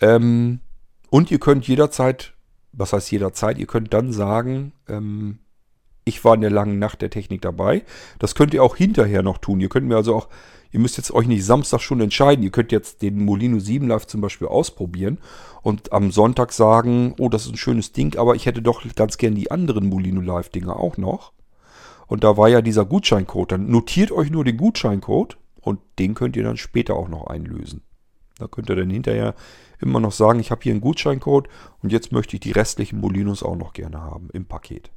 Ähm, 0.00 0.60
und 1.10 1.30
ihr 1.30 1.40
könnt 1.40 1.66
jederzeit, 1.66 2.34
was 2.72 2.92
heißt 2.92 3.10
jederzeit, 3.10 3.58
ihr 3.58 3.66
könnt 3.66 3.92
dann 3.92 4.12
sagen, 4.12 4.72
ähm, 4.88 5.38
ich 6.04 6.24
war 6.24 6.34
in 6.34 6.42
der 6.42 6.50
langen 6.50 6.78
Nacht 6.78 7.02
der 7.02 7.10
Technik 7.10 7.42
dabei. 7.42 7.82
Das 8.20 8.36
könnt 8.36 8.54
ihr 8.54 8.62
auch 8.62 8.76
hinterher 8.76 9.22
noch 9.22 9.38
tun. 9.38 9.60
Ihr 9.60 9.68
könnt 9.68 9.88
mir 9.88 9.96
also 9.96 10.14
auch 10.14 10.28
Ihr 10.76 10.80
müsst 10.80 10.98
jetzt 10.98 11.10
euch 11.10 11.26
nicht 11.26 11.42
Samstag 11.42 11.80
schon 11.80 12.02
entscheiden. 12.02 12.42
Ihr 12.42 12.50
könnt 12.50 12.70
jetzt 12.70 13.00
den 13.00 13.24
Molino 13.24 13.58
7 13.58 13.88
Live 13.88 14.06
zum 14.08 14.20
Beispiel 14.20 14.46
ausprobieren 14.46 15.16
und 15.62 15.90
am 15.90 16.10
Sonntag 16.10 16.52
sagen, 16.52 17.14
oh, 17.18 17.30
das 17.30 17.46
ist 17.46 17.52
ein 17.52 17.56
schönes 17.56 17.92
Ding, 17.92 18.18
aber 18.18 18.34
ich 18.34 18.44
hätte 18.44 18.60
doch 18.60 18.82
ganz 18.94 19.16
gern 19.16 19.34
die 19.34 19.50
anderen 19.50 19.88
Molino 19.88 20.20
Live 20.20 20.50
Dinger 20.50 20.78
auch 20.78 20.98
noch. 20.98 21.32
Und 22.08 22.24
da 22.24 22.36
war 22.36 22.50
ja 22.50 22.60
dieser 22.60 22.84
Gutscheincode. 22.84 23.52
Dann 23.52 23.70
notiert 23.70 24.12
euch 24.12 24.30
nur 24.30 24.44
den 24.44 24.58
Gutscheincode 24.58 25.38
und 25.62 25.80
den 25.98 26.12
könnt 26.12 26.36
ihr 26.36 26.44
dann 26.44 26.58
später 26.58 26.94
auch 26.94 27.08
noch 27.08 27.28
einlösen. 27.28 27.80
Da 28.38 28.46
könnt 28.46 28.68
ihr 28.68 28.76
dann 28.76 28.90
hinterher 28.90 29.34
immer 29.80 29.98
noch 29.98 30.12
sagen, 30.12 30.40
ich 30.40 30.50
habe 30.50 30.60
hier 30.62 30.72
einen 30.72 30.82
Gutscheincode 30.82 31.48
und 31.82 31.90
jetzt 31.90 32.12
möchte 32.12 32.36
ich 32.36 32.40
die 32.40 32.52
restlichen 32.52 33.00
Molinos 33.00 33.42
auch 33.42 33.56
noch 33.56 33.72
gerne 33.72 34.02
haben 34.02 34.28
im 34.34 34.44
Paket. 34.44 34.90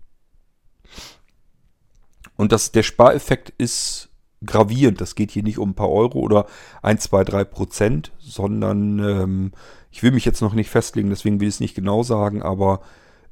Und 2.35 2.51
das, 2.51 2.73
der 2.73 2.83
Spareffekt 2.83 3.53
ist 3.57 4.08
gravierend. 4.45 5.01
Das 5.01 5.15
geht 5.15 5.31
hier 5.31 5.43
nicht 5.43 5.59
um 5.59 5.71
ein 5.71 5.75
paar 5.75 5.89
Euro 5.89 6.19
oder 6.19 6.45
1, 6.81 7.03
2, 7.03 7.23
3 7.23 7.43
Prozent, 7.43 8.11
sondern 8.19 8.99
ähm, 8.99 9.51
ich 9.91 10.03
will 10.03 10.11
mich 10.11 10.25
jetzt 10.25 10.41
noch 10.41 10.53
nicht 10.53 10.69
festlegen, 10.69 11.09
deswegen 11.09 11.39
will 11.39 11.47
ich 11.47 11.55
es 11.55 11.59
nicht 11.59 11.75
genau 11.75 12.03
sagen, 12.03 12.41
aber 12.41 12.81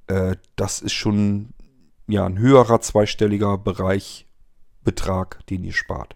äh, 0.07 0.35
das 0.55 0.81
ist 0.81 0.93
schon 0.93 1.49
ja 2.07 2.25
ein 2.25 2.37
höherer 2.37 2.81
zweistelliger 2.81 3.57
Bereich 3.57 4.25
Betrag, 4.83 5.45
den 5.47 5.63
ihr 5.63 5.73
spart. 5.73 6.15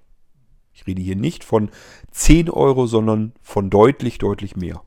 Ich 0.74 0.88
rede 0.88 1.02
hier 1.02 1.18
nicht 1.18 1.44
von 1.44 1.70
10 2.12 2.50
Euro, 2.50 2.88
sondern 2.88 3.34
von 3.42 3.70
deutlich, 3.70 4.18
deutlich 4.18 4.56
mehr. 4.56 4.82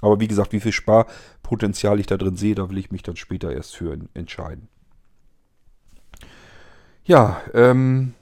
Aber 0.00 0.20
wie 0.20 0.28
gesagt, 0.28 0.52
wie 0.52 0.60
viel 0.60 0.72
Sparpotenzial 0.72 2.00
ich 2.00 2.06
da 2.06 2.16
drin 2.16 2.36
sehe, 2.36 2.54
da 2.54 2.68
will 2.68 2.78
ich 2.78 2.90
mich 2.90 3.02
dann 3.02 3.16
später 3.16 3.52
erst 3.52 3.76
für 3.76 3.96
entscheiden. 4.12 4.68
Ja, 7.04 7.40
ähm, 7.54 8.14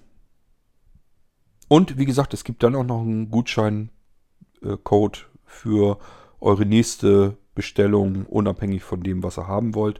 und 1.72 1.96
wie 1.96 2.04
gesagt, 2.04 2.34
es 2.34 2.44
gibt 2.44 2.62
dann 2.62 2.74
auch 2.74 2.84
noch 2.84 3.00
einen 3.00 3.30
Gutscheincode 3.30 5.26
für 5.46 5.98
eure 6.38 6.66
nächste 6.66 7.38
Bestellung, 7.54 8.26
unabhängig 8.26 8.82
von 8.82 9.02
dem, 9.02 9.22
was 9.22 9.38
ihr 9.38 9.48
haben 9.48 9.74
wollt, 9.74 9.98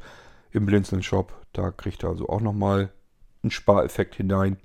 im 0.51 0.67
Blinzeln 0.67 1.03
Shop. 1.03 1.33
Da 1.55 1.71
kriegt 1.71 2.05
ihr 2.05 2.11
also 2.11 2.29
auch 2.29 2.43
nochmal 2.43 2.93
einen 3.43 3.51
Spareffekt 3.51 4.17
hinein. 4.17 4.59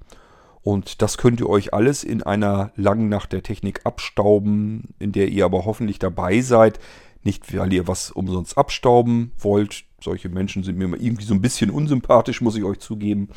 Und 0.62 1.02
das 1.02 1.18
könnt 1.18 1.40
ihr 1.40 1.48
euch 1.48 1.74
alles 1.74 2.04
in 2.04 2.24
einer 2.24 2.74
langen 2.76 3.08
Nacht 3.08 3.32
der 3.32 3.42
Technik 3.42 3.86
abstauben, 3.86 4.94
in 5.00 5.14
der 5.14 5.30
ihr 5.30 5.46
aber 5.46 5.64
hoffentlich 5.64 6.00
dabei 6.00 6.42
seid. 6.42 6.78
Nicht, 7.24 7.58
weil 7.58 7.72
ihr 7.72 7.88
was 7.88 8.12
umsonst 8.12 8.58
abstauben 8.58 9.32
wollt. 9.38 9.86
Solche 10.02 10.28
Menschen 10.28 10.64
sind 10.64 10.78
mir 10.78 10.88
irgendwie 10.88 11.24
so 11.24 11.34
ein 11.34 11.42
bisschen 11.42 11.70
unsympathisch, 11.70 12.42
muss 12.42 12.58
ich 12.58 12.66
euch 12.66 12.80
zugeben. 12.80 13.30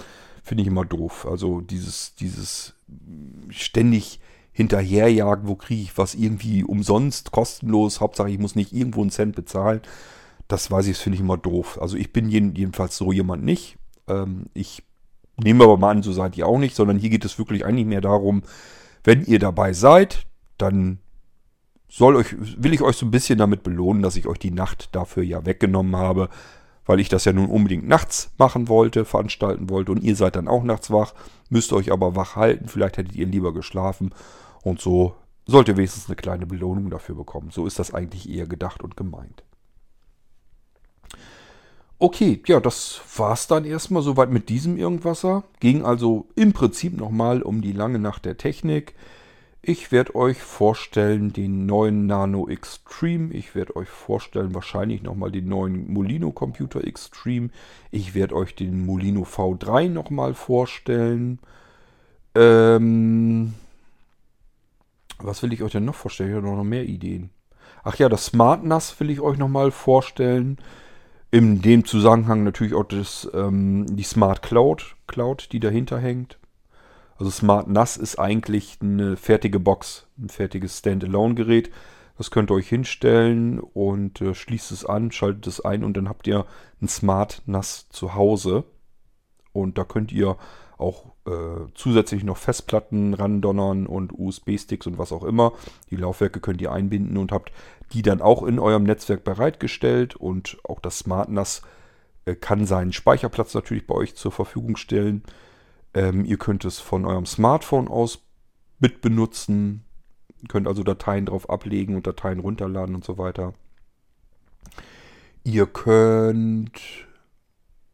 Finde 0.43 0.63
ich 0.63 0.67
immer 0.67 0.85
doof. 0.85 1.25
Also 1.31 1.61
dieses, 1.61 2.17
dieses 2.17 2.75
ständig 3.51 4.21
hinterherjagen, 4.53 5.49
wo 5.49 5.55
kriege 5.55 5.83
ich 5.83 5.97
was 5.97 6.15
irgendwie 6.15 6.65
umsonst, 6.65 7.31
kostenlos, 7.31 8.01
Hauptsache 8.01 8.31
ich 8.31 8.39
muss 8.39 8.57
nicht 8.57 8.73
irgendwo 8.73 9.01
einen 9.01 9.11
Cent 9.11 9.37
bezahlen. 9.37 9.81
Das 10.49 10.71
weiß 10.71 10.87
ich, 10.87 10.97
das 10.97 11.03
finde 11.03 11.15
ich 11.15 11.21
immer 11.21 11.39
doof. 11.39 11.79
Also 11.81 11.97
ich 11.97 12.13
bin 12.13 12.29
jedenfalls 12.29 12.97
so 12.97 13.13
jemand 13.13 13.45
nicht. 13.45 13.79
Ähm, 14.09 14.47
ich 14.53 14.83
nehme 15.37 15.65
aber 15.65 15.77
mal 15.77 15.91
an, 15.91 16.03
so 16.03 16.13
seid 16.13 16.37
ihr 16.37 16.47
auch 16.47 16.59
nicht, 16.59 16.75
sondern 16.75 16.99
hier 16.99 17.11
geht 17.11 17.25
es 17.25 17.39
wirklich 17.39 17.65
eigentlich 17.65 17.87
mehr 17.87 18.01
darum, 18.01 18.43
wenn 19.05 19.25
ihr 19.25 19.39
dabei 19.39 19.73
seid, 19.73 20.27
dann 20.59 20.99
soll 21.89 22.17
euch, 22.17 22.37
will 22.39 22.75
ich 22.75 22.83
euch 22.83 22.97
so 22.97 23.07
ein 23.07 23.11
bisschen 23.11 23.39
damit 23.39 23.63
belohnen, 23.63 24.03
dass 24.03 24.17
ich 24.17 24.27
euch 24.27 24.39
die 24.39 24.51
Nacht 24.51 24.95
dafür 24.95 25.23
ja 25.23 25.45
weggenommen 25.47 25.97
habe, 25.97 26.29
weil 26.91 26.99
ich 26.99 27.09
das 27.09 27.25
ja 27.25 27.33
nun 27.33 27.51
unbedingt 27.51 27.87
nachts 27.87 28.33
machen 28.37 28.67
wollte, 28.67 29.05
veranstalten 29.05 29.71
wollte 29.71 29.93
und 29.93 30.03
ihr 30.03 30.17
seid 30.17 30.35
dann 30.35 30.49
auch 30.49 30.65
nachts 30.65 30.91
wach, 30.91 31.15
müsst 31.49 31.73
euch 31.73 31.93
aber 31.93 32.17
wach 32.17 32.35
halten, 32.35 32.67
vielleicht 32.67 32.97
hättet 32.97 33.15
ihr 33.15 33.27
lieber 33.27 33.55
geschlafen 33.55 34.13
und 34.63 34.81
so 34.81 35.15
sollt 35.47 35.69
ihr 35.69 35.77
wenigstens 35.77 36.09
eine 36.09 36.17
kleine 36.17 36.47
Belohnung 36.47 36.91
dafür 36.91 37.15
bekommen. 37.15 37.51
So 37.53 37.65
ist 37.65 37.79
das 37.79 37.95
eigentlich 37.95 38.29
eher 38.29 38.49
gedacht 38.49 38.83
und 38.83 38.97
gemeint. 38.97 39.45
Okay, 42.01 42.43
ja, 42.49 42.59
das 42.59 43.01
war's 43.17 43.47
dann 43.47 43.65
erstmal 43.65 44.03
soweit 44.03 44.31
mit 44.33 44.49
diesem 44.49 44.77
Irgendwasser. 44.77 45.45
Ging 45.61 45.85
also 45.85 46.27
im 46.35 46.53
Prinzip 46.53 46.97
nochmal 46.99 47.43
um 47.43 47.63
die 47.63 47.71
lange 47.71 48.01
Nacht 48.01 48.25
der 48.25 48.37
Technik. 48.37 48.97
Ich 49.63 49.93
werde 49.93 50.15
euch 50.15 50.39
vorstellen 50.39 51.35
den 51.35 51.67
neuen 51.67 52.07
Nano 52.07 52.49
Extreme. 52.49 53.33
Ich 53.35 53.55
werde 53.55 53.77
euch 53.77 53.91
vorstellen 53.91 54.55
wahrscheinlich 54.55 55.03
nochmal 55.03 55.31
den 55.31 55.49
neuen 55.49 55.93
Molino 55.93 56.33
Computer 56.33 56.83
Extreme. 56.83 57.51
Ich 57.91 58.15
werde 58.15 58.37
euch 58.37 58.55
den 58.55 58.87
Molino 58.87 59.23
V3 59.23 59.91
nochmal 59.91 60.33
vorstellen. 60.33 61.41
Ähm, 62.35 63.53
was 65.19 65.43
will 65.43 65.53
ich 65.53 65.63
euch 65.63 65.73
denn 65.73 65.85
noch 65.85 65.95
vorstellen? 65.95 66.31
Ich 66.31 66.37
habe 66.37 66.47
noch 66.47 66.65
mehr 66.65 66.85
Ideen. 66.85 67.29
Ach 67.85 67.97
ja, 67.97 68.09
das 68.09 68.27
Smart 68.27 68.65
NAS 68.65 68.99
will 68.99 69.11
ich 69.11 69.21
euch 69.21 69.37
nochmal 69.37 69.73
vorstellen. 69.73 70.57
In 71.31 71.61
dem 71.61 71.85
Zusammenhang 71.85 72.45
natürlich 72.45 72.75
auch 72.75 72.85
das, 72.85 73.31
ähm, 73.35 73.85
die 73.95 74.05
Smart 74.05 74.43
Cloud, 74.43 74.97
Cloud, 75.07 75.53
die 75.53 75.61
dahinter 75.61 75.99
hängt. 75.99 76.40
Also 77.21 77.31
Smart 77.31 77.69
NAS 77.69 77.99
ist 77.99 78.19
eigentlich 78.19 78.79
eine 78.81 79.15
fertige 79.19 79.61
Box, 79.61 80.07
ein 80.19 80.31
fertiges 80.31 80.79
Standalone-Gerät. 80.79 81.71
Das 82.17 82.31
könnt 82.31 82.51
ihr 82.51 82.55
euch 82.55 82.71
hinstellen 82.71 83.61
und 83.61 84.23
äh, 84.23 84.35
schließt 84.35 84.73
es 84.73 84.87
an, 84.87 85.13
schaltet 85.13 85.47
es 85.47 85.63
ein 85.63 85.85
und 85.85 85.99
dann 85.99 86.09
habt 86.09 86.27
ihr 86.27 86.47
ein 86.81 86.89
Smart 86.89 87.43
NAS 87.45 87.91
zu 87.91 88.15
Hause. 88.15 88.65
Und 89.53 89.77
da 89.77 89.85
könnt 89.85 90.13
ihr 90.13 90.39
auch 90.79 91.13
äh, 91.27 91.67
zusätzlich 91.75 92.25
noch 92.25 92.39
Festplatten 92.39 93.13
randonnern 93.13 93.87
und 93.87 94.19
USB-Sticks 94.19 94.87
und 94.87 94.97
was 94.97 95.13
auch 95.13 95.25
immer. 95.25 95.53
Die 95.91 95.97
Laufwerke 95.97 96.41
könnt 96.41 96.63
ihr 96.63 96.73
einbinden 96.73 97.19
und 97.19 97.33
habt 97.33 97.53
die 97.93 98.01
dann 98.01 98.23
auch 98.23 98.45
in 98.45 98.59
eurem 98.59 98.85
Netzwerk 98.85 99.25
bereitgestellt. 99.25 100.17
Und 100.17 100.57
auch 100.65 100.81
das 100.81 101.01
Smart 101.01 101.29
NAS 101.29 101.61
äh, 102.25 102.35
kann 102.35 102.65
seinen 102.65 102.95
Speicherplatz 102.95 103.53
natürlich 103.53 103.87
bei 103.87 103.95
euch 103.95 104.15
zur 104.15 104.33
Verfügung 104.33 104.77
stellen. 104.77 105.23
Ähm, 105.95 106.25
ihr 106.25 106.39
könnt 106.39 106.65
es 106.65 106.79
von 106.79 107.05
eurem 107.05 107.27
Smartphone 107.27 107.89
aus 107.89 108.21
mit 108.79 109.01
benutzen. 109.01 109.85
Ihr 110.41 110.49
könnt 110.49 110.67
also 110.67 110.83
Dateien 110.83 111.27
drauf 111.27 111.51
ablegen 111.51 111.97
und 111.97 112.07
Dateien 112.07 112.41
runterladen 112.41 112.95
und 112.95 113.05
so 113.05 113.19
weiter. 113.19 113.55
Ihr 115.45 115.67
könnt. 115.67 116.81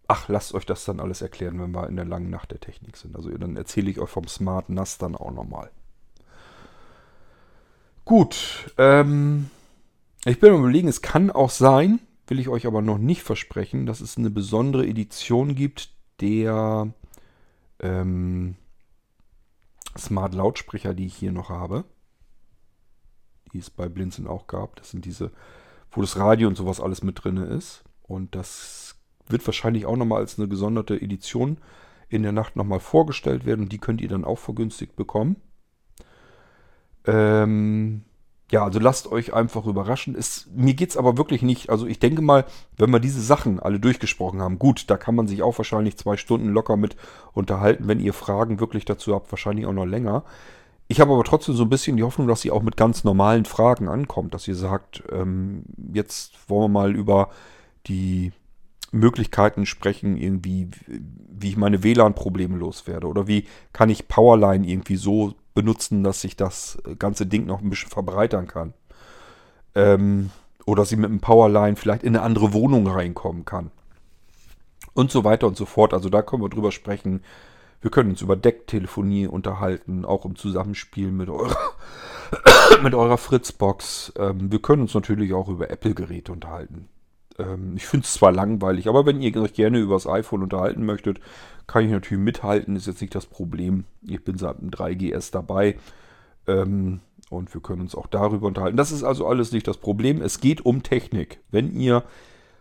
Ach, 0.09 0.29
lasst 0.29 0.55
euch 0.55 0.67
das 0.67 0.85
dann 0.85 1.01
alles 1.01 1.21
erklären, 1.21 1.61
wenn 1.61 1.73
wir 1.73 1.89
in 1.89 1.97
der 1.97 2.05
langen 2.05 2.31
Nacht 2.31 2.53
der 2.53 2.61
Technik 2.61 2.97
sind. 2.97 3.17
Also 3.17 3.31
dann 3.31 3.57
erzähle 3.57 3.91
ich 3.91 3.99
euch 3.99 4.09
vom 4.11 4.29
Smart 4.29 4.69
NAS 4.69 4.99
dann 4.99 5.17
auch 5.17 5.33
nochmal. 5.33 5.71
Gut, 8.05 8.73
ähm, 8.79 9.51
ich 10.25 10.39
bin 10.39 10.53
am 10.53 10.61
überlegen, 10.61 10.87
es 10.87 11.03
kann 11.03 11.33
auch 11.33 11.51
sein, 11.51 11.99
will 12.29 12.39
ich 12.39 12.49
euch 12.49 12.69
aber 12.69 12.81
noch 12.81 12.99
nicht 12.99 13.25
versprechen, 13.25 13.85
dass 13.85 14.01
es 14.01 14.17
eine 14.17 14.31
besondere 14.31 14.87
Edition 14.87 15.57
gibt, 15.57 15.91
der 16.21 16.93
ähm, 17.81 18.57
Smart 19.97 20.35
Lautsprecher, 20.35 20.95
die 20.95 21.07
ich 21.07 21.17
hier 21.17 21.33
noch 21.33 21.51
habe. 21.51 21.85
Die 23.53 23.59
es 23.59 23.71
bei 23.71 23.89
Blinzeln 23.89 24.27
auch 24.27 24.47
gab. 24.47 24.77
Das 24.77 24.91
sind 24.91 25.05
diese, 25.05 25.31
wo 25.91 26.01
das 26.01 26.19
Radio 26.19 26.49
und 26.49 26.57
sowas 26.57 26.81
alles 26.81 27.03
mit 27.03 27.23
drin 27.25 27.37
ist. 27.37 27.85
Und 28.03 28.35
das 28.35 28.97
wird 29.29 29.47
wahrscheinlich 29.47 29.87
auch 29.87 29.97
nochmal 29.97 30.21
als 30.21 30.39
eine 30.39 30.49
gesonderte 30.49 31.01
Edition 31.01 31.59
in 32.09 32.23
der 32.23 32.33
Nacht 32.33 32.57
nochmal 32.57 32.81
vorgestellt 32.81 33.45
werden. 33.47 33.69
Die 33.69 33.79
könnt 33.79 34.01
ihr 34.01 34.09
dann 34.09 34.25
auch 34.25 34.39
vergünstigt 34.39 34.97
bekommen. 34.97 35.37
Ähm, 37.05 38.05
ja, 38.51 38.65
also 38.65 38.79
lasst 38.79 39.11
euch 39.11 39.35
einfach 39.35 39.67
überraschen. 39.67 40.15
Es, 40.17 40.47
mir 40.55 40.75
geht's 40.75 40.97
aber 40.97 41.17
wirklich 41.17 41.43
nicht. 41.43 41.69
Also 41.69 41.87
ich 41.87 41.99
denke 41.99 42.23
mal, 42.23 42.45
wenn 42.77 42.91
wir 42.91 43.01
diese 43.01 43.21
Sachen 43.21 43.59
alle 43.59 43.81
durchgesprochen 43.81 44.41
haben, 44.41 44.59
gut, 44.59 44.89
da 44.89 44.97
kann 44.97 45.17
man 45.17 45.27
sich 45.27 45.43
auch 45.43 45.59
wahrscheinlich 45.59 45.97
zwei 45.97 46.17
Stunden 46.17 46.51
locker 46.51 46.77
mit 46.77 46.97
unterhalten. 47.33 47.89
Wenn 47.89 47.99
ihr 47.99 48.13
Fragen 48.13 48.61
wirklich 48.61 48.85
dazu 48.85 49.15
habt, 49.15 49.33
wahrscheinlich 49.33 49.67
auch 49.67 49.73
noch 49.73 49.85
länger. 49.85 50.25
Ich 50.87 51.01
habe 51.01 51.13
aber 51.13 51.25
trotzdem 51.25 51.57
so 51.57 51.65
ein 51.65 51.69
bisschen 51.69 51.97
die 51.97 52.05
Hoffnung, 52.05 52.29
dass 52.29 52.43
sie 52.43 52.53
auch 52.53 52.63
mit 52.63 52.77
ganz 52.77 53.03
normalen 53.03 53.45
Fragen 53.45 53.89
ankommt, 53.89 54.33
dass 54.33 54.47
ihr 54.47 54.55
sagt, 54.55 55.03
ähm, 55.11 55.65
jetzt 55.93 56.49
wollen 56.49 56.73
wir 56.73 56.81
mal 56.81 56.95
über 56.95 57.31
die 57.89 58.33
Möglichkeiten 58.93 59.67
sprechen, 59.67 60.17
irgendwie, 60.17 60.71
wie 60.87 61.49
ich 61.49 61.57
meine 61.57 61.83
WLAN-Probleme 61.83 62.57
loswerde 62.57 63.09
oder 63.09 63.27
wie 63.27 63.47
kann 63.73 63.91
ich 63.91 64.07
Powerline 64.07 64.67
irgendwie 64.67 64.97
so 64.97 65.35
benutzen, 65.57 66.05
dass 66.05 66.21
sich 66.21 66.37
das 66.37 66.79
ganze 67.01 67.27
Ding 67.27 67.47
noch 67.47 67.61
ein 67.61 67.71
bisschen 67.71 67.91
verbreitern 67.91 68.47
kann. 68.47 68.75
Ähm, 69.75 70.31
oder 70.67 70.85
sie 70.85 70.97
mit 70.97 71.11
einem 71.11 71.21
Powerline 71.21 71.75
vielleicht 71.75 72.05
in 72.05 72.15
eine 72.15 72.25
andere 72.25 72.53
Wohnung 72.53 72.87
reinkommen 72.87 73.45
kann. 73.45 73.73
Und 74.95 75.11
so 75.11 75.25
weiter 75.25 75.49
und 75.49 75.57
so 75.57 75.67
fort. 75.67 75.93
Also 75.93 76.09
da 76.09 76.23
können 76.23 76.43
wir 76.43 76.49
drüber 76.49 76.71
sprechen. 76.71 77.23
Wir 77.81 77.91
können 77.91 78.11
uns 78.11 78.21
über 78.21 78.37
Decktelefonie 78.37 79.27
unterhalten, 79.27 80.05
auch 80.05 80.25
im 80.25 80.37
Zusammenspiel 80.37 81.11
mit 81.11 81.29
eurer, 81.29 81.57
mit 82.83 82.95
eurer 82.95 83.19
Fritzbox. 83.19 84.13
Ähm, 84.19 84.53
wir 84.53 84.61
können 84.61 84.83
uns 84.83 84.95
natürlich 84.95 85.35
auch 85.35 85.49
über 85.49 85.71
Apple-Geräte 85.71 86.33
unterhalten. 86.33 86.89
Ähm, 87.39 87.75
ich 87.77 87.87
finde 87.87 88.05
es 88.05 88.15
zwar 88.15 88.33
langweilig, 88.33 88.89
aber 88.89 89.07
wenn 89.07 89.21
ihr 89.21 89.37
euch 89.41 89.55
gerne 89.55 89.79
über 89.79 89.95
das 89.95 90.07
iPhone 90.07 90.43
unterhalten 90.43 90.85
möchtet, 90.85 91.21
kann 91.67 91.85
ich 91.85 91.91
natürlich 91.91 92.23
mithalten. 92.23 92.77
Ist 92.77 92.87
jetzt 92.87 93.01
nicht 93.01 93.15
das 93.15 93.27
Problem. 93.27 93.85
Ich 94.03 94.25
bin 94.25 94.39
seit 94.39 94.61
dem 94.61 94.71
3GS 94.71 95.33
dabei. 95.33 95.77
Ähm, 96.47 97.01
und 97.29 97.53
wir 97.53 97.61
können 97.61 97.83
uns 97.83 97.95
auch 97.95 98.07
darüber 98.07 98.47
unterhalten. 98.47 98.77
Das 98.77 98.93
ist 98.93 99.03
also 99.03 99.27
alles 99.27 99.53
nicht 99.53 99.67
das 99.67 99.79
Problem. 99.79 100.23
Es 100.23 100.41
geht 100.41 100.65
um 100.65 100.83
Technik. 100.83 101.41
Wenn 101.51 101.73
ihr 101.73 102.05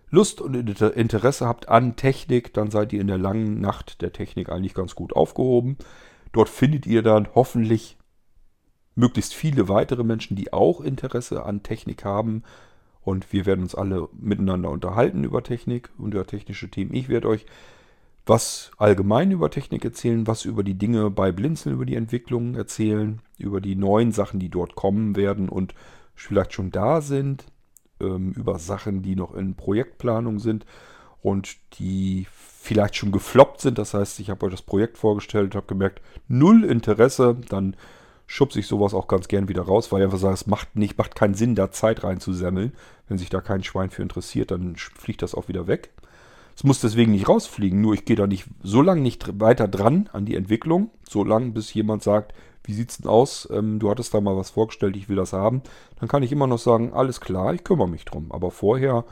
Lust 0.09 0.41
und 0.41 0.55
Interesse 0.55 1.45
habt 1.45 1.69
an 1.69 1.95
Technik, 1.95 2.53
dann 2.53 2.71
seid 2.71 2.93
ihr 2.93 3.01
in 3.01 3.07
der 3.07 3.17
langen 3.17 3.59
Nacht 3.59 4.01
der 4.01 4.13
Technik 4.13 4.49
eigentlich 4.49 4.73
ganz 4.73 4.95
gut 4.95 5.15
aufgehoben. 5.15 5.77
Dort 6.31 6.49
findet 6.49 6.85
ihr 6.85 7.01
dann 7.01 7.27
hoffentlich 7.35 7.97
möglichst 8.95 9.33
viele 9.33 9.67
weitere 9.67 10.03
Menschen, 10.03 10.35
die 10.35 10.53
auch 10.53 10.81
Interesse 10.81 11.43
an 11.43 11.63
Technik 11.63 12.05
haben. 12.05 12.43
Und 13.05 13.31
wir 13.31 13.45
werden 13.45 13.61
uns 13.61 13.75
alle 13.75 14.09
miteinander 14.19 14.71
unterhalten 14.71 15.23
über 15.23 15.43
Technik 15.43 15.91
und 15.97 16.13
über 16.13 16.25
technische 16.25 16.69
Themen. 16.69 16.93
Ich 16.93 17.07
werde 17.07 17.29
euch 17.29 17.45
was 18.25 18.71
allgemein 18.77 19.29
über 19.29 19.51
Technik 19.51 19.85
erzählen, 19.85 20.25
was 20.25 20.43
über 20.43 20.63
die 20.63 20.73
Dinge 20.73 21.11
bei 21.11 21.31
Blinzeln, 21.31 21.75
über 21.75 21.85
die 21.85 21.95
Entwicklungen 21.95 22.55
erzählen, 22.55 23.21
über 23.37 23.61
die 23.61 23.75
neuen 23.75 24.11
Sachen, 24.11 24.39
die 24.39 24.49
dort 24.49 24.73
kommen 24.73 25.15
werden 25.15 25.47
und 25.49 25.75
vielleicht 26.15 26.53
schon 26.53 26.71
da 26.71 27.01
sind, 27.01 27.45
ähm, 27.99 28.31
über 28.31 28.57
Sachen, 28.57 29.03
die 29.03 29.15
noch 29.15 29.35
in 29.35 29.53
Projektplanung 29.53 30.39
sind 30.39 30.65
und 31.21 31.57
die 31.77 32.25
vielleicht 32.31 32.95
schon 32.95 33.11
gefloppt 33.11 33.61
sind. 33.61 33.77
Das 33.77 33.93
heißt, 33.93 34.19
ich 34.19 34.31
habe 34.31 34.47
euch 34.47 34.51
das 34.51 34.63
Projekt 34.63 34.97
vorgestellt, 34.97 35.53
habe 35.53 35.67
gemerkt, 35.67 36.01
null 36.27 36.63
Interesse, 36.63 37.37
dann 37.49 37.75
schubse 38.27 38.59
ich 38.59 38.67
sowas 38.67 38.93
auch 38.93 39.07
ganz 39.07 39.27
gern 39.27 39.47
wieder 39.47 39.61
raus, 39.61 39.91
weil 39.91 40.01
ich 40.01 40.05
einfach 40.05 40.17
sage, 40.17 40.33
es 40.33 40.47
macht 40.47 40.75
nicht, 40.75 40.97
macht 40.97 41.15
keinen 41.15 41.35
Sinn, 41.35 41.55
da 41.55 41.71
Zeit 41.71 42.03
reinzusemmeln. 42.03 42.73
Wenn 43.07 43.17
sich 43.17 43.29
da 43.29 43.41
kein 43.41 43.63
Schwein 43.63 43.89
für 43.89 44.01
interessiert, 44.01 44.51
dann 44.51 44.75
fliegt 44.75 45.21
das 45.21 45.35
auch 45.35 45.47
wieder 45.47 45.67
weg. 45.67 45.91
Es 46.55 46.63
muss 46.63 46.79
deswegen 46.79 47.11
nicht 47.11 47.27
rausfliegen, 47.27 47.81
nur 47.81 47.93
ich 47.93 48.05
gehe 48.05 48.15
da 48.15 48.27
nicht 48.27 48.45
so 48.63 48.81
lange 48.81 49.01
nicht 49.01 49.39
weiter 49.41 49.67
dran 49.67 50.09
an 50.13 50.25
die 50.25 50.35
Entwicklung, 50.35 50.89
so 51.07 51.23
lange 51.23 51.51
bis 51.51 51.73
jemand 51.73 52.01
sagt, 52.01 52.33
wie 52.63 52.73
sieht's 52.73 52.97
denn 52.97 53.09
aus? 53.09 53.47
Ähm, 53.51 53.79
du 53.79 53.89
hattest 53.89 54.13
da 54.13 54.21
mal 54.21 54.37
was 54.37 54.51
vorgestellt, 54.51 54.95
ich 54.95 55.09
will 55.09 55.17
das 55.17 55.33
haben. 55.33 55.61
Dann 55.99 56.09
kann 56.09 56.23
ich 56.23 56.31
immer 56.31 56.47
noch 56.47 56.57
sagen, 56.57 56.93
alles 56.93 57.21
klar, 57.21 57.53
ich 57.53 57.63
kümmere 57.63 57.89
mich 57.89 58.05
drum. 58.05 58.31
Aber 58.31 58.51
vorher 58.51 59.05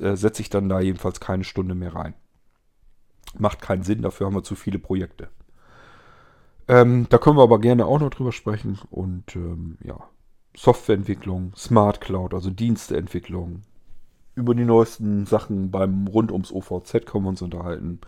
äh, 0.00 0.16
setze 0.16 0.40
ich 0.42 0.50
dann 0.50 0.68
da 0.68 0.80
jedenfalls 0.80 1.20
keine 1.20 1.44
Stunde 1.44 1.74
mehr 1.74 1.94
rein. 1.94 2.14
Macht 3.36 3.60
keinen 3.60 3.82
Sinn, 3.82 4.02
dafür 4.02 4.26
haben 4.26 4.34
wir 4.34 4.42
zu 4.42 4.54
viele 4.54 4.78
Projekte. 4.78 5.28
Ähm, 6.66 7.06
da 7.10 7.18
können 7.18 7.36
wir 7.36 7.42
aber 7.42 7.60
gerne 7.60 7.86
auch 7.86 8.00
noch 8.00 8.10
drüber 8.10 8.32
sprechen. 8.32 8.78
Und 8.90 9.36
ähm, 9.36 9.78
ja, 9.82 9.98
Softwareentwicklung, 10.58 11.52
Smart 11.56 12.00
Cloud, 12.00 12.34
also 12.34 12.50
Diensteentwicklung, 12.50 13.62
über 14.34 14.56
die 14.56 14.64
neuesten 14.64 15.24
Sachen 15.24 15.70
beim 15.70 16.08
rund 16.08 16.32
ums 16.32 16.50
OVZ 16.50 17.06
können 17.06 17.24
wir 17.24 17.28
uns 17.28 17.42
unterhalten. 17.42 18.00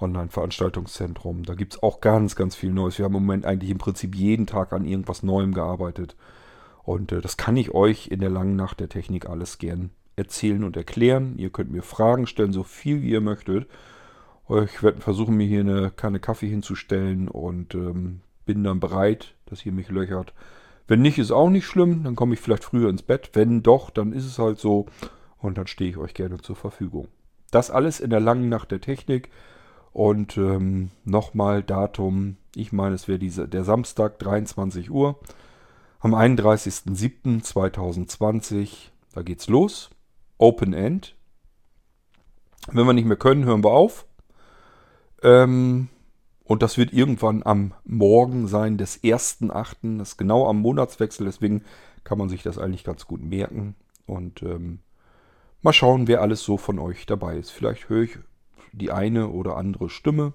Online-Veranstaltungszentrum. 0.00 1.42
Da 1.42 1.54
gibt 1.54 1.74
es 1.74 1.82
auch 1.82 2.00
ganz, 2.00 2.36
ganz 2.36 2.56
viel 2.56 2.72
Neues. 2.72 2.96
Wir 2.96 3.04
haben 3.04 3.14
im 3.14 3.22
Moment 3.22 3.44
eigentlich 3.44 3.70
im 3.70 3.78
Prinzip 3.78 4.14
jeden 4.14 4.46
Tag 4.46 4.72
an 4.72 4.86
irgendwas 4.86 5.22
Neuem 5.22 5.52
gearbeitet. 5.52 6.16
Und 6.84 7.12
äh, 7.12 7.20
das 7.20 7.36
kann 7.36 7.56
ich 7.56 7.72
euch 7.74 8.08
in 8.08 8.20
der 8.20 8.30
langen 8.30 8.56
Nacht 8.56 8.80
der 8.80 8.88
Technik 8.88 9.28
alles 9.28 9.58
gern 9.58 9.90
erzählen 10.16 10.64
und 10.64 10.78
erklären. 10.78 11.34
Ihr 11.36 11.50
könnt 11.50 11.70
mir 11.70 11.82
Fragen 11.82 12.26
stellen, 12.26 12.52
so 12.52 12.62
viel 12.62 13.02
wie 13.02 13.10
ihr 13.10 13.20
möchtet. 13.20 13.68
Ich 14.48 14.82
werde 14.82 15.00
versuchen, 15.00 15.36
mir 15.36 15.46
hier 15.46 15.60
eine 15.60 15.90
Kanne 15.90 16.18
Kaffee 16.18 16.48
hinzustellen 16.48 17.28
und 17.28 17.74
ähm, 17.74 18.20
bin 18.46 18.64
dann 18.64 18.80
bereit, 18.80 19.34
dass 19.46 19.64
ihr 19.64 19.72
mich 19.72 19.90
löchert. 19.90 20.32
Wenn 20.86 21.02
nicht, 21.02 21.18
ist 21.18 21.30
auch 21.30 21.50
nicht 21.50 21.66
schlimm. 21.66 22.04
Dann 22.04 22.16
komme 22.16 22.34
ich 22.34 22.40
vielleicht 22.40 22.64
früher 22.64 22.90
ins 22.90 23.02
Bett. 23.02 23.30
Wenn 23.32 23.62
doch, 23.62 23.90
dann 23.90 24.12
ist 24.12 24.26
es 24.26 24.38
halt 24.38 24.58
so 24.58 24.86
und 25.38 25.58
dann 25.58 25.66
stehe 25.66 25.90
ich 25.90 25.96
euch 25.96 26.14
gerne 26.14 26.38
zur 26.38 26.54
Verfügung. 26.56 27.08
Das 27.50 27.70
alles 27.70 28.00
in 28.00 28.10
der 28.10 28.20
langen 28.20 28.48
Nacht 28.48 28.70
der 28.70 28.80
Technik. 28.80 29.30
Und 29.92 30.36
ähm, 30.36 30.90
nochmal 31.04 31.62
Datum, 31.62 32.36
ich 32.56 32.72
meine, 32.72 32.96
es 32.96 33.06
wäre 33.06 33.20
der 33.20 33.64
Samstag, 33.64 34.18
23 34.18 34.90
Uhr, 34.90 35.20
am 36.00 36.14
31.07.2020. 36.14 38.88
Da 39.12 39.22
geht's 39.22 39.48
los. 39.48 39.90
Open 40.36 40.72
End. 40.72 41.14
Wenn 42.72 42.86
wir 42.86 42.92
nicht 42.92 43.06
mehr 43.06 43.16
können, 43.16 43.44
hören 43.44 43.62
wir 43.62 43.70
auf. 43.70 44.04
Ähm, 45.22 45.88
und 46.44 46.62
das 46.62 46.78
wird 46.78 46.92
irgendwann 46.92 47.42
am 47.42 47.74
Morgen 47.84 48.46
sein 48.46 48.78
des 48.78 49.02
1.8. 49.02 49.98
Das 49.98 50.10
ist 50.10 50.16
genau 50.16 50.46
am 50.46 50.60
Monatswechsel, 50.60 51.26
deswegen 51.26 51.62
kann 52.04 52.18
man 52.18 52.28
sich 52.28 52.42
das 52.42 52.58
eigentlich 52.58 52.84
ganz 52.84 53.06
gut 53.06 53.22
merken. 53.22 53.74
Und 54.06 54.42
ähm, 54.42 54.80
Mal 55.64 55.72
schauen, 55.72 56.08
wer 56.08 56.20
alles 56.20 56.42
so 56.42 56.58
von 56.58 56.78
euch 56.78 57.06
dabei 57.06 57.38
ist. 57.38 57.48
Vielleicht 57.48 57.88
höre 57.88 58.02
ich 58.02 58.18
die 58.72 58.90
eine 58.90 59.28
oder 59.28 59.56
andere 59.56 59.88
Stimme. 59.88 60.34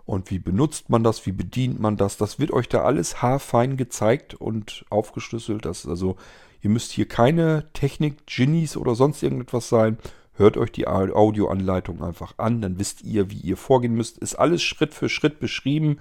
Und 0.05 0.31
wie 0.31 0.41
benutzt 0.41 0.91
man 0.91 1.05
das? 1.05 1.25
Wie 1.25 1.33
bedient 1.33 1.79
man 1.79 1.97
das? 1.97 2.17
Das 2.17 2.39
wird 2.39 2.51
euch 2.51 2.69
da 2.69 2.83
alles 2.83 3.23
haarfein 3.23 3.77
gezeigt 3.77 4.35
und 4.35 4.85
aufgeschlüsselt. 4.91 5.65
Das 5.65 5.87
also, 5.87 6.17
ihr 6.61 6.71
müsst 6.71 6.91
hier 6.91 7.07
keine 7.07 7.69
Technik-Genies 7.73 8.77
oder 8.77 8.95
sonst 8.95 9.23
irgendetwas 9.23 9.69
sein. 9.69 9.99
Hört 10.35 10.57
euch 10.57 10.73
die 10.73 10.89
Audioanleitung 10.89 12.03
einfach 12.03 12.35
an, 12.39 12.61
dann 12.61 12.79
wisst 12.79 13.03
ihr, 13.03 13.31
wie 13.31 13.39
ihr 13.41 13.57
vorgehen 13.57 13.95
müsst. 13.95 14.19
Ist 14.19 14.35
alles 14.35 14.63
Schritt 14.63 14.95
für 14.95 15.09
Schritt 15.09 15.39
beschrieben. 15.39 15.99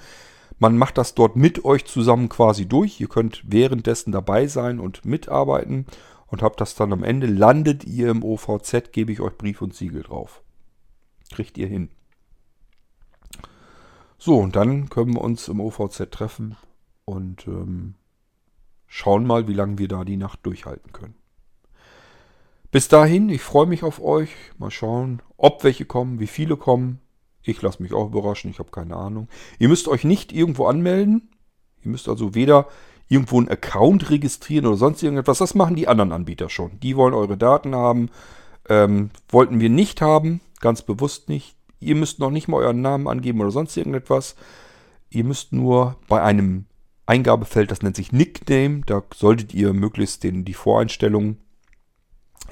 Man 0.58 0.78
macht 0.78 0.98
das 0.98 1.14
dort 1.14 1.36
mit 1.36 1.64
euch 1.64 1.86
zusammen 1.86 2.30
quasi 2.30 2.66
durch. 2.66 3.00
Ihr 3.00 3.08
könnt 3.08 3.44
währenddessen 3.46 4.12
dabei 4.12 4.48
sein 4.48 4.80
und 4.80 5.06
mitarbeiten 5.06 5.86
und 6.30 6.42
habt 6.42 6.62
das 6.62 6.76
dann 6.76 6.94
am 6.94 7.04
Ende. 7.04 7.28
Landet 7.28 7.84
ihr 7.84 8.10
im 8.10 8.24
OVZ, 8.24 8.92
gebe 8.92 9.12
ich 9.12 9.22
euch 9.22 9.38
Brief 9.38 9.62
und 9.62 9.74
Siegel 9.74 10.04
drauf. 10.04 10.44
Kriegt 11.32 11.58
ihr 11.58 11.68
hin. 11.68 11.90
So, 14.18 14.38
und 14.38 14.56
dann 14.56 14.90
können 14.90 15.14
wir 15.14 15.22
uns 15.22 15.48
im 15.48 15.62
OVZ 15.62 16.12
treffen 16.12 16.58
und 17.06 17.48
ähm, 17.48 17.96
schauen 18.86 19.26
mal, 19.26 19.48
wie 19.48 19.54
lange 19.54 19.78
wir 19.78 19.88
da 19.88 20.04
die 20.04 20.18
Nacht 20.18 20.40
durchhalten 20.44 20.92
können. 20.92 21.16
Bis 22.72 22.88
dahin, 22.88 23.30
ich 23.30 23.42
freue 23.42 23.66
mich 23.66 23.84
auf 23.84 24.02
euch. 24.02 24.30
Mal 24.58 24.72
schauen, 24.72 25.22
ob 25.38 25.64
welche 25.64 25.86
kommen, 25.86 26.20
wie 26.20 26.28
viele 26.28 26.58
kommen. 26.58 27.00
Ich 27.42 27.62
lasse 27.62 27.82
mich 27.82 27.94
auch 27.94 28.08
überraschen, 28.08 28.52
ich 28.52 28.60
habe 28.60 28.70
keine 28.70 28.96
Ahnung. 28.96 29.28
Ihr 29.58 29.70
müsst 29.70 29.88
euch 29.88 30.04
nicht 30.04 30.32
irgendwo 30.32 30.66
anmelden. 30.66 31.30
Ihr 31.82 31.92
müsst 31.92 32.10
also 32.10 32.36
weder 32.36 32.68
irgendwo 33.10 33.38
einen 33.38 33.50
Account 33.50 34.10
registrieren 34.10 34.66
oder 34.66 34.78
sonst 34.78 35.04
irgendetwas. 35.04 35.40
Das 35.40 35.56
machen 35.56 35.76
die 35.76 35.88
anderen 35.88 36.14
Anbieter 36.14 36.50
schon. 36.50 36.80
Die 36.80 36.96
wollen 36.96 37.14
eure 37.14 37.38
Daten 37.38 37.76
haben. 37.76 38.10
Ähm, 38.70 39.10
wollten 39.30 39.60
wir 39.60 39.70
nicht 39.70 40.02
haben, 40.02 40.42
Ganz 40.60 40.82
bewusst 40.82 41.30
nicht. 41.30 41.56
Ihr 41.80 41.96
müsst 41.96 42.20
noch 42.20 42.32
nicht 42.32 42.48
mal 42.48 42.58
euren 42.58 42.82
Namen 42.82 43.08
angeben 43.08 43.40
oder 43.42 43.52
sonst 43.52 43.76
irgendetwas. 43.78 44.36
Ihr 45.10 45.24
müsst 45.24 45.54
nur 45.54 45.96
bei 46.08 46.22
einem 46.22 46.66
Eingabefeld, 47.06 47.72
das 47.72 47.82
nennt 47.82 47.96
sich 47.96 48.12
Nickname, 48.12 48.82
da 48.86 49.02
solltet 49.16 49.54
ihr 49.54 49.74
möglichst 49.74 50.24
den, 50.24 50.46
die 50.46 50.54
Voreinstellungen 50.54 51.40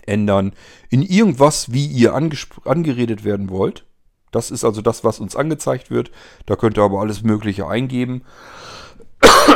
ändern 0.05 0.53
in 0.89 1.03
irgendwas, 1.03 1.73
wie 1.73 1.85
ihr 1.85 2.15
angeredet 2.15 3.23
werden 3.23 3.49
wollt. 3.49 3.85
Das 4.31 4.49
ist 4.51 4.63
also 4.63 4.81
das, 4.81 5.03
was 5.03 5.19
uns 5.19 5.35
angezeigt 5.35 5.91
wird. 5.91 6.11
Da 6.45 6.55
könnt 6.55 6.77
ihr 6.77 6.83
aber 6.83 7.01
alles 7.01 7.23
Mögliche 7.23 7.67
eingeben. 7.67 8.23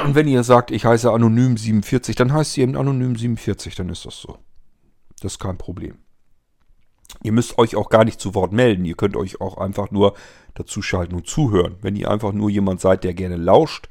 Und 0.05 0.15
wenn 0.15 0.27
ihr 0.27 0.43
sagt, 0.43 0.71
ich 0.71 0.85
heiße 0.85 1.11
Anonym 1.11 1.57
47, 1.57 2.15
dann 2.15 2.33
heißt 2.33 2.57
ihr 2.57 2.63
eben 2.63 2.77
Anonym 2.77 3.15
47, 3.15 3.75
dann 3.75 3.89
ist 3.89 4.05
das 4.05 4.19
so. 4.19 4.37
Das 5.21 5.33
ist 5.33 5.39
kein 5.39 5.57
Problem. 5.57 5.99
Ihr 7.23 7.31
müsst 7.31 7.57
euch 7.57 7.75
auch 7.75 7.89
gar 7.89 8.05
nicht 8.05 8.19
zu 8.19 8.33
Wort 8.33 8.51
melden. 8.51 8.85
Ihr 8.85 8.95
könnt 8.95 9.15
euch 9.15 9.41
auch 9.41 9.57
einfach 9.57 9.91
nur 9.91 10.15
dazuschalten 10.55 11.15
und 11.15 11.27
zuhören. 11.27 11.75
Wenn 11.81 11.95
ihr 11.95 12.09
einfach 12.09 12.31
nur 12.31 12.49
jemand 12.49 12.81
seid, 12.81 13.03
der 13.03 13.13
gerne 13.13 13.35
lauscht, 13.35 13.89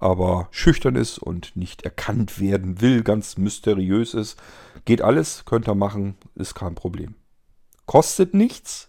aber 0.00 0.48
schüchtern 0.50 0.96
ist 0.96 1.18
und 1.18 1.54
nicht 1.54 1.82
erkannt 1.82 2.40
werden 2.40 2.80
will, 2.80 3.02
ganz 3.02 3.36
mysteriös 3.36 4.14
ist, 4.14 4.40
geht 4.84 5.02
alles, 5.02 5.44
könnt 5.44 5.68
ihr 5.68 5.76
machen, 5.76 6.16
ist 6.34 6.54
kein 6.54 6.74
Problem. 6.74 7.14
Kostet 7.86 8.34
nichts. 8.34 8.88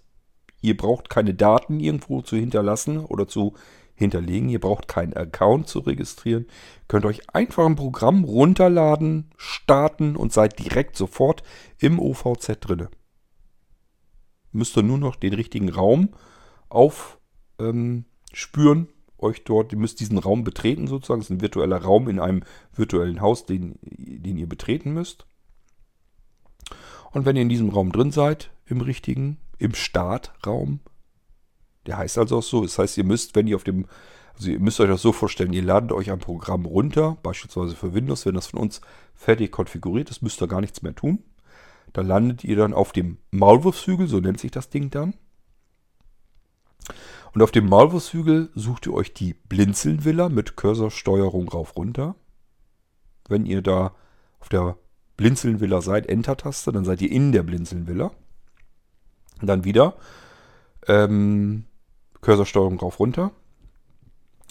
Ihr 0.61 0.77
braucht 0.77 1.09
keine 1.09 1.33
Daten 1.33 1.79
irgendwo 1.79 2.21
zu 2.21 2.37
hinterlassen 2.37 2.99
oder 2.99 3.27
zu 3.27 3.53
hinterlegen. 3.95 4.49
Ihr 4.49 4.59
braucht 4.59 4.87
keinen 4.87 5.13
Account 5.13 5.67
zu 5.67 5.79
registrieren. 5.79 6.47
Könnt 6.87 7.05
euch 7.05 7.33
einfach 7.33 7.65
ein 7.65 7.75
Programm 7.75 8.23
runterladen, 8.23 9.31
starten 9.37 10.15
und 10.15 10.33
seid 10.33 10.59
direkt 10.59 10.97
sofort 10.97 11.43
im 11.79 11.99
OVZ 11.99 12.57
drinne. 12.59 12.89
Müsst 14.51 14.77
ihr 14.77 14.83
nur 14.83 14.97
noch 14.97 15.15
den 15.15 15.33
richtigen 15.33 15.69
Raum 15.69 16.09
aufspüren, 16.69 17.25
ähm, 17.59 18.87
euch 19.19 19.43
dort, 19.43 19.71
ihr 19.71 19.77
müsst 19.77 19.99
diesen 19.99 20.17
Raum 20.17 20.43
betreten 20.43 20.87
sozusagen. 20.87 21.21
Das 21.21 21.29
ist 21.29 21.35
ein 21.37 21.41
virtueller 21.41 21.81
Raum 21.81 22.09
in 22.09 22.19
einem 22.19 22.43
virtuellen 22.75 23.21
Haus, 23.21 23.45
den, 23.45 23.79
den 23.81 24.37
ihr 24.37 24.47
betreten 24.47 24.93
müsst. 24.93 25.25
Und 27.11 27.25
wenn 27.25 27.35
ihr 27.35 27.41
in 27.41 27.49
diesem 27.49 27.69
Raum 27.69 27.91
drin 27.91 28.11
seid, 28.11 28.51
im 28.65 28.81
richtigen, 28.81 29.37
im 29.57 29.73
Startraum, 29.73 30.79
der 31.85 31.97
heißt 31.97 32.17
also 32.17 32.37
auch 32.37 32.43
so. 32.43 32.61
Das 32.61 32.77
heißt, 32.79 32.97
ihr 32.97 33.03
müsst, 33.03 33.35
wenn 33.35 33.47
ihr 33.47 33.55
auf 33.55 33.63
dem, 33.63 33.85
also 34.35 34.49
ihr 34.49 34.59
müsst 34.59 34.79
euch 34.79 34.89
das 34.89 35.01
so 35.01 35.11
vorstellen, 35.11 35.53
ihr 35.53 35.63
ladet 35.63 35.91
euch 35.91 36.11
ein 36.11 36.19
Programm 36.19 36.65
runter, 36.65 37.17
beispielsweise 37.23 37.75
für 37.75 37.93
Windows, 37.93 38.25
wenn 38.25 38.35
das 38.35 38.47
von 38.47 38.59
uns 38.59 38.81
fertig 39.13 39.51
konfiguriert 39.51 40.09
ist, 40.09 40.21
müsst 40.21 40.41
ihr 40.41 40.47
gar 40.47 40.61
nichts 40.61 40.81
mehr 40.81 40.95
tun. 40.95 41.23
Da 41.91 42.01
landet 42.01 42.43
ihr 42.43 42.55
dann 42.55 42.73
auf 42.73 42.91
dem 42.91 43.17
Maulwurfshügel, 43.31 44.07
so 44.07 44.19
nennt 44.19 44.39
sich 44.39 44.51
das 44.51 44.69
Ding 44.69 44.89
dann. 44.89 45.13
Und 47.33 47.41
auf 47.41 47.51
dem 47.51 47.67
Maulwurfshügel 47.67 48.49
sucht 48.55 48.87
ihr 48.87 48.93
euch 48.93 49.13
die 49.13 49.33
Blinzeln-Villa 49.33 50.29
mit 50.29 50.55
Cursorsteuerung 50.55 51.49
rauf 51.49 51.75
runter. 51.75 52.15
Wenn 53.27 53.45
ihr 53.45 53.61
da 53.61 53.95
auf 54.39 54.49
der 54.49 54.77
Blinzeln-Villa 55.17 55.81
seid, 55.81 56.07
Enter-Taste, 56.07 56.71
dann 56.71 56.85
seid 56.85 57.01
ihr 57.01 57.11
in 57.11 57.31
der 57.31 57.43
Blinzeln-Villa. 57.43 58.11
Dann 59.41 59.63
wieder 59.63 59.95
ähm, 60.87 61.65
Cursorsteuerung 62.23 62.79
rauf 62.79 62.99
runter, 62.99 63.31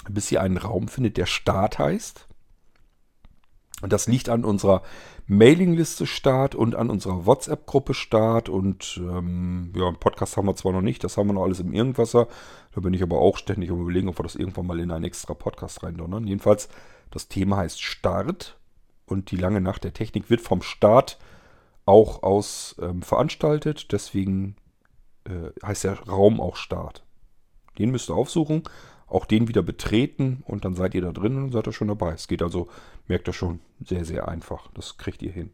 bis 0.09 0.31
ihr 0.31 0.40
einen 0.40 0.59
Raum 0.59 0.89
findet, 0.89 1.16
der 1.16 1.27
Start 1.27 1.78
heißt. 1.78 2.28
Und 3.82 3.93
das 3.93 4.07
liegt 4.07 4.28
an 4.28 4.44
unserer 4.44 4.82
Mailingliste 5.27 6.07
Start 6.07 6.55
und 6.55 6.77
an 6.77 6.89
unserer 6.89 7.27
WhatsApp-Gruppe 7.27 7.94
Start. 7.94 8.49
Und 8.49 9.01
ähm, 9.03 9.73
ja, 9.77 9.89
einen 9.89 9.97
Podcast 9.97 10.36
haben 10.36 10.47
wir 10.47 10.55
zwar 10.55 10.73
noch 10.73 10.82
nicht, 10.82 11.03
das 11.03 11.16
haben 11.16 11.27
wir 11.27 11.32
noch 11.32 11.43
alles 11.43 11.59
im 11.59 11.73
Irgendwasser. 11.73 12.28
Da 12.74 12.81
bin 12.81 12.94
ich 12.94 13.03
aber 13.03 13.19
auch 13.19 13.36
ständig 13.36 13.70
am 13.70 13.81
überlegen, 13.81 14.09
ob 14.09 14.19
wir 14.19 14.23
das 14.23 14.36
irgendwann 14.36 14.66
mal 14.66 14.78
in 14.78 14.93
einen 14.93 15.05
extra 15.05 15.35
Podcast 15.35 15.82
reindonnern. 15.82 16.27
Jedenfalls, 16.27 16.69
das 17.11 17.28
Thema 17.28 17.57
heißt 17.59 17.82
Start. 17.82 18.57
Und 19.05 19.32
die 19.32 19.36
lange 19.36 19.61
Nacht 19.61 19.82
der 19.82 19.93
Technik 19.93 20.31
wird 20.31 20.40
vom 20.40 20.62
Start 20.62 21.19
auch 21.85 22.23
aus 22.23 22.77
ähm, 22.81 23.03
veranstaltet. 23.03 23.90
Deswegen 23.90 24.55
äh, 25.24 25.51
heißt 25.66 25.85
der 25.85 25.99
Raum 26.09 26.40
auch 26.40 26.55
Start. 26.55 27.03
Den 27.78 27.90
müsst 27.90 28.11
ihr 28.11 28.15
aufsuchen, 28.15 28.62
auch 29.07 29.27
den 29.27 29.49
wieder 29.49 29.62
betreten 29.62 30.43
und 30.47 30.65
dann 30.65 30.74
seid 30.74 30.94
ihr 30.94 31.03
da 31.03 31.12
drin 31.12 31.36
und 31.36 31.53
seid 31.53 31.66
ihr 31.66 31.73
schon 31.73 31.89
dabei. 31.89 32.12
Es 32.12 32.28
geht 32.28 32.43
also, 32.43 32.69
merkt 33.09 33.28
ihr 33.28 33.32
schon, 33.32 33.61
sehr, 33.85 34.05
sehr 34.05 34.28
einfach. 34.28 34.69
Das 34.74 34.97
kriegt 34.97 35.23
ihr 35.23 35.32
hin. 35.32 35.51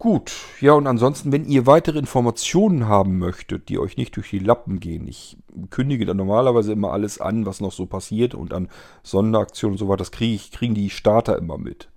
Gut, 0.00 0.32
ja 0.62 0.72
und 0.72 0.86
ansonsten, 0.86 1.30
wenn 1.30 1.44
ihr 1.44 1.66
weitere 1.66 1.98
Informationen 1.98 2.88
haben 2.88 3.18
möchtet, 3.18 3.68
die 3.68 3.78
euch 3.78 3.98
nicht 3.98 4.16
durch 4.16 4.30
die 4.30 4.38
Lappen 4.38 4.80
gehen, 4.80 5.06
ich 5.06 5.36
kündige 5.68 6.06
dann 6.06 6.16
normalerweise 6.16 6.72
immer 6.72 6.92
alles 6.92 7.20
an, 7.20 7.44
was 7.44 7.60
noch 7.60 7.70
so 7.70 7.84
passiert 7.84 8.34
und 8.34 8.54
an 8.54 8.70
Sonderaktionen 9.02 9.74
und 9.74 9.78
so 9.78 9.88
weiter, 9.88 9.98
das 9.98 10.10
kriege 10.10 10.34
ich, 10.34 10.52
kriegen 10.52 10.74
die 10.74 10.88
Starter 10.88 11.36
immer 11.36 11.58
mit. 11.58 11.90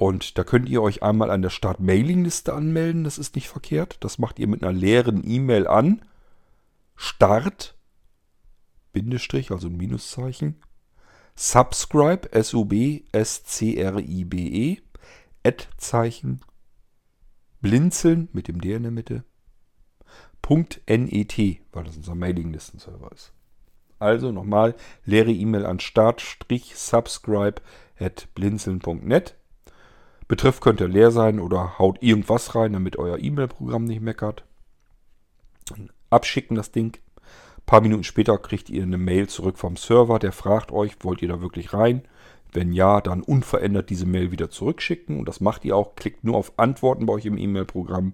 Und 0.00 0.38
da 0.38 0.44
könnt 0.44 0.66
ihr 0.70 0.80
euch 0.80 1.02
einmal 1.02 1.30
an 1.30 1.42
der 1.42 1.50
Start-Mailing-Liste 1.50 2.54
anmelden, 2.54 3.04
das 3.04 3.18
ist 3.18 3.34
nicht 3.34 3.50
verkehrt. 3.50 3.98
Das 4.00 4.18
macht 4.18 4.38
ihr 4.38 4.48
mit 4.48 4.64
einer 4.64 4.72
leeren 4.72 5.22
E-Mail 5.30 5.66
an. 5.66 6.00
Start, 6.96 7.76
Bindestrich, 8.94 9.50
also 9.50 9.68
ein 9.68 9.76
Minuszeichen. 9.76 10.56
Subscribe, 11.34 12.32
S-U-B-S-C-R-I-B-E, 12.32 13.02
Ad-Zeichen, 15.44 16.40
blinzeln 17.60 18.30
mit 18.32 18.48
dem 18.48 18.58
D 18.58 18.72
in 18.72 18.84
der 18.84 18.92
Mitte, 18.92 19.24
.net, 20.48 21.60
weil 21.72 21.84
das 21.84 21.98
unser 21.98 22.14
Mailing-Listen-Server 22.14 23.12
ist. 23.12 23.34
Also 23.98 24.32
nochmal 24.32 24.76
leere 25.04 25.30
E-Mail 25.30 25.66
an 25.66 25.78
start-subscribe 25.78 27.60
at 27.98 28.28
blinzeln.net 28.34 29.36
Betreff 30.30 30.60
könnte 30.60 30.86
leer 30.86 31.10
sein 31.10 31.40
oder 31.40 31.80
haut 31.80 32.04
irgendwas 32.04 32.54
rein, 32.54 32.72
damit 32.72 32.96
euer 32.96 33.18
E-Mail-Programm 33.18 33.82
nicht 33.82 34.00
meckert. 34.00 34.44
Abschicken 36.08 36.54
das 36.54 36.70
Ding. 36.70 36.98
Ein 37.16 37.66
paar 37.66 37.80
Minuten 37.80 38.04
später 38.04 38.38
kriegt 38.38 38.70
ihr 38.70 38.84
eine 38.84 38.96
Mail 38.96 39.28
zurück 39.28 39.58
vom 39.58 39.76
Server, 39.76 40.20
der 40.20 40.30
fragt 40.30 40.70
euch, 40.70 40.92
wollt 41.00 41.20
ihr 41.20 41.26
da 41.26 41.40
wirklich 41.40 41.72
rein? 41.72 42.02
Wenn 42.52 42.72
ja, 42.72 43.00
dann 43.00 43.22
unverändert 43.22 43.90
diese 43.90 44.06
Mail 44.06 44.30
wieder 44.30 44.50
zurückschicken. 44.50 45.18
Und 45.18 45.26
das 45.26 45.40
macht 45.40 45.64
ihr 45.64 45.74
auch. 45.74 45.96
Klickt 45.96 46.22
nur 46.22 46.36
auf 46.36 46.52
Antworten 46.58 47.06
bei 47.06 47.14
euch 47.14 47.26
im 47.26 47.36
E-Mail-Programm. 47.36 48.12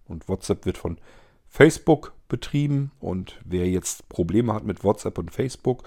Und 0.05 0.29
WhatsApp 0.29 0.63
wird 0.67 0.77
von 0.77 0.99
Facebook 1.47 2.13
betrieben. 2.27 2.91
Und 2.99 3.41
wer 3.45 3.67
jetzt 3.67 4.09
Probleme 4.09 4.53
hat 4.53 4.63
mit 4.63 4.83
WhatsApp 4.83 5.17
und 5.17 5.31
Facebook, 5.31 5.81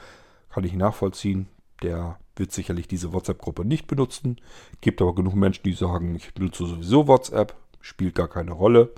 kann 0.51 0.64
ich 0.64 0.73
nachvollziehen. 0.73 1.47
der 1.81 2.19
wird 2.35 2.51
sicherlich 2.51 2.89
diese 2.89 3.12
WhatsApp-Gruppe 3.12 3.64
nicht 3.64 3.86
benutzen. 3.86 4.40
Gibt 4.81 5.01
aber 5.01 5.14
genug 5.14 5.35
Menschen, 5.35 5.62
die 5.64 5.74
sagen, 5.74 6.14
ich 6.16 6.32
benutze 6.35 6.66
sowieso 6.66 7.06
WhatsApp, 7.06 7.55
spielt 7.82 8.14
gar 8.14 8.28
keine 8.28 8.52
Rolle. 8.52 8.92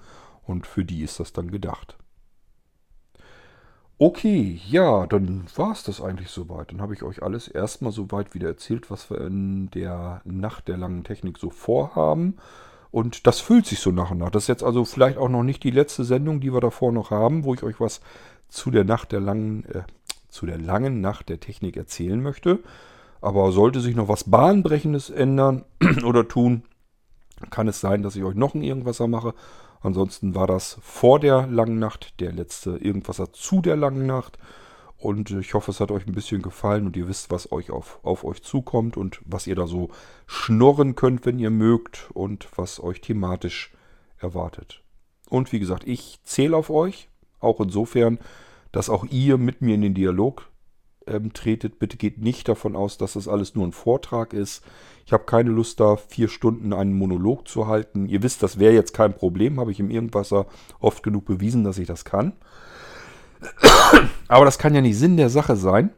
Und 0.46 0.66
für 0.66 0.84
die 0.84 1.02
ist 1.02 1.18
das 1.18 1.32
dann 1.32 1.50
gedacht. 1.50 1.96
Okay, 3.96 4.60
ja, 4.68 5.06
dann 5.06 5.44
war 5.54 5.72
es 5.72 5.84
das 5.84 6.00
eigentlich 6.00 6.28
soweit. 6.28 6.72
Dann 6.72 6.82
habe 6.82 6.94
ich 6.94 7.02
euch 7.02 7.22
alles 7.22 7.48
erstmal 7.48 7.92
soweit 7.92 8.34
wieder 8.34 8.48
erzählt, 8.48 8.90
was 8.90 9.08
wir 9.08 9.20
in 9.20 9.70
der 9.70 10.20
Nacht 10.24 10.68
der 10.68 10.76
langen 10.76 11.04
Technik 11.04 11.38
so 11.38 11.48
vorhaben. 11.48 12.36
Und 12.90 13.26
das 13.26 13.40
füllt 13.40 13.66
sich 13.66 13.78
so 13.78 13.92
nach 13.92 14.10
und 14.10 14.18
nach. 14.18 14.30
Das 14.30 14.44
ist 14.44 14.48
jetzt 14.48 14.64
also 14.64 14.84
vielleicht 14.84 15.16
auch 15.16 15.28
noch 15.28 15.44
nicht 15.44 15.62
die 15.62 15.70
letzte 15.70 16.04
Sendung, 16.04 16.40
die 16.40 16.52
wir 16.52 16.60
davor 16.60 16.92
noch 16.92 17.10
haben, 17.10 17.44
wo 17.44 17.54
ich 17.54 17.62
euch 17.62 17.80
was 17.80 18.00
zu 18.48 18.70
der 18.70 18.84
Nacht 18.84 19.12
der 19.12 19.20
langen, 19.20 19.64
äh, 19.66 19.82
zu 20.28 20.44
der 20.44 20.58
langen 20.58 21.00
Nacht 21.00 21.28
der 21.28 21.40
Technik 21.40 21.76
erzählen 21.76 22.20
möchte. 22.20 22.58
Aber 23.20 23.52
sollte 23.52 23.80
sich 23.80 23.94
noch 23.94 24.08
was 24.08 24.24
Bahnbrechendes 24.24 25.08
ändern 25.08 25.64
oder 26.04 26.26
tun, 26.26 26.64
kann 27.50 27.68
es 27.68 27.80
sein, 27.80 28.02
dass 28.02 28.16
ich 28.16 28.24
euch 28.24 28.34
noch 28.34 28.54
ein 28.54 28.62
Irgendwasser 28.62 29.06
mache. 29.06 29.34
Ansonsten 29.80 30.34
war 30.34 30.46
das 30.46 30.78
vor 30.82 31.20
der 31.20 31.46
langen 31.46 31.78
Nacht 31.78 32.20
der 32.20 32.32
letzte 32.32 32.76
Irgendwasser 32.78 33.32
zu 33.32 33.60
der 33.60 33.76
langen 33.76 34.06
Nacht. 34.06 34.38
Und 34.96 35.30
ich 35.30 35.52
hoffe, 35.52 35.70
es 35.70 35.80
hat 35.80 35.90
euch 35.90 36.06
ein 36.06 36.14
bisschen 36.14 36.40
gefallen 36.40 36.86
und 36.86 36.96
ihr 36.96 37.08
wisst, 37.08 37.30
was 37.30 37.52
euch 37.52 37.70
auf, 37.70 37.98
auf 38.02 38.24
euch 38.24 38.42
zukommt 38.42 38.96
und 38.96 39.20
was 39.26 39.46
ihr 39.46 39.54
da 39.54 39.66
so 39.66 39.90
schnorren 40.26 40.94
könnt, 40.94 41.26
wenn 41.26 41.38
ihr 41.38 41.50
mögt 41.50 42.10
und 42.14 42.48
was 42.56 42.82
euch 42.82 43.02
thematisch 43.02 43.72
erwartet. 44.18 44.82
Und 45.28 45.52
wie 45.52 45.58
gesagt, 45.58 45.86
ich 45.86 46.20
zähle 46.22 46.56
auf 46.56 46.70
euch, 46.70 47.10
auch 47.40 47.60
insofern, 47.60 48.18
dass 48.72 48.88
auch 48.88 49.04
ihr 49.04 49.36
mit 49.36 49.60
mir 49.60 49.74
in 49.74 49.82
den 49.82 49.94
Dialog 49.94 50.48
ähm, 51.06 51.32
tretet. 51.32 51.78
Bitte 51.78 51.96
geht 51.96 52.18
nicht 52.18 52.48
davon 52.48 52.76
aus, 52.76 52.98
dass 52.98 53.14
das 53.14 53.28
alles 53.28 53.54
nur 53.54 53.66
ein 53.66 53.72
Vortrag 53.72 54.32
ist. 54.32 54.64
Ich 55.06 55.12
habe 55.12 55.24
keine 55.24 55.50
Lust 55.50 55.80
da, 55.80 55.96
vier 55.96 56.28
Stunden 56.28 56.72
einen 56.72 56.96
Monolog 56.96 57.46
zu 57.46 57.66
halten. 57.66 58.08
Ihr 58.08 58.22
wisst, 58.22 58.42
das 58.42 58.58
wäre 58.58 58.72
jetzt 58.72 58.94
kein 58.94 59.14
Problem. 59.14 59.60
Habe 59.60 59.72
ich 59.72 59.80
im 59.80 59.90
Irgendwasser 59.90 60.46
oft 60.80 61.02
genug 61.02 61.26
bewiesen, 61.26 61.64
dass 61.64 61.78
ich 61.78 61.86
das 61.86 62.04
kann. 62.04 62.32
Aber 64.28 64.44
das 64.44 64.58
kann 64.58 64.74
ja 64.74 64.80
nicht 64.80 64.98
Sinn 64.98 65.16
der 65.16 65.28
Sache 65.28 65.56
sein, 65.56 65.90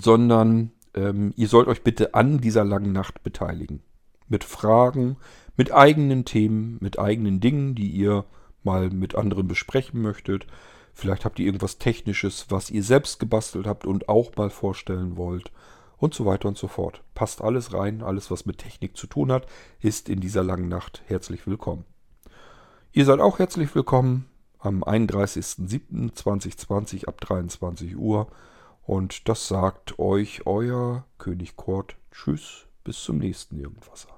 sondern 0.00 0.72
ähm, 0.94 1.32
ihr 1.36 1.48
sollt 1.48 1.68
euch 1.68 1.82
bitte 1.82 2.14
an 2.14 2.40
dieser 2.40 2.64
langen 2.64 2.92
Nacht 2.92 3.22
beteiligen. 3.22 3.82
Mit 4.28 4.44
Fragen, 4.44 5.16
mit 5.56 5.72
eigenen 5.72 6.24
Themen, 6.26 6.76
mit 6.80 6.98
eigenen 6.98 7.40
Dingen, 7.40 7.74
die 7.74 7.88
ihr 7.88 8.24
mal 8.62 8.90
mit 8.90 9.14
anderen 9.14 9.48
besprechen 9.48 10.02
möchtet. 10.02 10.46
Vielleicht 10.98 11.24
habt 11.24 11.38
ihr 11.38 11.46
irgendwas 11.46 11.78
Technisches, 11.78 12.46
was 12.48 12.70
ihr 12.70 12.82
selbst 12.82 13.20
gebastelt 13.20 13.68
habt 13.68 13.86
und 13.86 14.08
auch 14.08 14.34
mal 14.34 14.50
vorstellen 14.50 15.16
wollt. 15.16 15.52
Und 15.96 16.12
so 16.12 16.26
weiter 16.26 16.48
und 16.48 16.58
so 16.58 16.66
fort. 16.66 17.04
Passt 17.14 17.40
alles 17.40 17.72
rein, 17.72 18.02
alles 18.02 18.32
was 18.32 18.46
mit 18.46 18.58
Technik 18.58 18.96
zu 18.96 19.06
tun 19.06 19.30
hat, 19.30 19.46
ist 19.78 20.08
in 20.08 20.18
dieser 20.18 20.42
langen 20.42 20.68
Nacht 20.68 21.02
herzlich 21.06 21.46
willkommen. 21.46 21.84
Ihr 22.90 23.04
seid 23.04 23.20
auch 23.20 23.38
herzlich 23.38 23.72
willkommen 23.76 24.28
am 24.58 24.82
31.07.2020 24.82 27.06
ab 27.06 27.20
23 27.20 27.96
Uhr. 27.96 28.26
Und 28.82 29.28
das 29.28 29.46
sagt 29.46 30.00
euch 30.00 30.48
euer 30.48 31.04
König 31.18 31.54
Kort. 31.54 31.94
Tschüss, 32.10 32.66
bis 32.82 33.04
zum 33.04 33.18
nächsten 33.18 33.56
Irgendwasser. 33.56 34.17